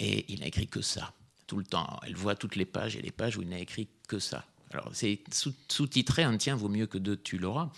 Et 0.00 0.32
il 0.32 0.40
n'a 0.40 0.46
écrit 0.46 0.66
que 0.66 0.80
ça, 0.82 1.12
tout 1.46 1.56
le 1.56 1.64
temps. 1.64 2.00
Elle 2.04 2.16
voit 2.16 2.34
toutes 2.34 2.56
les 2.56 2.64
pages 2.64 2.96
et 2.96 3.02
les 3.02 3.12
pages 3.12 3.36
où 3.36 3.42
il 3.42 3.48
n'a 3.48 3.58
écrit 3.60 3.88
que 4.08 4.18
ça. 4.18 4.44
Alors, 4.72 4.90
c'est 4.94 5.20
sous- 5.32 5.54
sous-titré 5.68 6.22
Un 6.24 6.36
tien 6.38 6.56
vaut 6.56 6.68
mieux 6.68 6.86
que 6.86 6.98
deux, 6.98 7.16
tu 7.20 7.38
l'auras, 7.38 7.70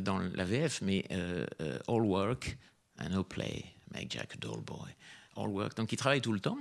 dans 0.00 0.18
la 0.18 0.44
VF, 0.44 0.80
mais 0.82 1.04
euh, 1.10 1.44
euh, 1.60 1.78
All 1.88 2.02
work 2.02 2.56
and 3.00 3.10
no 3.10 3.24
play 3.24 3.64
make 3.92 4.10
Jack 4.12 4.34
a 4.34 4.36
dull 4.38 4.60
boy. 4.62 4.88
All 5.36 5.48
work. 5.48 5.76
Donc, 5.76 5.92
il 5.92 5.96
travaille 5.96 6.20
tout 6.22 6.32
le 6.32 6.40
temps. 6.40 6.58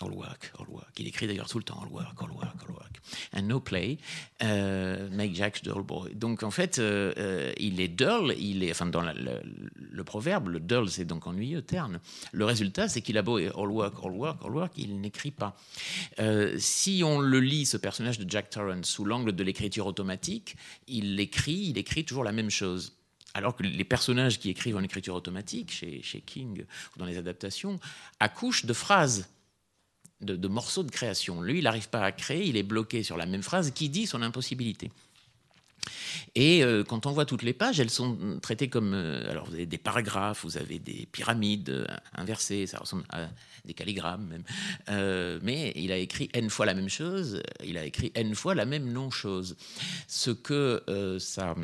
All 0.00 0.12
work, 0.12 0.52
all 0.58 0.66
work. 0.68 0.90
Il 0.98 1.08
écrit 1.08 1.26
d'ailleurs 1.26 1.48
tout 1.48 1.58
le 1.58 1.64
temps 1.64 1.82
all 1.82 1.90
work, 1.90 2.22
all 2.22 2.30
work, 2.30 2.54
all 2.62 2.74
work. 2.74 3.00
And 3.32 3.42
no 3.42 3.60
play, 3.60 3.98
euh, 4.42 5.08
make 5.10 5.34
Jack 5.34 5.62
dull 5.64 5.82
boy. 5.82 6.14
Donc 6.14 6.42
en 6.42 6.50
fait, 6.50 6.78
euh, 6.78 7.12
euh, 7.18 7.52
il 7.58 7.80
est 7.80 7.88
dull, 7.88 8.34
il 8.38 8.62
est, 8.62 8.70
enfin 8.70 8.86
dans 8.86 9.02
le, 9.02 10.04
proverbe, 10.04 10.48
le 10.48 10.60
dull 10.60 10.88
c'est 10.88 11.04
donc 11.04 11.26
ennuyeux, 11.26 11.62
terne. 11.62 12.00
Le 12.32 12.44
résultat, 12.44 12.88
c'est 12.88 13.00
qu'il 13.00 13.18
a 13.18 13.22
beau 13.22 13.38
all 13.38 13.70
work, 13.70 13.94
all 14.04 14.12
work, 14.12 14.44
all 14.44 14.52
work, 14.52 14.72
il 14.76 15.00
n'écrit 15.00 15.32
pas. 15.32 15.56
Si 16.58 17.02
on 17.04 17.20
le 17.20 17.40
lit, 17.40 17.66
ce 17.66 17.76
personnage 17.76 18.18
de 18.18 18.28
Jack 18.28 18.50
Torrance, 18.50 18.88
sous 18.88 19.04
l'angle 19.04 19.32
de 19.32 19.42
l'écriture 19.42 19.86
automatique, 19.86 20.56
il 20.86 21.18
écrit, 21.18 21.70
il 21.70 21.78
écrit 21.78 22.04
toujours 22.04 22.24
la 22.24 22.32
même 22.32 22.50
chose 22.50 22.94
alors 23.34 23.54
que 23.54 23.62
les 23.62 23.84
personnages 23.84 24.38
qui 24.38 24.50
écrivent 24.50 24.76
en 24.76 24.82
écriture 24.82 25.14
automatique, 25.14 25.70
chez 25.70 26.20
King 26.22 26.64
ou 26.94 26.98
dans 26.98 27.04
les 27.04 27.18
adaptations, 27.18 27.78
accouchent 28.20 28.64
de 28.64 28.72
phrases 28.72 29.28
de, 30.20 30.48
morceaux 30.48 30.82
de 30.82 30.90
création. 30.90 31.40
Lui, 31.42 31.58
il 31.58 31.64
n'arrive 31.64 31.88
pas 31.88 32.02
à 32.02 32.12
créer, 32.12 32.46
il 32.46 32.56
est 32.56 32.62
bloqué 32.62 33.02
sur 33.02 33.16
la 33.16 33.26
même 33.26 33.42
phrase 33.42 33.70
qui 33.70 33.88
dit 33.88 34.06
son 34.06 34.22
impossibilité. 34.22 34.90
Et 36.34 36.62
euh, 36.62 36.84
quand 36.84 37.06
on 37.06 37.12
voit 37.12 37.24
toutes 37.24 37.42
les 37.42 37.52
pages, 37.52 37.80
elles 37.80 37.90
sont 37.90 38.38
traitées 38.42 38.68
comme. 38.68 38.92
Euh, 38.94 39.30
alors, 39.30 39.46
vous 39.46 39.54
avez 39.54 39.66
des 39.66 39.78
paragraphes, 39.78 40.44
vous 40.44 40.58
avez 40.58 40.78
des 40.78 41.08
pyramides 41.10 41.70
euh, 41.70 41.86
inversées, 42.14 42.66
ça 42.66 42.78
ressemble 42.78 43.04
à 43.10 43.28
des 43.64 43.74
calligrammes 43.74 44.26
même. 44.26 45.40
Mais 45.42 45.72
il 45.76 45.92
a 45.92 45.96
écrit 45.96 46.28
N 46.32 46.50
fois 46.50 46.66
la 46.66 46.74
même 46.74 46.88
chose, 46.88 47.42
il 47.64 47.78
a 47.78 47.84
écrit 47.84 48.12
N 48.14 48.34
fois 48.34 48.54
la 48.54 48.66
même 48.66 48.92
non-chose. 48.92 49.56
Ce 50.06 50.30
que 50.30 50.82
sa, 51.18 51.54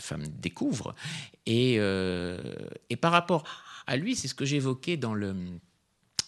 femme 0.00 0.26
découvre. 0.28 0.94
Et 1.46 1.78
par 3.00 3.12
rapport 3.12 3.44
à 3.86 3.96
lui, 3.96 4.16
c'est 4.16 4.28
ce 4.28 4.34
que 4.34 4.44
j'évoquais 4.44 4.96
dans 4.96 5.14
le 5.14 5.34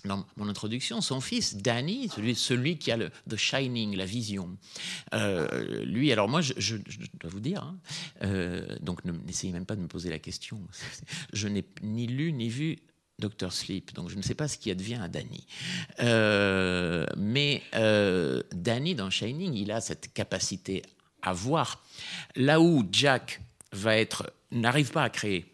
dans 0.05 0.25
mon 0.37 0.49
introduction, 0.49 1.01
son 1.01 1.21
fils, 1.21 1.57
Danny, 1.57 2.09
celui, 2.35 2.79
qui 2.79 2.91
a 2.91 2.97
le 2.97 3.11
The 3.29 3.37
Shining, 3.37 3.97
la 3.97 4.05
vision. 4.05 4.57
Euh, 5.15 5.85
lui, 5.85 6.13
alors 6.13 6.29
moi, 6.29 6.41
je, 6.41 6.77
dois 6.77 7.31
vous 7.31 7.41
dire, 7.41 7.63
hein, 7.63 7.79
euh, 8.23 8.77
donc 8.81 9.05
n'essayez 9.05 9.53
même 9.53 9.67
pas 9.67 9.77
de 9.77 9.81
me 9.81 9.89
poser 9.89 10.11
la 10.11 10.19
question. 10.19 10.61
Je 11.33 11.49
n'ai 11.49 11.65
ni 11.83 12.07
lu 12.07 12.33
ni 12.33 12.49
vu 12.49 12.79
Dr 13.19 13.53
Sleep, 13.53 13.95
donc 13.95 14.09
je 14.09 14.17
ne 14.17 14.23
sais 14.23 14.35
pas 14.35 14.47
ce 14.47 14.59
qui 14.59 14.71
advient 14.71 15.01
à 15.03 15.09
Danny. 15.09 15.47
Euh, 16.01 17.07
mais 17.17 17.63
Danny, 18.53 18.95
dans 18.95 19.11
Shining, 19.11 19.55
il 19.55 19.73
a 19.73 19.81
cette 19.81 20.13
capacité 20.13 20.83
à 21.23 21.33
voir. 21.33 21.85
Là 22.37 22.61
où 22.61 22.87
Jack 22.93 23.41
n'arrive 24.53 24.93
pas 24.93 25.03
à 25.03 25.11
créer 25.11 25.47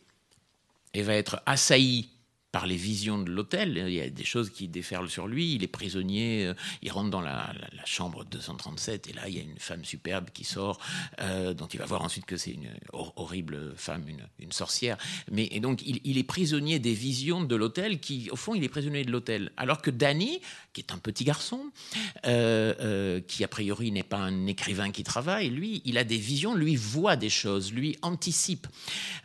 et 0.92 1.02
va 1.02 1.14
être 1.14 1.42
assailli 1.46 2.08
par 2.54 2.68
les 2.68 2.76
visions 2.76 3.18
de 3.18 3.32
l'hôtel. 3.32 3.82
Il 3.88 3.94
y 3.94 4.00
a 4.00 4.08
des 4.08 4.24
choses 4.24 4.48
qui 4.48 4.68
déferlent 4.68 5.10
sur 5.10 5.26
lui. 5.26 5.56
Il 5.56 5.64
est 5.64 5.66
prisonnier. 5.66 6.46
Euh, 6.46 6.54
il 6.82 6.92
rentre 6.92 7.10
dans 7.10 7.20
la, 7.20 7.52
chambre 7.84 8.24
237 8.24 9.08
et 9.08 9.12
là, 9.12 9.28
il 9.28 9.36
y 9.36 9.40
a 9.40 9.42
une 9.42 9.58
femme 9.58 9.84
superbe 9.84 10.28
qui 10.32 10.44
sort, 10.44 10.78
euh, 11.20 11.52
dont 11.52 11.66
il 11.66 11.80
va 11.80 11.84
voir 11.84 12.02
ensuite 12.02 12.26
que 12.26 12.36
c'est 12.36 12.52
une 12.52 12.70
horrible 12.92 13.74
femme, 13.76 14.04
une, 14.38 14.52
sorcière. 14.52 14.96
Mais 15.32 15.48
et 15.50 15.58
donc, 15.58 15.82
il, 15.84 16.16
est 16.16 16.22
prisonnier 16.22 16.78
des 16.78 16.94
visions 16.94 17.42
de 17.42 17.56
l'hôtel 17.56 17.98
qui, 17.98 18.30
au 18.30 18.36
fond, 18.36 18.54
il 18.54 18.62
est 18.62 18.68
prisonnier 18.68 19.04
de 19.04 19.10
l'hôtel. 19.10 19.50
Alors 19.56 19.82
que 19.82 19.90
Danny, 19.90 20.40
qui 20.72 20.80
est 20.80 20.92
un 20.92 20.98
petit 20.98 21.24
garçon, 21.24 21.60
euh 22.26 23.20
qui 23.26 23.42
a 23.42 23.48
priori 23.48 23.90
n'est 23.90 24.04
pas 24.04 24.18
un 24.18 24.46
écrivain 24.46 24.92
qui 24.92 25.02
travaille, 25.02 25.50
lui, 25.50 25.82
il 25.84 25.98
a 25.98 26.04
des 26.04 26.18
visions, 26.18 26.54
lui 26.54 26.76
voit 26.76 27.16
des 27.16 27.30
choses, 27.30 27.72
lui 27.72 27.98
anticipe. 28.02 28.68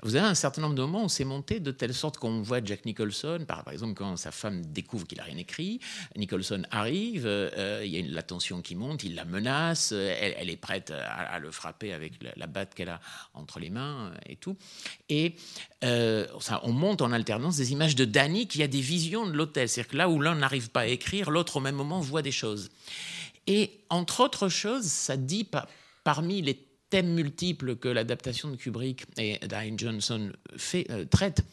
Vous 0.02 0.16
avez 0.16 0.26
un 0.26 0.36
certain 0.36 0.64
nombre 0.64 0.76
de 0.76 0.82
moments 0.82 1.06
où 1.06 1.10
c'est 1.10 1.26
monté 1.26 1.60
de 1.60 1.70
telle 1.70 1.94
sorte 1.94 2.18
qu'on 2.18 2.42
voit 2.42 2.64
Jack 2.64 2.86
Nicholson 2.86 3.19
par, 3.48 3.64
exemple, 3.72 3.94
quand 3.94 4.16
sa 4.18 4.32
femme 4.32 4.66
découvre 4.66 5.08
qu'il 5.08 5.18
n'a 5.18 5.24
rien 5.24 5.38
écrit, 5.38 5.80
Nicholson 6.16 6.64
arrive, 6.72 7.24
euh, 7.26 7.82
il 7.84 7.92
y 7.92 8.00
a 8.00 8.14
la 8.14 8.24
tension 8.24 8.62
qui 8.62 8.76
monte, 8.76 9.04
il 9.04 9.16
la 9.16 9.26
menace, 9.26 9.92
elle, 9.92 10.36
elle 10.38 10.50
est 10.50 10.58
prête 10.58 10.92
à, 10.92 11.40
le 11.40 11.52
frapper 11.52 11.94
avec 11.94 12.14
la, 12.36 12.48
batte 12.48 12.74
qu'elle 12.74 12.90
a 12.90 13.00
entre 13.34 13.60
les 13.60 13.70
mains 13.70 14.12
et 14.28 14.36
tout. 14.36 14.58
Et 15.10 15.36
euh, 15.84 16.28
on 16.64 16.72
monte 16.72 17.02
en 17.02 17.12
alternance 17.12 17.58
des 17.58 17.72
images 17.72 17.96
de 17.96 18.06
Danny 18.06 18.48
qui 18.48 18.64
a 18.64 18.68
des 18.68 18.82
visions 18.82 19.26
de 19.26 19.34
l'hôtel. 19.34 19.70
C'est-à-dire 19.70 19.92
que 19.92 19.98
là 19.98 20.10
où 20.10 20.20
l'un 20.22 20.36
n'arrive 20.36 20.70
pas 20.70 20.82
à 20.82 20.88
écrire, 20.88 21.32
l'autre 21.32 21.58
au 21.58 21.60
même 21.60 21.76
moment 21.76 22.00
voit 22.00 22.22
des 22.22 22.32
choses. 22.32 22.70
Et 23.48 23.82
entre 23.90 24.22
autres 24.22 24.50
choses, 24.50 24.86
ça 24.86 25.18
dit 25.18 25.48
parmi 26.04 26.42
les 26.42 26.56
thèmes 26.90 27.14
multiples 27.14 27.76
que 27.76 27.88
l'adaptation 27.88 28.50
de 28.50 28.56
Kubrick 28.56 29.06
et 29.18 29.40
Diane 29.48 29.78
Johnson 29.78 30.32
fait, 30.58 30.90
euh, 30.90 31.06
traite, 31.06 31.44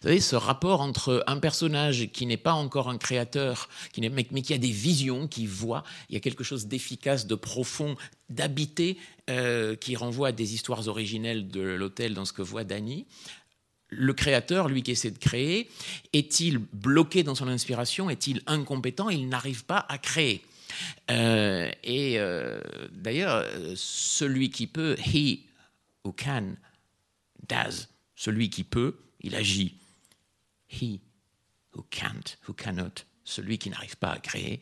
vous 0.00 0.08
savez, 0.08 0.20
ce 0.20 0.36
rapport 0.36 0.80
entre 0.80 1.22
un 1.26 1.38
personnage 1.38 2.10
qui 2.12 2.26
n'est 2.26 2.36
pas 2.36 2.52
encore 2.52 2.88
un 2.88 2.98
créateur, 2.98 3.68
qui 3.92 4.00
mais, 4.08 4.24
qui 4.24 4.54
a 4.54 4.58
des 4.58 4.70
visions, 4.70 5.28
qui 5.28 5.46
voit, 5.46 5.84
il 6.08 6.14
y 6.14 6.16
a 6.16 6.20
quelque 6.20 6.44
chose 6.44 6.66
d'efficace, 6.66 7.26
de 7.26 7.34
profond, 7.34 7.96
d'habité, 8.28 8.98
euh, 9.30 9.76
qui 9.76 9.96
renvoie 9.96 10.28
à 10.28 10.32
des 10.32 10.54
histoires 10.54 10.88
originelles 10.88 11.48
de 11.48 11.60
l'hôtel 11.60 12.14
dans 12.14 12.24
ce 12.24 12.32
que 12.32 12.42
voit 12.42 12.64
Danny. 12.64 13.06
Le 13.88 14.14
créateur, 14.14 14.68
lui 14.68 14.82
qui 14.82 14.92
essaie 14.92 15.10
de 15.10 15.18
créer, 15.18 15.68
est-il 16.12 16.58
bloqué 16.58 17.22
dans 17.22 17.34
son 17.34 17.48
inspiration? 17.48 18.08
Est-il 18.08 18.42
incompétent? 18.46 19.10
Il 19.10 19.28
n'arrive 19.28 19.64
pas 19.64 19.84
à 19.88 19.98
créer. 19.98 20.42
Euh, 21.10 21.70
et 21.84 22.18
euh, 22.18 22.60
d'ailleurs, 22.92 23.46
celui 23.76 24.50
qui 24.50 24.66
peut, 24.66 24.96
he 24.98 25.40
who 26.04 26.12
can, 26.12 26.54
does. 27.48 27.88
Celui 28.16 28.50
qui 28.50 28.64
peut, 28.64 28.96
il 29.22 29.34
agit. 29.34 29.76
He 30.68 31.00
who 31.74 31.84
can't, 31.90 32.38
who 32.48 32.52
cannot, 32.52 33.04
celui 33.24 33.58
qui 33.58 33.70
n'arrive 33.70 33.96
pas 33.96 34.12
à 34.12 34.18
créer, 34.18 34.60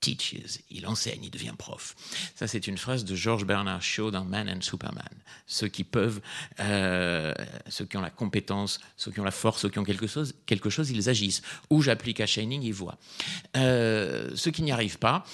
teaches, 0.00 0.60
il 0.70 0.86
enseigne, 0.86 1.24
il 1.24 1.30
devient 1.30 1.54
prof. 1.56 1.94
Ça, 2.34 2.46
c'est 2.46 2.66
une 2.66 2.78
phrase 2.78 3.04
de 3.04 3.14
George 3.14 3.44
Bernard 3.44 3.82
Shaw 3.82 4.10
dans 4.10 4.24
Man 4.24 4.48
and 4.48 4.60
Superman. 4.60 5.04
Ceux 5.46 5.68
qui 5.68 5.84
peuvent, 5.84 6.20
euh, 6.60 7.34
ceux 7.68 7.84
qui 7.84 7.96
ont 7.96 8.00
la 8.00 8.10
compétence, 8.10 8.78
ceux 8.96 9.10
qui 9.10 9.20
ont 9.20 9.24
la 9.24 9.30
force, 9.30 9.62
ceux 9.62 9.68
qui 9.68 9.78
ont 9.78 9.84
quelque 9.84 10.06
chose, 10.06 10.34
quelque 10.46 10.70
chose 10.70 10.90
ils 10.90 11.08
agissent. 11.08 11.42
Ou 11.70 11.82
j'applique 11.82 12.20
à 12.20 12.26
Shining, 12.26 12.62
ils 12.62 12.72
voient. 12.72 12.98
Euh, 13.56 14.30
ceux 14.36 14.50
qui 14.50 14.62
n'y 14.62 14.72
arrivent 14.72 14.98
pas, 14.98 15.24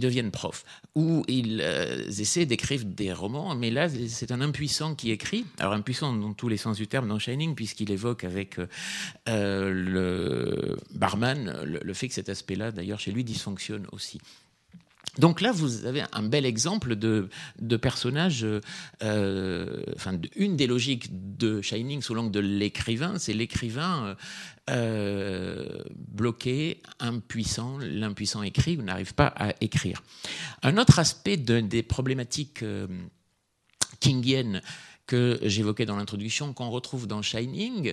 deviennent 0.00 0.30
profs, 0.30 0.64
ou 0.94 1.24
ils 1.28 1.60
euh, 1.62 2.06
essaient 2.08 2.46
d'écrire 2.46 2.84
des 2.84 3.12
romans, 3.12 3.54
mais 3.54 3.70
là, 3.70 3.88
c'est 4.08 4.32
un 4.32 4.40
impuissant 4.40 4.94
qui 4.94 5.10
écrit. 5.10 5.44
Alors, 5.58 5.72
impuissant 5.72 6.12
dans 6.12 6.32
tous 6.32 6.48
les 6.48 6.56
sens 6.56 6.76
du 6.76 6.86
terme 6.86 7.08
dans 7.08 7.18
Shining, 7.18 7.54
puisqu'il 7.54 7.90
évoque 7.90 8.24
avec 8.24 8.58
euh, 9.28 9.70
le 9.70 10.76
barman 10.94 11.62
le, 11.64 11.94
fait 11.94 12.08
que 12.08 12.14
cet 12.14 12.28
aspect-là, 12.28 12.72
d'ailleurs, 12.72 13.00
chez 13.00 13.12
lui, 13.12 13.24
dysfonctionne 13.24 13.86
aussi. 13.92 14.20
Donc 15.18 15.40
là, 15.40 15.52
vous 15.52 15.86
avez 15.86 16.02
un 16.12 16.22
bel 16.24 16.44
exemple 16.44 16.96
de, 16.96 17.28
de 17.60 17.76
personnage, 17.76 18.44
euh, 19.02 19.82
enfin, 19.94 20.18
une 20.34 20.56
des 20.56 20.66
logiques 20.66 21.08
de 21.36 21.62
Shining 21.62 22.02
sous 22.02 22.14
l'angle 22.14 22.32
de 22.32 22.40
l'écrivain, 22.40 23.18
c'est 23.18 23.32
l'écrivain 23.32 24.16
euh, 24.70 25.82
bloqué, 25.94 26.80
impuissant, 26.98 27.76
l'impuissant 27.78 28.42
écrit 28.42 28.78
ou 28.78 28.82
n'arrive 28.82 29.14
pas 29.14 29.26
à 29.26 29.52
écrire. 29.60 30.02
Un 30.62 30.78
autre 30.78 30.98
aspect 30.98 31.36
de, 31.36 31.60
des 31.60 31.82
problématiques 31.82 32.62
euh, 32.62 32.86
kingiennes 34.00 34.62
que 35.06 35.38
j'évoquais 35.42 35.84
dans 35.84 35.96
l'introduction, 35.96 36.54
qu'on 36.54 36.70
retrouve 36.70 37.06
dans 37.06 37.20
Shining, 37.20 37.92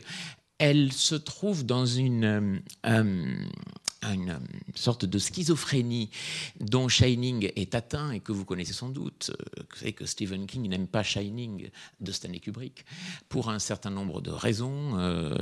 elle 0.59 0.93
se 0.93 1.15
trouve 1.15 1.65
dans 1.65 1.85
une, 1.85 2.61
euh, 2.85 3.35
une 4.03 4.39
sorte 4.75 5.05
de 5.05 5.19
schizophrénie 5.19 6.09
dont 6.59 6.87
Shining 6.87 7.51
est 7.55 7.75
atteint 7.75 8.11
et 8.11 8.19
que 8.19 8.31
vous 8.31 8.45
connaissez 8.45 8.73
sans 8.73 8.89
doute. 8.89 9.31
Vous 9.57 9.77
savez 9.77 9.93
que 9.93 10.05
Stephen 10.05 10.47
King 10.47 10.67
n'aime 10.69 10.87
pas 10.87 11.03
Shining 11.03 11.69
de 11.99 12.11
Stanley 12.11 12.39
Kubrick 12.39 12.85
pour 13.29 13.49
un 13.49 13.59
certain 13.59 13.91
nombre 13.91 14.21
de 14.21 14.31
raisons 14.31 14.97
euh, 14.97 15.35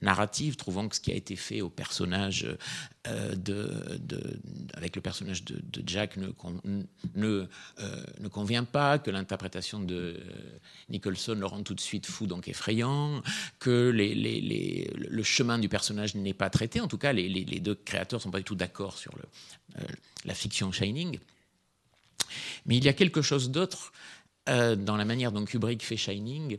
narratives, 0.00 0.56
trouvant 0.56 0.88
que 0.88 0.96
ce 0.96 1.00
qui 1.00 1.12
a 1.12 1.14
été 1.14 1.36
fait 1.36 1.60
au 1.60 1.68
personnage 1.68 2.46
euh, 3.06 3.34
de, 3.34 3.70
avec 4.74 4.96
le 4.96 5.02
personnage 5.02 5.44
de, 5.44 5.82
Jack 5.86 6.16
ne, 6.16 6.28
ne, 7.14 7.26
euh, 7.26 8.02
ne, 8.20 8.28
convient 8.28 8.64
pas, 8.64 8.98
que 8.98 9.10
l'interprétation 9.10 9.80
de 9.80 10.20
Nicholson 10.88 11.34
le 11.34 11.46
rend 11.46 11.62
tout 11.62 11.74
de 11.74 11.80
suite 11.80 12.06
fou, 12.06 12.26
donc 12.26 12.48
effrayant, 12.48 13.22
que 13.58 13.92
le 13.92 15.22
chemin 15.22 15.58
du 15.58 15.68
personnage 15.68 16.14
n'est 16.14 16.34
pas 16.34 16.50
traité. 16.50 16.80
En 16.80 16.88
tout 16.88 16.98
cas, 16.98 17.12
les 17.12 17.60
deux 17.60 17.74
créateurs 17.74 17.97
ne 18.10 18.18
sont 18.18 18.30
pas 18.30 18.38
du 18.38 18.44
tout 18.44 18.54
d'accord 18.54 18.96
sur 18.96 19.12
euh, 19.78 19.82
la 20.24 20.34
fiction 20.34 20.72
Shining. 20.72 21.18
Mais 22.66 22.76
il 22.76 22.84
y 22.84 22.88
a 22.88 22.92
quelque 22.92 23.22
chose 23.22 23.50
d'autre 23.50 23.92
euh, 24.48 24.76
dans 24.76 24.96
la 24.96 25.04
manière 25.04 25.32
dont 25.32 25.44
Kubrick 25.44 25.82
fait 25.82 25.96
Shining 25.96 26.58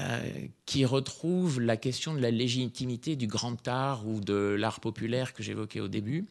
euh, 0.00 0.46
qui 0.66 0.84
retrouve 0.84 1.60
la 1.60 1.76
question 1.76 2.14
de 2.14 2.20
la 2.20 2.30
légitimité 2.30 3.16
du 3.16 3.26
grand 3.26 3.66
art 3.68 4.06
ou 4.06 4.20
de 4.20 4.56
l'art 4.58 4.80
populaire 4.80 5.32
que 5.32 5.42
j'évoquais 5.42 5.80
au 5.80 5.88
début. 5.88 6.26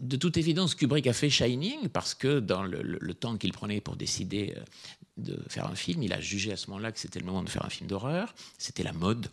De 0.00 0.16
toute 0.16 0.36
évidence, 0.38 0.74
Kubrick 0.74 1.06
a 1.06 1.12
fait 1.12 1.30
Shining 1.30 1.88
parce 1.88 2.14
que 2.14 2.40
dans 2.40 2.62
le 2.64 3.14
temps 3.14 3.36
qu'il 3.36 3.52
prenait 3.52 3.80
pour 3.80 3.94
décider 3.96 4.54
de 5.16 5.38
faire 5.48 5.66
un 5.66 5.74
film, 5.74 6.02
il 6.02 6.12
a 6.12 6.20
jugé 6.20 6.52
à 6.52 6.56
ce 6.56 6.68
moment-là 6.68 6.92
que 6.92 6.98
c'était 6.98 7.20
le 7.20 7.26
moment 7.26 7.42
de 7.42 7.50
faire 7.50 7.64
un 7.64 7.70
film 7.70 7.88
d'horreur. 7.88 8.34
C'était 8.58 8.82
la 8.82 8.92
mode. 8.92 9.28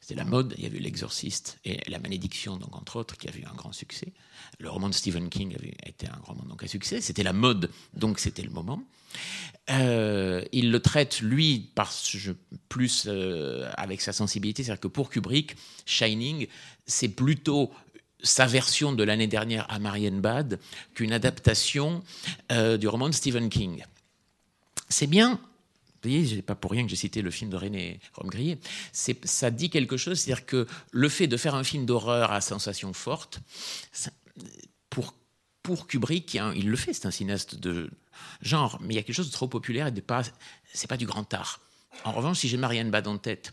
C'était 0.00 0.14
la 0.14 0.24
mode, 0.24 0.54
il 0.58 0.64
y 0.64 0.66
avait 0.66 0.78
L'Exorciste 0.78 1.58
et 1.64 1.78
La 1.90 1.98
Malédiction, 1.98 2.56
donc 2.56 2.76
entre 2.76 2.96
autres, 2.96 3.16
qui 3.16 3.28
avait 3.28 3.40
eu 3.40 3.46
un 3.46 3.54
grand 3.54 3.72
succès. 3.72 4.12
Le 4.58 4.70
roman 4.70 4.88
de 4.88 4.94
Stephen 4.94 5.28
King 5.28 5.54
avait 5.54 5.74
été 5.86 6.06
un 6.08 6.20
roman 6.24 6.44
donc 6.44 6.62
à 6.62 6.68
succès. 6.68 7.00
C'était 7.00 7.22
la 7.22 7.32
mode, 7.32 7.70
donc 7.94 8.18
c'était 8.18 8.42
le 8.42 8.50
moment. 8.50 8.82
Euh, 9.70 10.44
il 10.52 10.70
le 10.70 10.80
traite, 10.80 11.20
lui, 11.20 11.70
plus 12.68 13.04
euh, 13.06 13.70
avec 13.76 14.00
sa 14.00 14.12
sensibilité, 14.12 14.62
c'est-à-dire 14.62 14.80
que 14.80 14.88
pour 14.88 15.10
Kubrick, 15.10 15.56
Shining, 15.84 16.46
c'est 16.86 17.08
plutôt 17.08 17.70
sa 18.22 18.46
version 18.46 18.92
de 18.92 19.04
l'année 19.04 19.26
dernière 19.26 19.70
à 19.70 19.78
Marienbad 19.78 20.58
qu'une 20.94 21.12
adaptation 21.12 22.02
euh, 22.50 22.76
du 22.76 22.88
roman 22.88 23.08
de 23.08 23.14
Stephen 23.14 23.48
King. 23.48 23.84
C'est 24.88 25.06
bien, 25.06 25.38
voyez, 26.02 26.26
c'est 26.26 26.42
pas 26.42 26.54
pour 26.54 26.70
rien 26.70 26.84
que 26.84 26.90
j'ai 26.90 26.96
cité 26.96 27.22
le 27.22 27.30
film 27.30 27.50
de 27.50 27.56
René 27.56 28.00
Romgrier, 28.14 28.58
ça 28.92 29.50
dit 29.50 29.70
quelque 29.70 29.96
chose, 29.96 30.20
c'est-à-dire 30.20 30.46
que 30.46 30.66
le 30.90 31.08
fait 31.08 31.26
de 31.26 31.36
faire 31.36 31.54
un 31.54 31.64
film 31.64 31.86
d'horreur 31.86 32.32
à 32.32 32.40
sensation 32.40 32.92
forte, 32.92 33.40
pour, 34.90 35.14
pour 35.62 35.86
Kubrick, 35.86 36.38
il 36.54 36.68
le 36.68 36.76
fait, 36.76 36.92
c'est 36.92 37.06
un 37.06 37.10
cinéaste 37.10 37.56
de 37.56 37.90
genre, 38.42 38.78
mais 38.80 38.94
il 38.94 38.96
y 38.96 39.00
a 39.00 39.02
quelque 39.02 39.16
chose 39.16 39.28
de 39.28 39.32
trop 39.32 39.48
populaire 39.48 39.88
et 39.88 39.92
de 39.92 40.00
pas, 40.00 40.22
c'est 40.72 40.88
pas 40.88 40.96
du 40.96 41.06
grand 41.06 41.32
art. 41.34 41.60
En 42.04 42.12
revanche, 42.12 42.38
si 42.38 42.48
j'ai 42.48 42.56
Marianne 42.56 42.90
Bad 42.90 43.06
en 43.06 43.18
tête, 43.18 43.52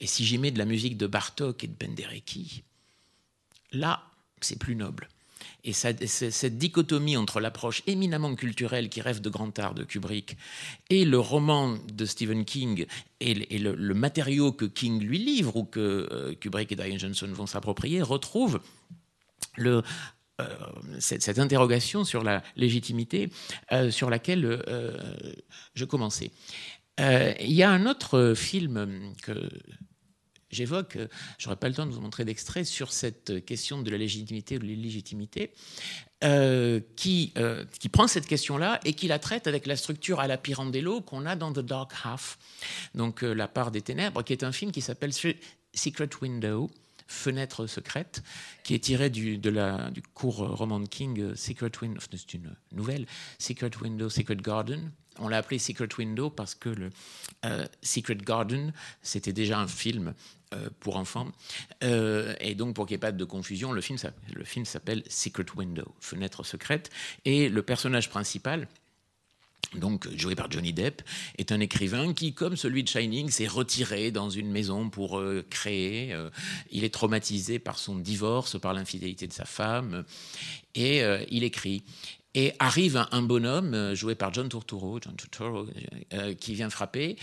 et 0.00 0.06
si 0.06 0.24
j'y 0.24 0.38
mets 0.38 0.50
de 0.50 0.58
la 0.58 0.64
musique 0.64 0.96
de 0.96 1.06
Bartok 1.06 1.64
et 1.64 1.66
de 1.66 1.74
Penderecki, 1.74 2.62
là, 3.72 4.02
c'est 4.40 4.58
plus 4.58 4.76
noble. 4.76 5.08
Et 5.64 5.72
cette 5.72 6.56
dichotomie 6.56 7.16
entre 7.16 7.40
l'approche 7.40 7.82
éminemment 7.86 8.34
culturelle 8.36 8.88
qui 8.88 9.00
rêve 9.00 9.20
de 9.20 9.28
grand 9.28 9.58
art 9.58 9.74
de 9.74 9.82
Kubrick 9.82 10.36
et 10.88 11.04
le 11.04 11.18
roman 11.18 11.76
de 11.92 12.04
Stephen 12.04 12.44
King 12.44 12.86
et, 13.20 13.58
le, 13.58 13.94
matériau 13.94 14.52
que 14.52 14.64
King 14.64 15.00
lui 15.00 15.18
livre 15.18 15.56
ou 15.56 15.64
que 15.64 16.08
euh, 16.12 16.34
Kubrick 16.34 16.70
et 16.70 16.76
Diane 16.76 16.98
Johnson 16.98 17.28
vont 17.32 17.46
s'approprier 17.46 18.02
retrouve 18.02 18.60
euh, 19.58 19.82
cette, 21.00 21.38
interrogation 21.40 22.04
sur 22.04 22.22
la 22.22 22.44
légitimité 22.54 23.28
euh, 23.72 23.90
sur 23.90 24.10
laquelle 24.10 24.62
je 25.74 25.84
commençais. 25.84 26.30
Il 26.98 27.52
y 27.52 27.64
a 27.64 27.70
un 27.70 27.86
autre 27.86 28.34
film 28.34 29.12
que 29.22 29.48
j'évoque, 30.50 30.96
euh, 30.96 31.08
j'aurais 31.38 31.56
pas 31.56 31.68
le 31.68 31.74
temps 31.74 31.86
de 31.86 31.92
vous 31.92 32.00
montrer 32.00 32.24
d'extrait 32.24 32.64
sur 32.64 32.92
cette 32.92 33.44
question 33.44 33.82
de 33.82 33.90
la 33.90 33.98
légitimité 33.98 34.56
ou 34.56 34.60
de 34.60 34.66
l'illégitimité, 34.66 35.52
euh, 36.24 36.80
qui, 36.96 37.32
euh, 37.38 37.64
qui 37.78 37.88
prend 37.88 38.08
cette 38.08 38.26
question-là 38.26 38.80
et 38.84 38.92
qui 38.92 39.08
la 39.08 39.18
traite 39.18 39.46
avec 39.46 39.66
la 39.66 39.76
structure 39.76 40.20
à 40.20 40.26
la 40.26 40.38
Pirandello 40.38 41.00
qu'on 41.00 41.26
a 41.26 41.36
dans 41.36 41.52
The 41.52 41.60
Dark 41.60 41.92
Half, 42.04 42.38
donc 42.94 43.22
La 43.22 43.48
part 43.48 43.70
des 43.70 43.82
ténèbres, 43.82 44.22
qui 44.22 44.32
est 44.32 44.44
un 44.44 44.52
film 44.52 44.72
qui 44.72 44.80
s'appelle 44.80 45.12
Secret 45.12 46.10
Window, 46.20 46.70
Fenêtre 47.06 47.66
secrète, 47.66 48.22
qui 48.64 48.74
est 48.74 48.80
tiré 48.80 49.08
du, 49.08 49.38
du 49.38 50.02
court 50.12 50.36
roman 50.36 50.80
de 50.80 50.88
King, 50.88 51.34
Secret 51.34 51.70
Window, 51.80 52.00
c'est 52.10 52.34
une 52.34 52.54
nouvelle, 52.72 53.06
Secret 53.38 53.70
Window, 53.80 54.10
Secret 54.10 54.36
Garden, 54.36 54.90
on 55.18 55.28
l'a 55.28 55.38
appelé 55.38 55.58
Secret 55.58 55.88
Window 55.98 56.30
parce 56.30 56.54
que 56.54 56.68
le 56.68 56.90
Secret 57.82 58.16
Garden, 58.16 58.72
c'était 59.02 59.32
déjà 59.32 59.58
un 59.58 59.66
film 59.66 60.14
euh, 60.54 60.70
pour 60.80 60.96
enfants. 60.96 61.28
Euh, 61.84 62.34
et 62.40 62.54
donc, 62.54 62.74
pour 62.74 62.86
qu'il 62.86 62.94
n'y 62.94 62.96
ait 62.96 63.00
pas 63.00 63.12
de 63.12 63.24
confusion, 63.24 63.70
le 63.70 63.82
film, 63.82 63.98
le 64.34 64.44
film 64.44 64.64
s'appelle 64.64 65.02
Secret 65.10 65.44
Window, 65.54 65.94
fenêtre 66.00 66.42
secrète. 66.42 66.88
Et 67.26 67.50
le 67.50 67.60
personnage 67.60 68.08
principal, 68.08 68.66
donc 69.74 70.08
joué 70.16 70.34
par 70.34 70.50
Johnny 70.50 70.72
Depp, 70.72 71.02
est 71.36 71.52
un 71.52 71.60
écrivain 71.60 72.14
qui, 72.14 72.32
comme 72.32 72.56
celui 72.56 72.82
de 72.82 72.88
Shining, 72.88 73.28
s'est 73.28 73.46
retiré 73.46 74.10
dans 74.10 74.30
une 74.30 74.50
maison 74.50 74.88
pour 74.88 75.18
euh, 75.18 75.44
créer. 75.50 76.16
il 76.70 76.82
est 76.82 76.94
traumatisé 76.94 77.58
par 77.58 77.78
son 77.78 77.96
divorce, 77.96 78.58
par 78.58 78.72
l'infidélité 78.72 79.26
de 79.26 79.34
sa 79.34 79.44
femme, 79.44 80.04
et 80.74 81.02
il 81.30 81.44
écrit. 81.44 81.82
Et 82.34 82.52
arrive 82.58 83.04
un, 83.10 83.22
bonhomme 83.22 83.94
joué 83.94 84.14
par 84.14 84.32
John 84.32 84.48
Turturro, 84.48 84.98
John 85.02 85.16
Turturro 85.16 85.66
qui 86.38 86.54
vient 86.54 86.70
frapper, 86.70 87.16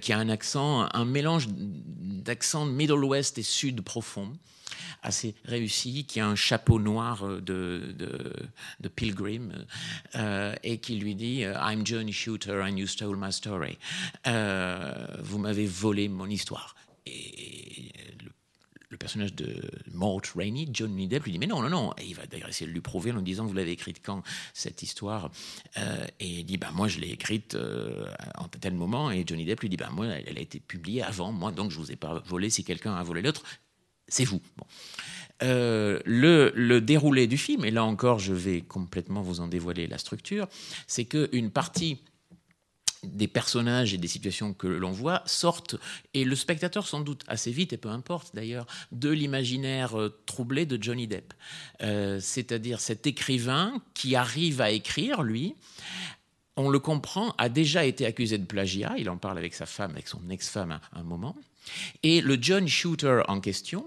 qui 0.00 0.12
a 0.12 0.18
un 0.18 0.28
accent, 0.28 0.88
un 0.92 1.04
mélange 1.04 1.48
d'accent 2.24 2.64
Middle 2.64 3.04
West 3.04 3.38
et 3.38 3.42
Sud 3.42 3.80
profond, 3.82 4.32
assez 5.02 5.34
réussi, 5.44 6.04
qui 6.04 6.20
a 6.20 6.26
un 6.26 6.34
chapeau 6.34 6.80
noir 6.80 7.26
de, 7.26 7.94
de, 8.80 8.88
pilgrim 8.88 9.52
et 10.62 10.78
qui 10.78 10.96
lui 10.96 11.14
dit 11.14 11.40
I'm 11.40 11.86
Johnny 11.86 12.12
Shooter 12.12 12.62
and 12.62 12.76
you 12.76 12.86
stole 12.86 13.16
my 13.16 13.32
story. 13.32 13.78
vous 14.24 15.38
m'avez 15.38 15.66
volé 15.66 16.08
mon 16.08 16.28
histoire. 16.28 16.74
Et 17.06 17.63
personnage 19.04 19.34
de 19.34 19.60
Mort 19.92 20.22
Rainey, 20.34 20.66
Johnny 20.72 21.06
Depp, 21.06 21.24
lui 21.24 21.32
dit 21.32 21.38
Mais 21.38 21.46
non, 21.46 21.60
non, 21.60 21.68
non. 21.68 21.92
Et 21.98 22.06
il 22.06 22.14
va 22.14 22.24
d'ailleurs 22.24 22.48
essayer 22.48 22.66
de 22.66 22.72
lui 22.72 22.80
prouver 22.80 23.12
en 23.12 23.16
lui 23.16 23.22
disant 23.22 23.44
Vous 23.44 23.52
l'avez 23.52 23.72
écrite 23.72 24.00
quand 24.02 24.22
cette 24.54 24.82
histoire? 24.82 25.30
Euh, 25.76 26.06
Et 26.20 26.40
il 26.40 26.44
dit 26.44 26.56
Bah, 26.56 26.70
moi, 26.72 26.88
je 26.88 27.00
l'ai 27.00 27.10
écrite 27.10 27.54
euh, 27.54 28.06
en 28.38 28.48
tel 28.48 28.72
moment. 28.72 29.10
Et 29.10 29.22
Johnny 29.26 29.44
Depp 29.44 29.60
lui 29.60 29.68
dit 29.68 29.76
Bah, 29.76 29.90
moi, 29.92 30.06
elle 30.06 30.38
a 30.38 30.40
été 30.40 30.58
publiée 30.58 31.02
avant 31.02 31.32
moi, 31.32 31.52
donc 31.52 31.70
je 31.70 31.78
ne 31.78 31.84
vous 31.84 31.92
ai 31.92 31.96
pas 31.96 32.22
volé. 32.24 32.48
Si 32.48 32.64
quelqu'un 32.64 32.94
a 32.94 33.02
volé 33.02 33.20
l'autre, 33.20 33.42
c'est 34.08 34.24
vous. 34.24 34.40
Euh, 35.42 36.00
le, 36.06 36.50
le, 36.54 36.80
déroulé 36.80 37.26
du 37.26 37.36
film, 37.36 37.66
et 37.66 37.70
là 37.70 37.84
encore, 37.84 38.18
je 38.18 38.32
vais 38.32 38.62
complètement 38.62 39.20
vous 39.20 39.40
en 39.40 39.48
dévoiler 39.48 39.86
la 39.86 39.98
structure, 39.98 40.48
c'est 40.86 41.04
qu'une 41.04 41.50
partie 41.50 41.98
des 43.04 43.28
personnages 43.28 43.94
et 43.94 43.98
des 43.98 44.08
situations 44.08 44.54
que 44.54 44.66
l'on 44.66 44.92
voit 44.92 45.22
sortent, 45.26 45.76
et 46.14 46.24
le 46.24 46.36
spectateur 46.36 46.86
sans 46.86 47.00
doute 47.00 47.22
assez 47.26 47.50
vite, 47.50 47.72
et 47.72 47.76
peu 47.76 47.88
importe 47.88 48.34
d'ailleurs, 48.34 48.66
de 48.92 49.10
l'imaginaire 49.10 49.98
euh, 49.98 50.20
troublé 50.26 50.66
de 50.66 50.82
Johnny 50.82 51.06
Depp. 51.06 51.34
Euh, 51.82 52.18
c'est-à-dire 52.20 52.80
cet 52.80 53.06
écrivain 53.06 53.82
qui 53.94 54.16
arrive 54.16 54.60
à 54.60 54.70
écrire, 54.70 55.22
lui, 55.22 55.54
on 56.56 56.70
le 56.70 56.78
comprend, 56.78 57.34
a 57.38 57.48
déjà 57.48 57.84
été 57.84 58.06
accusé 58.06 58.38
de 58.38 58.44
plagiat, 58.44 58.94
il 58.96 59.10
en 59.10 59.16
parle 59.16 59.38
avec 59.38 59.54
sa 59.54 59.66
femme, 59.66 59.92
avec 59.92 60.08
son 60.08 60.28
ex-femme 60.30 60.72
à 60.72 60.80
un 60.92 61.02
moment, 61.02 61.36
et 62.02 62.20
le 62.20 62.38
John 62.40 62.68
Shooter 62.68 63.22
en 63.28 63.40
question 63.40 63.86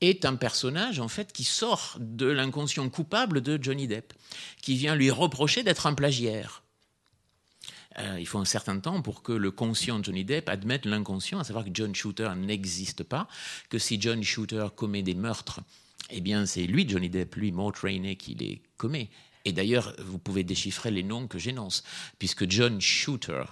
est 0.00 0.24
un 0.24 0.36
personnage 0.36 1.00
en 1.00 1.08
fait 1.08 1.32
qui 1.32 1.44
sort 1.44 1.96
de 1.98 2.26
l'inconscient 2.26 2.88
coupable 2.88 3.40
de 3.40 3.58
Johnny 3.60 3.86
Depp, 3.86 4.12
qui 4.62 4.76
vient 4.76 4.94
lui 4.94 5.10
reprocher 5.10 5.62
d'être 5.62 5.86
un 5.86 5.94
plagiaire. 5.94 6.62
Euh, 7.98 8.16
il 8.20 8.26
faut 8.26 8.38
un 8.38 8.44
certain 8.44 8.78
temps 8.78 9.00
pour 9.00 9.22
que 9.22 9.32
le 9.32 9.50
conscient 9.50 10.02
Johnny 10.02 10.24
Depp 10.24 10.48
admette 10.48 10.84
l'inconscient, 10.84 11.38
à 11.38 11.44
savoir 11.44 11.64
que 11.64 11.70
John 11.72 11.94
Shooter 11.94 12.30
n'existe 12.36 13.02
pas, 13.02 13.28
que 13.70 13.78
si 13.78 14.00
John 14.00 14.22
Shooter 14.22 14.66
commet 14.74 15.02
des 15.02 15.14
meurtres, 15.14 15.60
eh 16.10 16.20
bien 16.20 16.46
c'est 16.46 16.66
lui, 16.66 16.88
Johnny 16.88 17.08
Depp, 17.08 17.34
lui, 17.36 17.52
Mort 17.52 17.74
Rainey, 17.82 18.16
qui 18.16 18.34
les 18.34 18.62
commet. 18.76 19.08
Et 19.44 19.52
d'ailleurs, 19.52 19.94
vous 20.04 20.18
pouvez 20.18 20.44
déchiffrer 20.44 20.90
les 20.90 21.02
noms 21.02 21.28
que 21.28 21.38
j'énonce, 21.38 21.84
puisque 22.18 22.50
John 22.50 22.80
Shooter, 22.80 23.44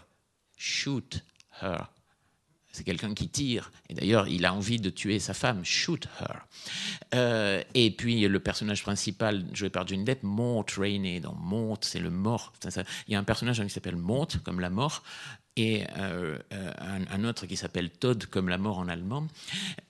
shoot 0.57 1.23
her, 1.63 1.91
c'est 2.75 2.83
quelqu'un 2.83 3.15
qui 3.15 3.29
tire. 3.29 3.71
Et 3.89 3.95
d'ailleurs, 3.95 4.27
il 4.27 4.45
a 4.45 4.53
envie 4.53 4.81
de 4.81 4.91
tuer 4.91 5.21
sa 5.21 5.33
femme. 5.33 5.65
Shoot 5.65 6.09
her. 6.21 6.41
Euh, 7.15 7.63
et 7.75 7.93
puis, 7.93 8.27
le 8.27 8.41
personnage 8.41 8.83
principal, 8.83 9.45
joué 9.53 9.71
par 9.71 9.87
Johnny 9.87 10.03
Depp, 10.03 10.25
Mort 10.25 10.67
Rainey. 10.77 11.21
Donc, 11.21 11.37
Mort, 11.39 11.79
c'est 11.83 12.01
le 12.01 12.11
mort. 12.11 12.53
Il 13.07 13.13
y 13.13 13.15
a 13.15 13.19
un 13.21 13.25
personnage 13.25 13.63
qui 13.63 13.71
s'appelle 13.71 13.95
Mort, 13.95 14.27
comme 14.43 14.59
la 14.59 14.71
mort, 14.71 15.05
et 15.55 15.85
euh, 15.99 16.37
euh, 16.53 16.73
un, 17.13 17.23
autre 17.23 17.47
qui 17.47 17.57
s'appelle 17.57 17.91
Todd, 17.91 18.27
comme 18.27 18.49
la 18.49 18.59
mort 18.59 18.79
en 18.79 18.89
allemand. 18.89 19.29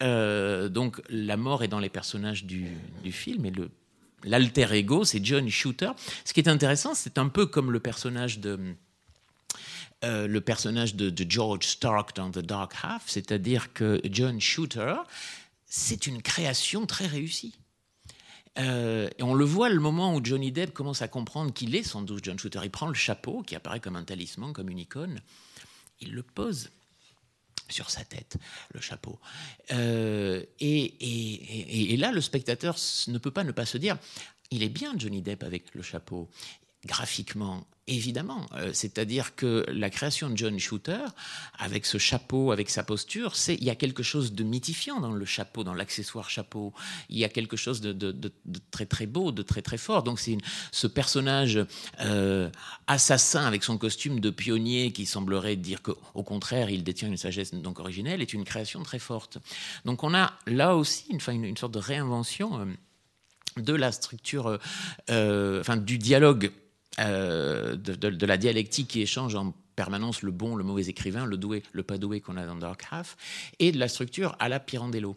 donc, 0.02 1.01
la 1.09 1.39
mort 1.39 1.65
est 1.65 1.69
dans 1.69 1.81
les 1.81 1.89
personnages 1.89 2.44
du, 2.44 2.69
film. 3.11 3.47
Et 3.47 3.52
l'alter 4.24 4.70
ego, 4.74 5.05
c'est 5.05 5.24
John 5.24 5.48
Shooter. 5.48 5.93
Ce 6.27 6.35
qui 6.35 6.40
est 6.40 6.48
intéressant, 6.48 6.93
c'est 6.93 7.16
un 7.16 7.28
peu 7.28 7.47
comme 7.47 7.73
le 7.73 7.81
personnage 7.81 8.40
de 8.40 8.77
euh, 10.05 10.27
le 10.27 10.41
personnage 10.41 10.95
de, 10.95 11.13
George 11.29 11.67
Stark 11.67 12.15
dans 12.15 12.31
The 12.31 12.41
Dark 12.41 12.75
Half, 12.83 13.05
c'est-à-dire 13.07 13.73
que 13.73 14.01
John 14.05 14.41
Shooter, 14.41 14.97
c'est 15.67 16.07
une 16.07 16.23
création 16.23 16.87
très 16.87 17.07
réussie. 17.07 17.55
Euh, 18.59 19.09
et 19.19 19.23
on 19.23 19.35
le 19.35 19.45
voit 19.45 19.69
le 19.69 19.81
moment 19.81 20.15
où 20.15 20.25
Johnny 20.25 20.53
Depp 20.53 20.73
commence 20.73 21.03
à 21.03 21.09
comprendre 21.09 21.53
qu'il 21.53 21.75
est 21.75 21.83
sans 21.83 22.03
doute 22.03 22.25
John 22.25 22.39
Shooter. 22.39 22.61
Il 22.63 22.71
prend 22.71 22.87
le 22.87 22.95
chapeau, 22.95 23.43
qui 23.43 23.57
apparaît 23.57 23.81
comme 23.81 23.97
un 23.97 24.05
talisman, 24.05 24.53
comme 24.53 24.69
une 24.69 24.79
icône, 24.79 25.21
il 26.01 26.13
le 26.13 26.23
pose 26.23 26.71
sur 27.69 27.91
sa 27.91 28.05
tête, 28.05 28.37
le 28.75 28.81
chapeau. 28.81 29.19
Euh, 29.73 30.45
et, 30.61 31.93
et, 31.93 31.97
là, 31.97 32.13
le 32.13 32.21
spectateur 32.21 32.77
ne 33.09 33.19
peut 33.19 33.31
pas 33.31 33.43
ne 33.43 33.53
pas 33.53 33.65
se 33.65 33.79
dire, 33.79 33.97
il 34.51 34.63
est 34.63 34.69
bien 34.69 34.95
Johnny 34.97 35.23
Depp 35.23 35.43
avec 35.43 35.75
le 35.75 35.83
chapeau 35.83 36.29
graphiquement, 36.85 37.67
évidemment. 37.86 38.47
Euh, 38.55 38.70
c'est-à-dire 38.73 39.35
que 39.35 39.65
la 39.69 39.90
création 39.90 40.31
de 40.31 40.36
John 40.36 40.59
Shooter, 40.59 41.05
avec 41.59 41.86
ce 41.86 41.98
chapeau, 41.98 42.52
avec 42.52 42.70
sa 42.70 42.82
posture, 42.82 43.36
c'est 43.36 43.55
il 43.55 43.65
y 43.65 43.70
a 43.70 43.74
quelque 43.74 44.02
chose 44.02 44.32
de 44.32 44.43
mythifiant 44.43 45.01
dans 45.01 45.12
le 45.12 45.24
chapeau, 45.24 45.65
dans 45.65 45.74
l'accessoire 45.74 46.31
chapeau. 46.31 46.73
Il 47.11 47.19
y 47.19 47.24
a 47.24 47.28
quelque 47.28 47.56
chose 47.56 47.81
de, 47.81 48.15
très 48.70 48.86
très 48.86 49.06
beau, 49.06 49.32
de 49.32 49.43
très 49.43 49.62
très 49.62 49.77
fort. 49.77 50.02
Donc 50.02 50.19
c'est 50.19 50.39
ce 50.73 50.86
personnage 50.86 51.61
euh, 52.01 52.51
assassin 52.86 53.44
avec 53.44 53.65
son 53.65 53.77
costume 53.77 54.20
de 54.20 54.31
pionnier 54.31 54.93
qui 54.93 55.06
semblerait 55.06 55.56
dire 55.56 55.82
qu'au 55.82 56.23
contraire 56.23 56.70
il 56.70 56.85
détient 56.85 57.09
une 57.09 57.16
sagesse 57.16 57.52
donc 57.55 57.78
originelle 57.78 58.23
est 58.23 58.32
une 58.32 58.44
création 58.44 58.82
très 58.82 58.98
forte. 58.98 59.39
Donc 59.85 60.02
on 60.05 60.15
a 60.15 60.32
là 60.47 60.77
aussi 60.77 61.05
une, 61.11 61.44
une, 61.44 61.56
sorte 61.56 61.74
de 61.74 61.78
réinvention. 61.78 62.61
Euh, 62.61 62.65
de 63.56 63.73
la 63.73 63.93
structure, 63.93 64.59
enfin 65.09 65.77
du 65.77 65.97
dialogue 65.97 66.51
euh, 67.01 67.77
de, 67.77 68.27
la 68.27 68.37
dialectique 68.37 68.89
qui 68.89 69.01
échange 69.03 69.35
en 69.35 69.53
permanence 69.77 70.23
le 70.23 70.31
bon, 70.31 70.55
le 70.55 70.65
mauvais 70.65 70.87
écrivain, 70.87 71.27
le 71.27 71.37
doué, 71.37 71.62
le 71.73 71.83
pas 71.83 71.99
doué 71.99 72.21
qu'on 72.21 72.37
a 72.37 72.47
dans 72.47 72.57
Dark 72.57 72.85
Half, 72.91 73.16
et 73.59 73.73
de 73.73 73.79
la 73.79 73.89
structure 73.89 74.37
à 74.39 74.49
la 74.49 74.61
Pirandello. 74.61 75.16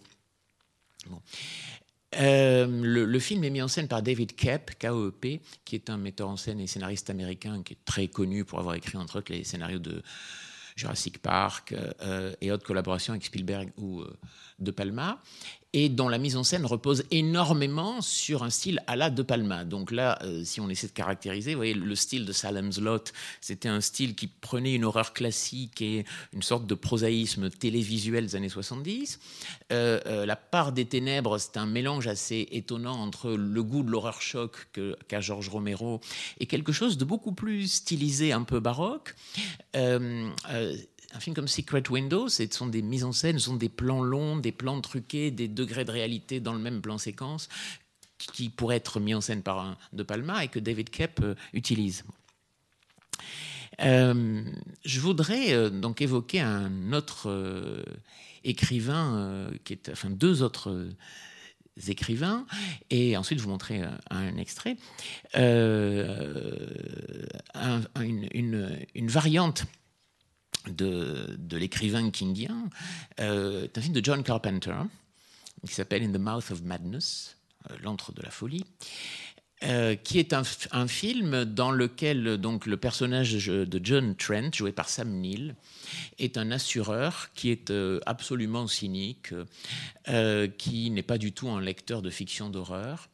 Euh, 2.19 2.67
le, 2.67 3.19
film 3.19 3.43
est 3.43 3.49
mis 3.49 3.61
en 3.61 3.67
scène 3.67 3.87
par 3.87 4.01
David 4.01 4.35
Koepp, 4.35 4.71
K-O-E-P, 4.79 5.41
qui 5.65 5.75
est 5.75 5.89
un 5.89 5.97
metteur 5.97 6.29
en 6.29 6.37
scène 6.37 6.59
et 6.59 6.67
scénariste 6.67 7.09
américain 7.09 7.61
qui 7.63 7.73
est 7.73 7.85
très 7.85 8.07
connu 8.07 8.45
pour 8.45 8.59
avoir 8.59 8.75
écrit 8.75 8.97
entre 8.97 9.19
autres 9.19 9.31
les 9.31 9.43
scénarios 9.43 9.79
de 9.79 10.01
Jurassic 10.77 11.17
Park 11.21 11.75
euh, 12.01 12.33
et 12.39 12.51
autres 12.51 12.65
collaborations 12.65 13.11
avec 13.11 13.25
Spielberg 13.25 13.71
ou 13.77 14.01
euh, 14.01 14.17
De 14.59 14.71
Palma, 14.71 15.19
et 15.73 15.89
dont 15.89 16.07
la 16.07 16.17
mise 16.17 16.37
en 16.37 16.43
scène 16.43 16.65
repose 16.65 17.03
énormément 17.11 18.01
sur 18.01 18.43
un 18.43 18.49
style 18.49 18.81
à 18.87 18.95
la 18.95 19.09
De 19.09 19.21
Palma. 19.21 19.65
Donc 19.65 19.91
là, 19.91 20.17
euh, 20.23 20.43
si 20.43 20.61
on 20.61 20.69
essaie 20.69 20.87
de 20.87 20.93
caractériser, 20.93 21.53
vous 21.53 21.59
voyez, 21.59 21.73
le 21.73 21.95
style 21.95 22.25
de 22.25 22.31
Salem's 22.31 22.79
Lot, 22.79 23.13
c'était 23.41 23.69
un 23.69 23.81
style 23.81 24.15
qui 24.15 24.27
prenait 24.27 24.73
une 24.73 24.85
horreur 24.85 25.13
classique 25.13 25.81
et 25.81 26.05
une 26.33 26.41
sorte 26.41 26.65
de 26.65 26.73
prosaïsme 26.73 27.49
télévisuel 27.49 28.25
des 28.25 28.35
années 28.35 28.49
70. 28.49 29.19
Euh, 29.71 29.99
euh, 30.05 30.25
la 30.25 30.37
part 30.37 30.71
des 30.71 30.85
ténèbres, 30.85 31.37
c'est 31.37 31.57
un 31.57 31.67
mélange 31.67 32.07
assez 32.07 32.47
étonnant 32.51 32.95
entre 32.95 33.31
le 33.31 33.63
goût 33.63 33.83
de 33.83 33.91
l'horreur 33.91 34.21
choc 34.21 34.69
qu'a 35.07 35.19
Georges 35.19 35.49
Romero 35.49 35.99
et 36.39 36.45
quelque 36.45 36.71
chose 36.71 36.97
de 36.97 37.05
beaucoup 37.05 37.33
plus 37.33 37.71
stylisé, 37.71 38.31
un 38.31 38.43
peu 38.43 38.59
baroque. 38.59 39.15
Un 41.13 41.19
film 41.19 41.35
comme 41.35 41.47
Secret 41.47 41.83
Window, 41.89 42.27
ce 42.29 42.43
sont 42.51 42.67
des 42.67 42.81
mises 42.81 43.03
en 43.05 43.11
scène, 43.13 43.39
ce 43.39 43.45
sont 43.45 43.55
des 43.55 43.69
plans 43.69 44.03
longs, 44.03 44.37
des 44.37 44.51
plans 44.51 44.79
truqués, 44.81 45.31
des 45.31 45.47
degrés 45.47 45.85
de 45.85 45.91
réalité 45.91 46.39
dans 46.39 46.53
le 46.53 46.59
même 46.59 46.81
plan 46.81 46.97
séquence 46.97 47.47
qui 48.17 48.49
pourraient 48.49 48.77
être 48.77 48.99
mis 48.99 49.13
en 49.13 49.21
scène 49.21 49.43
par 49.43 49.59
un 49.59 49.77
De 49.93 50.01
Palma 50.03 50.43
et 50.43 50.47
que 50.47 50.57
David 50.59 50.89
Koepp 50.95 51.19
euh, 51.21 51.35
utilise. 51.53 52.03
Euh, 53.81 54.43
je 54.85 54.99
voudrais 54.99 55.53
euh, 55.53 55.69
donc 55.69 56.01
évoquer 56.01 56.39
un 56.39 56.93
autre 56.93 57.83
écrivain, 58.43 59.49
qui 59.63 59.73
est, 59.73 59.89
enfin 59.89 60.09
deux 60.09 60.41
autres 60.41 60.89
écrivains, 61.87 62.47
et 62.89 63.15
ensuite 63.17 63.39
vous 63.39 63.49
montrer 63.49 63.81
un, 64.09 64.37
extrait. 64.37 64.77
Un- 65.35 66.07
une, 68.01 68.27
une- 68.33 68.79
une 68.95 69.07
variante 69.09 69.65
de, 70.69 71.35
de 71.37 71.57
l'écrivain 71.57 72.09
kingien 72.11 72.69
euh, 73.19 73.67
un 73.75 73.81
film 73.81 73.93
de 73.93 74.03
John 74.03 74.23
Carpenter 74.23 74.75
qui 75.67 75.73
s'appelle 75.73 76.03
In 76.03 76.11
the 76.11 76.19
Mouth 76.19 76.51
of 76.51 76.61
Madness, 76.63 77.35
euh, 77.69 77.75
l'antre 77.83 78.11
de 78.13 78.21
la 78.21 78.29
folie. 78.29 78.63
euh, 79.63 79.95
qui 79.95 80.19
est 80.19 80.33
un, 80.33 80.43
un 80.71 80.87
film 80.87 81.43
dans 81.45 81.71
lequel 81.71 82.37
donc 82.37 82.67
le 82.67 82.77
personnage 82.77 83.47
de 83.47 83.79
John 83.83 84.15
Trent, 84.15 84.51
joué 84.53 84.71
par 84.71 84.87
Sam 84.87 85.09
Neill, 85.09 85.55
est 86.19 86.37
un 86.37 86.51
assureur 86.51 87.29
qui 87.33 87.49
est 87.49 87.71
euh, 87.71 87.99
absolument 88.05 88.67
cynique, 88.67 89.33
qui 90.57 90.91
n'est 90.91 91.03
pas 91.03 91.17
du 91.17 91.31
tout 91.31 91.49
un 91.49 91.59
lecteur 91.59 92.01
de 92.03 92.11
fiction 92.11 92.49
d'horreur 92.51 93.09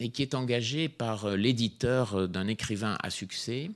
et 0.00 0.10
qui 0.10 0.22
est 0.22 0.34
engagé 0.34 0.88
par 0.88 1.24
euh, 1.24 1.36
l'éditeur 1.36 2.14
euh, 2.14 2.26
d'un 2.26 2.46
écrivain 2.46 2.96
à 3.02 3.10
succès 3.10 3.70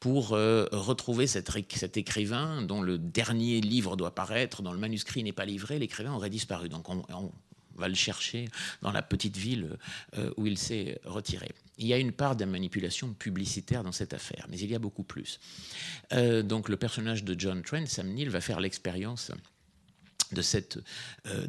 pour 0.00 0.32
euh, 0.32 0.66
retrouver 0.72 1.26
cet, 1.26 1.96
écrivain 1.96 2.62
dont 2.62 2.82
le 2.82 2.98
dernier 2.98 3.60
livre 3.60 3.96
doit 3.96 4.14
paraître, 4.14 4.62
dont 4.62 4.72
le 4.72 4.78
manuscrit 4.78 5.22
n'est 5.22 5.32
pas 5.32 5.44
livré, 5.44 5.78
l'écrivain 5.78 6.12
aurait 6.12 6.30
disparu. 6.30 6.68
Donc 6.68 6.88
on, 6.88 7.32
va 7.76 7.88
le 7.88 7.94
chercher 7.94 8.46
dans 8.82 8.92
la 8.92 9.00
petite 9.00 9.38
ville 9.38 9.78
où 10.36 10.46
il 10.46 10.58
s'est 10.58 11.00
retiré. 11.06 11.48
Il 11.78 11.86
y 11.86 11.94
a 11.94 11.98
une 11.98 12.12
part 12.12 12.36
de 12.36 12.44
manipulation 12.44 13.14
publicitaire 13.14 13.82
dans 13.82 13.92
cette 13.92 14.12
affaire, 14.12 14.46
mais 14.50 14.58
il 14.58 14.70
y 14.70 14.74
a 14.74 14.78
beaucoup 14.78 15.04
plus. 15.04 15.40
Donc 16.12 16.68
le 16.68 16.76
personnage 16.76 17.24
de 17.24 17.34
John 17.38 17.62
Trent, 17.62 17.86
Sam 17.86 18.08
Neill, 18.08 18.28
va 18.28 18.42
faire 18.42 18.60
l'expérience 18.60 19.32
de 20.32 20.42
cette, 20.42 20.78
euh, 21.26 21.46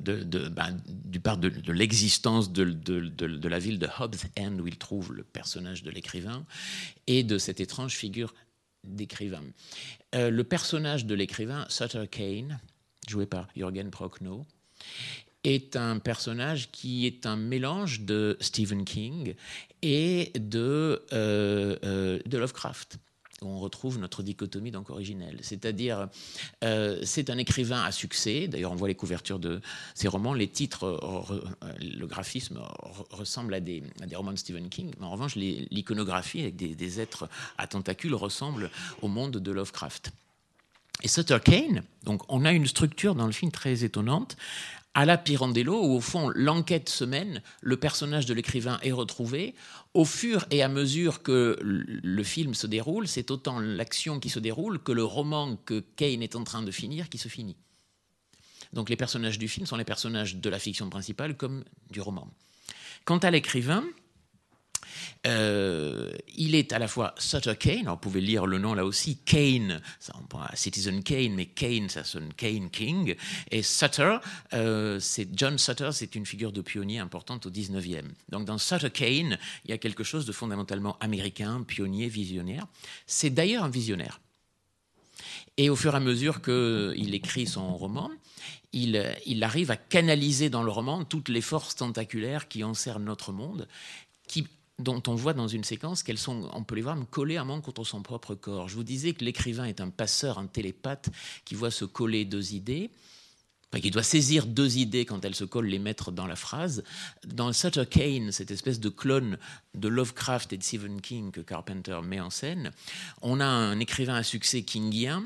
ben, 0.49 0.82
du 0.88 1.20
part 1.20 1.38
de, 1.38 1.72
l'existence 1.72 2.52
de, 2.52 2.64
de- 2.66 3.48
la 3.48 3.60
ville 3.60 3.80
de 3.80 3.88
Hobbs 3.99 4.18
End 4.40 4.58
où 4.60 4.68
il 4.68 4.78
trouve 4.78 5.14
le 5.14 5.24
personnage 5.24 5.84
de 5.84 5.91
l'écrivain 5.91 6.45
et 7.08 7.24
de 7.24 7.38
cette 7.38 7.60
étrange 7.60 7.95
figure 7.95 8.34
d'écrivain. 8.84 9.44
Euh, 10.16 10.30
le 10.30 10.44
personnage 10.44 11.06
de 11.06 11.14
l'écrivain, 11.16 11.66
Sutter 11.70 12.08
Kane, 12.10 12.60
joué 13.08 13.26
par 13.26 13.48
Jürgen 13.56 13.91
Prochnow, 13.91 14.45
est 15.44 15.76
un 15.76 15.99
personnage 15.99 16.72
qui 16.72 17.08
est 17.08 17.26
un 17.26 17.36
mélange 17.36 18.02
de 18.02 18.38
Stephen 18.40 18.86
King 18.86 19.34
et 19.82 20.32
de, 20.36 21.03
euh, 21.14 22.20
de 22.26 22.38
Lovecraft 22.38 22.98
on 23.42 23.60
retrouve 23.60 23.98
notre 23.98 24.24
dichotomie 24.24 24.72
donc 24.72 24.90
originelle. 24.90 25.40
C'est-à-dire, 25.42 26.08
euh, 26.64 27.00
c'est 27.04 27.30
un 27.30 27.38
écrivain 27.38 27.82
à 27.82 27.92
succès. 27.92 28.48
D'ailleurs, 28.48 28.72
on 28.72 28.76
voit 28.76 28.88
les 28.88 28.96
couvertures 28.96 29.40
de 29.40 29.62
ses 29.96 30.08
romans. 30.08 30.34
Les 30.34 30.48
titres, 30.48 31.00
re- 31.02 31.44
le 31.80 32.06
graphisme 32.06 32.58
re- 32.58 33.16
ressemble 33.16 33.54
à 33.54 33.60
des, 33.60 33.84
romans 34.14 34.32
de 34.34 34.38
Stephen 34.38 34.70
King. 34.70 34.92
Mais 35.00 35.06
en 35.06 35.12
revanche, 35.12 35.36
l'iconographie 35.36 36.42
avec 36.42 36.56
des, 36.56 36.76
des 36.76 37.00
êtres 37.00 37.28
à 37.58 37.68
tentacules 37.68 38.14
ressemble 38.14 38.70
au 39.02 39.08
monde 39.08 39.38
de 39.38 39.52
Lovecraft. 39.52 40.12
Et 41.04 41.08
Sutter 41.08 41.40
Kane, 41.44 41.84
donc 42.04 42.22
on 42.30 42.46
a 42.46 42.52
une 42.52 42.68
structure 42.68 43.16
dans 43.16 43.26
le 43.26 43.32
film 43.32 43.52
très 43.52 43.84
étonnante, 43.84 44.38
à 44.94 45.06
la 45.06 45.18
Pirandello, 45.18 45.82
où 45.84 45.96
au 45.96 46.02
fond 46.02 46.32
l'enquête 46.36 46.90
se 46.90 47.04
mène, 47.04 47.42
le 47.62 47.78
personnage 47.78 48.26
de 48.26 48.34
l'écrivain 48.34 48.80
est 48.84 48.92
retrouvé. 48.92 49.56
Au 49.94 50.06
fur 50.06 50.46
et 50.52 50.64
à 50.64 50.68
mesure 50.68 51.24
que 51.24 51.58
le 51.62 52.24
film 52.24 52.54
se 52.54 52.68
déroule, 52.68 53.08
c'est 53.08 53.32
autant 53.32 53.60
l'action 53.60 54.20
qui 54.20 54.30
se 54.30 54.40
déroule 54.40 54.80
que 54.80 54.92
le 54.92 55.04
roman 55.04 55.56
que 55.56 55.84
Kane 55.96 56.22
est 56.22 56.36
en 56.36 56.44
train 56.44 56.62
de 56.62 56.72
finir 56.72 57.10
qui 57.10 57.18
se 57.18 57.30
finit. 57.30 57.56
Donc 58.74 58.90
les 58.90 58.96
personnages 58.96 59.40
du 59.40 59.48
film 59.48 59.66
sont 59.66 59.78
les 59.78 59.86
personnages 59.86 60.36
de 60.36 60.50
la 60.50 60.60
fiction 60.60 60.90
principale 60.90 61.36
comme 61.36 61.64
du 61.90 62.02
roman. 62.02 62.28
Quant 63.06 63.18
à 63.18 63.32
l'écrivain, 63.32 63.84
euh, 65.27 66.11
il 66.35 66.56
est 66.56 66.73
à 66.73 66.80
la 66.80 66.88
fois 66.88 67.14
Sutter 67.18 67.56
Kane, 67.56 67.85
vous 67.88 67.98
pouvez 67.98 68.22
lire 68.22 68.48
le 68.48 68.57
nom 68.57 68.73
là 68.73 68.85
aussi, 68.85 69.18
Kane, 69.18 69.81
ça 69.99 70.14
on 70.19 70.23
prend 70.23 70.45
Citizen 70.56 71.03
Kane, 71.03 71.34
mais 71.34 71.45
Kane, 71.45 71.89
ça 71.89 72.03
sonne 72.03 72.34
Kane 72.34 72.72
King, 72.72 73.15
et 73.52 73.61
Sutter, 73.61 74.18
euh, 74.53 74.99
c'est 74.99 75.30
John 75.38 75.60
Sutter, 75.60 75.89
c'est 75.93 76.15
une 76.15 76.26
figure 76.26 76.52
de 76.52 76.61
pionnier 76.61 76.99
importante 76.99 77.45
au 77.45 77.52
19e. 77.52 78.06
Donc 78.30 78.45
dans 78.45 78.57
Sutter 78.57 78.89
Kane, 78.89 79.38
il 79.65 79.72
y 79.72 79.73
a 79.73 79.77
quelque 79.77 80.03
chose 80.03 80.26
de 80.26 80.31
fondamentalement 80.31 80.98
américain, 80.99 81.64
pionnier, 81.68 82.07
visionnaire. 82.07 82.65
C'est 83.06 83.30
d'ailleurs 83.30 83.64
un 83.64 83.69
visionnaire. 83.69 84.19
Et 85.57 85.69
au 85.69 85.76
fur 85.76 85.93
et 85.93 85.98
à 85.98 85.99
mesure 85.99 86.41
qu'il 86.41 87.14
écrit 87.14 87.45
son 87.45 87.76
roman, 87.76 88.10
il, 88.73 89.15
il 89.27 89.43
arrive 89.43 89.69
à 89.69 89.76
canaliser 89.77 90.49
dans 90.49 90.64
le 90.64 90.72
roman 90.72 91.03
toutes 91.03 91.30
les 91.30 91.41
forces 91.41 91.76
tentaculaires 91.76 92.48
qui 92.48 92.64
encernent 92.64 93.03
notre 93.03 93.31
monde, 93.31 93.68
qui 94.27 94.48
dont 94.82 95.02
on 95.08 95.16
voit 95.16 95.34
dans 95.34 95.48
une 95.48 95.64
séquence 95.64 96.03
qu'elles 96.03 96.18
sont, 96.18 96.49
on 96.53 96.64
peut 96.64 96.76
les 96.76 96.82
voir, 96.82 96.95
main 96.95 97.62
contre 97.62 97.84
son 97.84 98.02
propre 98.02 98.36
corps. 98.36 98.68
Je 98.68 98.76
vous 98.76 98.84
disais 98.84 99.14
que 99.14 99.24
l'écrivain 99.24 99.66
est 99.66 99.82
un 99.82 99.90
passeur, 99.90 100.38
un 100.38 100.48
télépathe 100.48 101.10
qui 101.45 101.56
voit 101.56 101.72
se 101.72 101.86
coller 101.86 102.26
deux 102.26 102.53
idées, 102.53 102.90
enfin, 103.72 103.82
qui 103.82 103.91
doit 103.91 104.03
saisir 104.03 104.45
deux 104.45 104.78
idées 104.78 105.06
quand 105.06 105.24
elles 105.24 105.36
se 105.36 105.44
collent, 105.44 105.68
les 105.68 105.80
mettre 105.80 106.12
dans 106.12 106.28
la 106.28 106.36
phrase. 106.36 106.84
Dans 107.26 107.53
Sutter 107.53 107.86
Kane, 107.90 108.32
cette 108.32 108.52
espèce 108.52 108.80
de 108.80 108.90
clone 108.90 109.38
de 109.76 109.88
Lovecraft 109.88 110.53
et 110.53 110.58
de 110.58 110.64
Stephen 110.64 111.02
King 111.02 111.32
que 111.32 111.41
Carpenter 111.41 111.99
met 112.03 112.20
en 112.20 112.30
scène, 112.30 112.72
on 113.22 113.40
a 113.40 113.45
un 113.45 113.80
écrivain 113.80 114.16
à 114.16 114.24
succès 114.24 114.64
kingien 114.64 115.24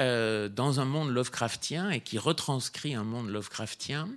euh, 0.00 0.48
dans 0.48 0.80
un 0.80 0.84
monde 0.84 1.10
Lovecraftien 1.10 1.90
et 1.90 2.00
qui 2.00 2.18
retranscrit 2.18 2.94
un 2.94 3.04
monde 3.04 3.30
Lovecraftien. 3.30 4.08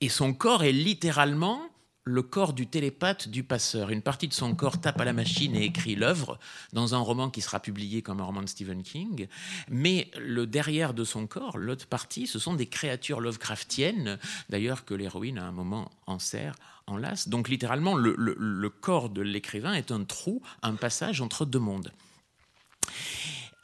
Et 0.00 0.08
son 0.08 0.34
corps 0.34 0.64
est 0.64 0.72
littéralement 0.72 1.62
le 2.04 2.22
corps 2.22 2.52
du 2.52 2.66
télépathe 2.66 3.28
du 3.28 3.44
passeur. 3.44 3.90
Une 3.90 4.02
partie 4.02 4.26
de 4.26 4.32
son 4.32 4.54
corps 4.54 4.80
tape 4.80 5.00
à 5.00 5.04
la 5.04 5.12
machine 5.12 5.54
et 5.54 5.64
écrit 5.64 5.94
l'œuvre 5.94 6.38
dans 6.72 6.94
un 6.94 6.98
roman 6.98 7.30
qui 7.30 7.40
sera 7.40 7.60
publié 7.60 8.02
comme 8.02 8.20
un 8.20 8.24
roman 8.24 8.42
de 8.42 8.48
Stephen 8.48 8.82
King. 8.82 9.28
Mais 9.68 10.10
le 10.18 10.46
derrière 10.46 10.94
de 10.94 11.04
son 11.04 11.26
corps, 11.26 11.58
l'autre 11.58 11.86
partie, 11.86 12.26
ce 12.26 12.38
sont 12.40 12.54
des 12.54 12.66
créatures 12.66 13.20
Lovecraftiennes, 13.20 14.18
d'ailleurs 14.48 14.84
que 14.84 14.94
l'héroïne 14.94 15.38
à 15.38 15.44
un 15.44 15.52
moment 15.52 15.90
enserre, 16.06 16.56
enlace. 16.88 17.28
Donc 17.28 17.48
littéralement, 17.48 17.94
le, 17.94 18.14
le- 18.18 18.36
le 18.38 18.70
corps 18.70 19.08
de 19.08 19.22
l'écrivain 19.22 19.74
est 19.74 19.92
un 19.92 20.02
trou, 20.02 20.42
un 20.62 20.74
passage 20.74 21.20
entre 21.20 21.44
deux 21.44 21.60
mondes. 21.60 21.92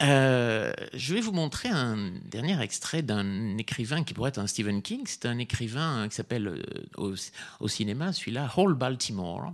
Euh, 0.01 0.71
je 0.93 1.13
vais 1.13 1.19
vous 1.19 1.33
montrer 1.33 1.67
un 1.67 2.11
dernier 2.23 2.61
extrait 2.61 3.01
d'un 3.01 3.57
écrivain 3.57 4.05
qui 4.05 4.13
pourrait 4.13 4.29
être 4.29 4.37
un 4.39 4.47
Stephen 4.47 4.81
King. 4.81 5.01
C'est 5.05 5.25
un 5.25 5.37
écrivain 5.39 6.07
qui 6.07 6.15
s'appelle 6.15 6.47
euh, 6.47 7.15
au, 7.59 7.67
cinéma, 7.67 8.13
celui-là, 8.13 8.49
Hall 8.55 8.75
Baltimore. 8.75 9.53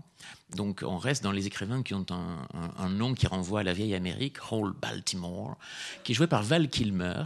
Donc 0.55 0.83
on 0.85 0.97
reste 0.97 1.23
dans 1.23 1.31
les 1.31 1.47
écrivains 1.47 1.81
qui 1.81 1.95
ont 1.95 2.05
un- 2.11 2.47
un 2.77 2.89
nom 2.89 3.15
qui 3.15 3.25
renvoie 3.25 3.61
à 3.61 3.63
la 3.63 3.73
vieille 3.73 3.95
Amérique, 3.95 4.37
Hall 4.51 4.73
Baltimore, 4.79 5.57
qui 6.03 6.11
est 6.11 6.15
joué 6.15 6.27
par 6.27 6.43
Val 6.43 6.69
Kilmer 6.69 7.23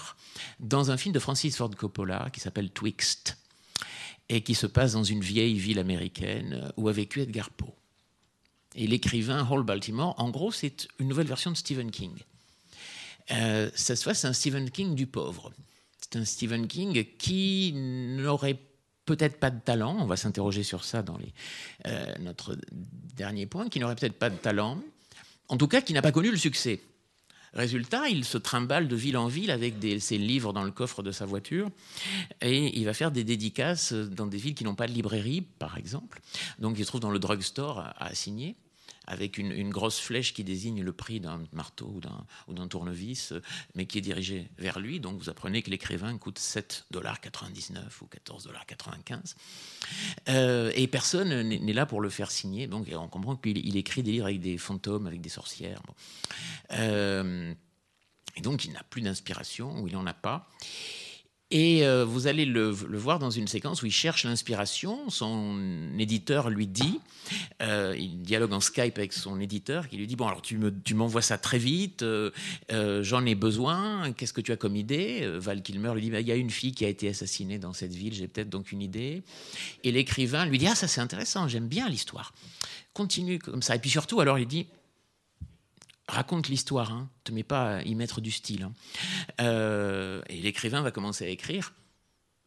dans 0.61 0.89
un 0.91 0.95
film 0.97 1.13
de 1.13 1.19
Francis 1.19 1.57
Ford 1.57 1.71
Coppola 1.75 2.29
qui 2.31 2.39
s'appelle 2.39 2.69
Twixt 2.69 3.37
et 4.29 4.41
qui 4.41 4.55
se 4.55 4.65
passe 4.67 4.93
dans 4.93 5.03
une 5.03 5.21
vieille 5.21 5.57
ville 5.59 5.79
américaine 5.79 6.71
où 6.77 6.87
a 6.87 6.93
vécu 6.93 7.19
Edgar 7.21 7.49
Poe. 7.49 7.73
Et 8.75 8.87
l'écrivain 8.87 9.45
Hall 9.49 9.63
Baltimore, 9.63 10.15
en 10.17 10.29
gros, 10.29 10.51
c'est 10.51 10.87
une 10.99 11.09
nouvelle 11.09 11.27
version 11.27 11.51
de 11.51 11.57
Stephen 11.57 11.91
King. 11.91 12.13
Euh, 13.31 13.69
cette 13.75 14.01
fois, 14.01 14.13
c'est 14.13 14.27
un 14.27 14.33
Stephen 14.33 14.69
King 14.69 14.95
du 14.95 15.07
pauvre. 15.07 15.51
C'est 16.01 16.19
un 16.19 16.25
Stephen 16.25 16.67
King 16.67 17.05
qui 17.17 17.73
n'aurait 17.73 18.59
peut-être 19.05 19.39
pas 19.39 19.49
de 19.49 19.59
talent, 19.59 19.97
on 19.99 20.05
va 20.05 20.17
s'interroger 20.17 20.63
sur 20.63 20.83
ça 20.83 21.01
dans 21.01 21.17
euh, 21.87 22.15
notre 22.19 22.55
dernier 22.71 23.47
point, 23.47 23.67
qui 23.67 23.79
n'aurait 23.79 23.95
peut-être 23.95 24.19
pas 24.19 24.29
de 24.29 24.37
talent, 24.37 24.79
en 25.47 25.57
tout 25.57 25.67
cas 25.67 25.81
qui 25.81 25.93
n'a 25.93 26.01
pas 26.01 26.11
connu 26.11 26.29
le 26.29 26.37
succès. 26.37 26.81
Résultat, 27.53 28.07
il 28.09 28.23
se 28.23 28.37
trimballe 28.37 28.87
de 28.87 28.95
ville 28.95 29.17
en 29.17 29.27
ville 29.27 29.49
avec 29.49 29.75
ses 29.99 30.19
livres 30.19 30.53
dans 30.53 30.63
le 30.63 30.69
coffre 30.69 31.01
de 31.01 31.11
sa 31.11 31.25
voiture 31.25 31.71
et 32.41 32.77
il 32.77 32.85
va 32.85 32.93
faire 32.93 33.09
des 33.09 33.23
dédicaces 33.23 33.91
dans 33.93 34.27
des 34.27 34.37
villes 34.37 34.53
qui 34.53 34.63
n'ont 34.63 34.75
pas 34.75 34.85
de 34.85 34.93
librairie, 34.93 35.41
par 35.41 35.75
exemple. 35.79 36.21
Donc 36.59 36.77
il 36.77 36.83
se 36.83 36.89
trouve 36.89 37.01
dans 37.01 37.09
le 37.09 37.17
drugstore 37.17 37.79
à, 37.79 38.05
à 38.05 38.13
signer 38.13 38.55
avec 39.09 39.37
une, 39.37 39.69
grosse 39.69 39.99
flèche 39.99 40.33
qui 40.33 40.43
désigne 40.43 40.81
le 40.81 40.93
prix 40.93 41.19
d'un 41.19 41.41
marteau 41.51 41.99
ou 42.47 42.53
d'un 42.53 42.67
tournevis, 42.67 43.33
mais 43.75 43.85
qui 43.85 43.97
est 43.97 44.01
dirigée 44.01 44.49
vers 44.57 44.79
lui. 44.79 44.99
Donc 44.99 45.19
vous 45.19 45.29
apprenez 45.29 45.63
que 45.63 45.71
l'écrivain 45.71 46.15
coûte 46.17 46.39
7,99$ 46.39 47.79
ou 48.01 48.05
14,95$. 48.05 49.35
Euh, 50.29 50.71
et 50.75 50.87
personne 50.87 51.41
n'est 51.41 51.73
là 51.73 51.85
pour 51.85 52.01
le 52.01 52.09
faire 52.09 52.29
signer. 52.29 52.67
Donc 52.67 52.87
on 52.93 53.07
comprend 53.07 53.35
qu'il 53.35 53.57
il 53.57 53.77
écrit 53.77 54.03
des 54.03 54.11
livres 54.11 54.25
avec 54.25 54.39
des 54.39 54.57
fantômes, 54.57 55.07
avec 55.07 55.21
des 55.21 55.29
sorcières. 55.29 55.81
Euh, 56.71 57.53
et 58.35 58.41
donc 58.41 58.65
il 58.65 58.73
n'a 58.73 58.83
plus 58.83 59.01
d'inspiration, 59.01 59.81
ou 59.81 59.87
il 59.87 59.93
n'en 59.93 60.05
a 60.05 60.13
pas. 60.13 60.47
Et 61.51 61.83
euh, 61.83 62.05
vous 62.05 62.27
allez 62.27 62.45
le, 62.45 62.69
voir 62.69 63.17
dans 63.17 63.31
une 63.31 63.47
séquence 63.47 63.81
où 63.81 63.87
il 63.87 63.91
cherche 63.91 64.23
l'inspiration. 64.23 65.09
Son 65.09 65.57
éditeur 65.97 66.51
lui 66.51 66.67
dit, 66.67 66.99
euh, 67.63 67.95
il 67.97 68.21
dialogue 68.21 68.53
en 68.53 68.59
Skype 68.59 68.97
avec 68.99 69.13
son 69.13 69.39
éditeur, 69.39 69.87
qui 69.87 69.97
lui 69.97 70.05
dit 70.05 70.15
bon 70.15 70.27
alors 70.27 70.43
tu 70.43 70.59
m'envoies 70.93 71.23
ça 71.23 71.39
très 71.39 71.57
vite, 71.57 72.03
euh 72.03 72.29
j'en 73.01 73.25
ai 73.25 73.33
besoin. 73.33 74.11
Qu'est-ce 74.13 74.33
que 74.33 74.41
tu 74.41 74.51
as 74.51 74.57
comme 74.57 74.75
idée? 74.75 75.27
Val 75.37 75.63
Kilmer 75.63 75.93
lui 75.95 76.01
dit 76.01 76.11
bah, 76.11 76.19
il 76.19 76.27
y 76.27 76.31
a 76.31 76.35
une 76.35 76.51
fille 76.51 76.73
qui 76.73 76.85
a 76.85 76.87
été 76.87 77.09
assassinée 77.09 77.57
dans 77.57 77.73
cette 77.73 77.93
ville, 77.93 78.13
j'ai 78.13 78.27
peut-être 78.27 78.49
donc 78.49 78.71
une 78.71 78.83
idée. 78.83 79.23
Et 79.83 79.91
l'écrivain 79.91 80.45
lui 80.45 80.59
dit 80.59 80.67
ah 80.67 80.75
ça 80.75 80.87
c'est 80.87 81.01
intéressant, 81.01 81.47
j'aime 81.47 81.67
bien 81.67 81.89
l'histoire. 81.89 82.33
Continue 82.93 83.39
comme 83.39 83.63
ça. 83.63 83.75
Et 83.75 83.79
puis 83.79 83.89
surtout 83.89 84.19
alors 84.21 84.37
il 84.37 84.47
dit 84.47 84.67
raconte 86.09 86.49
l'histoire, 86.49 86.91
hein. 86.91 87.09
te 87.23 87.31
mets 87.31 87.43
pas 87.43 87.77
à 87.77 87.81
y 87.83 87.95
mettre 87.95 88.21
du 88.21 88.31
style. 88.31 88.63
Hein. 88.63 88.73
Euh, 89.39 90.21
et 90.27 90.41
l'écrivain 90.41 90.81
va 90.81 90.91
commencer 90.91 91.25
à 91.25 91.29
écrire, 91.29 91.73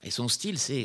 et 0.05 0.10
son 0.10 0.28
style, 0.28 0.59
c'est 0.59 0.80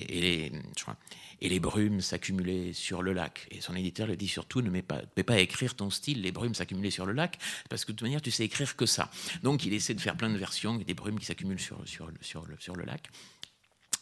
et 1.39 1.49
les, 1.49 1.59
brumes 1.59 2.01
s'accumulaient 2.01 2.73
sur 2.73 3.01
le 3.01 3.13
lac. 3.13 3.47
Et 3.51 3.61
son 3.61 3.75
éditeur 3.75 4.07
lui 4.07 4.17
dit 4.17 4.27
surtout 4.27 4.61
ne 4.61 4.69
mets 4.69 4.81
pas, 4.81 5.01
mets 5.15 5.23
pas 5.23 5.35
à 5.35 5.39
écrire 5.39 5.75
ton 5.75 5.89
style, 5.89 6.21
les 6.21 6.31
brumes 6.31 6.53
s'accumulaient 6.53 6.91
sur 6.91 7.05
le 7.05 7.13
lac, 7.13 7.37
parce 7.69 7.83
que 7.83 7.91
de 7.91 7.97
toute 7.97 8.03
manière, 8.03 8.21
tu 8.21 8.31
sais 8.31 8.43
écrire 8.45 8.75
que 8.75 8.85
ça. 8.85 9.09
Donc 9.43 9.65
il 9.65 9.73
essaie 9.73 9.95
de 9.95 10.01
faire 10.01 10.17
plein 10.17 10.29
de 10.29 10.37
versions, 10.37 10.75
des 10.75 10.93
brumes 10.93 11.19
qui 11.19 11.25
s'accumulent 11.25 11.59
sur, 11.59 11.79
sur, 11.87 12.11
sur, 12.21 12.45
sur 12.59 12.75
le 12.75 12.85
lac. 12.85 13.09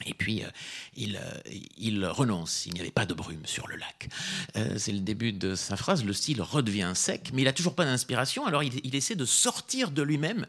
Et 0.06 0.14
puis, 0.14 0.44
euh, 0.44 0.50
il, 0.96 1.18
euh, 1.18 1.52
il, 1.78 2.06
renonce. 2.06 2.66
Il 2.66 2.74
n'y 2.74 2.82
avait 2.82 2.92
pas 2.92 3.06
de 3.06 3.14
brume 3.14 3.46
sur 3.46 3.68
le 3.68 3.76
lac. 3.78 4.10
Euh, 4.58 4.76
c'est 4.78 4.92
le 4.92 5.00
début 5.00 5.32
de 5.32 5.56
sa 5.56 5.78
phrase. 5.78 6.04
Le 6.04 6.14
style 6.14 6.42
redevient 6.42 6.92
sec, 6.96 7.32
mais 7.34 7.44
il 7.44 7.46
n'a 7.46 7.54
toujours 7.54 7.76
pas 7.76 7.86
d'inspiration. 7.86 8.46
Alors, 8.46 8.64
il, 8.64 8.82
il, 8.84 8.96
essaie 8.96 9.16
de 9.16 9.26
sortir 9.26 9.92
de 9.92 10.02
lui-même 10.02 10.46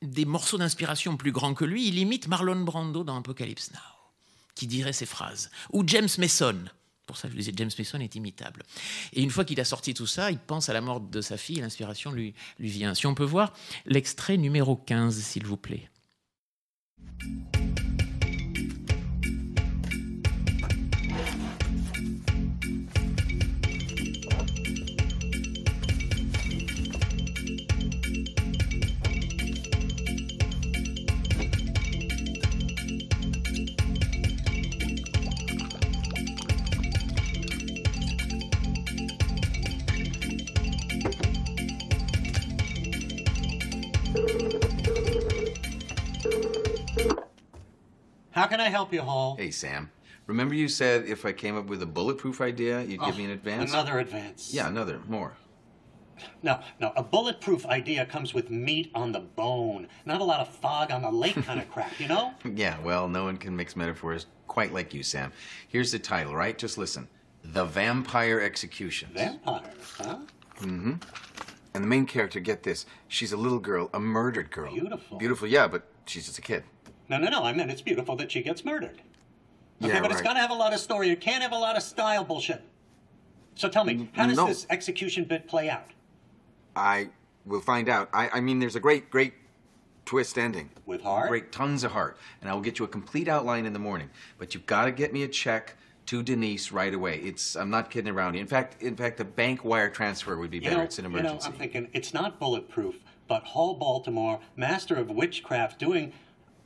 des 0.00 0.24
morceaux 0.24 0.58
d'inspiration 0.58 1.16
plus 1.16 1.32
grands 1.32 1.54
que 1.54 1.64
lui. 1.64 1.88
Il 1.88 1.98
imite 1.98 2.26
Marlon 2.28 2.60
Brando 2.60 3.04
dans 3.04 3.18
Apocalypse 3.18 3.70
Now, 3.72 3.78
qui 4.54 4.66
dirait 4.66 4.92
ces 4.92 5.06
phrases. 5.06 5.50
Ou 5.72 5.86
James 5.86 6.08
Mason. 6.18 6.58
Pour 7.06 7.16
ça, 7.16 7.28
je 7.28 7.34
disais, 7.34 7.52
James 7.56 7.70
Mason 7.76 8.00
est 8.00 8.14
imitable. 8.14 8.62
Et 9.12 9.22
une 9.22 9.30
fois 9.30 9.44
qu'il 9.44 9.60
a 9.60 9.64
sorti 9.64 9.92
tout 9.92 10.06
ça, 10.06 10.30
il 10.30 10.38
pense 10.38 10.68
à 10.68 10.72
la 10.72 10.80
mort 10.80 11.00
de 11.00 11.20
sa 11.20 11.36
fille. 11.36 11.56
L'inspiration 11.56 12.12
lui, 12.12 12.32
lui 12.58 12.68
vient. 12.70 12.94
Si 12.94 13.06
on 13.06 13.14
peut 13.14 13.24
voir 13.24 13.52
l'extrait 13.84 14.36
numéro 14.36 14.76
15, 14.76 15.20
s'il 15.20 15.44
vous 15.44 15.56
plaît. 15.56 15.90
How 48.42 48.48
can 48.48 48.60
I 48.60 48.70
help 48.70 48.92
you, 48.92 49.02
Hall? 49.02 49.36
Hey, 49.36 49.52
Sam. 49.52 49.88
Remember 50.26 50.52
you 50.52 50.66
said 50.66 51.04
if 51.06 51.24
I 51.24 51.30
came 51.30 51.56
up 51.56 51.66
with 51.66 51.80
a 51.80 51.86
bulletproof 51.86 52.40
idea, 52.40 52.82
you'd 52.82 52.98
oh, 53.00 53.06
give 53.06 53.16
me 53.16 53.24
an 53.24 53.30
advance? 53.30 53.70
Another 53.70 54.00
advance. 54.00 54.52
Yeah, 54.52 54.66
another, 54.66 54.98
more. 55.06 55.34
No, 56.42 56.58
no, 56.80 56.92
a 56.96 57.04
bulletproof 57.04 57.64
idea 57.66 58.04
comes 58.04 58.34
with 58.34 58.50
meat 58.50 58.90
on 58.96 59.12
the 59.12 59.20
bone. 59.20 59.86
Not 60.06 60.20
a 60.20 60.24
lot 60.24 60.40
of 60.40 60.48
fog 60.48 60.90
on 60.90 61.02
the 61.02 61.10
lake 61.12 61.40
kind 61.44 61.60
of 61.60 61.70
crap, 61.70 62.00
you 62.00 62.08
know? 62.08 62.34
Yeah, 62.56 62.80
well, 62.80 63.06
no 63.06 63.22
one 63.22 63.36
can 63.36 63.54
mix 63.54 63.76
metaphors 63.76 64.26
quite 64.48 64.72
like 64.72 64.92
you, 64.92 65.04
Sam. 65.04 65.32
Here's 65.68 65.92
the 65.92 66.00
title, 66.00 66.34
right? 66.34 66.58
Just 66.58 66.78
listen 66.78 67.06
The 67.44 67.64
Vampire 67.64 68.40
Executions. 68.40 69.12
Vampire, 69.14 69.70
huh? 69.98 70.18
Mm 70.56 70.82
hmm. 70.82 70.92
And 71.74 71.84
the 71.84 71.88
main 71.88 72.06
character, 72.06 72.40
get 72.40 72.64
this, 72.64 72.86
she's 73.06 73.30
a 73.30 73.36
little 73.36 73.60
girl, 73.60 73.88
a 73.94 74.00
murdered 74.00 74.50
girl. 74.50 74.72
Beautiful. 74.72 75.18
Beautiful, 75.18 75.46
yeah, 75.46 75.68
but 75.68 75.86
she's 76.06 76.26
just 76.26 76.38
a 76.38 76.42
kid. 76.42 76.64
No, 77.12 77.18
no, 77.18 77.28
no. 77.28 77.44
I 77.44 77.52
mean, 77.52 77.68
it's 77.68 77.82
beautiful 77.82 78.16
that 78.16 78.32
she 78.32 78.40
gets 78.42 78.64
murdered. 78.64 79.02
Okay, 79.82 79.92
Yeah, 79.92 80.00
but 80.00 80.10
it's 80.10 80.22
got 80.22 80.32
to 80.32 80.38
have 80.38 80.50
a 80.50 80.54
lot 80.54 80.72
of 80.72 80.80
story. 80.80 81.10
It 81.10 81.20
can't 81.20 81.42
have 81.42 81.52
a 81.52 81.58
lot 81.58 81.76
of 81.76 81.82
style 81.82 82.24
bullshit. 82.24 82.62
So 83.54 83.68
tell 83.68 83.84
me, 83.84 84.08
how 84.14 84.26
does 84.26 84.38
no. 84.38 84.46
this 84.46 84.66
execution 84.70 85.24
bit 85.24 85.46
play 85.46 85.68
out? 85.68 85.90
I 86.74 87.10
will 87.44 87.60
find 87.60 87.90
out. 87.90 88.08
I, 88.14 88.30
I 88.30 88.40
mean, 88.40 88.60
there's 88.60 88.76
a 88.76 88.80
great, 88.80 89.10
great 89.10 89.34
twist 90.06 90.38
ending. 90.38 90.70
With 90.86 91.02
heart? 91.02 91.28
Great, 91.28 91.52
tons 91.52 91.84
of 91.84 91.92
heart. 91.92 92.16
And 92.40 92.48
I 92.48 92.54
will 92.54 92.62
get 92.62 92.78
you 92.78 92.86
a 92.86 92.88
complete 92.88 93.28
outline 93.28 93.66
in 93.66 93.74
the 93.74 93.78
morning. 93.78 94.08
But 94.38 94.54
you've 94.54 94.64
got 94.64 94.86
to 94.86 94.90
get 94.90 95.12
me 95.12 95.22
a 95.22 95.28
check 95.28 95.76
to 96.06 96.22
Denise 96.22 96.72
right 96.72 96.94
away. 96.94 97.18
It's 97.18 97.56
I'm 97.56 97.68
not 97.68 97.90
kidding 97.90 98.10
around. 98.10 98.36
In 98.36 98.46
fact, 98.46 98.82
in 98.82 98.96
fact, 98.96 99.20
a 99.20 99.24
bank 99.24 99.66
wire 99.66 99.90
transfer 99.90 100.38
would 100.38 100.50
be 100.50 100.56
You 100.58 100.62
better. 100.64 100.76
know, 100.78 100.82
it's 100.84 100.98
an 100.98 101.04
emergency. 101.04 101.34
you 101.34 101.40
know. 101.40 101.46
I'm 101.46 101.52
thinking 101.52 101.88
it's 101.92 102.14
not 102.14 102.40
bulletproof, 102.40 102.96
but 103.28 103.42
Hall 103.42 103.74
Baltimore, 103.74 104.40
master 104.56 104.94
of 104.96 105.10
witchcraft, 105.10 105.78
doing 105.78 106.14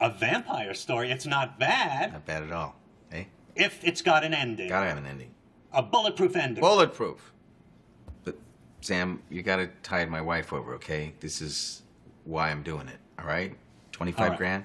a 0.01 0.10
vampire 0.10 0.74
story. 0.74 1.10
It's 1.10 1.27
not 1.27 1.59
bad 1.59 2.12
Not 2.12 2.27
bad 2.27 2.43
at 2.43 2.52
all. 2.52 2.77
Eh? 3.12 3.24
if 3.55 3.82
it's 3.85 4.02
got 4.02 4.24
an 4.24 4.35
ending. 4.35 4.68
Gotta 4.68 4.89
have 4.89 4.98
an 4.98 5.06
ending. 5.06 5.31
A 5.73 5.82
bulletproof 5.82 6.36
ending. 6.36 6.60
Bulletproof. 6.60 7.32
But 8.24 8.36
Sam, 8.81 9.23
you 9.31 9.43
gotta 9.43 9.68
tide 9.82 10.10
my 10.10 10.20
wife 10.20 10.52
over, 10.52 10.74
okay? 10.74 11.14
This 11.20 11.40
is 11.40 11.82
why 12.24 12.51
I'm 12.51 12.62
doing 12.62 12.89
it. 12.89 12.98
All 13.18 13.27
right? 13.27 13.56
Twenty-five 13.93 14.23
All 14.23 14.28
right. 14.31 14.39
grand. 14.39 14.64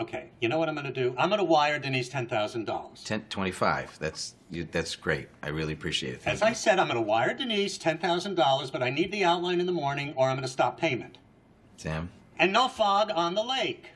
Okay, 0.00 0.30
you 0.40 0.48
know 0.48 0.58
what 0.58 0.68
I'm 0.68 0.74
going 0.74 0.86
to 0.86 0.92
do? 0.92 1.14
I'm 1.16 1.28
going 1.28 1.38
to 1.38 1.44
wire 1.44 1.78
Denise 1.78 2.08
ten 2.08 2.26
thousand 2.26 2.64
dollars. 2.64 3.04
Ten, 3.04 3.24
25. 3.28 3.98
That's 4.00 4.34
you, 4.50 4.64
that's 4.64 4.96
great. 4.96 5.28
I 5.42 5.50
really 5.50 5.74
appreciate 5.74 6.14
it. 6.14 6.22
Thank 6.22 6.34
As 6.34 6.42
I 6.42 6.54
said, 6.54 6.78
I'm 6.80 6.88
going 6.88 6.96
to 6.96 7.02
wire 7.02 7.34
Denise 7.34 7.78
ten 7.78 7.98
thousand 7.98 8.34
dollars, 8.34 8.70
but 8.70 8.82
I 8.82 8.90
need 8.90 9.12
the 9.12 9.22
outline 9.24 9.60
in 9.60 9.66
the 9.66 9.72
morning, 9.72 10.12
or 10.16 10.28
I'm 10.28 10.36
going 10.36 10.42
to 10.46 10.52
stop 10.52 10.78
payment. 10.80 11.18
Sam. 11.76 12.10
And 12.38 12.52
no 12.52 12.66
fog 12.68 13.12
on 13.14 13.34
the 13.34 13.44
lake. 13.44 13.90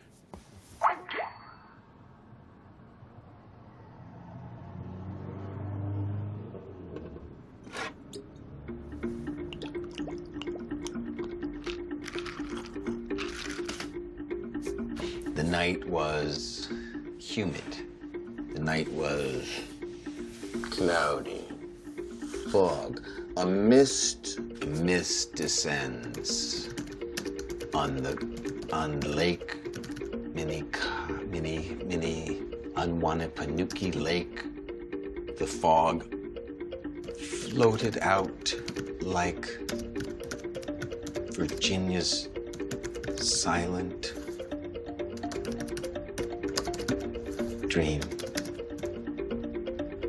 Night 15.56 15.88
was 15.88 16.68
humid. 17.18 17.70
The 18.52 18.60
night 18.60 18.92
was 18.92 19.48
cloudy. 20.70 21.46
Fog. 22.52 23.00
A 23.38 23.46
mist. 23.46 24.38
A 24.60 24.66
mist 24.66 25.34
descends 25.34 26.68
on 27.72 27.96
the 28.04 28.12
on 28.70 29.00
lake. 29.00 29.50
Mini 30.34 30.62
mini 31.30 31.58
mini 31.86 32.42
unwanted 32.76 33.34
Panuki 33.34 33.90
Lake. 34.08 34.38
The 35.38 35.46
fog 35.46 35.96
floated 37.48 37.96
out 38.02 38.54
like 39.00 39.44
Virginia's 41.40 42.28
silent 43.16 44.12
dream. 47.76 48.00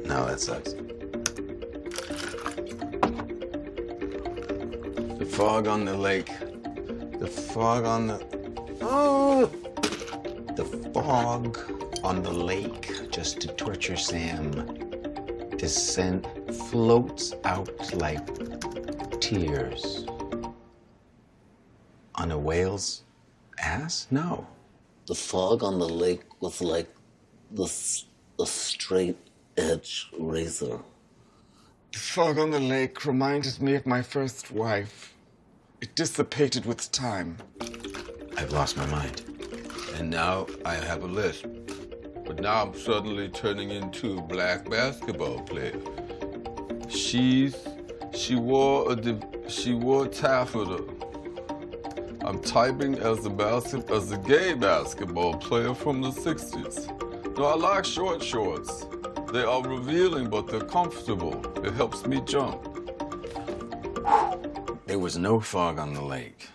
No, 0.06 0.26
that 0.26 0.40
sucks. 0.40 0.72
The 5.20 5.28
fog 5.30 5.68
on 5.68 5.84
the 5.84 5.98
lake. 5.98 6.32
The 7.20 7.28
fog 7.28 7.84
on 7.84 8.08
the. 8.08 8.26
Oh! 8.80 9.48
The 10.56 10.64
fog 10.94 11.60
on 12.06 12.24
the 12.24 12.32
lake 12.32 13.12
just 13.12 13.42
to 13.42 13.50
torture 13.50 13.98
Sam. 13.98 14.52
This 15.60 15.76
scent 15.76 16.26
floats 16.70 17.34
out 17.44 17.94
like 17.96 18.26
tears. 19.20 20.06
On 22.16 22.32
a 22.32 22.38
whale's 22.38 23.04
ass? 23.60 24.08
No. 24.10 24.48
The 25.08 25.16
fog 25.16 25.64
on 25.64 25.80
the 25.80 25.90
lake 25.90 26.24
was 26.40 26.62
like 26.62 26.97
the, 27.52 27.64
s- 27.64 28.06
the 28.38 28.46
straight 28.46 29.18
edge 29.58 30.10
razor. 30.20 30.80
The 31.94 32.00
fog 32.00 32.38
on 32.38 32.52
the 32.52 32.60
lake 32.60 33.06
reminded 33.06 33.62
me 33.62 33.76
of 33.76 33.86
my 33.86 34.02
first 34.02 34.52
wife. 34.52 35.14
It 35.82 35.96
dissipated 35.96 36.66
with 36.66 36.92
time. 36.92 37.38
I've 38.38 38.52
lost 38.52 38.78
my 38.78 38.86
mind. 38.88 39.22
And 39.96 40.10
now 40.10 40.48
I 40.66 40.76
have 40.76 41.04
a 41.04 41.08
list. 41.08 41.46
But 42.26 42.42
now 42.42 42.64
I'm 42.64 42.78
suddenly 42.78 43.30
turning 43.30 43.70
into 43.72 44.18
a 44.18 44.22
black 44.22 44.70
basketball 44.70 45.40
player. 45.42 45.80
She's 46.90 47.56
she 48.14 48.36
wore 48.36 48.92
a 48.92 48.96
div- 48.96 49.24
she 49.48 49.74
wore 49.74 50.08
taffeta. 50.08 50.84
I'm 52.26 52.42
typing 52.42 52.96
as 53.00 53.26
a 53.26 53.30
basket 53.30 53.90
as 53.90 54.12
a 54.12 54.18
gay 54.18 54.54
basketball 54.54 55.36
player 55.36 55.74
from 55.74 56.02
the 56.02 56.10
60s. 56.12 57.07
No, 57.38 57.46
I 57.46 57.56
like 57.56 57.86
short 57.86 58.24
shorts. 58.24 58.88
They 59.32 59.44
are 59.44 59.62
revealing, 59.62 60.28
but 60.28 60.48
they're 60.48 60.60
comfortable. 60.60 61.40
It 61.64 61.74
helps 61.74 62.08
me 62.08 62.20
jump. 62.22 62.64
There 64.88 64.98
was 64.98 65.20
no 65.20 65.40
fog 65.40 65.78
on 65.78 65.94
the 65.94 66.02
lake. 66.02 66.50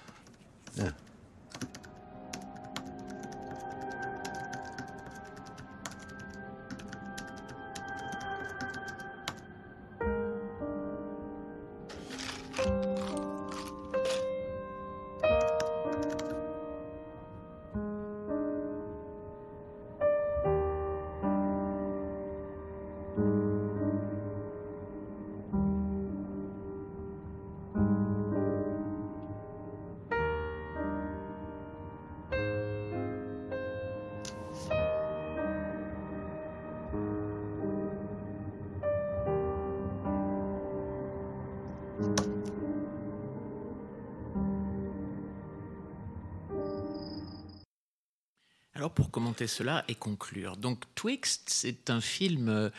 Cela 49.47 49.85
et 49.89 49.95
conclure, 49.95 50.57
donc 50.57 50.85
Twixt, 50.95 51.49
c'est 51.49 51.91
un 51.91 52.01
film 52.01 52.49
euh, 52.49 52.71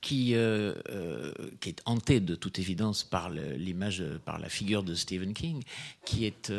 qui, 0.00 0.34
euh, 0.34 0.74
euh, 0.88 1.32
qui 1.60 1.70
est 1.70 1.82
hanté 1.84 2.20
de 2.20 2.34
toute 2.34 2.58
évidence 2.58 3.02
par 3.02 3.28
l'image, 3.30 4.04
par 4.24 4.38
la 4.38 4.48
figure 4.48 4.82
de 4.82 4.94
Stephen 4.94 5.34
King, 5.34 5.62
qui 6.04 6.26
est 6.26 6.52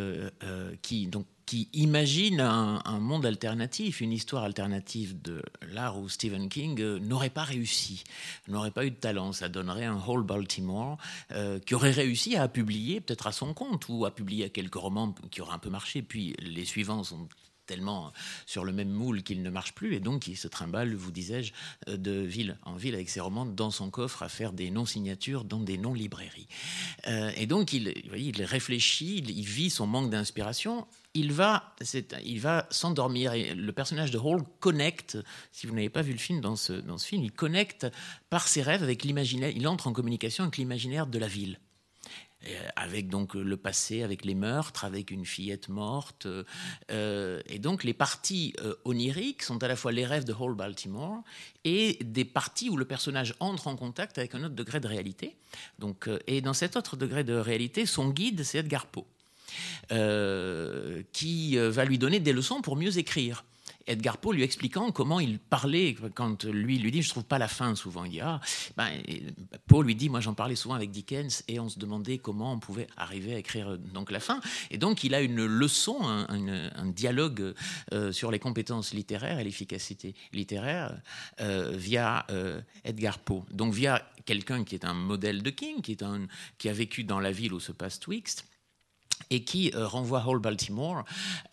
qui 0.82 1.08
donc 1.08 1.26
qui 1.46 1.70
imagine 1.72 2.42
un, 2.42 3.00
monde 3.00 3.26
alternatif, 3.26 4.02
une 4.02 4.12
histoire 4.12 4.44
alternative 4.44 5.22
de 5.22 5.42
l'art 5.72 5.98
où 5.98 6.10
Stephen 6.10 6.50
King 6.50 6.98
n'aurait 6.98 7.30
pas 7.30 7.46
réussi, 7.46 8.04
n'aurait 8.50 8.72
pas 8.72 8.86
eu 8.86 8.92
de 8.92 8.98
talent. 8.98 9.32
Ça 9.32 9.48
donnerait 9.48 9.86
un 9.86 9.98
Whole 9.98 10.24
Baltimore 10.24 10.98
qui 11.66 11.74
aurait 11.74 11.92
réussi 11.92 12.36
à 12.36 12.50
publier 12.50 13.00
peut-être 13.00 13.28
à 13.28 13.32
son 13.32 13.54
compte 13.54 13.88
ou 13.88 14.04
à 14.04 14.14
publier 14.14 14.50
quelques 14.50 14.76
romans 14.76 15.16
qui 15.32 15.40
auraient 15.40 15.54
un 15.54 15.60
peu 15.60 15.70
marché. 15.70 16.02
Puis 16.02 16.36
les 16.40 16.66
suivants 16.66 17.06
sont 17.06 17.30
tellement 17.68 18.12
sur 18.46 18.64
le 18.64 18.72
même 18.72 18.90
moule 18.90 19.22
qu'il 19.22 19.44
ne 19.44 19.50
marche 19.50 19.74
plus 19.74 19.94
et 19.94 20.00
donc 20.00 20.28
il 20.28 20.38
se 20.38 20.48
trimballe, 20.48 20.96
vous 20.96 21.12
disais-je, 21.12 21.54
euh, 21.88 21.98
de 21.98 22.12
ville 22.12 22.58
en 22.64 22.76
ville 22.76 22.96
avec 22.96 23.10
ses 23.10 23.20
romans 23.20 23.46
dans 23.46 23.70
son 23.70 23.92
coffre 23.92 24.24
à 24.24 24.30
faire 24.30 24.54
des 24.54 24.72
non-signatures 24.72 25.44
dans 25.44 25.60
des 25.60 25.78
non-librairies. 25.78 26.48
Euh, 27.08 27.32
et 27.36 27.46
donc 27.46 27.74
il, 27.74 27.94
il 28.16 28.44
réfléchit, 28.44 29.18
il, 29.18 29.46
vit 29.46 29.70
son 29.70 29.86
manque 29.86 30.10
d'inspiration. 30.10 30.88
Il 31.14 31.34
va, 31.34 31.76
il 32.24 32.40
va 32.40 32.68
s'endormir 32.70 33.34
et 33.34 33.54
le 33.54 33.72
personnage 33.72 34.12
de 34.12 34.18
Hall 34.18 34.44
connecte. 34.60 35.18
Si 35.52 35.68
vous 35.68 35.76
n'avez 35.76 35.90
pas 35.90 36.02
vu 36.02 36.12
le 36.12 36.20
film 36.20 36.42
dans 36.42 36.56
ce, 36.56 36.74
dans 36.74 36.98
ce 36.98 37.08
film, 37.08 37.24
il 37.24 37.32
connecte 37.32 37.88
par 38.30 38.48
ses 38.48 38.62
rêves 38.62 38.84
avec 38.84 39.04
l'imaginaire. 39.04 39.52
Il 39.56 39.68
entre 39.68 39.88
en 39.88 39.94
communication 39.94 40.44
avec 40.44 40.58
l'imaginaire 40.58 41.08
de 41.08 41.20
la 41.20 41.28
ville. 41.28 41.60
Euh, 42.46 42.70
avec 42.76 43.10
donc 43.10 43.34
le 43.34 43.58
passé, 43.58 44.04
avec 44.04 44.24
les 44.24 44.36
meurtres, 44.36 44.86
avec 44.86 45.10
une 45.10 45.26
fillette 45.26 45.70
morte. 45.70 46.28
euh, 46.28 46.44
euh, 46.92 47.42
et 47.48 47.58
donc 47.58 47.84
les 47.84 47.96
parties 47.96 48.54
euh, 48.62 48.76
oniriques 48.86 49.42
sont 49.42 49.64
à 49.64 49.68
la 49.68 49.76
fois 49.76 49.92
les 49.92 50.06
rêves 50.06 50.24
de 50.24 50.34
Hall 50.34 50.54
Baltimore 50.54 51.24
et 51.64 51.98
des 52.04 52.26
parties 52.26 52.70
où 52.70 52.78
le 52.78 52.86
personnage 52.86 53.34
entre 53.40 53.68
en 53.68 53.76
contact 53.76 54.20
avec 54.20 54.36
un 54.36 54.44
autre 54.44 54.54
degré 54.54 54.80
de 54.80 54.88
réalité. 54.88 55.36
Donc, 55.80 56.08
euh, 56.08 56.20
et 56.28 56.42
dans 56.42 56.54
cet 56.54 56.76
autre 56.76 56.96
degré 56.96 57.24
de 57.24 57.34
réalité, 57.34 57.88
son 57.88 58.10
guide, 58.10 58.44
c'est 58.44 58.60
Edgar 58.60 58.86
Poe, 58.86 59.06
euh, 59.92 61.02
qui 61.14 61.58
euh, 61.58 61.72
va 61.72 61.86
lui 61.86 61.98
donner 61.98 62.20
des 62.20 62.34
leçons 62.34 62.62
pour 62.62 62.76
mieux 62.76 63.00
écrire. 63.00 63.46
Edgar 63.88 64.18
Poe 64.18 64.34
lui 64.34 64.44
expliquant 64.44 64.92
comment 64.92 65.20
il 65.20 65.40
parlait. 65.40 65.96
Quand 66.14 66.44
lui 66.46 66.78
lui 66.78 66.92
dit 66.92 67.02
je 67.02 67.10
trouve 67.10 67.26
pas 67.26 67.38
la 67.38 67.48
fin 67.48 67.76
souvent 67.76 68.04
il 68.06 68.12
dit 68.12 68.22
ah 68.22 68.40
ben 68.76 68.90
Poe 69.68 69.84
lui 69.84 69.96
dit 69.96 70.10
moi 70.10 70.20
j'en 70.20 70.34
parlais 70.34 70.56
souvent 70.56 70.76
avec 70.76 70.92
Dickens 70.92 71.44
et 71.48 71.60
on 71.60 71.70
se 71.70 71.80
demandait 71.80 72.18
comment 72.18 72.54
on 72.54 72.60
pouvait 72.60 72.88
arriver 72.98 73.34
à 73.34 73.40
écrire 73.40 73.78
donc 73.78 74.12
la 74.12 74.20
fin. 74.20 74.42
Et 74.72 74.78
donc 74.78 75.04
il 75.04 75.14
a 75.16 75.22
une 75.22 75.46
leçon 75.46 75.98
un 76.02 76.86
dialogue 76.86 77.54
euh, 77.94 78.12
sur 78.12 78.32
les 78.32 78.40
compétences 78.40 78.94
littéraires 78.94 79.40
et 79.40 79.44
l'efficacité 79.44 80.16
littéraire 80.34 81.00
euh, 81.42 81.72
via 81.76 82.26
euh, 82.30 82.62
Edgar 82.84 83.20
Poe. 83.20 83.44
Donc 83.52 83.74
via 83.74 84.06
quelqu'un 84.26 84.64
qui 84.64 84.76
est 84.76 84.86
un 84.86 84.94
modèle 84.94 85.42
de 85.42 85.50
King 85.50 85.82
qui 85.82 85.92
est 85.92 86.04
un 86.04 86.28
qui 86.58 86.70
a 86.70 86.74
vécu 86.74 87.04
dans 87.04 87.20
la 87.20 87.32
ville 87.32 87.54
où 87.54 87.60
se 87.60 87.72
passe 87.72 88.00
Twixt 88.00 88.46
et 89.30 89.44
qui 89.44 89.72
euh, 89.76 89.88
renvoie 89.88 90.24
Hall 90.26 90.40
Baltimore 90.40 91.04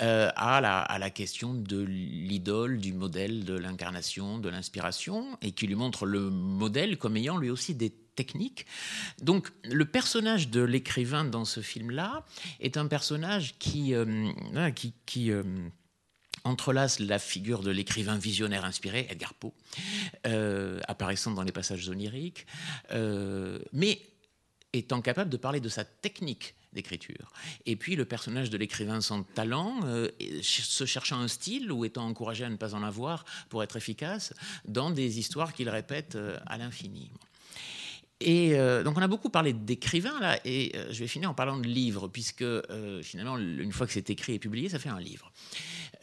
euh, 0.03 0.31
à, 0.37 0.61
la, 0.61 1.11
question 1.11 1.55
de 1.55 1.81
l'idole, 1.83 2.79
du 2.79 2.93
modèle, 2.93 3.45
de 3.45 3.57
l'incarnation, 3.57 4.39
de 4.39 4.49
l'inspiration, 4.49 5.39
et 5.43 5.53
qui 5.53 5.67
lui 5.67 5.75
montre 5.75 6.07
le 6.07 6.31
modèle 6.31 6.99
comme 6.99 7.17
ayant 7.17 7.37
lui 7.37 7.51
aussi 7.51 7.75
des 7.75 7.91
techniques. 7.91 8.67
Donc 9.23 9.51
le 9.65 9.85
personnage 9.85 10.49
de 10.49 10.63
l'écrivain 10.63 11.25
dans 11.25 11.45
ce 11.45 11.61
film-là 11.61 12.25
est 12.61 12.77
un 12.77 12.87
personnage 12.87 13.57
qui, 13.59 13.95
euh, 13.95 14.05
euh, 14.57 15.43
entrelace 16.45 17.01
la 17.01 17.19
figure 17.19 17.63
de 17.63 17.71
l'écrivain 17.71 18.19
visionnaire 18.19 18.65
inspiré, 18.65 19.07
Edgar 19.09 19.35
Poe, 19.35 19.53
apparaissant 20.87 21.31
dans 21.31 21.43
les 21.43 21.53
passages 21.53 21.89
oniriques, 21.89 22.47
mais 23.73 24.01
étant 24.75 25.01
capable 25.01 25.31
de 25.31 25.39
parler 25.39 25.61
de 25.61 25.69
sa 25.69 25.85
technique 25.85 26.55
d'écriture. 26.75 27.33
Et 27.67 27.77
puis 27.77 27.97
le 27.97 28.05
personnage 28.05 28.51
de 28.51 28.59
l'écrivain 28.59 29.01
sans 29.01 29.23
talent, 29.23 29.81
euh, 29.85 30.09
se 30.43 30.85
cherchant 30.85 31.19
un 31.19 31.29
style 31.29 31.73
ou 31.73 31.85
étant 31.85 32.07
encouragé 32.07 32.45
à 32.45 32.51
ne 32.51 32.57
pas 32.57 32.75
en 32.75 32.83
avoir 32.83 33.25
pour 33.49 33.63
être 33.63 33.77
efficace, 33.77 34.35
dans 34.67 34.91
des 34.91 35.19
histoires 35.19 35.53
qu'il 35.53 35.69
répète 35.69 36.17
euh, 36.17 36.37
à 36.47 36.59
l'infini. 36.59 37.11
Et 38.21 38.55
euh, 38.55 38.83
donc 38.83 38.97
on 38.97 39.03
a 39.03 39.09
beaucoup 39.09 39.31
parlé 39.31 39.53
d'écrivains 39.53 40.19
là, 40.21 40.39
et 40.45 40.73
je 40.91 40.99
vais 41.01 41.09
finir 41.09 41.31
en 41.31 41.35
parlant 41.35 41.59
de 41.59 41.67
livres, 41.67 42.09
puisque 42.09 42.45
finalement, 43.03 43.37
une 43.39 43.73
fois 43.73 43.87
que 43.87 43.93
c'est 43.93 44.09
écrit 44.09 44.35
et 44.35 44.39
publié, 44.39 44.69
ça 44.69 44.79
fait 44.79 44.89
un 44.89 45.01
livre. 45.01 45.33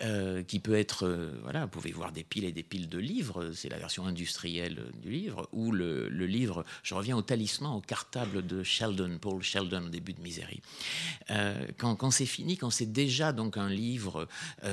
Euh, 0.04 0.42
qui 0.42 0.60
peut 0.60 0.74
être, 0.74 1.06
euh, 1.06 1.32
voilà, 1.44 1.66
vous 1.66 1.68
pouvez 1.68 1.92
voir 1.92 2.12
des 2.12 2.24
piles 2.24 2.46
et 2.46 2.52
des 2.52 2.64
piles 2.64 2.90
de 2.90 2.98
livres, 2.98 3.52
c'est 3.54 3.70
la 3.70 3.78
version 3.78 4.08
industrielle 4.08 4.86
du 5.00 5.12
livre, 5.12 5.48
ou 5.52 5.72
le, 5.72 6.08
livre, 6.08 6.66
je 6.82 6.96
reviens 6.96 7.16
au 7.16 7.22
talisman, 7.22 7.76
au 7.76 7.82
cartable 7.82 8.46
de 8.46 8.64
Sheldon, 8.64 9.20
Paul 9.22 9.44
Sheldon, 9.44 9.86
au 9.86 9.90
début 9.90 10.14
de 10.14 10.22
Misery. 10.22 10.62
Euh, 11.30 11.68
quand 11.78 11.96
quand 11.96 12.10
c'est 12.10 12.26
fini, 12.26 12.58
quand 12.58 12.72
c'est 12.72 12.92
déjà 12.92 13.32
donc 13.32 13.58
un 13.58 13.70
livre, 13.70 14.28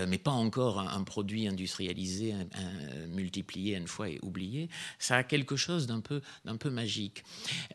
mais 0.07 0.19
pas 0.19 0.31
encore 0.31 0.81
un, 0.81 1.03
produit 1.03 1.47
industrialisé, 1.47 2.33
un- 2.33 3.07
multiplié 3.09 3.77
une 3.77 3.89
fois 3.89 4.09
et 4.09 4.19
oublié, 4.23 4.69
ça 4.99 5.17
a 5.17 5.23
quelque 5.25 5.57
chose 5.57 5.87
d'un 5.87 6.01
peu, 6.01 6.23
d'un 6.45 6.57
peu 6.57 6.71
magique. 6.71 7.25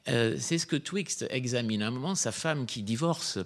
C'est 0.08 0.58
ce 0.58 0.66
que 0.66 0.76
Twixt 0.76 1.26
examine. 1.30 1.84
À 1.84 1.88
un 1.88 1.92
moment, 1.92 2.16
sa 2.16 2.32
femme 2.32 2.66
qui 2.66 2.82
divorce, 2.84 3.38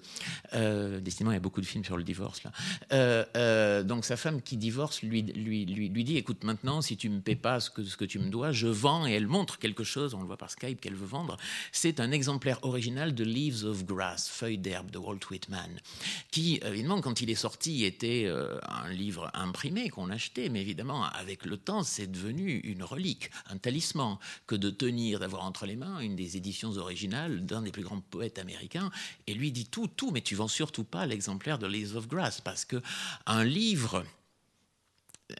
décidément, 0.54 1.32
il 1.32 1.36
y 1.36 1.38
a 1.38 1.42
beaucoup 1.42 1.62
de 1.62 1.66
films 1.66 1.84
sur 1.84 1.98
le 1.98 2.04
divorce 2.04 2.42
là. 2.44 3.84
Donc 3.84 3.97
donc 3.98 4.06
sa 4.06 4.16
femme 4.16 4.44
qui 4.44 4.58
divorce 4.58 5.02
lui, 5.02 5.24
lui, 5.24 5.66
lui, 5.66 5.90
lui 5.90 6.04
dit 6.04 6.18
écoute, 6.18 6.44
maintenant, 6.44 6.84
si 6.84 6.98
tu 6.98 7.10
me 7.10 7.20
paies 7.20 7.36
pas 7.36 7.60
ce 7.60 7.72
que, 7.72 7.84
ce 7.84 7.98
que 7.98 8.06
tu 8.06 8.20
me 8.20 8.30
dois, 8.30 8.52
je 8.52 8.68
vends. 8.68 9.08
Et 9.08 9.14
elle 9.14 9.26
montre 9.26 9.58
quelque 9.58 9.84
chose, 9.84 10.14
on 10.14 10.20
le 10.20 10.28
voit 10.28 10.38
par 10.38 10.52
Skype, 10.52 10.80
qu'elle 10.80 10.94
veut 10.94 11.08
vendre. 11.08 11.36
C'est 11.72 12.00
un 12.00 12.12
exemplaire 12.12 12.60
original 12.62 13.16
de 13.16 13.24
Leaves 13.24 13.66
of 13.66 13.86
Grass, 13.86 14.30
Feuilles 14.30 14.60
d'herbe 14.60 14.92
de 14.92 15.00
Walt 15.00 15.22
Whitman, 15.32 15.80
qui, 16.30 16.60
évidemment, 16.64 17.02
quand 17.02 17.22
il 17.22 17.32
est 17.32 17.36
sorti, 17.36 17.86
était 17.86 18.26
euh, 18.28 18.60
un 18.70 18.88
livre 18.90 19.32
imprimé 19.34 19.90
qu'on 19.90 20.12
achetait, 20.12 20.50
mais 20.50 20.62
évidemment, 20.62 21.06
avec 21.06 21.44
le 21.44 21.58
temps, 21.58 21.82
c'est 21.82 22.06
devenu 22.06 22.60
une 22.66 22.84
relique, 22.84 23.32
un 23.50 23.58
talisman, 23.58 24.20
que 24.46 24.54
de 24.54 24.70
tenir, 24.70 25.18
d'avoir 25.18 25.44
entre 25.44 25.66
les 25.66 25.76
mains 25.76 26.02
une 26.02 26.16
des 26.16 26.38
éditions 26.38 26.78
originales 26.78 27.48
d'un 27.48 27.64
des 27.64 27.72
plus 27.72 27.82
grands 27.82 28.02
poètes 28.02 28.38
américains. 28.38 28.92
Et 29.26 29.34
lui 29.34 29.52
dit 29.52 29.66
tout, 29.66 29.88
tout, 29.88 30.12
mais 30.12 30.22
tu 30.22 30.36
vends 30.36 30.48
surtout 30.48 30.84
pas 30.84 31.08
l'exemplaire 31.08 31.58
de 31.58 31.66
Leaves 31.66 31.96
of 31.96 32.08
Grass, 32.08 32.42
parce 32.42 32.64
que 32.64 32.80
un 33.26 33.44
livre 33.44 33.87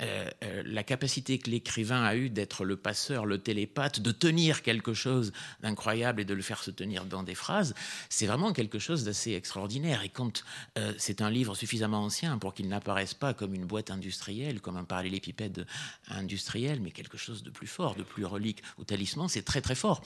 euh, 0.02 0.30
euh, 0.44 0.64
la 0.66 0.84
capacité 0.84 1.40
que 1.40 1.50
l'écrivain 1.50 2.04
a 2.04 2.14
eue 2.18 2.30
d'être 2.30 2.66
le 2.66 2.76
passeur, 2.76 3.26
le 3.26 3.38
télépathe, 3.38 4.02
de 4.02 4.12
tenir 4.12 4.62
quelque 4.62 4.94
chose 4.94 5.32
d'incroyable 5.62 6.20
et 6.20 6.26
de 6.26 6.34
le 6.34 6.42
faire 6.42 6.62
se 6.62 6.72
tenir 6.72 7.06
dans 7.06 7.24
des 7.24 7.36
phrases, 7.36 7.74
c'est 8.10 8.26
vraiment 8.26 8.52
quelque 8.52 8.80
chose 8.80 9.06
d'assez 9.06 9.32
extraordinaire. 9.32 10.04
Et 10.04 10.10
quand 10.10 10.44
euh, 10.78 10.94
c'est 10.98 11.22
un 11.22 11.30
livre 11.30 11.56
suffisamment 11.56 12.04
ancien 12.04 12.38
pour 12.38 12.54
qu'il 12.54 12.68
n'apparaisse 12.68 13.14
pas 13.14 13.34
comme 13.34 13.56
une 13.56 13.64
boîte 13.64 13.90
industrielle, 13.90 14.60
comme 14.60 14.76
un 14.76 14.84
parallélépipède 14.84 15.66
industriel, 16.10 16.82
mais 16.82 16.92
quelque 16.92 17.18
chose 17.18 17.42
de 17.42 17.50
plus 17.50 17.68
fort, 17.68 17.96
de 17.96 18.04
plus 18.04 18.26
relique 18.26 18.62
au 18.78 18.84
talisman, 18.84 19.30
c'est 19.30 19.44
très 19.44 19.62
très 19.62 19.76
fort. 19.76 20.04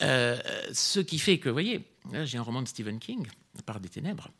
ce 0.00 1.00
qui 1.00 1.18
fait 1.18 1.38
que, 1.38 1.50
vous 1.50 1.54
voyez, 1.54 1.84
j'ai 2.24 2.38
un 2.38 2.42
roman 2.42 2.62
de 2.62 2.68
Stephen 2.68 2.98
King, 2.98 3.26
Par 3.66 3.78
des 3.78 3.90
ténèbres, 3.90 4.30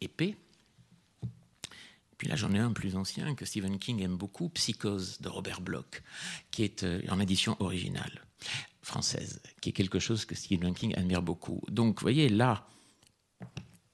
épais, 0.00 0.34
puis 2.22 2.28
là, 2.28 2.36
j'en 2.36 2.52
ai 2.52 2.60
un 2.60 2.72
plus 2.72 2.94
ancien 2.94 3.34
que 3.34 3.44
Stephen 3.44 3.80
King 3.80 4.00
aime 4.00 4.16
beaucoup, 4.16 4.48
Psychose 4.50 5.20
de 5.20 5.28
Robert 5.28 5.60
Bloch, 5.60 6.04
qui 6.52 6.62
est 6.62 6.84
euh, 6.84 7.02
en 7.08 7.18
édition 7.18 7.56
originale 7.58 8.22
française, 8.80 9.42
qui 9.60 9.70
est 9.70 9.72
quelque 9.72 9.98
chose 9.98 10.24
que 10.24 10.36
Stephen 10.36 10.72
King 10.72 10.94
admire 10.96 11.20
beaucoup. 11.20 11.62
Donc, 11.68 11.98
vous 11.98 12.02
voyez, 12.02 12.28
là 12.28 12.68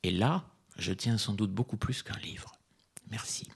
et 0.02 0.10
là, 0.10 0.44
je 0.76 0.92
tiens 0.92 1.16
sans 1.16 1.32
doute 1.32 1.52
beaucoup 1.52 1.78
plus 1.78 2.02
qu'un 2.02 2.18
livre. 2.18 2.52
Merci. 3.10 3.48